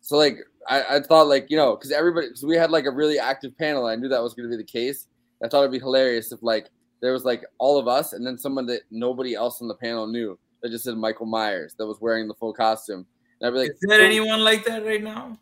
So 0.00 0.16
like 0.16 0.38
I, 0.68 0.96
I 0.96 1.00
thought 1.00 1.28
like 1.28 1.46
you 1.50 1.56
know 1.56 1.76
because 1.76 1.92
everybody 1.92 2.28
because 2.28 2.44
we 2.44 2.56
had 2.56 2.70
like 2.70 2.86
a 2.86 2.90
really 2.90 3.18
active 3.18 3.56
panel, 3.58 3.86
I 3.86 3.96
knew 3.96 4.08
that 4.08 4.22
was 4.22 4.34
gonna 4.34 4.48
be 4.48 4.56
the 4.56 4.64
case. 4.64 5.06
I 5.42 5.48
thought 5.48 5.60
it'd 5.60 5.72
be 5.72 5.78
hilarious 5.78 6.32
if 6.32 6.42
like 6.42 6.68
there 7.00 7.12
was 7.12 7.24
like 7.24 7.44
all 7.58 7.78
of 7.78 7.88
us 7.88 8.12
and 8.12 8.26
then 8.26 8.36
someone 8.38 8.66
that 8.66 8.82
nobody 8.90 9.34
else 9.34 9.62
on 9.62 9.68
the 9.68 9.74
panel 9.74 10.06
knew 10.06 10.38
that 10.62 10.70
just 10.70 10.84
said 10.84 10.96
Michael 10.96 11.24
Myers 11.26 11.74
that 11.78 11.86
was 11.86 11.98
wearing 12.00 12.28
the 12.28 12.34
full 12.34 12.52
costume. 12.52 13.06
And 13.40 13.46
I'd 13.48 13.50
be 13.52 13.58
like, 13.60 13.70
Is 13.70 13.78
there 13.80 13.98
"So- 14.00 14.04
anyone 14.04 14.44
like 14.44 14.64
that 14.66 14.84
right 14.84 15.02
now? 15.02 15.38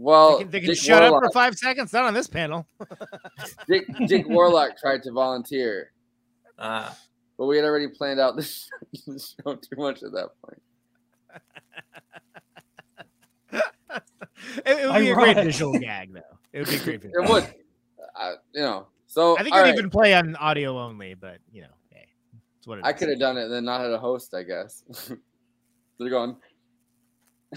Well, 0.00 0.38
they 0.38 0.42
can, 0.44 0.50
they 0.52 0.60
can 0.60 0.68
Dick 0.70 0.78
shut 0.78 1.02
up 1.02 1.12
for 1.22 1.30
five 1.32 1.56
seconds. 1.56 1.92
Not 1.92 2.04
on 2.04 2.14
this 2.14 2.28
panel. 2.28 2.66
Dick, 3.68 3.84
Dick 4.06 4.28
Warlock 4.28 4.78
tried 4.78 5.02
to 5.04 5.10
volunteer, 5.12 5.90
Uh, 6.56 6.90
but 7.36 7.46
we 7.46 7.56
had 7.56 7.64
already 7.64 7.88
planned 7.88 8.20
out 8.20 8.36
this 8.36 8.68
show 9.44 9.54
too 9.56 9.76
much 9.76 10.02
at 10.04 10.12
that 10.12 10.28
point. 10.44 10.62
It, 13.90 14.02
it 14.66 14.88
would 14.90 14.98
be 15.00 15.10
a 15.10 15.14
great 15.14 15.36
Ironic. 15.36 15.44
visual 15.44 15.78
gag, 15.78 16.12
though. 16.12 16.20
It 16.52 16.60
would 16.60 16.68
be 16.68 16.76
a 16.76 16.80
great. 16.80 17.02
Visual 17.02 17.24
It 17.24 17.30
would, 17.30 17.44
uh, 18.18 18.32
you 18.54 18.60
know. 18.62 18.86
So 19.06 19.38
I 19.38 19.42
think 19.42 19.54
all 19.54 19.60
it 19.60 19.62
would 19.64 19.68
right. 19.70 19.78
even 19.78 19.90
play 19.90 20.14
on 20.14 20.36
audio 20.36 20.78
only, 20.78 21.14
but 21.14 21.38
you 21.52 21.62
know, 21.62 21.68
hey, 21.90 22.06
it's 22.58 22.66
what 22.66 22.78
it 22.78 22.84
I 22.84 22.92
could 22.92 23.08
have 23.08 23.18
done 23.18 23.36
it 23.38 23.44
and 23.44 23.52
then 23.52 23.64
not 23.64 23.80
had 23.80 23.90
a 23.90 23.98
host, 23.98 24.34
I 24.34 24.42
guess. 24.42 24.82
They're 25.98 26.10
going. 26.10 26.36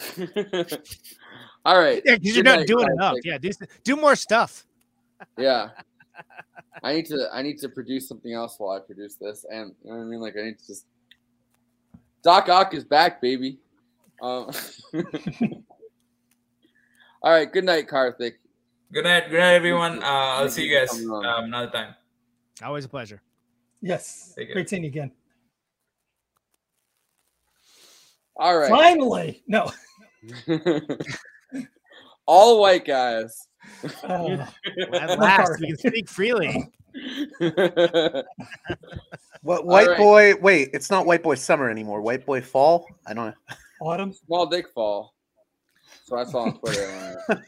All 1.65 1.79
right. 1.79 2.01
Yeah, 2.05 2.15
because 2.15 2.35
you're 2.35 2.43
not 2.43 2.59
night, 2.59 2.67
doing 2.67 2.87
guys. 2.87 2.93
enough. 2.95 3.13
Like, 3.15 3.25
Yeah, 3.25 3.37
do 3.37 3.51
do 3.83 3.95
more 3.97 4.15
stuff. 4.15 4.65
yeah. 5.37 5.69
I 6.83 6.93
need 6.95 7.05
to 7.07 7.27
I 7.33 7.41
need 7.41 7.57
to 7.59 7.69
produce 7.69 8.07
something 8.07 8.33
else 8.33 8.55
while 8.57 8.75
I 8.75 8.79
produce 8.79 9.15
this, 9.15 9.45
and 9.51 9.73
you 9.83 9.91
know 9.91 9.97
what 9.97 10.03
I 10.03 10.07
mean. 10.07 10.19
Like 10.21 10.35
I 10.37 10.43
need 10.43 10.57
to 10.59 10.67
just. 10.67 10.85
Doc 12.23 12.49
Ock 12.49 12.73
is 12.73 12.83
back, 12.83 13.21
baby. 13.21 13.57
Um, 14.21 14.51
all 17.21 17.31
right. 17.31 17.51
Good 17.51 17.63
night, 17.65 17.87
Karthik. 17.87 18.33
good 18.91 19.03
night, 19.03 19.29
good 19.29 19.39
night, 19.39 19.53
everyone. 19.53 20.03
Uh, 20.03 20.05
I'll 20.05 20.49
see 20.49 20.65
you 20.65 20.71
you 20.71 20.79
guys 20.79 21.05
um, 21.05 21.45
another 21.45 21.71
time. 21.71 21.95
Always 22.63 22.85
a 22.85 22.89
pleasure. 22.89 23.21
Yes. 23.81 24.33
Take 24.37 24.47
care. 24.47 24.55
Great 24.55 24.69
seeing 24.69 24.83
you 24.83 24.89
again. 24.89 25.11
All 28.35 28.57
right. 28.57 28.69
Finally. 28.69 29.43
No. 29.47 29.71
All 32.25 32.61
white 32.61 32.85
guys. 32.85 33.47
Oh. 34.03 34.31
At 34.93 35.19
last, 35.19 35.59
we 35.59 35.67
can 35.67 35.77
speak 35.77 36.09
freely. 36.09 36.71
What 39.43 39.65
white 39.65 39.87
right. 39.87 39.97
boy? 39.97 40.35
Wait, 40.35 40.69
it's 40.73 40.91
not 40.91 41.05
white 41.05 41.23
boy 41.23 41.35
summer 41.35 41.69
anymore. 41.69 42.01
White 42.01 42.25
boy 42.25 42.41
fall. 42.41 42.85
I 43.07 43.13
don't 43.13 43.27
know. 43.27 43.55
Autumn. 43.81 44.13
Small 44.13 44.45
dick 44.45 44.69
fall. 44.69 45.15
So 46.05 46.17
I 46.17 46.23
saw 46.25 46.43
on 46.43 46.57
Twitter. 46.59 47.17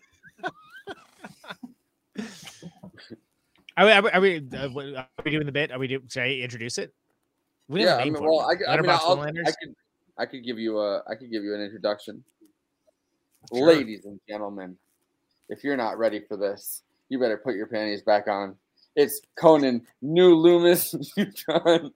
Are 3.76 3.86
we? 3.86 3.92
Are 3.92 4.02
we? 4.04 4.10
Are 4.12 4.22
we, 4.22 4.96
uh, 4.96 5.00
are 5.00 5.08
we 5.26 5.32
doing 5.32 5.46
the 5.48 5.52
bit? 5.52 5.72
Are 5.72 5.80
we? 5.80 5.88
Do, 5.88 6.00
should 6.08 6.24
I 6.24 6.30
introduce 6.34 6.78
it? 6.78 6.94
We 7.68 7.84
yeah, 7.84 7.96
I 7.96 8.04
name 8.04 8.14
mean, 8.14 8.24
well, 8.24 8.42
I, 8.42 8.56
could- 8.56 8.68
I 8.68 8.80
mean, 8.80 8.90
I 8.90 9.52
could, 9.52 9.76
I 10.20 10.26
could 10.28 10.44
give 10.44 10.60
you 10.60 10.78
a, 10.80 11.02
I 11.10 11.16
could 11.16 11.32
give 11.32 11.44
you 11.44 11.56
an 11.56 11.62
introduction, 11.62 12.24
Sure. 13.54 13.66
ladies 13.68 14.06
and 14.06 14.20
gentlemen. 14.30 14.78
If 15.50 15.64
you're 15.64 15.78
not 15.78 15.98
ready 15.98 16.20
for 16.28 16.38
this, 16.38 16.84
you 17.10 17.18
better 17.20 17.38
put 17.38 17.56
your 17.56 17.68
panties 17.68 18.04
back 18.04 18.28
on. 18.28 18.56
It's 18.96 19.22
Conan 19.36 19.82
New 20.04 20.36
Loomis 20.36 20.94
Neutron. 21.18 21.92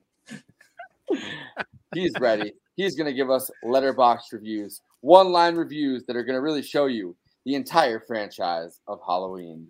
He's 1.93 2.14
ready. 2.20 2.54
He's 2.76 2.95
gonna 2.95 3.14
give 3.14 3.30
us 3.30 3.52
Letterboxd 3.64 4.32
reviews, 4.34 4.82
one 5.02 5.32
line 5.32 5.56
reviews 5.56 6.06
that 6.06 6.16
are 6.16 6.24
gonna 6.24 6.41
really 6.41 6.62
show 6.62 6.86
you 6.88 7.16
the 7.45 7.56
entire 7.56 8.00
franchise 8.00 8.80
of 8.88 9.00
Halloween. 9.06 9.68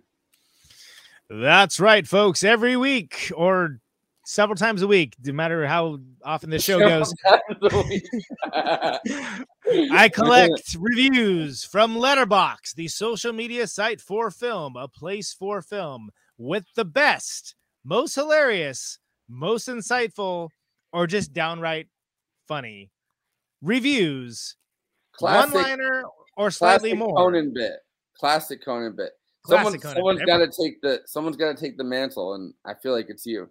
That's 1.30 1.78
right, 1.78 2.06
folks. 2.06 2.42
Every 2.42 2.76
week 2.76 3.30
or 3.36 3.80
several 4.24 4.56
times 4.56 4.82
a 4.82 4.86
week, 4.86 5.14
no 5.24 5.32
matter 5.32 5.66
how 5.66 5.98
often 6.24 6.50
the 6.50 6.58
show 6.58 6.78
goes, 6.78 7.14
I 9.92 10.08
collect 10.14 10.76
reviews 10.78 11.64
from 11.64 11.96
Letterboxd, 11.96 12.74
the 12.74 12.88
social 12.88 13.32
media 13.32 13.66
site 13.66 14.00
for 14.00 14.30
film, 14.30 14.76
a 14.76 14.88
place 14.88 15.32
for 15.32 15.62
film, 15.62 16.10
with 16.36 16.64
the 16.76 16.84
best, 16.84 17.54
most 17.84 18.14
hilarious, 18.14 18.98
most 19.28 19.68
insightful, 19.68 20.48
or 20.92 21.06
just 21.06 21.32
downright 21.32 21.88
funny 22.46 22.90
reviews. 23.62 24.56
Classic- 25.18 25.54
One 25.54 25.62
liner 25.64 26.02
or 26.36 26.50
slightly 26.50 26.94
more. 26.94 27.14
Conan 27.16 27.52
bit. 27.52 27.74
Classic 28.16 28.62
Conan 28.64 28.94
bit. 28.96 29.10
Classic 29.44 29.64
Someone, 29.64 29.80
Conan 29.80 29.96
someone's 29.96 30.18
bit. 30.20 30.26
got 30.26 30.38
to 30.38 30.46
take 30.62 30.80
the 30.82 31.00
someone's 31.06 31.36
got 31.36 31.56
to 31.56 31.60
take 31.62 31.76
the 31.76 31.84
mantle, 31.84 32.34
and 32.34 32.52
I 32.64 32.74
feel 32.74 32.92
like 32.92 33.06
it's 33.08 33.26
you. 33.26 33.48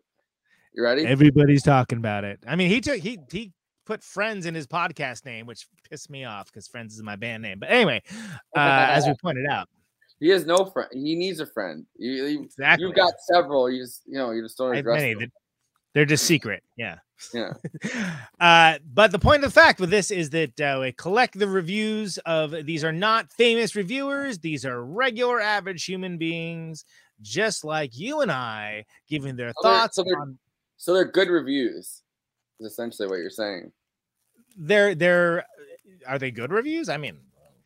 You 0.73 0.83
ready? 0.83 1.05
Everybody's 1.05 1.63
talking 1.63 1.97
about 1.97 2.23
it. 2.23 2.39
I 2.47 2.55
mean, 2.55 2.69
he 2.69 2.81
took 2.81 2.99
he 2.99 3.17
he 3.31 3.51
put 3.85 4.03
Friends 4.03 4.45
in 4.45 4.53
his 4.53 4.67
podcast 4.67 5.25
name, 5.25 5.45
which 5.45 5.67
pissed 5.89 6.09
me 6.09 6.25
off 6.25 6.47
because 6.47 6.67
Friends 6.67 6.93
is 6.93 7.01
my 7.03 7.15
band 7.15 7.41
name. 7.43 7.59
But 7.59 7.69
anyway, 7.71 8.01
uh, 8.55 8.59
as 8.59 9.05
we 9.07 9.13
pointed 9.21 9.47
out, 9.49 9.67
He 10.19 10.29
has 10.29 10.45
no 10.45 10.65
friend. 10.65 10.89
He 10.93 11.15
needs 11.15 11.39
a 11.39 11.45
friend. 11.47 11.85
You, 11.97 12.11
you, 12.25 12.43
Exactly. 12.43 12.85
You've 12.85 12.95
got 12.95 13.13
several. 13.31 13.69
You 13.71 13.83
just 13.83 14.03
you 14.05 14.17
know 14.17 14.31
you 14.31 14.43
just 14.43 14.57
don't 14.57 14.75
address 14.75 15.01
many 15.01 15.13
them. 15.15 15.31
They're 15.97 16.05
just 16.05 16.25
secret. 16.25 16.61
Yeah. 16.75 16.97
Yeah. 17.33 17.53
Uh, 18.39 18.77
but 18.93 19.11
the 19.11 19.17
point 19.17 19.43
of 19.43 19.51
the 19.51 19.59
fact 19.59 19.79
with 19.79 19.89
this 19.89 20.11
is 20.11 20.29
that 20.29 20.61
uh, 20.61 20.77
we 20.79 20.91
collect 20.91 21.39
the 21.39 21.47
reviews 21.47 22.19
of 22.19 22.51
these 22.51 22.83
are 22.83 22.91
not 22.91 23.31
famous 23.31 23.75
reviewers. 23.75 24.37
These 24.37 24.63
are 24.63 24.85
regular, 24.85 25.41
average 25.41 25.83
human 25.85 26.19
beings, 26.19 26.85
just 27.23 27.63
like 27.63 27.97
you 27.97 28.21
and 28.21 28.31
I, 28.31 28.85
giving 29.09 29.35
their 29.35 29.53
thoughts 29.63 29.95
so 29.95 30.03
they're, 30.03 30.21
on 30.21 30.37
so 30.77 30.93
they're 30.93 31.11
good 31.11 31.29
reviews. 31.29 32.03
Is 32.59 32.71
essentially 32.71 33.07
what 33.07 33.15
you're 33.15 33.31
saying. 33.31 33.71
They're 34.55 34.93
they're 34.93 35.43
are 36.05 36.19
they 36.19 36.29
good 36.29 36.51
reviews? 36.51 36.89
I 36.89 36.97
mean, 36.97 37.17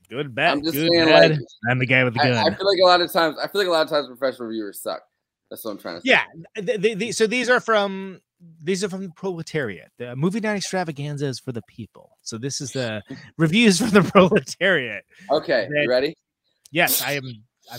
good, 0.10 0.34
bad, 0.34 0.54
I'm 0.54 0.64
just 0.64 0.76
good, 0.76 0.90
saying, 0.90 1.06
bad. 1.06 1.32
like, 1.32 1.40
I'm 1.70 1.80
the 1.80 1.86
guy 1.86 2.06
with 2.06 2.14
the 2.14 2.22
I, 2.22 2.30
gun. 2.30 2.54
I 2.54 2.56
feel 2.56 2.66
like 2.66 2.80
a 2.82 2.88
lot 2.88 3.02
of 3.02 3.12
times. 3.12 3.36
I 3.44 3.50
feel 3.50 3.60
like 3.60 3.68
a 3.68 3.72
lot 3.72 3.82
of 3.82 3.90
times 3.90 4.08
professional 4.08 4.48
reviewers 4.48 4.80
suck. 4.80 5.02
That's 5.52 5.64
what 5.66 5.72
I'm 5.72 5.78
trying 5.78 5.96
to 5.98 6.02
say. 6.02 6.10
Yeah, 6.12 6.24
th- 6.56 6.82
th- 6.82 6.98
th- 6.98 7.14
so 7.14 7.28
these 7.28 7.48
are 7.50 7.60
from 7.60 8.22
these 8.64 8.84
are 8.84 8.90
from 8.90 9.04
the 9.04 9.12
proletariat. 9.16 9.92
The 10.00 10.16
movie 10.16 10.40
night 10.40 10.56
extravaganza 10.56 11.28
is 11.28 11.40
for 11.40 11.52
the 11.52 11.62
people. 11.68 12.18
So 12.24 12.40
this 12.40 12.60
is 12.62 12.72
the 12.72 13.04
reviews 13.38 13.78
from 13.78 13.90
the 13.90 14.02
proletariat. 14.02 15.04
Okay, 15.30 15.68
That- 15.70 15.84
you 15.84 15.90
ready? 15.90 16.16
Yes, 16.72 17.02
I 17.04 17.12
am. 17.12 17.26
I, 17.72 17.78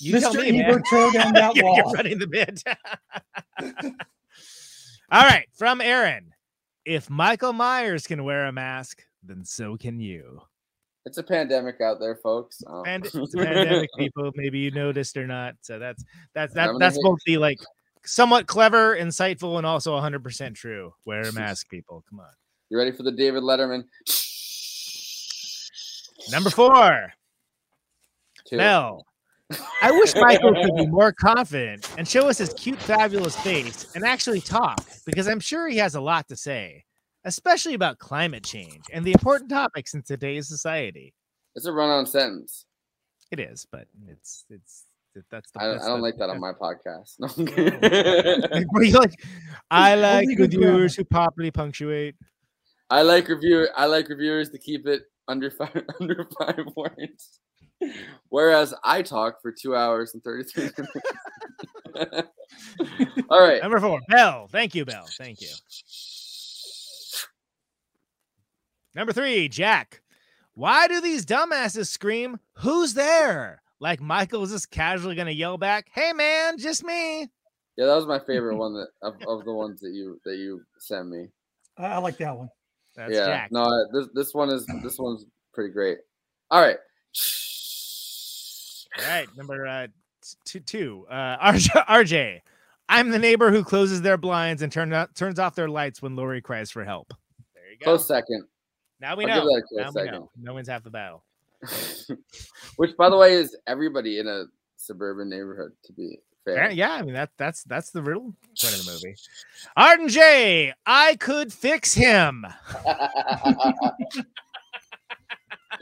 you 0.00 0.18
tell 0.18 0.34
Mr. 0.34 0.42
me, 0.42 0.52
man. 0.58 0.70
Ebert, 0.70 0.82
tear 0.90 1.10
down 1.12 1.32
that 1.34 1.54
You're- 1.56 1.72
you're 1.76 1.92
running 1.92 2.18
the 2.18 2.26
bit. 2.26 2.62
All 5.12 5.22
right, 5.22 5.46
from 5.56 5.80
Aaron. 5.80 6.32
If 6.84 7.08
Michael 7.08 7.52
Myers 7.52 8.06
can 8.06 8.24
wear 8.24 8.46
a 8.46 8.52
mask, 8.52 9.02
then 9.22 9.44
so 9.44 9.76
can 9.76 10.00
you. 10.00 10.40
It's 11.06 11.18
a 11.18 11.22
pandemic 11.22 11.80
out 11.80 11.98
there, 11.98 12.16
folks. 12.16 12.62
Um, 12.66 12.82
And 12.86 13.06
it's 13.06 13.14
a 13.14 13.36
pandemic, 13.36 13.88
people. 13.98 14.30
Maybe 14.34 14.58
you 14.58 14.70
noticed 14.70 15.16
or 15.16 15.26
not. 15.26 15.54
So 15.62 15.78
that's 15.78 16.04
that's 16.34 16.54
that, 16.54 16.76
that's 16.78 16.98
both 17.02 17.18
the 17.26 17.38
like 17.38 17.58
somewhat 18.04 18.46
clever, 18.46 18.96
insightful, 18.96 19.56
and 19.58 19.66
also 19.66 19.92
100 19.94 20.22
percent 20.22 20.56
true. 20.56 20.92
Wear 21.06 21.22
a 21.22 21.32
mask, 21.34 21.68
people. 21.70 22.04
Come 22.08 22.20
on. 22.20 22.30
You 22.68 22.78
ready 22.78 22.92
for 22.92 23.02
the 23.02 23.12
David 23.12 23.42
Letterman? 23.42 23.84
Number 26.30 26.50
four, 26.50 27.12
Two. 28.46 28.56
Mel. 28.58 29.06
I 29.82 29.90
wish 29.90 30.14
Michael 30.14 30.54
could 30.54 30.76
be 30.76 30.86
more 30.86 31.12
confident 31.12 31.88
and 31.98 32.06
show 32.06 32.28
us 32.28 32.38
his 32.38 32.52
cute, 32.54 32.78
fabulous 32.80 33.34
face 33.36 33.90
and 33.96 34.04
actually 34.04 34.40
talk 34.40 34.86
because 35.04 35.26
I'm 35.26 35.40
sure 35.40 35.66
he 35.66 35.78
has 35.78 35.96
a 35.96 36.00
lot 36.00 36.28
to 36.28 36.36
say, 36.36 36.84
especially 37.24 37.74
about 37.74 37.98
climate 37.98 38.44
change 38.44 38.84
and 38.92 39.04
the 39.04 39.12
important 39.12 39.50
topics 39.50 39.94
in 39.94 40.02
today's 40.02 40.48
society. 40.48 41.14
It's 41.54 41.66
a 41.66 41.72
run-on 41.72 42.06
sentence. 42.06 42.66
It 43.30 43.40
is, 43.40 43.66
but 43.70 43.86
it's 44.08 44.44
it's 44.50 44.84
that's 45.30 45.50
the 45.50 45.60
I, 45.60 45.70
I 45.74 45.78
don't 45.78 45.98
the- 45.98 46.02
like 46.02 46.16
that 46.18 46.30
on 46.30 46.40
my 46.40 46.52
podcast. 46.52 47.16
No, 47.18 47.28
you 48.82 48.98
like, 48.98 49.12
I 49.70 49.94
like 49.96 50.26
reviewers 50.38 50.94
who 50.96 51.04
properly 51.04 51.50
punctuate. 51.50 52.14
I 52.90 53.02
like 53.02 53.28
review. 53.28 53.68
I 53.76 53.86
like 53.86 54.08
reviewers 54.08 54.50
to 54.50 54.58
keep 54.58 54.86
it 54.86 55.02
under 55.28 55.50
five 55.50 55.84
under 56.00 56.28
five 56.38 56.64
words. 56.76 57.40
Whereas 58.28 58.74
I 58.84 59.02
talk 59.02 59.40
for 59.40 59.52
two 59.52 59.74
hours 59.74 60.14
and 60.14 60.22
thirty 60.22 60.44
three 60.44 60.70
minutes. 60.76 62.28
All 63.30 63.40
right. 63.40 63.62
Number 63.62 63.80
four, 63.80 64.00
Bell. 64.08 64.48
Thank 64.50 64.74
you, 64.74 64.84
Bell. 64.84 65.06
Thank 65.18 65.40
you. 65.40 65.48
Number 68.94 69.12
three, 69.12 69.48
Jack. 69.48 70.02
Why 70.54 70.88
do 70.88 71.00
these 71.00 71.24
dumbasses 71.24 71.86
scream, 71.86 72.38
Who's 72.54 72.94
there? 72.94 73.62
Like 73.78 74.00
Michael 74.00 74.42
is 74.42 74.50
just 74.50 74.70
casually 74.70 75.14
going 75.14 75.26
to 75.26 75.32
yell 75.34 75.56
back, 75.56 75.88
Hey, 75.92 76.12
man, 76.12 76.58
just 76.58 76.84
me. 76.84 77.28
Yeah, 77.76 77.86
that 77.86 77.96
was 77.96 78.06
my 78.06 78.18
favorite 78.18 78.56
one 78.58 78.74
that 78.74 78.88
of, 79.02 79.14
of 79.26 79.44
the 79.44 79.52
ones 79.52 79.80
that 79.80 79.92
you 79.92 80.20
that 80.24 80.36
you 80.36 80.62
sent 80.78 81.08
me. 81.08 81.28
I, 81.78 81.86
I 81.86 81.98
like 81.98 82.18
that 82.18 82.36
one. 82.36 82.50
That's 82.96 83.12
yeah, 83.12 83.26
Jack. 83.26 83.52
no, 83.52 83.68
this 83.92 84.08
this 84.14 84.34
one 84.34 84.50
is 84.50 84.66
this 84.82 84.98
one's 84.98 85.24
pretty 85.54 85.72
great. 85.72 85.98
All 86.50 86.60
right, 86.60 86.76
All 88.98 89.04
right, 89.08 89.28
number 89.36 89.66
uh, 89.66 89.86
two, 90.44 90.60
two. 90.60 91.06
Uh, 91.08 91.38
RJ, 91.52 91.86
RJ. 91.86 92.40
I'm 92.88 93.10
the 93.10 93.18
neighbor 93.20 93.52
who 93.52 93.62
closes 93.62 94.02
their 94.02 94.16
blinds 94.16 94.62
and 94.62 94.72
turn 94.72 94.92
out, 94.92 95.14
turns 95.14 95.38
off 95.38 95.54
their 95.54 95.68
lights 95.68 96.02
when 96.02 96.16
Lori 96.16 96.42
cries 96.42 96.72
for 96.72 96.84
help. 96.84 97.14
There 97.54 97.70
you 97.70 97.78
go. 97.78 97.84
close 97.84 98.08
second. 98.08 98.44
Now 99.00 99.16
we 99.16 99.24
I'll 99.24 99.44
know. 99.44 99.54
that 99.54 99.58
a 99.58 99.62
close 99.62 99.94
Now 99.94 100.02
we 100.02 100.10
know. 100.10 100.30
No 100.40 100.54
one's 100.54 100.68
half 100.68 100.84
the 100.84 100.90
battle. 100.90 101.24
Which, 102.76 102.96
by 102.96 103.08
the 103.08 103.16
way, 103.16 103.34
is 103.34 103.56
everybody 103.66 104.18
in 104.18 104.28
a 104.28 104.44
suburban 104.76 105.28
neighborhood. 105.28 105.72
To 105.84 105.92
be 105.92 106.18
fair, 106.44 106.70
Yeah, 106.70 106.70
yeah, 106.70 106.92
I 106.92 107.02
mean 107.02 107.14
that 107.14 107.30
that's 107.36 107.62
that's 107.64 107.90
the 107.90 108.02
real 108.02 108.20
point 108.20 108.74
of 108.74 108.84
the 108.84 108.92
movie. 108.92 109.16
Arden 109.76 110.08
J, 110.08 110.72
I 110.86 111.16
could 111.16 111.52
fix 111.52 111.94
him. 111.94 112.46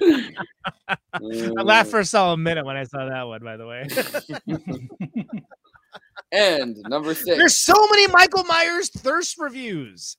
I 0.00 0.22
mm. 1.20 1.64
laughed 1.64 1.90
for 1.90 2.00
a 2.00 2.04
solid 2.04 2.38
minute 2.38 2.64
when 2.64 2.76
I 2.76 2.84
saw 2.84 3.08
that 3.08 3.22
one, 3.22 3.42
by 3.42 3.56
the 3.56 3.66
way. 3.66 3.88
and 6.32 6.76
number 6.88 7.14
six. 7.14 7.36
There's 7.36 7.58
so 7.58 7.74
many 7.90 8.06
Michael 8.08 8.44
Myers 8.44 8.90
thirst 8.90 9.38
reviews 9.38 10.16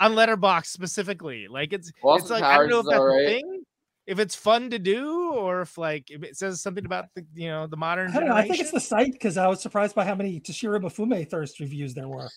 on 0.00 0.12
Letterboxd 0.12 0.66
specifically. 0.66 1.46
Like 1.48 1.72
it's 1.72 1.92
Austin 2.02 2.22
it's 2.22 2.30
like 2.30 2.42
I 2.42 2.58
don't 2.58 2.68
know 2.68 2.80
if 2.80 2.86
that's 2.86 2.98
alright. 2.98 3.22
a 3.22 3.28
thing, 3.28 3.62
if 4.06 4.18
it's 4.18 4.34
fun 4.34 4.70
to 4.70 4.78
do, 4.78 5.32
or 5.32 5.62
if 5.62 5.78
like 5.78 6.10
if 6.10 6.22
it 6.22 6.36
says 6.36 6.60
something 6.60 6.84
about 6.84 7.06
the 7.14 7.24
you 7.34 7.48
know 7.48 7.66
the 7.66 7.76
modern 7.76 8.10
I 8.10 8.20
don't 8.20 8.28
know. 8.28 8.34
I 8.34 8.42
think 8.42 8.60
it's 8.60 8.70
the 8.72 8.80
site 8.80 9.12
because 9.12 9.36
I 9.36 9.46
was 9.46 9.60
surprised 9.62 9.94
by 9.94 10.04
how 10.04 10.14
many 10.14 10.40
Toshiro 10.40 10.80
Mifune 10.80 11.28
thirst 11.28 11.60
reviews 11.60 11.94
there 11.94 12.08
were. 12.08 12.24
Uh, 12.24 12.28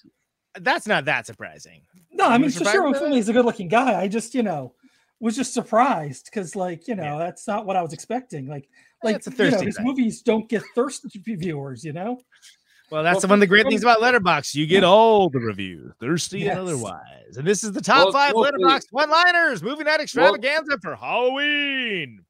that's 0.61 0.87
not 0.87 1.05
that 1.05 1.25
surprising. 1.25 1.81
No, 2.11 2.25
I 2.27 2.37
mean 2.37 2.47
were 2.47 2.51
surprised 2.51 2.77
Toshiro 2.77 2.93
by? 2.93 2.99
Mifune 2.99 3.17
is 3.17 3.29
a 3.29 3.33
good-looking 3.33 3.67
guy. 3.67 3.99
I 3.99 4.07
just, 4.07 4.33
you 4.33 4.43
know, 4.43 4.73
was 5.19 5.35
just 5.35 5.53
surprised 5.53 6.25
because, 6.25 6.55
like, 6.55 6.87
you 6.87 6.95
know, 6.95 7.17
that's 7.19 7.47
not 7.47 7.65
what 7.65 7.75
I 7.75 7.81
was 7.81 7.93
expecting. 7.93 8.47
Like, 8.47 8.69
like 9.03 9.17
it's 9.17 9.27
a 9.27 9.31
you 9.31 9.37
know, 9.37 9.51
thirsty 9.51 9.65
his 9.65 9.79
movies 9.79 10.21
don't 10.21 10.47
get 10.47 10.63
thirst 10.73 11.05
reviewers. 11.25 11.83
You 11.83 11.93
know. 11.93 12.19
Well, 12.89 13.03
that's 13.03 13.23
Well, 13.23 13.29
one 13.31 13.37
of 13.37 13.39
the 13.41 13.47
great 13.47 13.63
from- 13.63 13.71
things 13.71 13.83
about 13.83 13.99
Letterboxd. 13.99 14.55
You 14.55 14.65
get 14.65 14.83
all 14.83 15.29
the 15.29 15.39
reviews, 15.39 15.91
thirsty 15.99 16.39
Yes. 16.39 16.51
and 16.57 16.59
otherwise. 16.67 17.35
And 17.37 17.45
this 17.45 17.63
is 17.63 17.73
the 17.73 17.81
top 17.81 18.05
Well, 18.05 18.11
five 18.13 18.33
well, 18.33 18.49
Letterboxd 18.51 18.87
one-liners 18.91 19.61
movie 19.61 19.83
night 19.83 19.99
extravaganza 19.99 20.77
for 20.81 20.95
Halloween. 20.95 22.23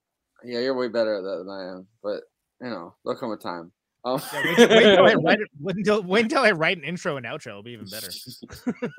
Yeah, 0.43 0.59
you're 0.59 0.73
way 0.75 0.87
better 0.87 1.15
at 1.15 1.21
that 1.23 1.37
than 1.45 1.49
I 1.49 1.73
am, 1.77 1.87
but 2.01 2.23
you 2.61 2.69
know, 2.69 2.95
there'll 3.05 3.19
come 3.19 3.31
a 3.31 3.37
time. 3.37 3.71
Um, 4.05 4.21
Wait, 4.33 4.55
till- 4.55 4.67
wait 4.69 4.83
till 4.95 5.05
I 5.05 5.13
write 5.15 5.39
wait 5.59 5.75
until 5.77 6.01
wait 6.03 6.23
until 6.23 6.41
I 6.43 6.51
write 6.51 6.77
an 6.77 6.83
intro 6.83 7.17
and 7.17 7.25
outro. 7.25 7.47
It'll 7.47 7.63
be 7.63 7.71
even 7.71 7.87
better. 7.87 8.09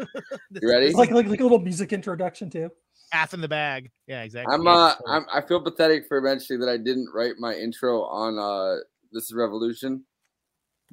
You 0.50 0.68
ready? 0.68 0.86
It's 0.86 0.96
like, 0.96 1.10
like 1.10 1.26
like 1.26 1.40
a 1.40 1.42
little 1.42 1.58
music 1.60 1.92
introduction 1.92 2.50
too. 2.50 2.70
Half 3.12 3.32
in 3.32 3.40
the 3.40 3.48
bag. 3.48 3.90
Yeah, 4.06 4.22
exactly. 4.22 4.52
I'm 4.54 4.66
uh, 4.66 4.94
I'm, 5.08 5.24
I 5.32 5.40
feel 5.40 5.60
pathetic 5.62 6.06
for 6.06 6.20
mentioning 6.20 6.60
that 6.60 6.68
I 6.68 6.76
didn't 6.76 7.08
write 7.14 7.34
my 7.38 7.54
intro 7.54 8.02
on 8.02 8.38
uh, 8.38 8.80
This 9.12 9.24
is 9.24 9.32
Revolution. 9.34 10.04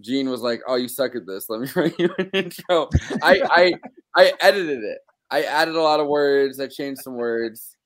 Gene 0.01 0.29
was 0.29 0.41
like, 0.41 0.61
"Oh, 0.67 0.75
you 0.75 0.87
suck 0.87 1.15
at 1.15 1.25
this. 1.25 1.49
Let 1.49 1.61
me 1.61 1.67
write 1.75 1.99
you 1.99 2.09
an 2.17 2.29
intro." 2.33 2.89
I 3.23 3.41
I 3.43 3.73
I 4.15 4.33
edited 4.41 4.83
it. 4.83 4.99
I 5.31 5.43
added 5.43 5.75
a 5.75 5.81
lot 5.81 5.99
of 5.99 6.07
words. 6.07 6.59
I 6.59 6.67
changed 6.67 7.01
some 7.01 7.15
words, 7.15 7.77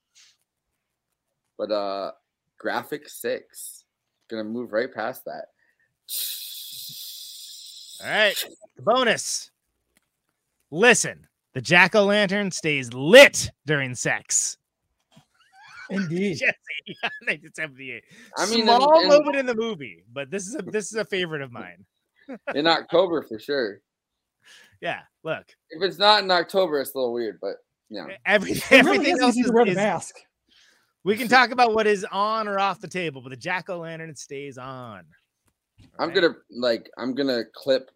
but 1.58 1.72
uh, 1.72 2.12
graphic 2.58 3.08
six. 3.08 3.86
Gonna 4.30 4.44
move 4.44 4.74
right 4.74 4.94
past 4.94 5.24
that. 5.26 5.46
All 8.04 8.10
right. 8.10 8.46
Bonus. 8.80 9.52
Listen, 10.72 11.28
the 11.54 11.62
jack 11.62 11.96
o' 11.96 12.06
lantern 12.06 12.52
stays 12.52 12.94
lit 12.94 13.50
during 13.66 13.96
sex. 13.96 14.58
Indeed. 15.90 16.34
Jesse, 16.40 16.98
1978. 17.26 18.04
I 18.38 18.46
mean, 18.46 18.60
in- 18.60 18.66
small 18.66 19.00
in- 19.02 19.08
moment 19.08 19.36
in 19.36 19.46
the 19.46 19.56
movie, 19.56 20.04
but 20.14 20.30
this 20.30 20.48
is 20.48 20.56
a 20.56 20.62
this 20.62 20.92
is 20.92 20.98
a 20.98 21.06
favorite 21.06 21.42
of 21.42 21.52
mine. 21.52 21.86
In 22.56 22.68
October 22.68 23.24
for 23.24 23.40
sure. 23.40 23.82
Yeah, 24.82 25.02
look, 25.24 25.44
If 25.70 25.82
it's 25.84 25.98
not 25.98 26.24
in 26.24 26.32
October, 26.32 26.80
it's 26.80 26.94
a 26.96 26.98
little 26.98 27.14
weird, 27.14 27.40
but 27.42 27.56
yeah. 27.90 28.08
every, 28.26 28.52
It 28.52 28.72
really 28.72 28.80
everything 28.98 29.22
else 29.22 29.36
is, 29.38 29.46
to 29.48 29.52
wear 29.52 29.66
the 29.66 29.72
is- 29.72 29.78
mask. 29.78 30.16
we 31.04 31.18
can 31.18 31.28
talk 31.28 31.52
about 31.52 31.74
what 31.74 31.86
is 31.88 32.06
on 32.12 32.48
or 32.48 32.60
off 32.60 32.80
the 32.80 32.88
table, 32.88 33.22
but 33.22 33.30
the 33.30 33.36
jack 33.38 33.70
o' 33.70 33.80
lantern 33.80 34.16
stays 34.16 34.58
on. 34.58 35.04
I'm 35.98 36.14
gonna 36.14 36.36
like 36.52 36.90
I'm 36.98 37.14
gonna 37.16 37.44
clip 37.56 37.90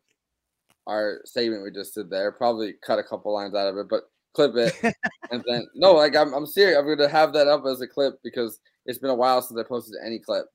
our 0.87 1.19
segment 1.25 1.63
we 1.63 1.71
just 1.71 1.93
did 1.95 2.09
there. 2.09 2.31
Probably 2.31 2.73
cut 2.85 2.99
a 2.99 3.03
couple 3.03 3.33
lines 3.33 3.55
out 3.55 3.67
of 3.67 3.77
it, 3.77 3.87
but 3.89 4.03
clip 4.33 4.55
it 4.55 4.95
and 5.31 5.43
then 5.47 5.67
no, 5.75 5.93
like 5.93 6.15
I'm 6.15 6.33
I'm 6.33 6.45
serious. 6.45 6.77
I'm 6.77 6.87
gonna 6.87 7.09
have 7.09 7.33
that 7.33 7.47
up 7.47 7.63
as 7.65 7.81
a 7.81 7.87
clip 7.87 8.15
because 8.23 8.59
it's 8.85 8.99
been 8.99 9.09
a 9.09 9.15
while 9.15 9.41
since 9.41 9.59
I 9.59 9.63
posted 9.63 9.95
any 10.05 10.19
clip, 10.19 10.45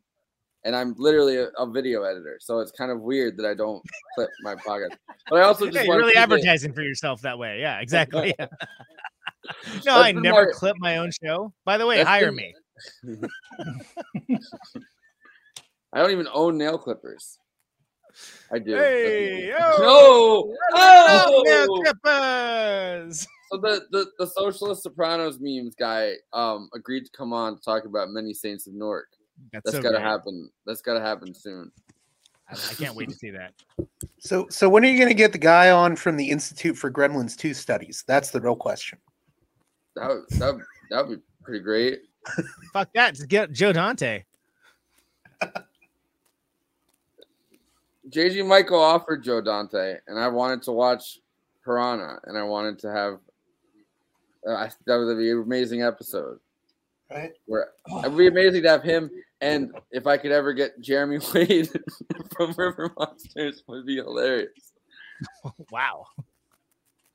and 0.69 0.77
I'm 0.77 0.95
literally 0.99 1.39
a, 1.39 1.47
a 1.57 1.67
video 1.69 2.03
editor, 2.03 2.37
so 2.43 2.59
it's 2.61 2.71
kind 2.73 2.91
of 2.93 3.01
weird 3.01 3.39
that 3.39 3.47
I 3.47 3.55
don't 3.55 3.83
clip 4.15 4.29
my 4.43 4.55
podcast. 4.55 4.99
But 5.31 5.41
I 5.41 5.43
also 5.45 5.65
just 5.71 5.77
Yeah, 5.77 5.85
you're 5.85 5.97
really 5.97 6.13
it- 6.13 6.19
advertising 6.19 6.75
for 6.75 6.83
yourself 6.83 7.23
that 7.23 7.39
way. 7.39 7.59
Yeah, 7.59 7.81
exactly. 7.81 8.35
no, 9.87 9.99
I 10.03 10.13
never 10.13 10.45
my- 10.45 10.53
clip 10.53 10.77
my 10.79 10.99
own 10.99 11.11
show. 11.25 11.55
By 11.65 11.79
the 11.79 11.87
way, 11.87 12.03
hire 12.03 12.27
been- 12.31 12.37
me. 12.37 12.55
I 15.95 16.01
don't 16.03 16.11
even 16.11 16.29
own 16.35 16.59
nail 16.59 16.77
clippers. 16.77 17.39
I 18.53 18.59
do. 18.59 18.75
Hey, 18.75 19.55
no, 19.59 19.75
Oh, 19.81 21.43
nail 21.45 21.67
oh! 21.71 21.83
clippers. 21.83 23.27
So 23.51 23.59
the, 23.59 23.81
the 23.91 24.07
the 24.19 24.27
socialist 24.27 24.83
Sopranos 24.83 25.39
memes 25.41 25.75
guy 25.75 26.13
um 26.35 26.69
agreed 26.75 27.05
to 27.05 27.11
come 27.17 27.33
on 27.33 27.57
to 27.57 27.63
talk 27.63 27.87
about 27.87 28.11
many 28.11 28.35
saints 28.35 28.67
of 28.67 28.75
Newark. 28.75 29.09
That's 29.53 29.65
That's 29.65 29.77
so 29.77 29.83
gotta 29.83 29.97
great. 29.99 30.07
happen. 30.07 30.51
That's 30.67 30.83
gotta 30.83 31.01
happen 31.01 31.35
soon. 31.35 31.71
I, 32.49 32.55
I 32.55 32.75
can't 32.75 32.95
wait 32.95 33.09
to 33.09 33.15
see 33.15 33.31
that. 33.31 33.53
So, 34.21 34.49
so 34.51 34.69
when 34.69 34.85
are 34.85 34.89
you 34.89 34.99
going 34.99 35.09
to 35.09 35.15
get 35.15 35.31
the 35.31 35.39
guy 35.39 35.71
on 35.71 35.95
from 35.95 36.17
the 36.17 36.29
Institute 36.29 36.77
for 36.77 36.91
Gremlins 36.91 37.37
2 37.37 37.55
studies? 37.55 38.03
That's 38.09 38.31
the 38.31 38.41
real 38.41 38.57
question. 38.57 38.99
That 39.95 40.09
would, 40.09 40.25
that 40.41 40.55
would, 40.55 40.65
that 40.91 41.07
would 41.07 41.19
be 41.21 41.23
pretty 41.41 41.63
great. 41.63 42.01
Fuck 42.73 42.89
that. 42.95 43.15
Just 43.15 43.29
get 43.29 43.53
Joe 43.53 43.73
Dante. 43.73 44.25
JG 48.11 48.45
Michael 48.47 48.81
offered 48.83 49.23
Joe 49.23 49.41
Dante, 49.41 49.99
and 50.09 50.19
I 50.19 50.27
wanted 50.29 50.63
to 50.63 50.73
watch 50.73 51.21
Piranha, 51.65 52.19
and 52.25 52.37
I 52.37 52.43
wanted 52.43 52.79
to 52.81 52.91
have. 52.91 53.21
Uh, 54.49 54.69
that 54.87 54.97
would 54.97 55.19
be 55.19 55.31
an 55.31 55.43
amazing 55.43 55.83
episode. 55.83 56.41
Right. 57.11 57.33
Where 57.47 57.69
it 57.87 58.09
would 58.09 58.19
be 58.19 58.27
amazing 58.27 58.63
to 58.65 58.69
have 58.69 58.83
him, 58.83 59.11
and 59.41 59.73
if 59.91 60.07
I 60.07 60.17
could 60.17 60.33
ever 60.33 60.53
get 60.53 60.81
Jeremy 60.81 61.19
Wade 61.35 61.71
from 62.37 62.53
River 62.53 62.91
Monsters, 62.99 63.63
would 63.67 63.87
be 63.87 63.97
hilarious. 63.97 64.51
Wow. 65.73 66.07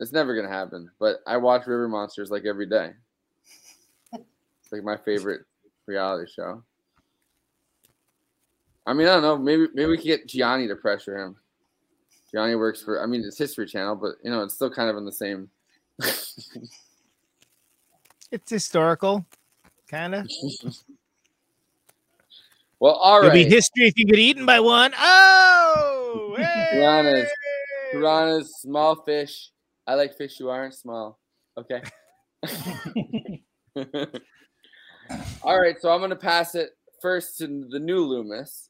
It's 0.01 0.11
never 0.11 0.35
gonna 0.35 0.49
happen, 0.49 0.91
but 0.99 1.19
I 1.25 1.37
watch 1.37 1.65
River 1.65 1.87
Monsters 1.87 2.29
like 2.29 2.43
every 2.45 2.65
day. 2.65 2.91
It's 4.11 4.71
like 4.71 4.83
my 4.83 4.97
favorite 4.97 5.45
reality 5.85 6.29
show. 6.29 6.61
I 8.85 8.91
mean, 8.91 9.07
I 9.07 9.13
don't 9.13 9.21
know. 9.21 9.37
Maybe 9.37 9.67
maybe 9.73 9.91
we 9.91 9.97
could 9.97 10.05
get 10.05 10.27
Gianni 10.27 10.67
to 10.67 10.75
pressure 10.75 11.17
him. 11.17 11.37
Gianni 12.33 12.55
works 12.55 12.83
for. 12.83 13.01
I 13.01 13.05
mean, 13.05 13.23
it's 13.23 13.37
History 13.37 13.65
Channel, 13.65 13.95
but 13.95 14.15
you 14.21 14.29
know, 14.29 14.43
it's 14.43 14.55
still 14.55 14.69
kind 14.69 14.89
of 14.89 14.97
in 14.97 15.05
the 15.05 15.11
same. 15.11 15.49
It's 18.31 18.49
historical, 18.49 19.25
kind 19.87 20.15
of. 20.15 20.27
well, 22.83 22.95
all 22.95 23.19
It'll 23.19 23.29
right. 23.29 23.45
be 23.45 23.49
history 23.49 23.87
if 23.87 23.93
you 23.95 24.05
get 24.05 24.19
eaten 24.19 24.45
by 24.45 24.59
one. 24.59 24.93
Oh, 24.99 26.35
hey! 26.37 26.67
Piranhas, 26.73 27.29
piranhas, 27.93 28.51
small 28.59 28.95
fish. 29.03 29.51
I 29.87 29.95
like 29.95 30.17
fish 30.17 30.37
who 30.37 30.49
aren't 30.49 30.73
small. 30.73 31.17
Okay. 31.57 31.81
All 35.43 35.61
right, 35.61 35.79
so 35.79 35.93
I'm 35.93 36.01
gonna 36.01 36.17
pass 36.17 36.55
it 36.55 36.71
first 37.01 37.37
to 37.37 37.47
the 37.69 37.79
new 37.79 38.03
Loomis 38.03 38.69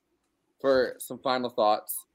for 0.62 0.94
some 1.00 1.18
final 1.18 1.50
thoughts. 1.50 2.06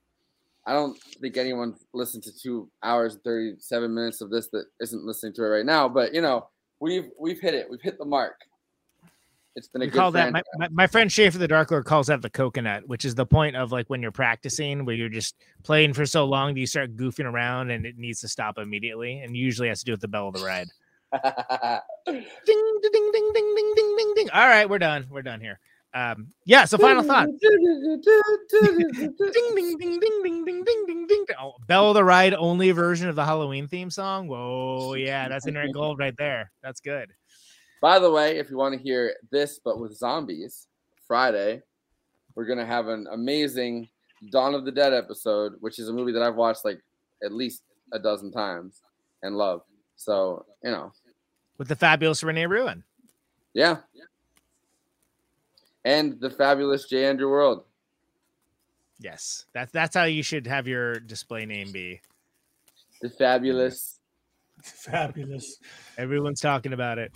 I 0.68 0.74
don't 0.74 0.96
think 1.20 1.36
anyone 1.36 1.74
listened 1.94 2.22
to 2.24 2.32
two 2.32 2.70
hours 2.84 3.14
and 3.14 3.24
37 3.24 3.92
minutes 3.92 4.20
of 4.20 4.30
this 4.30 4.46
that 4.52 4.66
isn't 4.80 5.04
listening 5.04 5.32
to 5.32 5.42
it 5.42 5.48
right 5.48 5.66
now, 5.66 5.88
but 5.88 6.14
you 6.14 6.20
know, 6.20 6.48
we've 6.78 7.10
we've 7.18 7.40
hit 7.40 7.54
it. 7.54 7.66
We've 7.68 7.82
hit 7.82 7.98
the 7.98 8.04
mark. 8.04 8.36
It's 9.56 9.68
been 9.68 9.82
a 9.82 9.86
We 9.86 9.90
good 9.90 9.98
call 9.98 10.10
that 10.12 10.32
my, 10.32 10.42
my, 10.56 10.68
my 10.68 10.86
friend 10.86 11.10
Schaefer 11.10 11.38
the 11.38 11.48
Dark 11.48 11.70
Lord 11.70 11.84
calls 11.84 12.06
that 12.06 12.22
the 12.22 12.30
coconut, 12.30 12.86
which 12.86 13.04
is 13.04 13.14
the 13.14 13.26
point 13.26 13.56
of 13.56 13.72
like 13.72 13.88
when 13.90 14.02
you're 14.02 14.12
practicing, 14.12 14.84
where 14.84 14.94
you're 14.94 15.08
just 15.08 15.34
playing 15.64 15.94
for 15.94 16.06
so 16.06 16.24
long 16.24 16.54
that 16.54 16.60
you 16.60 16.66
start 16.66 16.96
goofing 16.96 17.24
around 17.24 17.70
and 17.70 17.84
it 17.84 17.98
needs 17.98 18.20
to 18.20 18.28
stop 18.28 18.58
immediately, 18.58 19.20
and 19.20 19.36
usually 19.36 19.68
has 19.68 19.80
to 19.80 19.84
do 19.84 19.92
with 19.92 20.00
the 20.00 20.08
bell 20.08 20.28
of 20.28 20.34
the 20.34 20.44
ride. 20.44 20.68
ding, 21.12 22.22
ding, 22.46 22.80
ding, 22.82 23.10
ding, 23.12 23.32
ding, 23.34 23.54
ding, 23.54 23.74
ding, 23.74 23.96
ding, 23.96 24.14
ding. 24.14 24.30
All 24.30 24.46
right, 24.46 24.68
we're 24.68 24.78
done. 24.78 25.06
We're 25.10 25.22
done 25.22 25.40
here. 25.40 25.58
Um, 25.94 26.28
yeah. 26.44 26.66
So 26.66 26.76
final 26.76 27.02
thought. 27.02 27.28
ding, 27.40 27.40
ding, 27.40 28.02
ding, 29.32 29.74
ding, 29.78 30.00
ding, 30.00 30.44
ding, 30.44 30.44
ding, 30.44 30.86
ding, 30.86 31.06
ding. 31.06 31.24
Oh, 31.40 31.54
bell 31.66 31.88
of 31.88 31.94
the 31.94 32.04
ride 32.04 32.34
only 32.34 32.70
version 32.72 33.08
of 33.08 33.16
the 33.16 33.24
Halloween 33.24 33.66
theme 33.68 33.90
song. 33.90 34.28
Whoa, 34.28 34.94
yeah, 34.94 35.28
that's 35.28 35.46
internet 35.46 35.72
gold 35.72 35.98
right 35.98 36.14
there. 36.18 36.52
That's 36.62 36.80
good. 36.80 37.10
By 37.80 37.98
the 37.98 38.10
way, 38.10 38.38
if 38.38 38.50
you 38.50 38.56
want 38.56 38.74
to 38.74 38.80
hear 38.82 39.14
this 39.30 39.60
but 39.64 39.78
with 39.78 39.96
zombies, 39.96 40.66
Friday, 41.06 41.62
we're 42.34 42.44
gonna 42.46 42.66
have 42.66 42.88
an 42.88 43.06
amazing 43.12 43.88
Dawn 44.30 44.54
of 44.54 44.64
the 44.64 44.72
Dead 44.72 44.92
episode, 44.92 45.54
which 45.60 45.78
is 45.78 45.88
a 45.88 45.92
movie 45.92 46.12
that 46.12 46.22
I've 46.22 46.34
watched 46.34 46.64
like 46.64 46.80
at 47.24 47.32
least 47.32 47.62
a 47.92 47.98
dozen 47.98 48.32
times 48.32 48.80
and 49.22 49.36
love. 49.36 49.62
So 49.96 50.44
you 50.62 50.70
know, 50.70 50.92
With 51.56 51.68
the 51.68 51.76
fabulous 51.76 52.22
Renee 52.22 52.46
Ruin. 52.46 52.82
yeah. 53.54 53.76
and 55.84 56.20
the 56.20 56.30
fabulous 56.30 56.84
J. 56.88 57.04
Andrew 57.06 57.30
World. 57.30 57.64
Yes, 59.00 59.46
that's 59.52 59.70
that's 59.72 59.94
how 59.94 60.04
you 60.04 60.22
should 60.24 60.46
have 60.46 60.66
your 60.66 60.98
display 60.98 61.46
name 61.46 61.70
be. 61.72 62.00
The 63.00 63.08
fabulous. 63.10 63.94
Fabulous. 64.64 65.58
Everyone's 65.98 66.40
talking 66.40 66.72
about 66.72 66.98
it. 66.98 67.12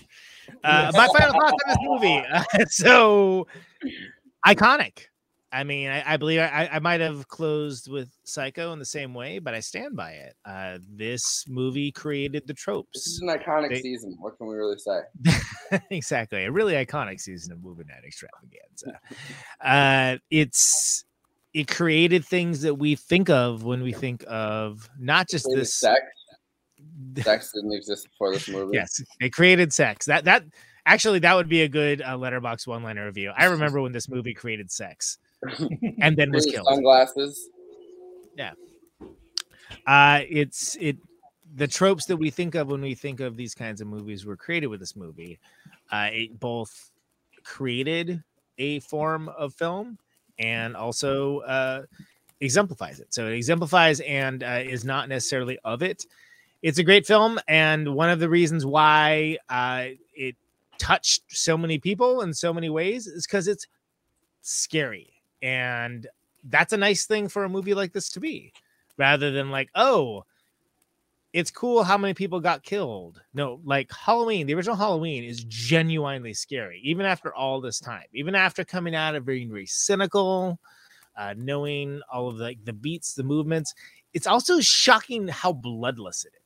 Uh, 0.65 0.93
my 0.95 1.07
final 1.09 1.33
thoughts 1.33 1.53
on 1.53 1.69
this 1.69 1.79
movie. 1.83 2.23
Uh, 2.33 2.65
so 2.69 3.47
iconic. 4.47 5.07
I 5.55 5.65
mean, 5.65 5.91
I, 5.91 6.15
I 6.15 6.17
believe 6.17 6.41
I, 6.41 6.71
I 6.73 6.79
might 6.79 7.01
have 7.01 7.29
closed 7.29 7.91
with 7.91 8.09
Psycho 8.25 8.73
in 8.73 8.79
the 8.79 8.87
same 8.87 9.13
way, 9.13 9.39
but 9.39 9.53
I 9.53 9.61
stand 9.61 9.95
by 9.95 10.13
it. 10.13 10.35
Uh, 10.47 10.79
this 10.91 11.45
movie 11.47 11.93
created 11.93 12.47
the 12.47 12.55
tropes. 12.55 12.89
This 12.95 13.07
is 13.07 13.21
an 13.21 13.29
iconic 13.29 13.69
They- 13.69 13.83
season. 13.83 14.17
What 14.19 14.39
can 14.39 14.47
we 14.47 14.55
really 14.55 14.79
say? 14.79 15.81
exactly, 15.91 16.45
a 16.45 16.51
really 16.51 16.73
iconic 16.75 17.21
season 17.21 17.53
of 17.53 17.63
movie 17.63 17.85
night 17.87 18.03
extravaganza. 18.07 18.99
uh, 19.61 20.17
it's 20.31 21.05
it 21.53 21.69
created 21.69 22.25
things 22.25 22.63
that 22.63 22.77
we 22.77 22.95
think 22.95 23.29
of 23.29 23.63
when 23.63 23.83
we 23.83 23.93
think 23.93 24.25
of 24.27 24.89
not 24.99 25.29
just 25.29 25.47
this 25.55 25.75
sex. 25.75 26.01
Sex 27.23 27.53
didn't 27.53 27.73
exist 27.73 28.09
before 28.11 28.33
this 28.33 28.49
movie. 28.49 28.75
Yes, 28.75 29.03
it 29.21 29.33
created 29.33 29.73
sex. 29.73 30.07
That 30.07 30.25
that 30.25 30.45
actually 30.87 31.19
that 31.21 31.35
would 31.35 31.49
be 31.49 31.63
a 31.63 31.69
good 31.69 32.03
uh, 32.03 32.17
Letterboxd 32.17 32.67
one 32.67 32.83
liner 32.83 33.07
review. 33.07 33.33
I 33.37 33.45
remember 33.57 33.81
when 33.81 33.93
this 33.93 34.09
movie 34.09 34.35
created 34.35 34.71
sex, 34.71 35.19
and 36.01 36.17
then 36.17 36.31
was 36.31 36.47
killed. 36.47 36.67
Sunglasses. 36.67 37.49
Yeah. 38.37 38.53
Uh 39.87 40.21
it's 40.29 40.77
it 40.81 40.97
the 41.55 41.67
tropes 41.67 42.07
that 42.07 42.17
we 42.17 42.31
think 42.31 42.55
of 42.55 42.69
when 42.69 42.81
we 42.81 42.95
think 42.95 43.21
of 43.21 43.37
these 43.37 43.55
kinds 43.55 43.81
of 43.81 43.87
movies 43.87 44.25
were 44.25 44.37
created 44.37 44.69
with 44.69 44.81
this 44.81 44.97
movie. 44.97 45.39
Uh 45.91 46.09
it 46.13 46.39
both 46.39 46.91
created 47.45 48.23
a 48.59 48.81
form 48.81 49.29
of 49.31 49.55
film 49.55 49.99
and 50.39 50.77
also 50.77 51.41
uh 51.41 51.83
exemplifies 52.43 53.01
it. 53.01 53.15
So 53.15 53.29
it 53.29 53.35
exemplifies 53.35 54.01
and 54.01 54.43
uh, 54.43 54.61
is 54.63 54.85
not 54.85 55.09
necessarily 55.09 55.59
of 55.65 55.83
it. 55.83 56.05
It's 56.63 56.79
a 56.79 56.85
great 56.85 57.07
film 57.07 57.41
and 57.49 57.95
one 57.95 58.09
of 58.09 58.21
the 58.21 58.29
reasons 58.29 58.65
why 58.65 59.39
uh 59.49 59.87
it 60.15 60.37
touched 60.79 61.23
so 61.29 61.57
many 61.57 61.79
people 61.79 62.23
in 62.23 62.33
so 62.33 62.53
many 62.53 62.71
ways 62.71 63.07
is 63.07 63.27
cuz 63.27 63.49
it's 63.49 63.67
scary 64.43 65.13
and 65.43 66.07
that's 66.45 66.73
a 66.73 66.77
nice 66.77 67.07
thing 67.07 67.29
for 67.29 67.45
a 67.45 67.49
movie 67.49 67.75
like 67.75 67.93
this 67.93 68.09
to 68.11 68.21
be 68.21 68.53
rather 68.97 69.31
than 69.31 69.51
like 69.51 69.71
oh 69.75 70.25
it's 71.33 71.51
cool 71.51 71.83
how 71.83 71.97
many 71.97 72.13
people 72.13 72.41
got 72.41 72.63
killed. 72.63 73.23
No 73.35 73.61
like 73.65 73.91
halloween 73.93 74.47
the 74.47 74.55
original 74.55 74.77
halloween 74.77 75.25
is 75.25 75.45
genuinely 75.45 76.35
scary 76.35 76.81
even 76.85 77.07
after 77.07 77.35
all 77.35 77.61
this 77.61 77.81
time 77.81 78.05
even 78.13 78.35
after 78.35 78.65
coming 78.65 78.95
out 78.95 79.15
of 79.15 79.25
being 79.27 79.51
very 79.51 79.67
cynical 79.67 80.59
uh, 81.17 81.35
knowing 81.37 82.01
all 82.11 82.29
of 82.29 82.39
the, 82.39 82.45
like 82.45 82.65
the 82.65 82.73
beats 82.73 83.15
the 83.15 83.23
movements. 83.23 83.75
It's 84.15 84.27
also 84.27 84.61
shocking 84.61 85.29
how 85.29 85.53
bloodless 85.53 86.25
it 86.25 86.33
is 86.35 86.42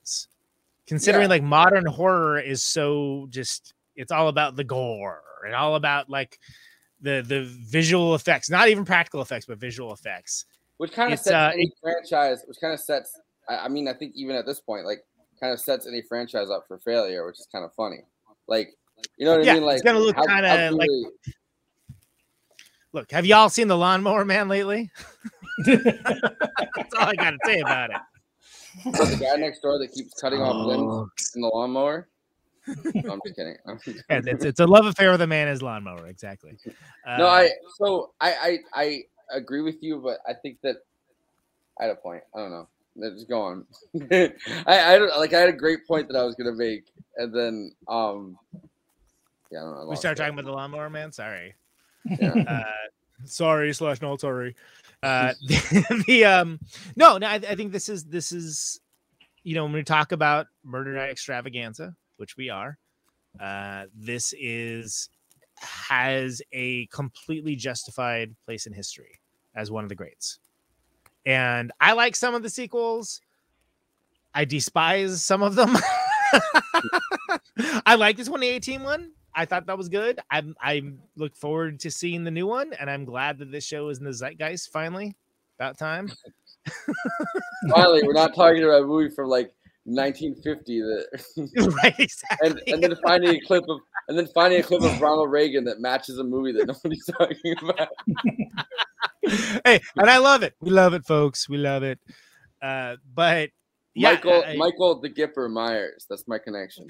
considering 0.86 1.24
Yeah. 1.24 1.28
like 1.30 1.42
modern 1.42 1.86
horror 1.86 2.38
is 2.38 2.62
so 2.62 3.26
just 3.30 3.74
it's 3.96 4.12
all 4.12 4.28
about 4.28 4.56
the 4.56 4.64
gore 4.64 5.22
and 5.44 5.54
all 5.54 5.74
about 5.76 6.08
like 6.10 6.38
the 7.00 7.22
the 7.26 7.42
visual 7.44 8.14
effects 8.14 8.48
not 8.50 8.68
even 8.68 8.84
practical 8.84 9.20
effects 9.20 9.46
but 9.46 9.58
visual 9.58 9.92
effects. 9.92 10.46
Which 10.78 10.92
kind 10.92 11.08
of 11.12 11.14
It's, 11.14 11.24
sets 11.24 11.34
uh, 11.34 11.50
any 11.54 11.72
franchise 11.82 12.42
which 12.46 12.58
kind 12.60 12.72
of 12.74 12.80
sets 12.80 13.18
I, 13.48 13.56
I 13.58 13.68
mean 13.68 13.88
i 13.88 13.92
think 13.94 14.12
even 14.14 14.36
at 14.36 14.46
this 14.46 14.60
point 14.60 14.84
like 14.86 15.04
kind 15.40 15.52
of 15.52 15.60
sets 15.60 15.86
any 15.86 16.02
franchise 16.02 16.48
up 16.50 16.64
for 16.68 16.78
failure 16.78 17.26
which 17.26 17.38
is 17.38 17.46
kind 17.52 17.64
of 17.64 17.72
funny. 17.74 18.00
Like 18.48 18.70
you 19.18 19.26
know 19.26 19.36
what 19.36 19.44
Yeah, 19.44 19.52
i 19.52 19.54
mean 19.56 19.64
like 19.64 19.74
it's 19.76 19.82
gonna 19.84 19.98
look 19.98 20.16
kinda 20.16 20.70
like- 20.72 20.86
truly- 20.88 21.10
look 22.92 23.10
have 23.10 23.26
y'all 23.26 23.48
seen 23.48 23.68
the 23.68 23.76
lawnmower 23.76 24.24
man 24.24 24.48
lately? 24.48 24.90
That's 25.66 26.94
all 26.98 27.08
i 27.08 27.14
gotta 27.14 27.38
say 27.44 27.60
about 27.60 27.90
it 27.90 27.96
the 28.84 29.18
guy 29.20 29.36
next 29.40 29.60
door 29.60 29.78
that 29.78 29.92
keeps 29.92 30.14
cutting 30.20 30.40
off 30.40 30.54
Oh. 30.56 30.66
limbs 30.66 31.32
in 31.34 31.42
the 31.42 31.48
lawnmower 31.48 32.08
No, 32.66 33.12
i'm 33.12 33.20
just 33.24 33.36
kidding 33.36 33.56
Yeah, 34.10 34.20
it's, 34.26 34.44
it's 34.44 34.60
a 34.60 34.66
love 34.66 34.86
affair 34.86 35.10
with 35.12 35.20
a 35.22 35.26
man 35.26 35.48
as 35.48 35.62
lawnmower 35.62 36.06
exactly 36.08 36.58
no, 37.06 37.26
Uh, 37.26 37.30
I 37.30 37.50
so 37.76 38.12
I, 38.20 38.58
I 38.74 38.82
I 38.82 39.02
agree 39.38 39.60
with 39.62 39.76
you, 39.82 40.00
but 40.02 40.18
I 40.28 40.34
think 40.34 40.58
that 40.62 40.76
I 41.78 41.84
had 41.84 41.92
a 41.92 41.96
point. 41.96 42.22
I 42.34 42.38
don't 42.38 42.50
know. 42.50 42.68
Let's 42.96 43.14
Just 43.16 43.28
go 43.28 43.40
on. 43.42 43.66
I 44.10 44.94
I 44.94 44.98
don't 44.98 45.16
like 45.18 45.32
I 45.32 45.40
had 45.40 45.48
a 45.48 45.52
great 45.52 45.86
point 45.86 46.08
that 46.08 46.16
I 46.16 46.24
was 46.24 46.34
gonna 46.34 46.52
make, 46.54 46.84
and 47.16 47.32
then 47.34 47.72
um 47.88 48.38
yeah, 49.52 49.58
I 49.60 49.62
don't 49.62 49.70
know. 49.74 49.78
I 49.78 49.82
we 49.82 49.86
lost 49.90 50.00
start 50.00 50.18
it. 50.18 50.20
talking 50.20 50.34
about 50.34 50.44
the 50.46 50.52
lawnmower 50.52 50.90
man 50.90 51.12
sorry 51.12 51.54
Yeah. 52.18 52.34
uh, 52.34 52.64
sorry 53.24 53.72
slash 53.72 54.00
not 54.00 54.20
sorry 54.20 54.54
uh 55.06 55.34
the, 55.46 56.04
the 56.06 56.24
um 56.24 56.58
no 56.96 57.18
no 57.18 57.26
I, 57.26 57.34
I 57.34 57.54
think 57.54 57.72
this 57.72 57.88
is 57.88 58.04
this 58.04 58.32
is 58.32 58.80
you 59.42 59.54
know 59.54 59.64
when 59.64 59.72
we 59.72 59.82
talk 59.82 60.12
about 60.12 60.46
murder 60.64 60.94
night 60.94 61.10
extravaganza 61.10 61.94
which 62.16 62.36
we 62.36 62.50
are 62.50 62.78
uh 63.40 63.84
this 63.94 64.34
is 64.38 65.08
has 65.58 66.42
a 66.52 66.86
completely 66.86 67.56
justified 67.56 68.34
place 68.44 68.66
in 68.66 68.72
history 68.72 69.20
as 69.54 69.70
one 69.70 69.84
of 69.84 69.88
the 69.88 69.94
greats. 69.94 70.38
And 71.24 71.72
i 71.80 71.92
like 71.92 72.14
some 72.14 72.34
of 72.34 72.42
the 72.42 72.50
sequels. 72.50 73.20
I 74.34 74.44
despise 74.44 75.24
some 75.24 75.42
of 75.42 75.54
them. 75.54 75.74
I 77.86 77.94
like 77.94 78.16
this 78.16 78.26
2018 78.26 78.82
one 78.82 79.12
i 79.36 79.44
thought 79.44 79.66
that 79.66 79.78
was 79.78 79.88
good 79.88 80.18
i'm 80.30 80.54
i 80.60 80.82
look 81.16 81.36
forward 81.36 81.78
to 81.78 81.90
seeing 81.90 82.24
the 82.24 82.30
new 82.30 82.46
one 82.46 82.72
and 82.80 82.90
i'm 82.90 83.04
glad 83.04 83.38
that 83.38 83.52
this 83.52 83.64
show 83.64 83.88
is 83.88 83.98
in 83.98 84.04
the 84.04 84.12
zeitgeist 84.12 84.72
finally 84.72 85.14
about 85.58 85.78
time 85.78 86.10
Finally, 87.70 88.02
we're 88.04 88.12
not 88.12 88.34
talking 88.34 88.62
about 88.62 88.82
a 88.82 88.86
movie 88.86 89.14
from 89.14 89.28
like 89.28 89.52
1950 89.84 90.80
that 90.80 91.76
right 91.84 91.94
exactly. 91.98 92.48
and, 92.48 92.60
and 92.66 92.82
then 92.82 92.94
finding 93.04 93.36
a 93.36 93.40
clip 93.46 93.64
of 93.68 93.78
and 94.08 94.18
then 94.18 94.26
finding 94.34 94.58
a 94.58 94.62
clip 94.62 94.82
of 94.82 95.00
Ronald 95.00 95.30
Reagan 95.30 95.64
that 95.64 95.80
matches 95.80 96.18
a 96.18 96.24
movie 96.24 96.52
that 96.52 96.66
nobody's 96.66 97.04
talking 97.06 97.54
about. 97.62 97.88
hey 99.64 99.80
and 99.96 100.10
i 100.10 100.18
love 100.18 100.42
it 100.42 100.54
we 100.60 100.70
love 100.70 100.92
it 100.94 101.04
folks 101.04 101.48
we 101.48 101.56
love 101.56 101.82
it 101.82 101.98
uh 102.62 102.96
but 103.14 103.50
yeah 103.94 104.10
Michael 104.10 104.44
I- 104.44 104.56
Michael 104.56 105.00
the 105.00 105.10
Gipper 105.10 105.48
Myers. 105.50 106.06
That's 106.10 106.26
my 106.26 106.38
connection. 106.38 106.86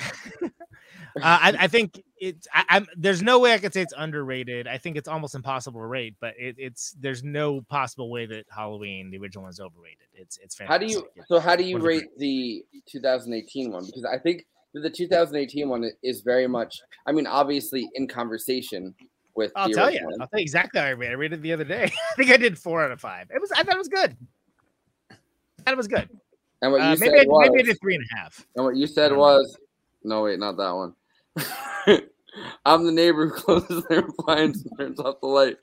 Uh, 1.17 1.39
I, 1.43 1.57
I 1.61 1.67
think 1.69 2.03
it's 2.19 2.47
I, 2.53 2.65
I'm 2.69 2.87
there's 2.97 3.23
no 3.23 3.39
way 3.39 3.53
I 3.55 3.59
could 3.59 3.73
say 3.75 3.83
it's 3.83 3.95
underrated. 3.97 4.67
I 4.67 4.79
think 4.79 4.97
it's 4.97 5.09
almost 5.09 5.35
impossible 5.35 5.81
to 5.81 5.87
rate, 5.87 6.15
but 6.21 6.35
it, 6.39 6.57
it's 6.59 6.97
there's 7.01 7.23
no 7.23 7.61
possible 7.63 8.11
way 8.11 8.27
that 8.27 8.47
Halloween 8.51 9.11
the 9.11 9.19
original 9.19 9.43
one 9.43 9.51
is 9.51 9.61
overrated. 9.61 10.07
It's 10.15 10.39
it's 10.39 10.59
How 10.59 10.79
do 10.79 10.87
fantastic. 10.87 11.11
you 11.17 11.23
so 11.29 11.39
how 11.41 11.57
do 11.57 11.65
you 11.65 11.75
One 11.77 11.83
rate 11.87 12.05
the 12.19 12.65
2018 12.87 13.71
one? 13.73 13.85
Because 13.87 14.05
I 14.05 14.19
think 14.19 14.47
that 14.75 14.81
the 14.81 14.91
2018 14.91 15.69
one 15.69 15.91
is 16.03 16.21
very 16.23 16.47
much 16.47 16.81
I 17.07 17.13
mean 17.13 17.27
obviously 17.27 17.89
in 17.95 18.07
conversation 18.09 18.95
with 19.35 19.53
I'll 19.57 19.69
the 19.69 19.75
tell 19.75 19.91
you. 19.91 19.99
original. 19.99 20.17
I'll 20.23 20.29
tell 20.29 20.39
you 20.41 20.43
exactly 20.45 20.81
how 20.81 20.87
I 20.87 20.91
rated. 20.91 21.13
I 21.13 21.17
rated 21.17 21.39
it 21.41 21.43
the 21.43 21.53
other 21.53 21.65
day. 21.65 21.85
I 22.13 22.15
think 22.17 22.31
I 22.31 22.37
did 22.39 22.59
four 22.59 22.83
out 22.83 22.91
of 22.91 23.01
five. 23.01 23.31
It 23.31 23.41
was 23.41 23.53
I 23.53 23.63
thought 23.63 23.75
it 23.75 23.79
was 23.79 23.89
good. 23.89 24.17
I 25.11 25.15
thought 25.65 25.73
it 25.75 25.77
was 25.77 25.89
good. 25.89 26.09
And 26.63 26.73
what 26.73 26.79
you 26.79 26.85
Uh, 26.85 26.97
said 26.97 27.11
maybe 27.13 27.27
was, 27.27 27.49
maybe 27.51 27.61
I 27.63 27.67
did 27.67 27.81
three 27.81 27.97
and 27.97 28.05
a 28.11 28.17
half. 28.17 28.47
And 28.57 28.65
what 28.65 28.77
you 28.77 28.87
said 28.87 29.15
was, 29.15 29.59
no, 30.05 30.23
wait, 30.23 30.39
not 30.39 30.57
that 30.57 30.71
one. 30.71 30.95
I'm 32.65 32.85
the 32.85 32.93
neighbor 32.93 33.29
who 33.29 33.35
closes 33.35 33.85
their 33.89 34.03
blinds 34.19 34.65
and 34.65 34.79
turns 34.79 35.01
off 35.01 35.21
the 35.21 35.27
light. 35.27 35.57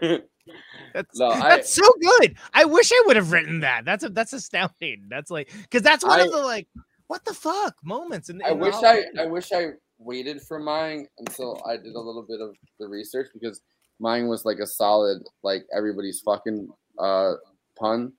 That's 0.94 1.18
no, 1.18 1.28
I, 1.28 1.60
so 1.62 1.82
good. 2.00 2.36
I 2.52 2.64
wish 2.64 2.90
I 2.92 3.02
would 3.06 3.16
have 3.16 3.32
written 3.32 3.60
that. 3.60 3.84
That's 3.84 4.04
a, 4.04 4.08
that's 4.08 4.32
astounding. 4.32 5.06
That's 5.08 5.30
like 5.30 5.50
because 5.62 5.82
that's 5.82 6.04
one 6.04 6.20
I- 6.20 6.24
of 6.24 6.32
the 6.32 6.38
like 6.38 6.68
what 7.06 7.24
the 7.24 7.32
fuck 7.32 7.76
moments. 7.84 8.28
In, 8.28 8.42
I 8.42 8.52
wish 8.52 8.74
I, 8.74 9.04
I 9.18 9.26
wish 9.26 9.52
I 9.52 9.70
waited 9.98 10.42
for 10.42 10.58
mine 10.58 11.06
until 11.18 11.62
I 11.66 11.76
did 11.76 11.94
a 11.94 12.00
little 12.00 12.22
bit 12.22 12.40
of 12.40 12.56
the 12.78 12.88
research 12.88 13.28
because 13.32 13.62
mine 14.00 14.28
was 14.28 14.44
like 14.44 14.58
a 14.58 14.66
solid, 14.66 15.22
like 15.42 15.64
everybody's 15.74 16.20
fucking 16.20 16.68
uh 16.98 17.34
pun. 17.78 18.12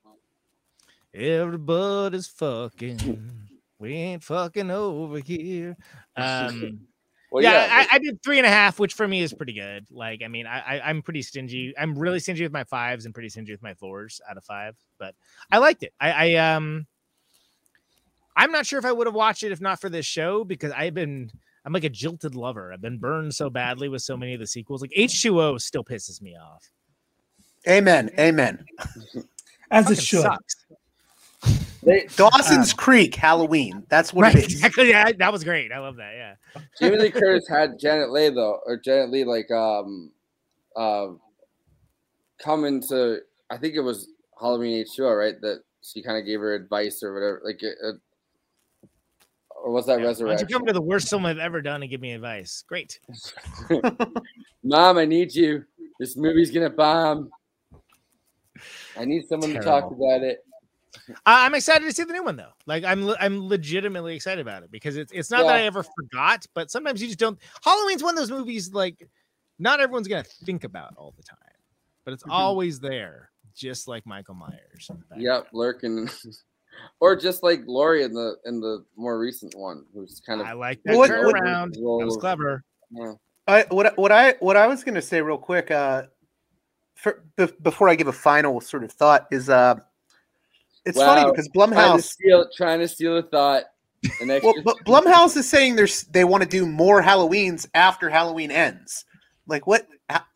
Everybody's 1.14 2.28
fucking. 2.28 3.43
We 3.84 3.94
ain't 3.96 4.24
fucking 4.24 4.72
over 4.72 5.20
here. 5.20 5.76
Um, 6.16 6.80
Well, 7.32 7.42
yeah, 7.44 7.66
yeah, 7.66 7.88
I, 7.92 7.96
I 7.96 7.98
did 7.98 8.22
three 8.24 8.38
and 8.38 8.46
a 8.46 8.50
half, 8.50 8.80
which 8.80 8.94
for 8.94 9.08
me 9.08 9.22
is 9.24 9.34
pretty 9.34 9.54
good. 9.54 9.88
Like, 9.90 10.22
I 10.24 10.28
mean, 10.28 10.46
I, 10.46 10.60
I 10.78 10.90
I'm 10.90 11.02
pretty 11.02 11.24
stingy. 11.24 11.74
I'm 11.76 11.98
really 11.98 12.20
stingy 12.20 12.44
with 12.44 12.52
my 12.52 12.64
fives 12.64 13.06
and 13.06 13.14
pretty 13.16 13.30
stingy 13.30 13.52
with 13.52 13.64
my 13.64 13.74
fours 13.74 14.22
out 14.30 14.38
of 14.38 14.44
five. 14.44 14.76
But 15.00 15.16
I 15.52 15.58
liked 15.58 15.82
it. 15.82 15.92
I, 16.00 16.12
I 16.12 16.54
um, 16.56 16.86
I'm 18.38 18.52
not 18.52 18.68
sure 18.68 18.78
if 18.78 18.86
I 18.86 18.92
would 18.92 19.08
have 19.08 19.16
watched 19.16 19.42
it 19.42 19.52
if 19.52 19.60
not 19.60 19.82
for 19.82 19.90
this 19.90 20.06
show 20.06 20.44
because 20.44 20.72
I've 20.72 20.94
been. 20.94 21.32
I'm 21.66 21.74
like 21.74 21.84
a 21.86 21.90
jilted 21.90 22.36
lover. 22.36 22.72
I've 22.72 22.82
been 22.82 23.00
burned 23.00 23.34
so 23.34 23.50
badly 23.50 23.90
with 23.90 24.04
so 24.04 24.16
many 24.16 24.36
of 24.36 24.40
the 24.40 24.46
sequels. 24.48 24.82
Like 24.82 24.92
H2O 24.96 25.60
still 25.60 25.84
pisses 25.84 26.22
me 26.22 26.38
off. 26.38 26.70
Amen. 27.68 28.12
Amen. 28.20 28.64
As 29.72 29.86
Fucking 29.86 29.98
it 29.98 30.04
should. 30.04 30.22
sucks. 30.22 30.56
Dawson's 32.16 32.74
Creek 32.74 33.16
Halloween. 33.16 33.84
That's 33.90 34.14
what 34.14 34.24
Right, 34.24 34.36
it 34.36 34.48
is. 34.48 34.54
exactly. 34.56 34.90
Yeah, 34.90 35.12
that 35.18 35.32
was 35.32 35.44
great. 35.44 35.72
I 35.72 35.80
love 35.80 35.96
that. 35.98 36.14
Yeah. 36.16 36.62
Jamie 36.80 36.98
Lee 36.98 37.12
Curtis 37.20 37.48
had 37.48 37.80
Janet 37.80 38.12
Leigh 38.12 38.30
though, 38.30 38.60
or 38.66 38.78
Janet 38.78 39.10
Leigh 39.12 39.24
like 39.26 39.50
um 39.52 40.12
uh, 40.76 41.08
coming 42.42 42.82
to 42.90 43.20
I 43.50 43.58
think 43.58 43.76
it 43.76 43.82
was 43.82 44.08
Halloween 44.40 44.84
H2O, 44.86 45.18
right? 45.18 45.40
That 45.42 45.62
she 45.82 46.02
kind 46.02 46.18
of 46.18 46.26
gave 46.26 46.40
her 46.40 46.54
advice 46.56 47.04
or 47.04 47.14
whatever. 47.14 47.42
Like, 47.44 47.62
it, 47.64 47.76
it- 47.82 47.96
or 49.64 49.72
was 49.72 49.86
that 49.86 49.94
Why 49.94 49.98
don't 50.00 50.08
Resurrection? 50.08 50.48
you 50.50 50.58
come 50.58 50.66
to 50.66 50.74
the 50.74 50.82
worst 50.82 51.10
film 51.10 51.26
I've 51.26 51.38
ever 51.38 51.62
done 51.62 51.82
and 51.84 51.90
give 51.90 52.02
me 52.02 52.12
advice? 52.12 52.66
Great. 52.68 53.00
Mom, 54.64 54.98
I 54.98 55.06
need 55.06 55.34
you. 55.34 55.64
This 56.00 56.18
movie's 56.18 56.52
gonna 56.52 56.70
bomb. 56.70 57.30
I 58.98 59.06
need 59.06 59.26
someone 59.30 59.54
to 59.54 59.62
talk 59.62 59.86
about 59.92 60.22
it. 60.22 60.44
I- 61.26 61.46
I'm 61.46 61.56
excited 61.56 61.86
to 61.86 61.92
see 61.94 62.04
the 62.04 62.14
new 62.14 62.24
one 62.24 62.36
though. 62.36 62.52
Like 62.66 62.84
I'm, 62.84 63.06
le- 63.06 63.18
I'm 63.20 63.48
legitimately 63.48 64.16
excited 64.16 64.42
about 64.42 64.64
it 64.64 64.72
because 64.72 64.96
it's, 64.98 65.12
it's 65.12 65.32
not 65.32 65.44
that 65.44 65.56
I 65.56 65.62
ever 65.64 65.84
forgot, 65.84 66.46
but 66.54 66.70
sometimes 66.72 67.02
you 67.02 67.08
just 67.08 67.20
don't. 67.20 67.40
Halloween's 67.64 68.04
one 68.04 68.16
of 68.16 68.20
those 68.20 68.32
movies 68.32 68.74
like 68.74 69.08
not 69.60 69.80
everyone's 69.80 70.08
gonna 70.08 70.24
think 70.24 70.64
about 70.64 70.94
all 70.98 71.14
the 71.18 71.24
time, 71.24 71.38
but 72.06 72.14
it's 72.14 72.24
Mhm. 72.24 72.32
always 72.32 72.80
there, 72.80 73.30
just 73.56 73.88
like 73.88 74.06
Michael 74.06 74.36
Myers. 74.36 74.88
in 74.90 74.98
the 75.00 75.06
back. 75.06 75.20
Yep, 75.20 75.48
lurking. 75.54 76.10
or 77.00 77.16
just 77.16 77.44
like 77.44 77.62
Laurie 77.68 78.04
in 78.04 78.14
the 78.14 78.36
in 78.46 78.60
the 78.60 78.84
more 78.96 79.20
recent 79.20 79.54
one, 79.56 79.86
who's 79.94 80.20
kind 80.26 80.42
of 80.42 80.48
I 80.48 80.54
like 80.54 80.82
that 80.86 80.96
What- 80.98 81.10
what- 81.10 81.36
turnaround. 81.36 81.74
That 81.74 81.82
was 82.06 82.18
clever. 82.18 82.64
Yeah. 82.92 83.14
I, 83.48 83.66
what 83.70 83.98
what 83.98 84.12
I 84.12 84.32
what 84.40 84.56
I 84.58 84.68
was 84.68 84.84
going 84.84 84.96
to 84.96 85.02
say 85.02 85.22
real 85.22 85.38
quick, 85.38 85.70
uh, 85.70 86.04
for, 86.96 87.24
be, 87.36 87.48
before 87.62 87.90
I 87.90 87.96
give 87.96 88.08
a 88.08 88.14
final 88.14 88.62
sort 88.62 88.84
of 88.86 88.92
thought 88.94 89.28
is, 89.32 89.50
uh, 89.50 89.76
it's 90.86 90.98
funny 90.98 91.24
Wow, 91.24 91.32
because 91.32 91.48
trying 91.54 91.70
to 91.70 91.76
Blumhouse, 91.76 92.04
steal, 92.04 92.50
trying 92.56 92.80
to 92.80 92.88
steal 92.88 93.18
a 93.18 93.24
thought. 93.24 93.64
An 94.20 94.30
extra 94.30 94.52
well, 94.52 94.64
but 94.64 94.78
Blumhouse 94.86 95.38
is 95.38 95.48
saying 95.50 95.76
there's 95.78 96.02
they 96.04 96.24
want 96.26 96.44
to 96.44 96.50
do 96.50 96.66
more 96.66 97.02
Halloweens 97.02 97.68
after 97.74 98.10
Halloween 98.10 98.52
ends. 98.52 99.06
Like 99.48 99.66
what? 99.68 99.88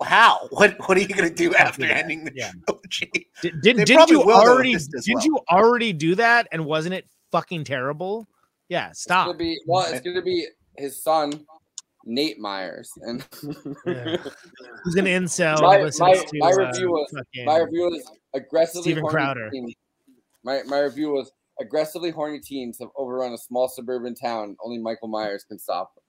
How? 0.02 0.48
What? 0.52 0.78
What 0.88 0.98
are 0.98 1.02
you 1.02 1.08
going 1.08 1.28
to 1.30 1.34
do 1.36 1.54
after 1.56 1.84
ending 1.86 2.24
the 2.26 2.32
trilogy? 2.32 3.28
Did, 3.42 3.62
did, 3.62 3.78
did 3.86 3.96
probably 3.96 4.14
you 4.16 4.20
will, 4.20 4.28
though, 4.28 4.42
if 4.42 4.48
already 4.48 4.74
did 4.74 5.16
well. 5.16 5.26
you 5.26 5.40
already 5.52 5.94
do 5.94 6.16
that 6.16 6.48
and 6.52 6.66
wasn't 6.66 6.94
it 6.96 7.08
fucking 7.32 7.66
terrible? 7.66 8.28
Yeah, 8.70 8.90
It's 8.90 9.02
stop. 9.04 9.28
gonna 9.28 9.38
be 9.38 9.60
well. 9.66 9.86
It's 9.92 10.02
gonna 10.02 10.22
be 10.22 10.48
his 10.78 11.02
son, 11.04 11.46
Nate 12.06 12.40
Myers, 12.40 12.92
and 13.02 13.26
Who's 13.42 14.96
an 14.96 15.06
incel? 15.06 15.62
my, 15.62 15.78
that 15.78 15.96
my, 16.00 16.14
to, 16.14 16.28
my 16.40 16.52
uh, 16.52 16.56
review 16.68 16.90
was 16.92 17.12
fucking 17.14 17.46
my 17.46 17.58
review 17.60 17.82
was 17.90 18.12
aggressively 18.34 18.82
Steven 18.84 19.02
horny 19.04 19.14
Crowder. 19.14 19.50
teens- 19.50 19.74
My 20.44 20.62
my 20.66 20.80
review 20.80 21.12
was 21.12 21.32
aggressively 21.60 22.12
horny 22.12 22.40
teens 22.40 22.78
have 22.80 22.90
overrun 22.96 23.34
a 23.34 23.38
small 23.38 23.68
suburban 23.68 24.16
town. 24.16 24.56
Only 24.64 24.78
Michael 24.78 25.08
Myers 25.08 25.44
can 25.44 25.60
stop 25.60 25.96
them. 25.96 26.04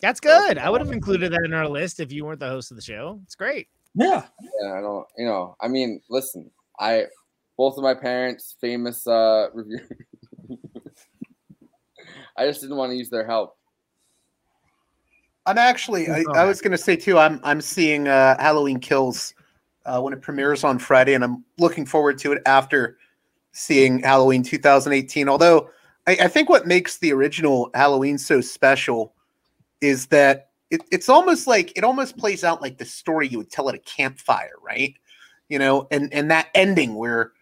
That's 0.00 0.20
good. 0.20 0.58
I 0.58 0.68
would 0.68 0.80
have 0.80 0.90
included 0.92 1.32
that 1.32 1.44
in 1.44 1.54
our 1.54 1.68
list 1.68 2.00
if 2.00 2.12
you 2.12 2.24
weren't 2.24 2.40
the 2.40 2.48
host 2.48 2.70
of 2.70 2.76
the 2.76 2.82
show. 2.82 3.20
It's 3.24 3.34
great. 3.34 3.68
Yeah. 3.94 4.24
Yeah, 4.60 4.72
I 4.74 4.80
don't. 4.80 5.06
You 5.16 5.26
know, 5.26 5.56
I 5.60 5.68
mean, 5.68 6.00
listen, 6.10 6.50
I 6.78 7.06
both 7.56 7.78
of 7.78 7.84
my 7.84 7.94
parents 7.94 8.56
famous 8.60 9.06
uh 9.06 9.48
review. 9.54 9.80
I 12.36 12.46
just 12.46 12.60
didn't 12.60 12.76
want 12.76 12.90
to 12.90 12.96
use 12.96 13.10
their 13.10 13.26
help. 13.26 13.56
I'm 15.46 15.58
actually. 15.58 16.08
I, 16.08 16.24
I 16.34 16.44
was 16.44 16.60
going 16.60 16.72
to 16.72 16.78
say 16.78 16.96
too. 16.96 17.18
I'm 17.18 17.40
I'm 17.44 17.60
seeing 17.60 18.08
uh, 18.08 18.36
Halloween 18.40 18.80
Kills 18.80 19.34
uh, 19.84 20.00
when 20.00 20.12
it 20.12 20.22
premieres 20.22 20.64
on 20.64 20.78
Friday, 20.78 21.14
and 21.14 21.22
I'm 21.22 21.44
looking 21.58 21.86
forward 21.86 22.18
to 22.18 22.32
it 22.32 22.42
after 22.46 22.98
seeing 23.54 24.00
Halloween 24.00 24.42
2018. 24.42 25.28
Although 25.28 25.70
I, 26.06 26.12
I 26.22 26.28
think 26.28 26.50
what 26.50 26.66
makes 26.66 26.98
the 26.98 27.12
original 27.12 27.70
Halloween 27.72 28.18
so 28.18 28.40
special 28.42 29.14
is 29.80 30.06
that 30.06 30.50
it, 30.70 30.82
it's 30.90 31.08
almost 31.08 31.46
like 31.46 31.72
it 31.76 31.84
almost 31.84 32.18
plays 32.18 32.44
out 32.44 32.60
like 32.60 32.76
the 32.76 32.84
story 32.84 33.28
you 33.28 33.38
would 33.38 33.50
tell 33.50 33.68
at 33.68 33.74
a 33.74 33.80
campfire, 33.80 34.54
right? 34.62 34.94
You 35.48 35.58
know, 35.58 35.86
and 35.90 36.12
and 36.12 36.30
that 36.30 36.48
ending 36.54 36.96
where 36.96 37.32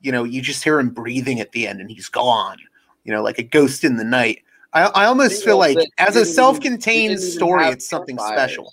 you 0.00 0.12
know 0.12 0.24
you 0.24 0.40
just 0.40 0.64
hear 0.64 0.78
him 0.78 0.90
breathing 0.90 1.40
at 1.40 1.52
the 1.52 1.66
end 1.66 1.80
and 1.80 1.90
he's 1.90 2.08
gone. 2.08 2.58
You 3.04 3.12
know, 3.12 3.22
like 3.22 3.38
a 3.38 3.42
ghost 3.42 3.84
in 3.84 3.96
the 3.96 4.04
night. 4.04 4.42
I, 4.74 4.82
I 4.84 5.04
almost 5.06 5.44
feel 5.44 5.58
like 5.58 5.76
as 5.76 5.80
a 5.80 5.88
didn't 5.88 6.16
even- 6.16 6.28
we 6.28 6.34
self-contained 6.34 7.20
story, 7.20 7.66
it's 7.68 7.88
something 7.88 8.18
special. 8.18 8.72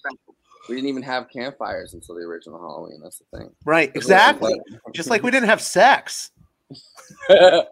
We 0.68 0.76
didn't 0.76 0.90
even 0.90 1.04
have 1.04 1.30
campfires 1.30 1.94
until 1.94 2.16
the 2.16 2.22
original 2.22 2.60
Halloween. 2.60 3.00
That's 3.02 3.20
the 3.20 3.38
thing. 3.38 3.52
Right, 3.66 3.92
exactly. 3.96 4.60
Just 4.94 5.10
like 5.10 5.24
we 5.24 5.32
didn't 5.32 5.48
have 5.48 5.62
sex. 5.62 6.32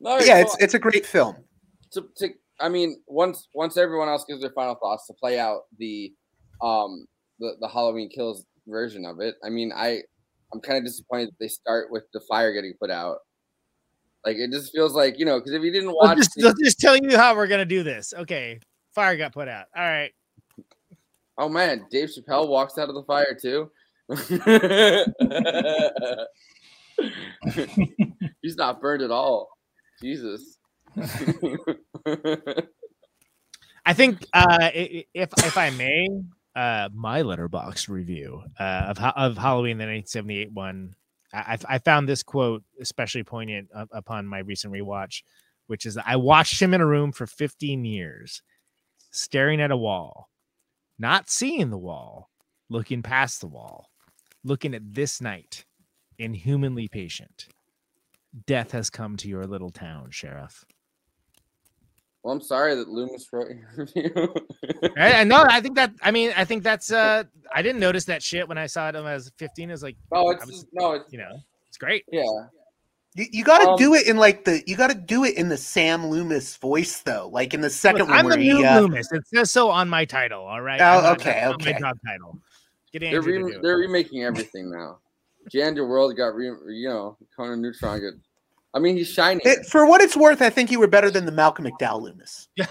No, 0.00 0.18
yeah, 0.18 0.38
it's 0.38 0.56
it's 0.60 0.74
a 0.74 0.78
great 0.78 1.06
film. 1.06 1.36
to, 1.92 2.08
to 2.16 2.30
I 2.60 2.68
mean, 2.68 3.02
once 3.06 3.48
once 3.54 3.76
everyone 3.76 4.08
else 4.08 4.24
gives 4.28 4.40
their 4.40 4.50
final 4.50 4.74
thoughts 4.74 5.06
to 5.06 5.14
play 5.14 5.38
out 5.38 5.62
the 5.78 6.12
um 6.60 7.06
the, 7.38 7.52
the 7.60 7.68
Halloween 7.68 8.08
kills 8.08 8.44
version 8.66 9.04
of 9.04 9.20
it. 9.20 9.36
I 9.44 9.50
mean, 9.50 9.72
I 9.74 10.02
I'm 10.52 10.60
kind 10.60 10.78
of 10.78 10.84
disappointed 10.84 11.28
that 11.28 11.38
they 11.40 11.48
start 11.48 11.90
with 11.90 12.04
the 12.12 12.20
fire 12.20 12.52
getting 12.52 12.74
put 12.80 12.90
out. 12.90 13.18
Like 14.24 14.36
it 14.36 14.50
just 14.50 14.72
feels 14.72 14.94
like 14.94 15.18
you 15.18 15.24
know 15.24 15.38
because 15.38 15.52
if 15.52 15.62
you 15.62 15.72
didn't 15.72 15.88
I'll 15.90 15.96
watch, 15.96 16.18
just, 16.18 16.34
the- 16.34 16.48
I'll 16.48 16.54
just 16.54 16.78
tell 16.78 16.96
you 16.96 17.16
how 17.16 17.34
we're 17.34 17.46
gonna 17.46 17.64
do 17.64 17.82
this. 17.82 18.14
Okay, 18.16 18.60
fire 18.94 19.16
got 19.16 19.32
put 19.32 19.48
out. 19.48 19.66
All 19.76 19.82
right. 19.82 20.12
oh 21.38 21.48
man, 21.48 21.86
Dave 21.90 22.10
Chappelle 22.10 22.48
walks 22.48 22.78
out 22.78 22.88
of 22.88 22.94
the 22.94 23.04
fire 23.04 23.36
too. 23.40 23.70
He's 28.42 28.56
not 28.56 28.80
burned 28.80 29.02
at 29.02 29.10
all. 29.10 29.48
Jesus. 30.02 30.58
I 33.86 33.92
think 33.92 34.26
uh, 34.32 34.70
if 34.72 35.30
if 35.38 35.58
I 35.58 35.70
may, 35.70 36.08
uh, 36.56 36.88
my 36.94 37.22
Letterboxd 37.22 37.88
review 37.88 38.42
uh, 38.58 38.94
of 38.94 38.98
of 38.98 39.38
Halloween 39.38 39.78
the 39.78 39.84
1978 39.84 40.52
one, 40.52 40.94
I, 41.32 41.58
I 41.68 41.78
found 41.78 42.08
this 42.08 42.22
quote 42.22 42.62
especially 42.80 43.24
poignant 43.24 43.68
up- 43.74 43.88
upon 43.92 44.26
my 44.26 44.38
recent 44.40 44.72
rewatch, 44.72 45.22
which 45.66 45.86
is 45.86 45.98
I 45.98 46.16
watched 46.16 46.60
him 46.60 46.74
in 46.74 46.80
a 46.80 46.86
room 46.86 47.12
for 47.12 47.26
15 47.26 47.84
years, 47.84 48.42
staring 49.10 49.60
at 49.60 49.70
a 49.70 49.76
wall, 49.76 50.28
not 50.98 51.28
seeing 51.28 51.70
the 51.70 51.78
wall, 51.78 52.30
looking 52.70 53.02
past 53.02 53.40
the 53.40 53.48
wall, 53.48 53.90
looking 54.44 54.74
at 54.74 54.94
this 54.94 55.20
night, 55.20 55.64
inhumanly 56.18 56.88
patient. 56.88 57.48
Death 58.46 58.72
has 58.72 58.90
come 58.90 59.16
to 59.18 59.28
your 59.28 59.44
little 59.46 59.70
town, 59.70 60.10
sheriff. 60.10 60.64
Well, 62.22 62.32
I'm 62.34 62.40
sorry 62.40 62.74
that 62.74 62.88
Loomis 62.88 63.28
wrote 63.32 63.48
your 63.50 63.70
review. 63.76 64.34
I, 64.96 65.20
I 65.20 65.24
know. 65.24 65.44
I 65.46 65.60
think 65.60 65.76
that. 65.76 65.92
I 66.02 66.10
mean, 66.10 66.32
I 66.36 66.44
think 66.44 66.62
that's. 66.62 66.90
uh 66.90 67.24
I 67.54 67.60
didn't 67.62 67.80
notice 67.80 68.06
that 68.06 68.22
shit 68.22 68.48
when 68.48 68.56
I 68.58 68.66
saw 68.66 68.88
it 68.88 68.94
when 68.94 69.06
I 69.06 69.14
was 69.14 69.30
15. 69.36 69.68
It 69.68 69.72
was 69.72 69.82
like, 69.82 69.96
Oh, 70.10 70.30
it's 70.30 70.46
was, 70.46 70.66
no, 70.72 70.92
it's 70.92 71.12
you 71.12 71.18
know, 71.18 71.36
it's 71.68 71.76
great. 71.76 72.04
Yeah. 72.10 72.22
You, 73.14 73.26
you 73.30 73.44
got 73.44 73.58
to 73.58 73.68
Um, 73.72 73.78
do 73.78 73.94
it 73.94 74.08
in 74.08 74.16
like 74.16 74.44
the 74.44 74.62
you 74.66 74.74
got 74.74 74.88
to 74.90 74.96
do 74.96 75.22
it 75.24 75.36
in 75.36 75.48
the 75.50 75.56
Sam 75.58 76.06
Loomis 76.06 76.56
voice 76.56 77.02
though, 77.02 77.28
like 77.30 77.52
in 77.54 77.60
the 77.60 77.70
second 77.70 78.00
Look, 78.00 78.08
one 78.08 78.18
I'm 78.18 78.24
where 78.24 78.36
the 78.36 78.42
he. 78.42 78.52
new 78.54 78.66
Uh, 78.66 78.80
Loomis. 78.80 79.12
It 79.12 79.22
says 79.28 79.50
so 79.50 79.70
on 79.70 79.88
my 79.90 80.04
title. 80.06 80.44
All 80.44 80.62
right. 80.62 80.80
Oh, 80.80 80.84
I'm 81.00 81.12
okay, 81.16 81.42
not 81.44 81.54
okay. 81.56 81.72
My 81.74 81.78
job 81.78 81.98
title. 82.06 82.38
Get 82.94 83.00
They're, 83.00 83.16
Andrew 83.18 83.38
to 83.40 83.44
re- 83.44 83.52
do 83.52 83.58
it. 83.58 83.62
they're 83.62 83.76
remaking 83.76 84.22
everything 84.22 84.70
now. 84.70 84.98
J. 85.50 85.62
Andrew 85.62 85.84
World 85.86 86.16
got 86.16 86.34
re- 86.34 86.46
you 86.68 86.88
know 86.88 87.16
Conan 87.36 87.60
Neutron. 87.60 88.00
Got, 88.00 88.12
I 88.72 88.78
mean, 88.78 88.96
he's 88.96 89.08
shiny. 89.08 89.40
it- 89.44 89.66
for 89.66 89.84
what 89.84 90.00
it's 90.00 90.16
worth, 90.16 90.40
I 90.40 90.48
think 90.48 90.70
you 90.70 90.78
were 90.78 90.86
better 90.86 91.10
than 91.10 91.26
the 91.26 91.32
Malcolm 91.32 91.66
McDowell 91.66 92.00
Loomis. 92.02 92.48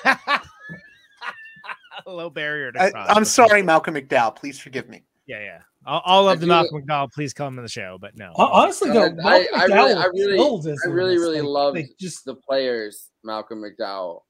Low 2.08 2.30
barrier 2.30 2.72
to 2.72 2.82
I, 2.82 2.91
cross. 2.91 3.08
I'm 3.16 3.26
sorry, 3.26 3.62
Malcolm 3.64 3.95
McDowell. 3.95 4.36
Please 4.36 4.60
forgive 4.60 4.90
me. 4.90 5.04
Yeah, 5.28 5.40
yeah. 5.41 5.60
All, 5.86 6.02
all 6.06 6.30
of 6.30 6.38
I 6.38 6.40
the 6.40 6.41
do- 6.45 6.48
Malcolm 6.48 6.82
McDowell, 6.82 7.12
please 7.14 7.34
come 7.34 7.58
on 7.58 7.64
the 7.64 7.70
show. 7.70 7.98
But 8.00 8.18
no. 8.18 8.32
Honestly, 8.36 8.91
though, 8.91 9.16
I, 9.26 9.48
I, 9.56 9.66
really, 9.66 9.94
I 9.94 10.06
really, 10.14 10.38
killed 10.38 10.68
I 10.68 10.88
really, 10.90 11.18
really 11.18 11.41
Like- 11.41 11.50
love 11.50 11.76
like, 11.76 11.90
just 12.00 12.26
the 12.26 12.36
players 12.36 13.10
Malcolm 13.24 13.62
McDowell, 13.64 14.22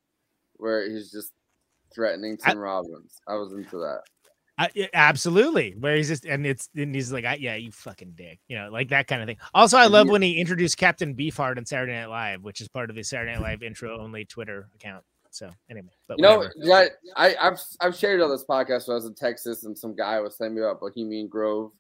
where 0.57 0.89
he's 0.89 1.11
just 1.11 1.31
threatening 1.93 2.37
Tim 2.37 2.57
Robbins. 2.57 3.21
I 3.27 3.35
was 3.35 3.53
into 3.53 3.77
that. 3.77 4.01
I, 4.57 4.69
yeah, 4.75 4.87
absolutely. 4.93 5.75
Where 5.79 5.95
he's 5.95 6.09
just 6.09 6.25
and 6.25 6.45
it's 6.45 6.69
and 6.75 6.93
he's 6.93 7.11
like, 7.11 7.25
I, 7.25 7.35
yeah, 7.35 7.55
you 7.55 7.71
fucking 7.71 8.13
dick, 8.15 8.39
you 8.47 8.55
know, 8.55 8.69
like 8.69 8.89
that 8.89 9.07
kind 9.07 9.21
of 9.21 9.27
thing. 9.27 9.37
Also, 9.53 9.77
I 9.77 9.87
love 9.87 10.07
he- 10.07 10.11
when 10.11 10.21
he 10.21 10.39
introduced 10.39 10.77
Captain 10.77 11.15
Beefheart 11.15 11.57
on 11.57 11.65
Saturday 11.65 11.93
Night 11.93 12.09
Live, 12.09 12.43
which 12.43 12.61
is 12.61 12.67
part 12.67 12.89
of 12.89 12.95
the 12.95 13.03
Saturday 13.03 13.31
Night 13.33 13.41
Live 13.41 13.63
intro 13.63 13.99
only 13.99 14.25
Twitter 14.25 14.69
account. 14.75 15.03
So 15.31 15.49
anyway, 15.67 15.89
but 16.07 16.19
You 16.19 16.23
know, 16.23 16.47
yeah, 16.55 16.85
I, 17.15 17.35
I've 17.41 17.59
I've 17.81 17.95
shared 17.95 18.21
on 18.21 18.29
this 18.29 18.45
podcast 18.47 18.87
when 18.87 18.93
I 18.93 18.95
was 18.95 19.05
in 19.05 19.15
Texas, 19.15 19.63
and 19.63 19.75
some 19.75 19.95
guy 19.95 20.19
was 20.19 20.37
telling 20.37 20.53
me 20.53 20.61
about 20.61 20.79
Bohemian 20.79 21.27
Grove. 21.27 21.71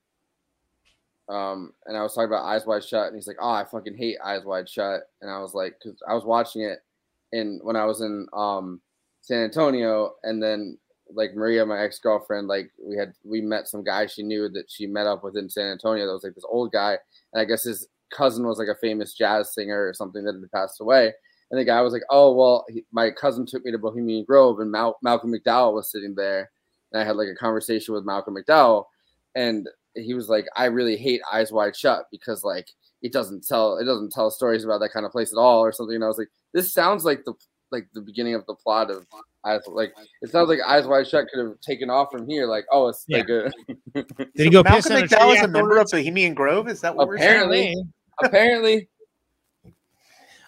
Um, 1.29 1.73
and 1.85 1.95
I 1.95 2.01
was 2.01 2.15
talking 2.15 2.27
about 2.27 2.45
Eyes 2.45 2.65
Wide 2.65 2.83
Shut, 2.83 3.07
and 3.07 3.15
he's 3.15 3.27
like, 3.27 3.37
"Oh, 3.39 3.51
I 3.51 3.63
fucking 3.63 3.95
hate 3.95 4.17
Eyes 4.25 4.43
Wide 4.43 4.67
Shut," 4.67 5.01
and 5.21 5.29
I 5.29 5.39
was 5.39 5.53
like, 5.53 5.79
"Cause 5.81 5.95
I 6.07 6.15
was 6.15 6.25
watching 6.25 6.63
it, 6.63 6.79
in 7.31 7.59
when 7.63 7.75
I 7.75 7.85
was 7.85 8.01
in 8.01 8.27
um 8.33 8.81
San 9.21 9.43
Antonio, 9.43 10.15
and 10.23 10.41
then 10.41 10.77
like 11.13 11.35
Maria, 11.35 11.65
my 11.65 11.79
ex 11.79 11.99
girlfriend, 11.99 12.47
like 12.47 12.71
we 12.81 12.97
had 12.97 13.13
we 13.23 13.41
met 13.41 13.67
some 13.67 13.83
guy 13.83 14.05
she 14.05 14.23
knew 14.23 14.49
that 14.49 14.69
she 14.69 14.87
met 14.87 15.07
up 15.07 15.23
with 15.23 15.37
in 15.37 15.49
San 15.49 15.71
Antonio. 15.71 16.05
That 16.05 16.13
was 16.13 16.23
like 16.23 16.35
this 16.35 16.45
old 16.47 16.71
guy, 16.71 16.97
and 17.33 17.41
I 17.41 17.45
guess 17.45 17.63
his 17.63 17.87
cousin 18.11 18.45
was 18.45 18.59
like 18.59 18.67
a 18.67 18.79
famous 18.79 19.13
jazz 19.13 19.53
singer 19.53 19.87
or 19.87 19.93
something 19.93 20.23
that 20.23 20.35
had 20.35 20.51
passed 20.51 20.81
away. 20.81 21.13
And 21.51 21.59
the 21.59 21.65
guy 21.65 21.81
was 21.81 21.93
like, 21.93 22.03
"Oh 22.09 22.33
well, 22.33 22.65
he, 22.69 22.85
my 22.91 23.11
cousin 23.11 23.45
took 23.45 23.63
me 23.63 23.71
to 23.71 23.77
Bohemian 23.77 24.25
Grove, 24.25 24.59
and 24.59 24.71
Mal- 24.71 24.97
Malcolm 25.01 25.33
McDowell 25.33 25.73
was 25.73 25.91
sitting 25.91 26.15
there." 26.15 26.49
and 26.93 27.01
I 27.01 27.05
had 27.05 27.15
like 27.15 27.27
a 27.27 27.35
conversation 27.35 27.93
with 27.93 28.05
Malcolm 28.05 28.35
McDowell, 28.35 28.85
and 29.35 29.67
he 29.95 30.13
was 30.13 30.29
like, 30.29 30.45
I 30.55 30.65
really 30.65 30.95
hate 30.95 31.21
Eyes 31.31 31.51
Wide 31.51 31.75
Shut 31.75 32.05
because 32.11 32.43
like 32.43 32.67
it 33.01 33.11
doesn't 33.11 33.45
tell 33.45 33.77
it 33.77 33.85
doesn't 33.85 34.11
tell 34.11 34.31
stories 34.31 34.63
about 34.63 34.79
that 34.79 34.93
kind 34.93 35.05
of 35.05 35.11
place 35.11 35.33
at 35.33 35.39
all 35.39 35.61
or 35.61 35.71
something. 35.71 35.95
And 35.95 36.03
I 36.03 36.07
was 36.07 36.17
like, 36.17 36.29
this 36.53 36.71
sounds 36.71 37.03
like 37.03 37.25
the 37.25 37.33
like 37.73 37.87
the 37.93 38.01
beginning 38.01 38.35
of 38.35 38.45
the 38.45 38.55
plot 38.55 38.89
of 38.89 39.05
Eyes 39.45 39.61
like 39.67 39.93
it 40.21 40.29
sounds 40.29 40.47
like 40.47 40.59
Eyes 40.65 40.87
Wide 40.87 41.05
Shut 41.05 41.27
could 41.27 41.45
have 41.45 41.59
taken 41.59 41.89
off 41.89 42.07
from 42.09 42.29
here. 42.29 42.47
Like, 42.47 42.65
oh, 42.71 42.87
it's 42.87 43.05
like 43.09 43.27
a 43.27 43.51
Did 43.93 44.31
he 44.35 44.49
go 44.49 44.63
piss 44.63 44.89
Malcolm 44.89 44.95
on 44.95 45.03
a 45.03 45.07
tree 45.07 45.17
McDowell 45.17 45.35
is 45.35 45.41
a 45.41 45.47
member 45.49 45.77
of? 45.77 45.87
Bohemian 45.91 46.33
Grove. 46.33 46.69
Is 46.69 46.79
that 46.79 46.95
what 46.95 47.09
we're 47.09 47.17
apparently 47.17 47.63
saying? 47.63 47.93
apparently 48.23 48.87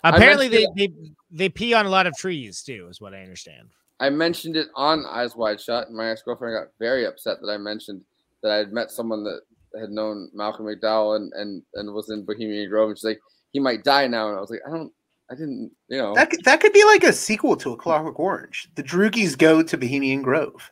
Apparently, 0.05 0.47
they, 0.47 0.67
they 0.75 0.93
they 1.31 1.49
pee 1.49 1.73
on 1.73 1.85
a 1.85 1.89
lot 1.89 2.05
of 2.05 2.15
trees 2.15 2.61
too, 2.61 2.87
is 2.89 3.01
what 3.01 3.13
I 3.13 3.21
understand. 3.21 3.69
I 3.99 4.09
mentioned 4.09 4.55
it 4.55 4.67
on 4.75 5.05
Eyes 5.07 5.35
Wide 5.35 5.59
Shut, 5.59 5.87
and 5.87 5.97
my 5.97 6.09
ex 6.09 6.21
girlfriend 6.21 6.55
got 6.55 6.71
very 6.79 7.05
upset 7.05 7.37
that 7.41 7.49
I 7.49 7.57
mentioned 7.57 8.01
that 8.43 8.51
I 8.51 8.57
had 8.57 8.71
met 8.71 8.91
someone 8.91 9.23
that 9.23 9.41
had 9.79 9.89
known 9.89 10.29
Malcolm 10.33 10.65
McDowell 10.65 11.15
and 11.15 11.33
and 11.33 11.63
and 11.73 11.93
was 11.93 12.11
in 12.11 12.23
Bohemian 12.23 12.69
Grove, 12.69 12.89
and 12.89 12.97
she's 12.97 13.03
like, 13.03 13.19
he 13.51 13.59
might 13.59 13.83
die 13.83 14.07
now, 14.07 14.27
and 14.27 14.37
I 14.37 14.41
was 14.41 14.51
like, 14.51 14.61
I 14.67 14.71
don't, 14.71 14.91
I 15.29 15.35
didn't, 15.35 15.71
you 15.87 15.97
know, 15.97 16.13
That 16.13 16.29
could, 16.29 16.43
that 16.43 16.59
could 16.61 16.73
be 16.73 16.83
like 16.85 17.03
a 17.03 17.11
sequel 17.13 17.55
to 17.57 17.73
A 17.73 17.77
Clockwork 17.77 18.19
Orange. 18.19 18.69
The 18.75 18.83
Droogies 18.83 19.37
go 19.37 19.63
to 19.63 19.77
Bohemian 19.77 20.21
Grove. 20.21 20.69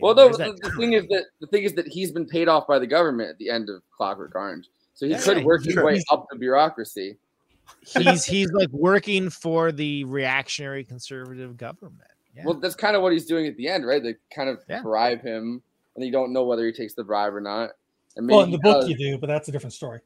well, 0.00 0.14
no, 0.14 0.28
the, 0.30 0.52
the 0.60 0.70
thing 0.72 0.94
is 0.94 1.06
that 1.08 1.26
the 1.40 1.46
thing 1.46 1.62
is 1.62 1.74
that 1.74 1.86
he's 1.86 2.10
been 2.10 2.26
paid 2.26 2.48
off 2.48 2.66
by 2.66 2.78
the 2.78 2.86
government 2.86 3.30
at 3.30 3.38
the 3.38 3.50
end 3.50 3.68
of 3.68 3.82
Clockwork 3.96 4.34
Orange, 4.34 4.68
so 4.94 5.06
he 5.06 5.12
Yeah, 5.12 5.20
could 5.22 5.44
work 5.44 5.64
his 5.64 5.76
way 5.76 6.02
up 6.10 6.26
the 6.30 6.38
bureaucracy. 6.38 7.16
He's 7.86 8.24
he's 8.24 8.50
like 8.52 8.70
working 8.70 9.30
for 9.30 9.70
the 9.70 10.02
reactionary 10.04 10.82
conservative 10.84 11.56
government. 11.56 12.00
Yeah. 12.34 12.46
Well, 12.46 12.54
that's 12.54 12.74
kind 12.74 12.96
of 12.96 13.02
what 13.02 13.12
he's 13.12 13.26
doing 13.26 13.46
at 13.46 13.56
the 13.56 13.68
end, 13.68 13.86
right? 13.86 14.02
They 14.02 14.16
kind 14.34 14.48
of 14.48 14.58
Yeah. 14.68 14.82
bribe 14.82 15.22
him, 15.22 15.62
and 15.94 16.04
you 16.04 16.10
don't 16.10 16.32
know 16.32 16.44
whether 16.44 16.66
he 16.66 16.72
takes 16.72 16.94
the 16.94 17.04
bribe 17.04 17.32
or 17.32 17.40
not. 17.40 17.70
And 18.16 18.28
Well, 18.28 18.42
in 18.42 18.50
the 18.50 18.58
book 18.58 18.84
he 18.86 18.92
you 18.92 18.98
do, 18.98 19.18
but 19.18 19.28
that's 19.28 19.48
a 19.48 19.52
different 19.52 19.72
story. 19.72 20.00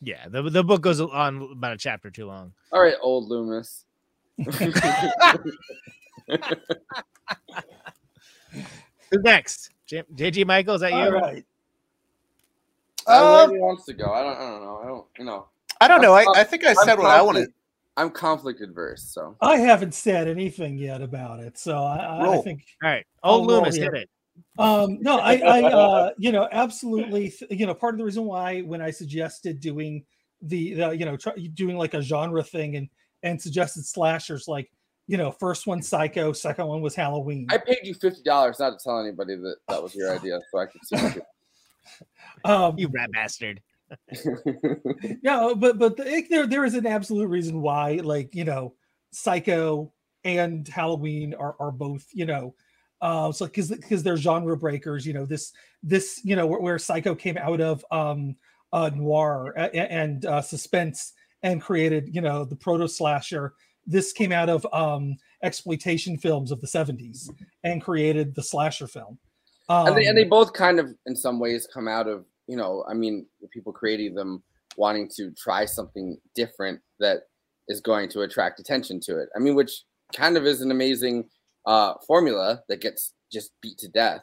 Yeah, 0.00 0.28
the, 0.28 0.42
the 0.42 0.62
book 0.62 0.80
goes 0.82 1.00
on 1.00 1.42
about 1.52 1.72
a 1.72 1.76
chapter 1.76 2.10
too 2.10 2.26
long. 2.26 2.52
All 2.72 2.80
right, 2.80 2.94
old 3.02 3.28
Loomis. 3.28 3.84
Who's 9.10 9.22
next? 9.22 9.70
J- 9.86 10.04
JG 10.14 10.46
Michael, 10.46 10.74
is 10.74 10.80
that 10.82 10.92
you? 10.92 10.98
All 10.98 11.12
right. 11.12 11.44
Uh, 13.06 13.30
wherever 13.32 13.50
Um, 13.50 13.54
he 13.56 13.58
wants 13.60 13.84
to 13.86 13.94
go. 13.94 14.12
I 14.12 14.22
don't. 14.22 14.36
I 14.36 14.40
don't 14.50 14.62
know. 14.62 14.80
I 14.82 14.86
don't. 14.86 15.06
You 15.18 15.24
know. 15.24 15.46
I 15.80 15.88
don't 15.88 16.02
know. 16.02 16.12
I, 16.12 16.20
I'm- 16.22 16.32
I 16.36 16.44
think 16.44 16.64
I 16.64 16.70
I'm 16.70 16.76
said 16.76 16.98
what 16.98 17.10
I 17.10 17.22
wanted. 17.22 17.38
conflict- 17.40 17.54
I'm 17.96 18.10
conflict 18.10 18.60
adverse, 18.60 19.02
so 19.02 19.34
I 19.40 19.56
haven't 19.56 19.92
said 19.92 20.28
anything 20.28 20.78
yet 20.78 21.02
about 21.02 21.40
it, 21.40 21.58
so 21.58 21.78
I, 21.82 21.96
I- 21.96 22.34
I 22.38 22.42
think. 22.42 22.64
All 22.82 22.90
right, 22.90 23.04
I'll 23.24 23.34
old 23.36 23.46
Loomis, 23.48 23.74
here. 23.74 23.92
hit 23.92 24.02
it. 24.02 24.10
Um, 24.58 24.98
no, 25.00 25.18
I, 25.18 25.34
I, 25.36 25.62
uh, 25.64 26.10
you 26.18 26.32
know, 26.32 26.48
absolutely. 26.50 27.32
You 27.50 27.66
know, 27.66 27.74
part 27.74 27.94
of 27.94 27.98
the 27.98 28.04
reason 28.04 28.24
why 28.24 28.60
when 28.60 28.80
I 28.80 28.90
suggested 28.90 29.60
doing 29.60 30.04
the, 30.42 30.74
the 30.74 30.90
you 30.90 31.04
know, 31.04 31.16
try, 31.16 31.34
doing 31.54 31.76
like 31.76 31.94
a 31.94 32.02
genre 32.02 32.42
thing 32.42 32.76
and 32.76 32.88
and 33.22 33.40
suggested 33.40 33.84
slashers, 33.84 34.46
like 34.48 34.70
you 35.06 35.16
know, 35.16 35.32
first 35.32 35.66
one 35.66 35.82
Psycho, 35.82 36.32
second 36.32 36.66
one 36.66 36.82
was 36.82 36.94
Halloween. 36.94 37.46
I 37.50 37.58
paid 37.58 37.78
you 37.82 37.94
fifty 37.94 38.22
dollars 38.22 38.58
not 38.60 38.78
to 38.78 38.84
tell 38.84 39.00
anybody 39.00 39.36
that 39.36 39.56
that 39.68 39.82
was 39.82 39.94
your 39.94 40.14
idea, 40.14 40.38
so 40.52 40.58
I 40.58 40.66
could 40.66 40.84
see. 40.84 41.20
Um, 42.44 42.78
you 42.78 42.88
rat 42.88 43.10
bastard. 43.12 43.62
yeah, 45.22 45.52
but 45.56 45.78
but 45.78 45.96
the, 45.96 46.26
there 46.28 46.46
there 46.46 46.64
is 46.66 46.74
an 46.74 46.86
absolute 46.86 47.28
reason 47.28 47.62
why, 47.62 48.00
like 48.04 48.34
you 48.34 48.44
know, 48.44 48.74
Psycho 49.10 49.90
and 50.24 50.68
Halloween 50.68 51.34
are 51.34 51.56
are 51.58 51.72
both 51.72 52.06
you 52.12 52.26
know, 52.26 52.54
uh, 53.00 53.32
so 53.32 53.46
because 53.46 53.70
because 53.70 54.02
they're 54.02 54.16
genre 54.16 54.56
breakers. 54.56 55.06
You 55.06 55.12
know 55.12 55.26
this 55.26 55.52
this 55.82 56.20
you 56.24 56.36
know 56.36 56.46
where, 56.46 56.60
where 56.60 56.78
Psycho 56.78 57.14
came 57.14 57.38
out 57.38 57.60
of 57.60 57.84
um 57.90 58.36
uh 58.72 58.90
noir 58.94 59.54
a- 59.56 59.76
a- 59.76 59.92
and 59.92 60.24
uh, 60.26 60.42
suspense 60.42 61.12
and 61.42 61.62
created 61.62 62.14
you 62.14 62.20
know 62.20 62.44
the 62.44 62.56
proto 62.56 62.88
slasher. 62.88 63.54
This 63.86 64.12
came 64.12 64.32
out 64.32 64.48
of 64.48 64.66
um 64.72 65.16
exploitation 65.42 66.18
films 66.18 66.50
of 66.50 66.60
the 66.60 66.66
seventies 66.66 67.30
and 67.64 67.82
created 67.82 68.34
the 68.34 68.42
slasher 68.42 68.86
film. 68.86 69.18
Um, 69.68 69.88
and, 69.88 69.96
they, 69.96 70.06
and 70.06 70.16
they 70.16 70.24
both 70.24 70.52
kind 70.54 70.80
of, 70.80 70.94
in 71.06 71.14
some 71.14 71.38
ways, 71.38 71.68
come 71.72 71.88
out 71.88 72.08
of 72.08 72.24
you 72.46 72.56
know. 72.56 72.84
I 72.88 72.94
mean, 72.94 73.26
the 73.40 73.48
people 73.48 73.72
creating 73.72 74.14
them 74.14 74.42
wanting 74.76 75.08
to 75.16 75.30
try 75.32 75.64
something 75.64 76.16
different 76.34 76.80
that 77.00 77.22
is 77.68 77.80
going 77.80 78.08
to 78.10 78.22
attract 78.22 78.60
attention 78.60 79.00
to 79.00 79.18
it. 79.18 79.28
I 79.36 79.40
mean, 79.40 79.54
which 79.54 79.84
kind 80.14 80.36
of 80.36 80.46
is 80.46 80.62
an 80.62 80.70
amazing 80.70 81.28
uh, 81.66 81.94
formula 82.06 82.62
that 82.68 82.80
gets 82.80 83.14
just 83.32 83.52
beat 83.60 83.78
to 83.78 83.88
death 83.88 84.22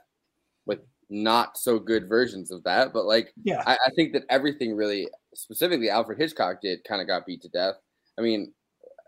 with 0.65 0.79
not 1.09 1.57
so 1.57 1.79
good 1.79 2.07
versions 2.09 2.51
of 2.51 2.63
that. 2.63 2.93
But 2.93 3.05
like, 3.05 3.33
Yeah. 3.43 3.61
I, 3.65 3.73
I 3.73 3.89
think 3.95 4.13
that 4.13 4.23
everything 4.29 4.75
really, 4.75 5.07
specifically 5.33 5.89
Alfred 5.89 6.17
Hitchcock 6.17 6.61
did, 6.61 6.83
kind 6.87 7.01
of 7.01 7.07
got 7.07 7.25
beat 7.25 7.41
to 7.43 7.49
death. 7.49 7.75
I 8.17 8.21
mean, 8.21 8.53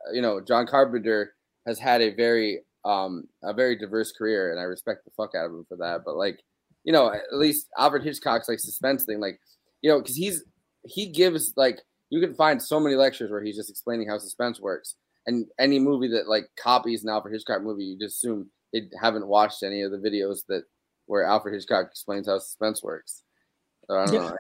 uh, 0.08 0.12
you 0.14 0.22
know, 0.22 0.42
John 0.42 0.68
Carpenter 0.68 1.34
has 1.66 1.80
had 1.80 2.02
a 2.02 2.14
very 2.14 2.62
um 2.86 3.24
a 3.44 3.54
very 3.54 3.76
diverse 3.76 4.12
career 4.12 4.52
and 4.52 4.60
I 4.60 4.64
respect 4.64 5.04
the 5.04 5.12
fuck 5.18 5.36
out 5.36 5.46
of 5.46 5.52
him 5.52 5.66
for 5.68 5.78
that. 5.78 6.02
But 6.06 6.16
like, 6.16 6.40
you 6.84 6.94
know, 6.94 7.12
at 7.12 7.22
least 7.34 7.68
Alfred 7.78 8.04
Hitchcock's 8.04 8.48
like 8.48 8.60
suspense 8.60 9.04
thing, 9.04 9.20
like, 9.20 9.40
you 9.82 9.90
know, 9.90 10.00
because 10.00 10.16
he's 10.16 10.44
he 10.86 11.10
gives 11.10 11.54
like 11.58 11.80
you 12.10 12.22
can 12.22 12.34
find 12.36 12.62
so 12.62 12.80
many 12.80 12.96
lectures 12.96 13.30
where 13.32 13.44
he's 13.44 13.58
just 13.58 13.70
explaining 13.70 14.08
how 14.08 14.18
suspense 14.18 14.60
works. 14.60 14.96
And 15.28 15.46
any 15.60 15.78
movie 15.78 16.08
that 16.10 16.28
like 16.28 16.46
copies 16.58 17.04
an 17.04 17.10
Alfred 17.10 17.34
Hitchcock 17.34 17.62
movie, 17.62 17.84
you 17.84 18.00
just 18.00 18.18
assume 18.18 18.50
they 18.74 18.84
haven't 19.00 19.28
watched 19.28 19.62
any 19.62 19.82
of 19.82 19.92
the 19.92 19.98
videos 19.98 20.40
that 20.48 20.64
where 21.06 21.26
Alfred 21.26 21.54
Hitchcock 21.54 21.88
explains 21.88 22.28
how 22.28 22.40
suspense 22.40 22.82
works. 22.82 23.24
So 23.88 23.98
I 23.98 24.06
don't 24.06 24.38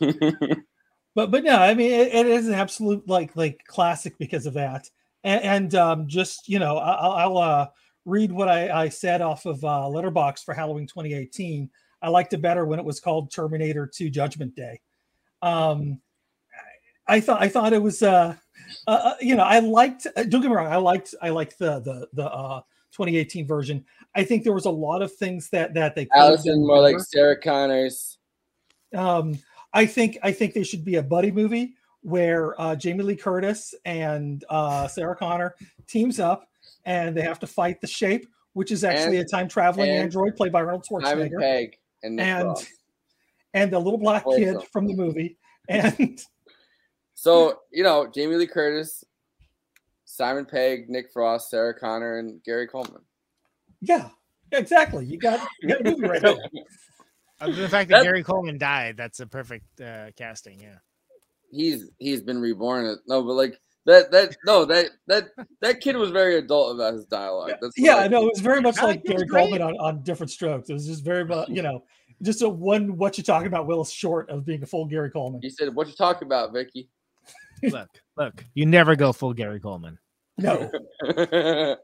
know. 0.00 0.54
but 1.14 1.30
but 1.30 1.44
no, 1.44 1.56
I 1.56 1.74
mean 1.74 1.90
it, 1.92 2.14
it 2.14 2.26
is 2.26 2.46
an 2.46 2.54
absolute 2.54 3.08
like 3.08 3.34
like 3.36 3.62
classic 3.66 4.16
because 4.18 4.46
of 4.46 4.54
that. 4.54 4.88
And, 5.24 5.42
and 5.42 5.74
um, 5.74 6.08
just 6.08 6.48
you 6.48 6.58
know, 6.58 6.76
I- 6.78 6.94
I'll, 6.94 7.12
I'll 7.12 7.38
uh, 7.38 7.66
read 8.04 8.32
what 8.32 8.48
I, 8.48 8.84
I 8.84 8.88
said 8.88 9.20
off 9.20 9.46
of 9.46 9.64
uh, 9.64 9.88
Letterboxd 9.88 10.44
for 10.44 10.54
Halloween 10.54 10.86
2018. 10.86 11.68
I 12.00 12.08
liked 12.08 12.32
it 12.32 12.42
better 12.42 12.64
when 12.64 12.78
it 12.78 12.84
was 12.84 13.00
called 13.00 13.32
Terminator 13.32 13.86
2 13.86 14.08
Judgment 14.10 14.54
Day. 14.54 14.80
Um, 15.42 16.00
I 17.06 17.20
thought 17.20 17.42
I 17.42 17.48
thought 17.48 17.72
it 17.72 17.82
was 17.82 18.02
uh, 18.02 18.34
uh 18.86 18.90
uh, 18.90 19.14
you 19.20 19.36
know 19.36 19.44
I 19.44 19.58
liked 19.60 20.06
uh, 20.16 20.22
don't 20.24 20.40
get 20.40 20.48
me 20.48 20.56
wrong 20.56 20.72
I 20.72 20.76
liked 20.76 21.14
I 21.22 21.30
liked 21.30 21.58
the 21.58 21.80
the 21.80 22.08
the 22.12 22.30
uh 22.30 22.60
2018 22.92 23.46
version. 23.46 23.84
I 24.14 24.24
think 24.24 24.44
there 24.44 24.52
was 24.52 24.64
a 24.64 24.70
lot 24.70 25.02
of 25.02 25.14
things 25.14 25.50
that 25.50 25.74
that 25.74 25.94
they 25.94 26.08
Allyson, 26.14 26.66
more 26.66 26.80
like. 26.80 26.98
Sarah 27.00 27.40
Connors. 27.40 28.18
Um, 28.94 29.38
I 29.72 29.86
think 29.86 30.18
I 30.22 30.32
think 30.32 30.54
they 30.54 30.64
should 30.64 30.84
be 30.84 30.96
a 30.96 31.02
buddy 31.02 31.30
movie 31.30 31.74
where 32.02 32.60
uh, 32.60 32.74
Jamie 32.74 33.04
Lee 33.04 33.16
Curtis 33.16 33.74
and 33.84 34.44
uh, 34.48 34.88
Sarah 34.88 35.16
Connor 35.16 35.54
teams 35.86 36.18
up 36.18 36.48
and 36.84 37.16
they 37.16 37.22
have 37.22 37.38
to 37.40 37.46
fight 37.46 37.80
the 37.80 37.86
Shape, 37.86 38.26
which 38.54 38.72
is 38.72 38.84
actually 38.84 39.18
And- 39.18 39.26
a 39.26 39.28
time 39.28 39.48
traveling 39.48 39.90
and 39.90 39.98
android 39.98 40.36
played 40.36 40.52
by 40.52 40.60
Arnold 40.62 40.86
Schwarzenegger, 40.90 41.70
and 42.02 42.20
and 42.20 42.56
and 43.54 43.72
the 43.72 43.78
little 43.78 43.98
black 43.98 44.24
kid 44.24 44.56
from 44.72 44.86
the 44.86 44.94
movie, 44.94 45.36
and 45.68 46.18
So 47.18 47.58
you 47.72 47.82
know, 47.82 48.06
Jamie 48.06 48.36
Lee 48.36 48.46
Curtis, 48.46 49.02
Simon 50.04 50.44
Pegg, 50.44 50.88
Nick 50.88 51.10
Frost, 51.12 51.50
Sarah 51.50 51.74
Connor, 51.76 52.18
and 52.18 52.40
Gary 52.44 52.68
Coleman. 52.68 53.02
yeah, 53.80 54.10
exactly. 54.52 55.04
You 55.04 55.18
got 55.18 55.44
you 55.60 55.68
got 55.70 55.80
a 55.80 55.84
movie 55.90 56.06
right 56.06 56.22
there. 56.22 56.36
The 57.40 57.68
fact 57.68 57.88
that 57.90 57.98
That- 57.98 58.02
Gary 58.02 58.24
Coleman 58.24 58.58
died, 58.58 58.96
that's 58.96 59.20
a 59.20 59.26
perfect 59.26 59.80
uh, 59.80 60.10
casting. 60.16 60.60
Yeah. 60.60 60.78
He's 61.50 61.88
he's 61.98 62.20
been 62.20 62.40
reborn. 62.40 62.96
No, 63.06 63.22
but 63.22 63.34
like 63.34 63.60
that 63.86 64.10
that 64.12 64.36
no 64.44 64.64
that 64.64 64.90
that 65.06 65.28
that 65.60 65.80
kid 65.80 65.96
was 65.96 66.10
very 66.10 66.36
adult 66.36 66.74
about 66.76 66.94
his 66.94 67.04
dialogue. 67.04 67.52
That's 67.60 67.74
Yeah, 67.76 67.96
I 67.96 68.04
I 68.04 68.08
know 68.08 68.22
it 68.26 68.32
was 68.34 68.40
very 68.40 68.60
much 68.60 68.78
I 68.78 68.86
like 68.86 69.02
think 69.02 69.10
it 69.10 69.14
was 69.14 69.22
Gary 69.22 69.28
great. 69.28 69.60
Coleman 69.60 69.62
on, 69.62 69.76
on 69.78 70.02
Diff'rent 70.02 70.30
Strokes. 70.30 70.68
It 70.68 70.72
was 70.72 70.86
just 70.86 71.04
very 71.04 71.24
much 71.24 71.48
you 71.48 71.62
know 71.62 71.84
just 72.22 72.42
a 72.42 72.48
one 72.48 72.96
what 72.96 73.18
you 73.18 73.24
talking 73.24 73.46
about 73.48 73.66
Willis 73.68 73.90
short 73.90 74.28
of 74.30 74.44
being 74.44 74.62
a 74.62 74.66
full 74.66 74.86
Gary 74.86 75.10
Coleman. 75.10 75.40
He 75.40 75.50
said, 75.50 75.72
"What 75.74 75.86
you 75.86 75.94
talking 75.94 76.26
about, 76.26 76.52
Vicky?" 76.52 76.88
Look, 77.62 77.88
look, 78.16 78.44
you 78.54 78.66
never 78.66 78.96
go 78.96 79.12
full 79.12 79.32
Gary 79.34 79.60
Coleman. 79.60 79.98
No, 80.36 80.70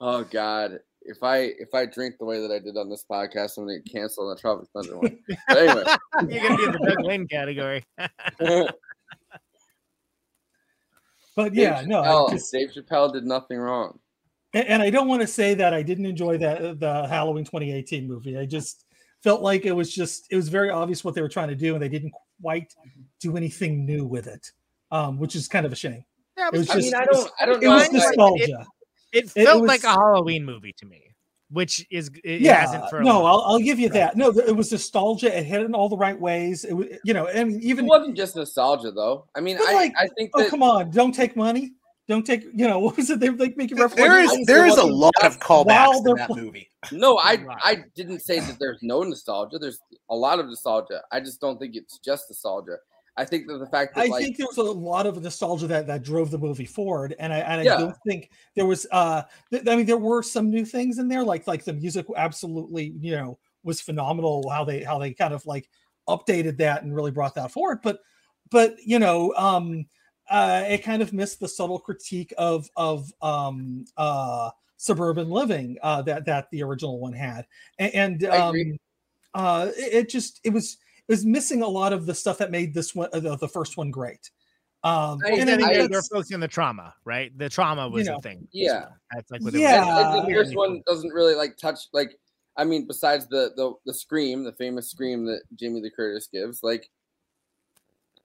oh 0.00 0.24
God, 0.30 0.78
if 1.02 1.22
I 1.22 1.38
if 1.58 1.74
I 1.74 1.86
drink 1.86 2.14
the 2.18 2.24
way 2.24 2.40
that 2.40 2.52
I 2.52 2.58
did 2.58 2.76
on 2.76 2.88
this 2.88 3.04
podcast, 3.10 3.58
I'm 3.58 3.64
gonna 3.64 3.78
get 3.80 3.92
canceled 3.92 4.28
on 4.28 4.34
the 4.36 4.40
Tropic 4.40 4.68
Thunder 4.72 4.98
one. 4.98 5.18
But 5.48 5.58
anyway, 5.58 5.84
You're 6.34 6.42
gonna 6.48 6.56
be 6.56 6.64
in 6.64 6.72
the 6.72 6.78
Doug 6.96 7.04
Lane 7.04 7.26
category. 7.26 7.84
but 11.36 11.54
yeah, 11.54 11.80
Dave 11.80 11.88
no, 11.88 12.00
I 12.02 12.06
Chappelle, 12.06 12.30
just- 12.30 12.52
Dave 12.52 12.70
Chappelle 12.70 13.12
did 13.12 13.24
nothing 13.24 13.58
wrong. 13.58 13.98
and, 14.54 14.66
and 14.68 14.82
I 14.82 14.90
don't 14.90 15.08
want 15.08 15.22
to 15.22 15.26
say 15.28 15.54
that 15.54 15.74
I 15.74 15.82
didn't 15.82 16.06
enjoy 16.06 16.38
that 16.38 16.62
uh, 16.62 16.74
the 16.74 17.06
Halloween 17.08 17.44
2018 17.44 18.06
movie. 18.06 18.38
I 18.38 18.46
just 18.46 18.84
felt 19.22 19.42
like 19.42 19.64
it 19.66 19.72
was 19.72 19.92
just 19.92 20.26
it 20.30 20.36
was 20.36 20.48
very 20.48 20.70
obvious 20.70 21.04
what 21.04 21.14
they 21.14 21.22
were 21.22 21.28
trying 21.28 21.48
to 21.48 21.56
do, 21.56 21.74
and 21.74 21.82
they 21.82 21.88
didn't 21.88 22.12
quite 22.42 22.72
do 23.20 23.36
anything 23.36 23.84
new 23.84 24.04
with 24.04 24.26
it, 24.26 24.52
um, 24.90 25.18
which 25.18 25.36
is 25.36 25.48
kind 25.48 25.66
of 25.66 25.72
a 25.72 25.76
shame. 25.76 26.04
Yeah, 26.36 26.48
It 26.52 26.58
was 26.58 26.70
I 26.70 26.74
just 26.74 26.84
mean, 26.86 26.94
I 26.94 27.04
don't, 27.04 27.30
I 27.40 27.46
don't 27.46 27.62
it 27.62 27.66
know. 27.66 27.74
was 27.74 27.92
nostalgia. 27.92 28.66
It 29.12 29.24
It 29.36 29.44
felt 29.44 29.62
was- 29.62 29.68
like 29.68 29.84
a 29.84 29.88
Halloween 29.90 30.44
movie 30.44 30.72
to 30.78 30.86
me. 30.86 31.02
which 31.50 31.86
is 31.90 32.10
it 32.24 32.42
yeah, 32.42 32.60
hasn't 32.60 32.90
for 32.90 32.98
a 32.98 33.04
no, 33.04 33.24
I'll, 33.24 33.40
I'll 33.40 33.58
give 33.58 33.78
you 33.78 33.88
that. 33.90 34.16
No, 34.16 34.28
it 34.30 34.54
was 34.54 34.70
nostalgia. 34.70 35.36
It 35.36 35.44
hit 35.44 35.62
in 35.62 35.74
all 35.74 35.88
the 35.88 35.96
right 35.96 36.18
ways. 36.20 36.64
It 36.64 36.74
was, 36.74 36.86
you 37.04 37.14
know, 37.14 37.26
and 37.26 37.50
even 37.52 37.60
It 37.62 37.64
even 37.64 37.86
wasn't 37.86 38.16
just 38.18 38.36
nostalgia 38.36 38.90
though. 38.92 39.24
I 39.34 39.40
mean, 39.40 39.56
I, 39.66 39.72
like, 39.72 39.94
I 39.98 40.08
think 40.16 40.30
oh 40.34 40.46
come 40.50 40.62
on, 40.62 40.90
don't 40.90 41.12
take 41.12 41.36
money. 41.36 41.72
Don't 42.06 42.24
take, 42.24 42.42
you 42.54 42.66
know, 42.68 42.78
what 42.84 42.96
was 42.98 43.08
it? 43.10 43.18
They 43.20 43.30
like 43.30 43.56
making 43.56 43.78
reference. 43.78 43.96
There 43.96 44.18
is 44.20 44.46
there 44.46 44.66
is 44.66 44.76
a 44.76 44.84
lot 44.84 45.14
of 45.22 45.38
callbacks 45.40 45.66
While 45.66 45.98
in 46.06 46.14
that 46.16 46.26
pl- 46.26 46.36
movie. 46.36 46.70
No, 46.92 47.16
I 47.18 47.38
I 47.64 47.84
didn't 47.96 48.20
say 48.20 48.40
that 48.40 48.58
there's 48.60 48.78
no 48.82 49.02
nostalgia. 49.02 49.58
There's 49.58 49.80
a 50.10 50.14
lot 50.14 50.38
of 50.38 50.46
nostalgia. 50.46 51.00
I 51.10 51.20
just 51.20 51.40
don't 51.40 51.58
think 51.58 51.76
it's 51.76 51.98
just 51.98 52.28
nostalgia. 52.30 52.76
I 53.18 53.24
think 53.24 53.48
that 53.48 53.58
the 53.58 53.66
fact 53.66 53.94
that 53.96 54.02
I 54.04 54.08
like 54.08 54.22
think 54.22 54.36
there 54.36 54.46
was 54.46 54.58
a 54.58 54.62
lot 54.62 55.06
of 55.06 55.20
nostalgia 55.20 55.66
that 55.66 55.86
that 55.88 56.02
drove 56.04 56.30
the 56.30 56.38
movie 56.38 56.64
forward, 56.64 57.14
and 57.18 57.32
I 57.32 57.38
and 57.40 57.60
I 57.60 57.64
Yeah. 57.64 57.76
don't 57.78 57.96
think 58.06 58.30
there 58.54 58.64
was. 58.66 58.86
uh 58.92 59.22
th- 59.50 59.66
I 59.68 59.76
mean, 59.76 59.86
there 59.86 59.96
were 59.98 60.22
some 60.22 60.50
new 60.50 60.64
things 60.64 60.98
in 60.98 61.08
there, 61.08 61.24
like 61.24 61.46
like 61.46 61.64
the 61.64 61.72
music 61.72 62.06
absolutely, 62.16 62.94
you 63.00 63.12
know, 63.12 63.38
was 63.64 63.80
phenomenal. 63.80 64.48
How 64.48 64.64
they 64.64 64.84
how 64.84 64.98
they 64.98 65.12
kind 65.14 65.34
of 65.34 65.44
like 65.46 65.68
updated 66.08 66.56
that 66.58 66.82
and 66.82 66.94
really 66.94 67.10
brought 67.10 67.34
that 67.34 67.50
forward. 67.50 67.80
But 67.82 68.00
but 68.50 68.76
you 68.84 68.98
know, 69.00 69.34
um, 69.36 69.86
uh, 70.30 70.64
it 70.68 70.84
kind 70.84 71.02
of 71.02 71.12
missed 71.12 71.40
the 71.40 71.48
subtle 71.48 71.78
critique 71.80 72.32
of 72.38 72.68
of 72.76 73.10
um 73.20 73.84
uh 73.96 74.50
suburban 74.76 75.28
living 75.28 75.76
uh 75.82 76.02
that 76.02 76.24
that 76.26 76.46
the 76.52 76.62
original 76.62 77.00
one 77.00 77.12
had, 77.12 77.46
A- 77.80 77.96
and, 77.96 78.24
um 78.26 78.78
uh 79.34 79.70
it, 79.76 79.94
it 79.94 80.08
just 80.08 80.40
it 80.44 80.50
was 80.50 80.78
it 81.08 81.12
was 81.12 81.24
missing 81.24 81.62
a 81.62 81.66
lot 81.66 81.92
of 81.92 82.06
the 82.06 82.14
stuff 82.14 82.38
that 82.38 82.50
made 82.50 82.74
this 82.74 82.94
one 82.94 83.08
uh, 83.12 83.20
the, 83.20 83.36
the 83.36 83.48
first 83.48 83.76
one 83.76 83.90
great. 83.90 84.30
Um, 84.84 85.18
I, 85.24 85.30
and 85.30 85.50
I 85.50 85.56
think 85.56 85.58
mean, 85.58 85.72
they're, 85.72 85.88
they're 85.88 86.02
focusing 86.02 86.34
on 86.34 86.40
the 86.40 86.48
trauma, 86.48 86.94
right? 87.04 87.36
The 87.36 87.48
trauma 87.48 87.88
was 87.88 88.06
know, 88.06 88.16
the 88.16 88.22
thing. 88.22 88.46
yeah. 88.52 88.86
That's 89.12 89.30
like 89.30 89.42
what 89.42 89.52
Yeah. 89.54 89.82
And- 89.82 90.18
and 90.20 90.28
the 90.28 90.34
first 90.34 90.54
one 90.54 90.82
doesn't 90.86 91.12
really 91.12 91.34
like 91.34 91.56
touch 91.56 91.88
like 91.92 92.12
I 92.56 92.64
mean, 92.64 92.86
besides 92.86 93.26
the 93.28 93.52
the 93.56 93.72
the 93.86 93.94
scream, 93.94 94.44
the 94.44 94.52
famous 94.52 94.90
scream 94.90 95.24
that 95.26 95.42
Jamie 95.54 95.80
Lee 95.80 95.92
Curtis 95.94 96.28
gives, 96.32 96.62
like 96.62 96.90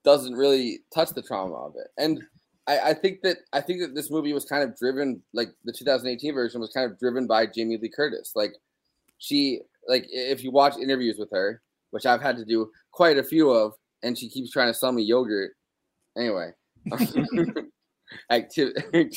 doesn't 0.03 0.34
really 0.34 0.80
touch 0.93 1.10
the 1.11 1.22
trauma 1.22 1.55
of 1.55 1.76
it. 1.77 1.88
And 1.97 2.23
I, 2.68 2.80
I 2.80 2.93
think 2.93 3.22
that 3.22 3.38
I 3.53 3.61
think 3.61 3.81
that 3.81 3.95
this 3.95 4.11
movie 4.11 4.34
was 4.34 4.45
kind 4.45 4.64
of 4.64 4.77
driven, 4.77 5.22
like 5.34 5.49
the 5.65 5.72
2018 5.72 6.34
version 6.34 6.61
was 6.61 6.72
kind 6.72 6.89
of 6.91 6.99
driven 6.99 7.27
by 7.27 7.45
Jamie 7.45 7.77
Lee 7.77 7.89
Curtis. 7.89 8.34
Like 8.35 8.53
she 9.18 9.61
like 9.88 10.05
if 10.10 10.43
you 10.43 10.51
watch 10.51 10.77
interviews 10.77 11.18
with 11.18 11.30
her, 11.31 11.61
which 11.94 12.07
I've 12.07 12.22
had 12.22 12.38
to 12.38 12.45
do 12.45 12.72
quite 12.91 13.18
a 13.18 13.24
few 13.24 13.52
of, 13.52 13.74
and 14.02 14.18
she 14.18 14.28
keeps 14.28 14.52
trying 14.52 14.70
to 14.70 14.74
sell 14.74 14.91
me 14.91 15.03
yogurt. 15.03 15.52
Anyway. 16.18 16.49
activity. 18.32 19.11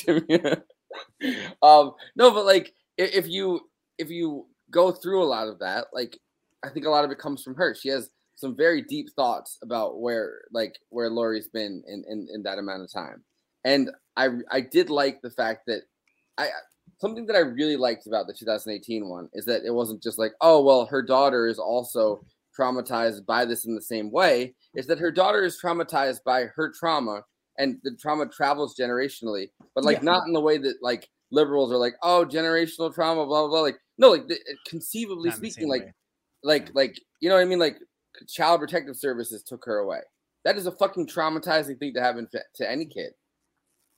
um, 1.61 1.91
no, 2.15 2.31
but 2.31 2.45
like 2.45 2.73
if 2.97 3.27
you 3.27 3.61
if 3.97 4.09
you 4.09 4.45
go 4.69 4.91
through 4.91 5.23
a 5.23 5.25
lot 5.25 5.47
of 5.47 5.59
that, 5.59 5.85
like 5.91 6.17
I 6.63 6.69
think 6.69 6.85
a 6.85 6.89
lot 6.89 7.03
of 7.03 7.11
it 7.11 7.19
comes 7.19 7.41
from 7.41 7.55
her. 7.55 7.75
She 7.75 7.89
has 7.89 8.09
some 8.35 8.55
very 8.55 8.83
deep 8.83 9.07
thoughts 9.15 9.57
about 9.63 9.99
where 9.99 10.41
like 10.51 10.75
where 10.89 11.09
Laurie's 11.09 11.47
been 11.47 11.83
in, 11.87 12.03
in, 12.07 12.27
in 12.31 12.43
that 12.43 12.59
amount 12.59 12.83
of 12.83 12.93
time. 12.93 13.23
And 13.65 13.89
I 14.15 14.29
I 14.51 14.61
did 14.61 14.89
like 14.89 15.21
the 15.21 15.31
fact 15.31 15.61
that 15.67 15.81
I 16.37 16.49
something 16.99 17.25
that 17.25 17.35
I 17.35 17.39
really 17.39 17.77
liked 17.77 18.07
about 18.07 18.27
the 18.27 18.33
2018 18.33 19.07
one 19.09 19.29
is 19.33 19.45
that 19.45 19.65
it 19.65 19.73
wasn't 19.73 20.03
just 20.03 20.19
like, 20.19 20.33
oh 20.41 20.63
well, 20.63 20.85
her 20.85 21.01
daughter 21.01 21.47
is 21.47 21.59
also 21.59 22.23
traumatized 22.57 23.25
by 23.25 23.45
this 23.45 23.65
in 23.65 23.75
the 23.75 23.81
same 23.81 24.11
way. 24.11 24.55
Is 24.75 24.87
that 24.87 24.99
her 24.99 25.11
daughter 25.11 25.43
is 25.43 25.59
traumatized 25.61 26.23
by 26.25 26.45
her 26.55 26.71
trauma 26.71 27.23
and 27.57 27.77
the 27.83 27.95
trauma 27.99 28.27
travels 28.27 28.75
generationally, 28.75 29.49
but 29.75 29.83
like 29.83 29.97
Yeah. 29.97 30.03
not 30.03 30.27
in 30.27 30.33
the 30.33 30.41
way 30.41 30.57
that 30.57 30.75
like 30.81 31.09
liberals 31.31 31.71
are 31.71 31.77
like, 31.77 31.95
oh, 32.03 32.25
generational 32.27 32.93
trauma, 32.93 33.25
blah 33.25 33.41
blah 33.41 33.49
blah. 33.49 33.61
Like 33.61 33.77
no, 33.97 34.09
like 34.11 34.27
the, 34.27 34.35
uh, 34.35 34.55
conceivably 34.67 35.29
Not 35.29 35.37
speaking, 35.37 35.67
like 35.67 35.85
way. 35.85 35.93
like 36.43 36.69
like 36.73 37.01
you 37.19 37.29
know 37.29 37.35
what 37.35 37.41
I 37.41 37.45
mean? 37.45 37.59
Like 37.59 37.77
child 38.27 38.59
protective 38.59 38.95
services 38.97 39.43
took 39.43 39.65
her 39.65 39.77
away. 39.77 39.99
That 40.45 40.57
is 40.57 40.65
a 40.65 40.71
fucking 40.71 41.07
traumatizing 41.07 41.77
thing 41.77 41.93
to 41.95 42.01
happen 42.01 42.27
to, 42.31 42.41
to 42.55 42.69
any 42.69 42.85
kid. 42.85 43.11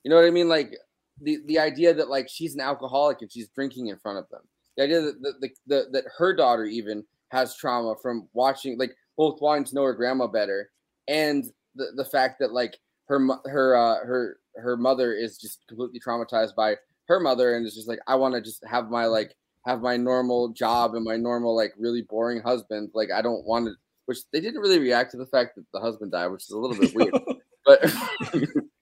You 0.02 0.10
know 0.10 0.16
what 0.16 0.24
I 0.24 0.30
mean? 0.30 0.48
Like 0.48 0.74
the 1.20 1.38
the 1.46 1.58
idea 1.58 1.92
that 1.94 2.08
like 2.08 2.28
she's 2.28 2.54
an 2.54 2.60
alcoholic 2.60 3.20
and 3.20 3.30
she's 3.30 3.48
drinking 3.48 3.88
in 3.88 3.98
front 3.98 4.18
of 4.18 4.28
them. 4.30 4.42
The 4.76 4.84
idea 4.84 5.00
that 5.02 5.20
the, 5.20 5.32
the, 5.40 5.50
the 5.66 5.88
that 5.92 6.04
her 6.16 6.34
daughter 6.34 6.64
even 6.64 7.04
has 7.30 7.54
trauma 7.54 7.94
from 8.02 8.28
watching 8.32 8.78
like 8.78 8.92
both 9.16 9.40
wanting 9.40 9.64
to 9.64 9.74
know 9.74 9.84
her 9.84 9.94
grandma 9.94 10.26
better 10.26 10.70
and 11.08 11.44
the, 11.74 11.86
the 11.96 12.04
fact 12.04 12.38
that 12.40 12.52
like 12.52 12.78
her 13.06 13.20
her 13.46 13.76
uh 13.76 14.04
her 14.04 14.38
her 14.56 14.76
mother 14.76 15.12
is 15.12 15.38
just 15.38 15.66
completely 15.68 16.00
traumatized 16.00 16.54
by 16.54 16.76
her 17.08 17.20
mother 17.20 17.56
and 17.56 17.66
is 17.66 17.74
just 17.74 17.88
like 17.88 18.00
I 18.06 18.14
want 18.16 18.34
to 18.34 18.40
just 18.40 18.64
have 18.66 18.90
my 18.90 19.06
like 19.06 19.34
have 19.66 19.80
my 19.80 19.96
normal 19.96 20.48
job 20.50 20.94
and 20.94 21.04
my 21.04 21.16
normal 21.16 21.56
like 21.56 21.72
really 21.78 22.02
boring 22.02 22.40
husband 22.40 22.90
like 22.94 23.10
I 23.14 23.22
don't 23.22 23.44
want 23.44 23.66
to 23.66 23.74
which 24.06 24.18
they 24.32 24.40
didn't 24.40 24.60
really 24.60 24.78
react 24.78 25.12
to 25.12 25.16
the 25.16 25.26
fact 25.26 25.54
that 25.56 25.64
the 25.72 25.80
husband 25.80 26.12
died 26.12 26.28
which 26.28 26.44
is 26.44 26.50
a 26.50 26.58
little 26.58 26.80
bit 26.80 26.94
weird 26.94 27.14
but 27.66 27.80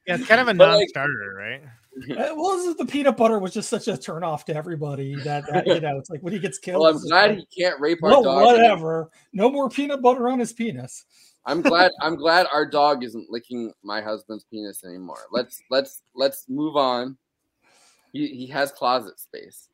Yeah, 0.08 0.14
it's 0.14 0.26
kind 0.26 0.40
of 0.40 0.48
a 0.48 0.54
non-starter, 0.54 1.34
right? 1.36 1.60
Uh, 2.10 2.34
well, 2.34 2.56
this 2.56 2.66
is- 2.66 2.76
the 2.76 2.86
peanut 2.86 3.16
butter 3.16 3.38
was 3.38 3.52
just 3.52 3.68
such 3.68 3.88
a 3.88 3.96
turn 3.96 4.24
off 4.24 4.44
to 4.46 4.54
everybody 4.54 5.14
that, 5.16 5.44
that 5.52 5.66
you 5.66 5.80
know 5.80 5.98
it's 5.98 6.10
like 6.10 6.20
when 6.20 6.32
he 6.32 6.38
gets 6.38 6.58
killed. 6.58 6.82
well 6.82 6.94
I'm 6.94 7.00
glad 7.00 7.30
like, 7.30 7.38
he 7.38 7.62
can't 7.62 7.80
rape 7.80 8.02
our 8.02 8.10
well, 8.10 8.22
dog 8.22 8.44
whatever. 8.44 9.10
No 9.32 9.50
more 9.50 9.68
peanut 9.68 10.02
butter 10.02 10.28
on 10.28 10.38
his 10.38 10.52
penis. 10.52 11.04
I'm 11.46 11.62
glad 11.62 11.92
I'm 12.00 12.16
glad 12.16 12.46
our 12.52 12.66
dog 12.66 13.04
isn't 13.04 13.30
licking 13.30 13.72
my 13.82 14.00
husband's 14.00 14.44
penis 14.44 14.84
anymore. 14.84 15.20
Let's 15.32 15.60
let's 15.70 16.02
let's 16.14 16.44
move 16.48 16.76
on. 16.76 17.16
He 18.12 18.28
he 18.28 18.46
has 18.48 18.70
closet 18.72 19.18
space. 19.18 19.68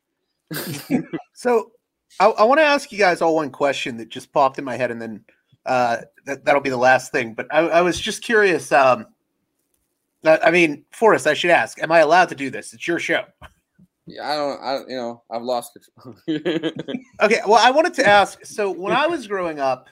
So 1.35 1.71
I, 2.19 2.27
I 2.27 2.43
want 2.45 2.59
to 2.59 2.65
ask 2.65 2.91
you 2.91 2.97
guys 2.97 3.21
all 3.21 3.35
one 3.35 3.51
question 3.51 3.97
that 3.97 4.09
just 4.09 4.31
popped 4.31 4.57
in 4.57 4.63
my 4.63 4.77
head, 4.77 4.89
and 4.89 5.01
then 5.01 5.25
uh, 5.65 5.97
that, 6.25 6.45
that'll 6.45 6.61
be 6.61 6.69
the 6.69 6.77
last 6.77 7.11
thing. 7.11 7.33
But 7.33 7.47
I, 7.51 7.59
I 7.59 7.81
was 7.81 7.99
just 7.99 8.23
curious. 8.23 8.71
Um, 8.71 9.05
I 10.27 10.39
I 10.43 10.51
mean, 10.51 10.85
Forrest, 10.91 11.27
I 11.27 11.33
should 11.33 11.51
ask: 11.51 11.81
Am 11.81 11.91
I 11.91 11.99
allowed 11.99 12.29
to 12.29 12.35
do 12.35 12.49
this? 12.49 12.73
It's 12.73 12.87
your 12.87 12.99
show. 12.99 13.23
Yeah, 14.07 14.29
I 14.29 14.35
don't 14.35 14.61
I 14.61 14.79
you 14.87 14.95
know, 14.95 15.23
I've 15.31 15.41
lost 15.41 15.73
control. 15.73 16.15
Okay. 17.21 17.39
Well, 17.47 17.59
I 17.61 17.71
wanted 17.71 17.93
to 17.95 18.07
ask. 18.07 18.45
So 18.45 18.69
when 18.71 18.93
I 18.93 19.07
was 19.07 19.27
growing 19.27 19.59
up, 19.59 19.89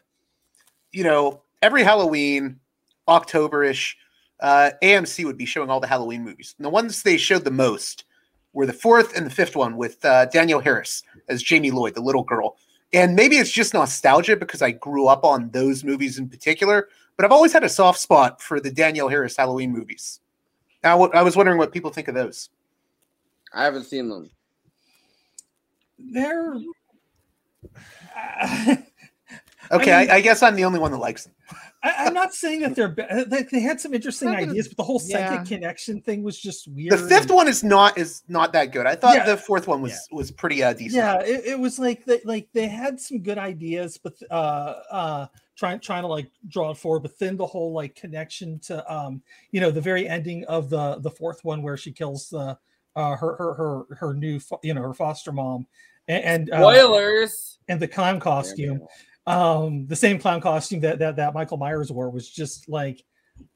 you 0.91 1.03
know, 1.03 1.41
every 1.61 1.83
Halloween, 1.83 2.59
Octoberish, 3.07 3.95
uh, 4.39 4.71
AMC 4.83 5.25
would 5.25 5.37
be 5.37 5.45
showing 5.45 5.69
all 5.69 5.79
the 5.79 5.87
Halloween 5.87 6.23
movies. 6.23 6.53
And 6.57 6.65
the 6.65 6.69
ones 6.69 7.01
they 7.01 7.17
showed 7.17 7.43
the 7.43 7.51
most 7.51 8.05
were 8.53 8.65
the 8.65 8.73
fourth 8.73 9.17
and 9.17 9.25
the 9.25 9.31
fifth 9.31 9.55
one 9.55 9.77
with 9.77 10.03
uh, 10.05 10.25
Danielle 10.25 10.59
Harris 10.59 11.01
as 11.27 11.41
Jamie 11.41 11.71
Lloyd, 11.71 11.95
the 11.95 12.01
little 12.01 12.23
girl. 12.23 12.57
And 12.93 13.15
maybe 13.15 13.37
it's 13.37 13.51
just 13.51 13.73
nostalgia 13.73 14.35
because 14.35 14.61
I 14.61 14.71
grew 14.71 15.07
up 15.07 15.23
on 15.23 15.49
those 15.49 15.83
movies 15.83 16.19
in 16.19 16.29
particular, 16.29 16.89
but 17.17 17.25
I've 17.25 17.31
always 17.31 17.53
had 17.53 17.63
a 17.63 17.69
soft 17.69 17.99
spot 17.99 18.41
for 18.41 18.59
the 18.59 18.69
Danielle 18.69 19.09
Harris 19.09 19.35
Halloween 19.35 19.71
movies. 19.71 20.19
Now, 20.83 20.97
what- 20.97 21.15
I 21.15 21.23
was 21.23 21.35
wondering 21.35 21.57
what 21.57 21.71
people 21.71 21.91
think 21.91 22.07
of 22.07 22.15
those. 22.15 22.49
I 23.53 23.63
haven't 23.63 23.85
seen 23.85 24.09
them. 24.09 24.29
They're 25.99 26.55
Okay, 29.71 29.91
I 29.93 29.99
I, 29.99 30.01
mean- 30.01 30.11
I 30.11 30.21
guess 30.21 30.43
I'm 30.43 30.55
the 30.55 30.65
only 30.65 30.79
one 30.79 30.91
that 30.91 30.97
likes 30.97 31.23
them. 31.23 31.33
I, 31.85 32.05
I'm 32.05 32.13
not 32.13 32.33
saying 32.33 32.61
that 32.61 32.75
they're 32.75 32.87
bad. 32.89 33.29
They, 33.29 33.43
they 33.43 33.59
had 33.59 33.79
some 33.79 33.93
interesting 33.93 34.29
Not 34.31 34.39
that 34.39 34.49
ideas, 34.49 34.67
but 34.69 34.77
the 34.77 34.83
whole 34.83 34.99
psychic 34.99 35.39
yeah. 35.39 35.43
connection 35.43 36.01
thing 36.01 36.23
was 36.23 36.39
just 36.39 36.67
weird. 36.69 36.93
The 36.93 36.97
fifth 36.97 37.23
and- 37.23 37.31
one 37.35 37.47
is 37.47 37.63
not 37.63 37.97
is 37.97 38.23
not 38.27 38.53
that 38.53 38.71
good. 38.71 38.85
I 38.85 38.95
thought 38.95 39.15
Yeah. 39.15 39.25
the 39.25 39.37
fourth 39.37 39.67
one 39.67 39.81
was 39.81 40.07
was 40.11 40.31
pretty 40.31 40.63
uh, 40.63 40.73
decent. 40.73 40.93
Yeah, 40.93 41.19
it, 41.21 41.45
it 41.45 41.59
was 41.59 41.79
like 41.79 42.05
they 42.05 42.21
like 42.25 42.47
they 42.53 42.67
had 42.67 42.99
some 43.01 43.21
good 43.21 43.37
ideas, 43.37 43.97
but 44.01 44.13
uh 44.31 44.73
uh 44.91 45.25
trying 45.63 45.79
trying 45.79 46.01
to 46.03 46.07
like 46.07 46.29
draw 46.49 46.71
it 46.71 46.77
forward, 46.77 46.99
but 47.03 47.17
then 47.19 47.37
the 47.37 47.45
whole 47.45 47.71
like 47.71 47.95
connection 47.95 48.59
to 48.59 48.93
um 48.93 49.21
you 49.51 49.61
know 49.61 49.71
the 49.71 49.79
very 49.79 50.07
ending 50.09 50.43
of 50.45 50.69
the 50.69 50.97
the 50.99 51.09
fourth 51.11 51.43
one 51.45 51.61
where 51.61 51.77
she 51.77 51.91
kills 51.93 52.27
the 52.29 52.57
uh 52.97 53.15
her 53.15 53.35
her 53.37 53.53
her 53.53 53.95
her 53.95 54.13
new 54.13 54.39
fo- 54.39 54.59
you 54.61 54.73
know 54.73 54.81
her 54.81 54.93
foster 54.93 55.31
mom 55.31 55.65
and, 56.09 56.23
and 56.25 56.51
uh, 56.51 56.59
Spoilers. 56.59 57.59
and 57.69 57.79
the 57.79 57.87
clown 57.87 58.19
costume 58.19 58.81
um 59.25 59.87
the 59.87 59.95
same 59.95 60.19
clown 60.19 60.41
costume 60.41 60.81
that 60.81 60.99
that, 60.99 61.15
that 61.15 61.33
michael 61.33 61.55
myers 61.57 61.89
wore 61.91 62.09
was 62.09 62.29
just 62.29 62.67
like 62.67 63.01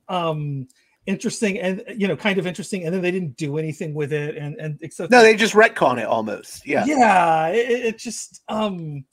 um 0.08 0.66
interesting 1.08 1.60
and 1.60 1.84
you 1.98 2.08
know 2.08 2.16
kind 2.16 2.40
of 2.40 2.48
interesting 2.48 2.86
and 2.86 2.94
then 2.94 3.02
they 3.02 3.12
didn't 3.12 3.36
do 3.36 3.58
anything 3.58 3.94
with 3.94 4.14
it 4.14 4.38
and 4.38 4.56
and 4.56 4.80
except 4.82 5.12
No, 5.12 5.22
they 5.22 5.36
just 5.36 5.54
retcon 5.54 6.00
it 6.00 6.06
almost. 6.06 6.66
Yeah. 6.66 6.86
yeah 6.86 7.48
it, 7.50 7.70
it- 7.70 7.86
it 7.86 7.98
just 7.98 8.42
um 8.48 9.04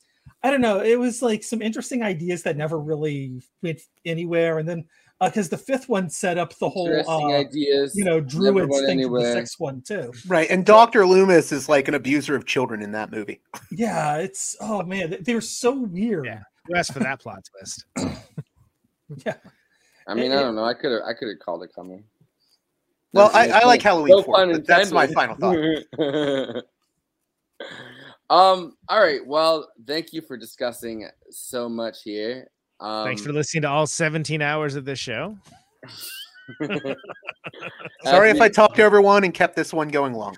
i 0.45 0.51
don't 0.51 0.61
know 0.61 0.81
it 0.81 0.97
was 0.99 1.21
like 1.23 1.43
some 1.43 1.61
interesting 1.61 2.03
ideas 2.05 2.43
that 2.45 2.57
never 2.57 2.79
really 2.79 3.43
went 3.63 3.81
anywhere 4.05 4.59
and 4.61 4.69
then 4.69 4.85
because 5.21 5.49
the 5.49 5.57
fifth 5.59 5.89
one 5.89 6.09
set 6.11 6.37
up 6.39 6.55
the 6.59 6.69
whole 6.69 6.93
uh, 7.09 7.29
ideas. 7.33 7.97
you 7.97 8.05
know 8.05 8.19
never 8.21 8.29
druids 8.29 8.69
went 8.71 8.71
thing 8.71 8.79
for 8.79 8.85
the 8.87 8.91
anywhere. 8.91 9.33
sixth 9.33 9.59
one 9.59 9.81
too 9.81 10.13
Right. 10.27 10.51
And 10.51 10.67
Dr. 10.67 11.07
Loomis 11.07 11.51
is 11.51 11.67
like 11.69 11.89
an 11.89 11.95
abuser 11.95 12.35
of 12.37 12.45
children 12.45 12.83
in 12.83 12.93
that 12.93 13.11
movie. 13.11 13.41
yeah 13.73 14.17
it's 14.19 14.55
oh 14.61 14.83
man 14.83 15.11
they- 15.11 15.17
they 15.19 15.35
were 15.35 15.41
so 15.41 15.73
weird 15.81 16.27
yeah 16.27 16.43
rest 16.71 16.93
for 16.93 16.99
that 17.01 17.21
plot 17.21 17.39
twist 17.51 17.85
yeah 19.27 19.35
I 20.07 20.13
mean, 20.15 20.33
I 20.33 20.43
don't 20.43 20.55
know. 20.55 20.65
I 20.65 20.75
could 20.75 20.93
have 20.93 21.01
I 21.07 21.15
could 21.15 21.29
have 21.29 21.39
called 21.39 21.63
it 21.63 21.71
coming. 21.75 22.05
Well, 23.15 23.31
I- 23.33 23.49
I 23.49 23.65
like 23.65 23.81
Halloween 23.81 24.11
no 24.17 24.23
four, 24.23 24.47
but 24.47 24.67
that's 24.67 24.91
my 24.93 25.07
final 25.07 25.35
thought. 25.37 25.57
Um. 28.31 28.77
All 28.89 29.01
right. 29.01 29.25
Well, 29.27 29.69
thank 29.87 30.13
you 30.13 30.23
for 30.23 30.37
discussing 30.37 31.09
so 31.31 31.69
much 31.69 32.03
here. 32.03 32.49
Um, 32.81 33.05
Thanks 33.07 33.23
for 33.23 33.33
listening 33.33 33.63
to 33.63 33.69
all 33.69 33.87
17 33.87 34.43
hours 34.43 34.75
of 34.75 34.85
this 34.85 34.99
show. 34.99 35.37
Sorry 38.05 38.31
if 38.31 38.35
we- 38.35 38.41
I 38.43 38.49
talked 38.49 38.77
to 38.77 38.83
everyone 38.83 39.25
and 39.25 39.33
kept 39.33 39.57
this 39.57 39.73
one 39.73 39.89
going 39.89 40.13
long. 40.15 40.37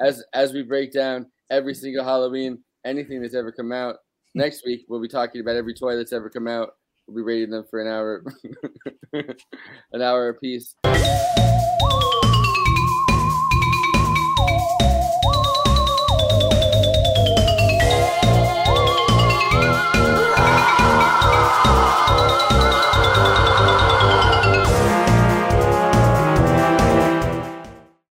as 0.00 0.22
as 0.32 0.52
we 0.52 0.62
break 0.62 0.92
down 0.92 1.26
every 1.50 1.74
single 1.74 2.04
Halloween, 2.04 2.58
anything 2.84 3.20
that's 3.20 3.34
ever 3.34 3.52
come 3.52 3.72
out. 3.72 3.96
Next 4.34 4.64
week 4.64 4.86
we'll 4.88 5.00
be 5.02 5.08
talking 5.08 5.40
about 5.40 5.56
every 5.56 5.74
toy 5.74 5.96
that's 5.96 6.12
ever 6.12 6.30
come 6.30 6.48
out. 6.48 6.70
We'll 7.06 7.16
be 7.16 7.22
rating 7.22 7.50
them 7.50 7.64
for 7.68 7.80
an 7.80 7.88
hour, 7.88 8.24
an 9.92 10.00
hour 10.02 10.28
apiece. 10.28 10.74
Música 21.64 22.02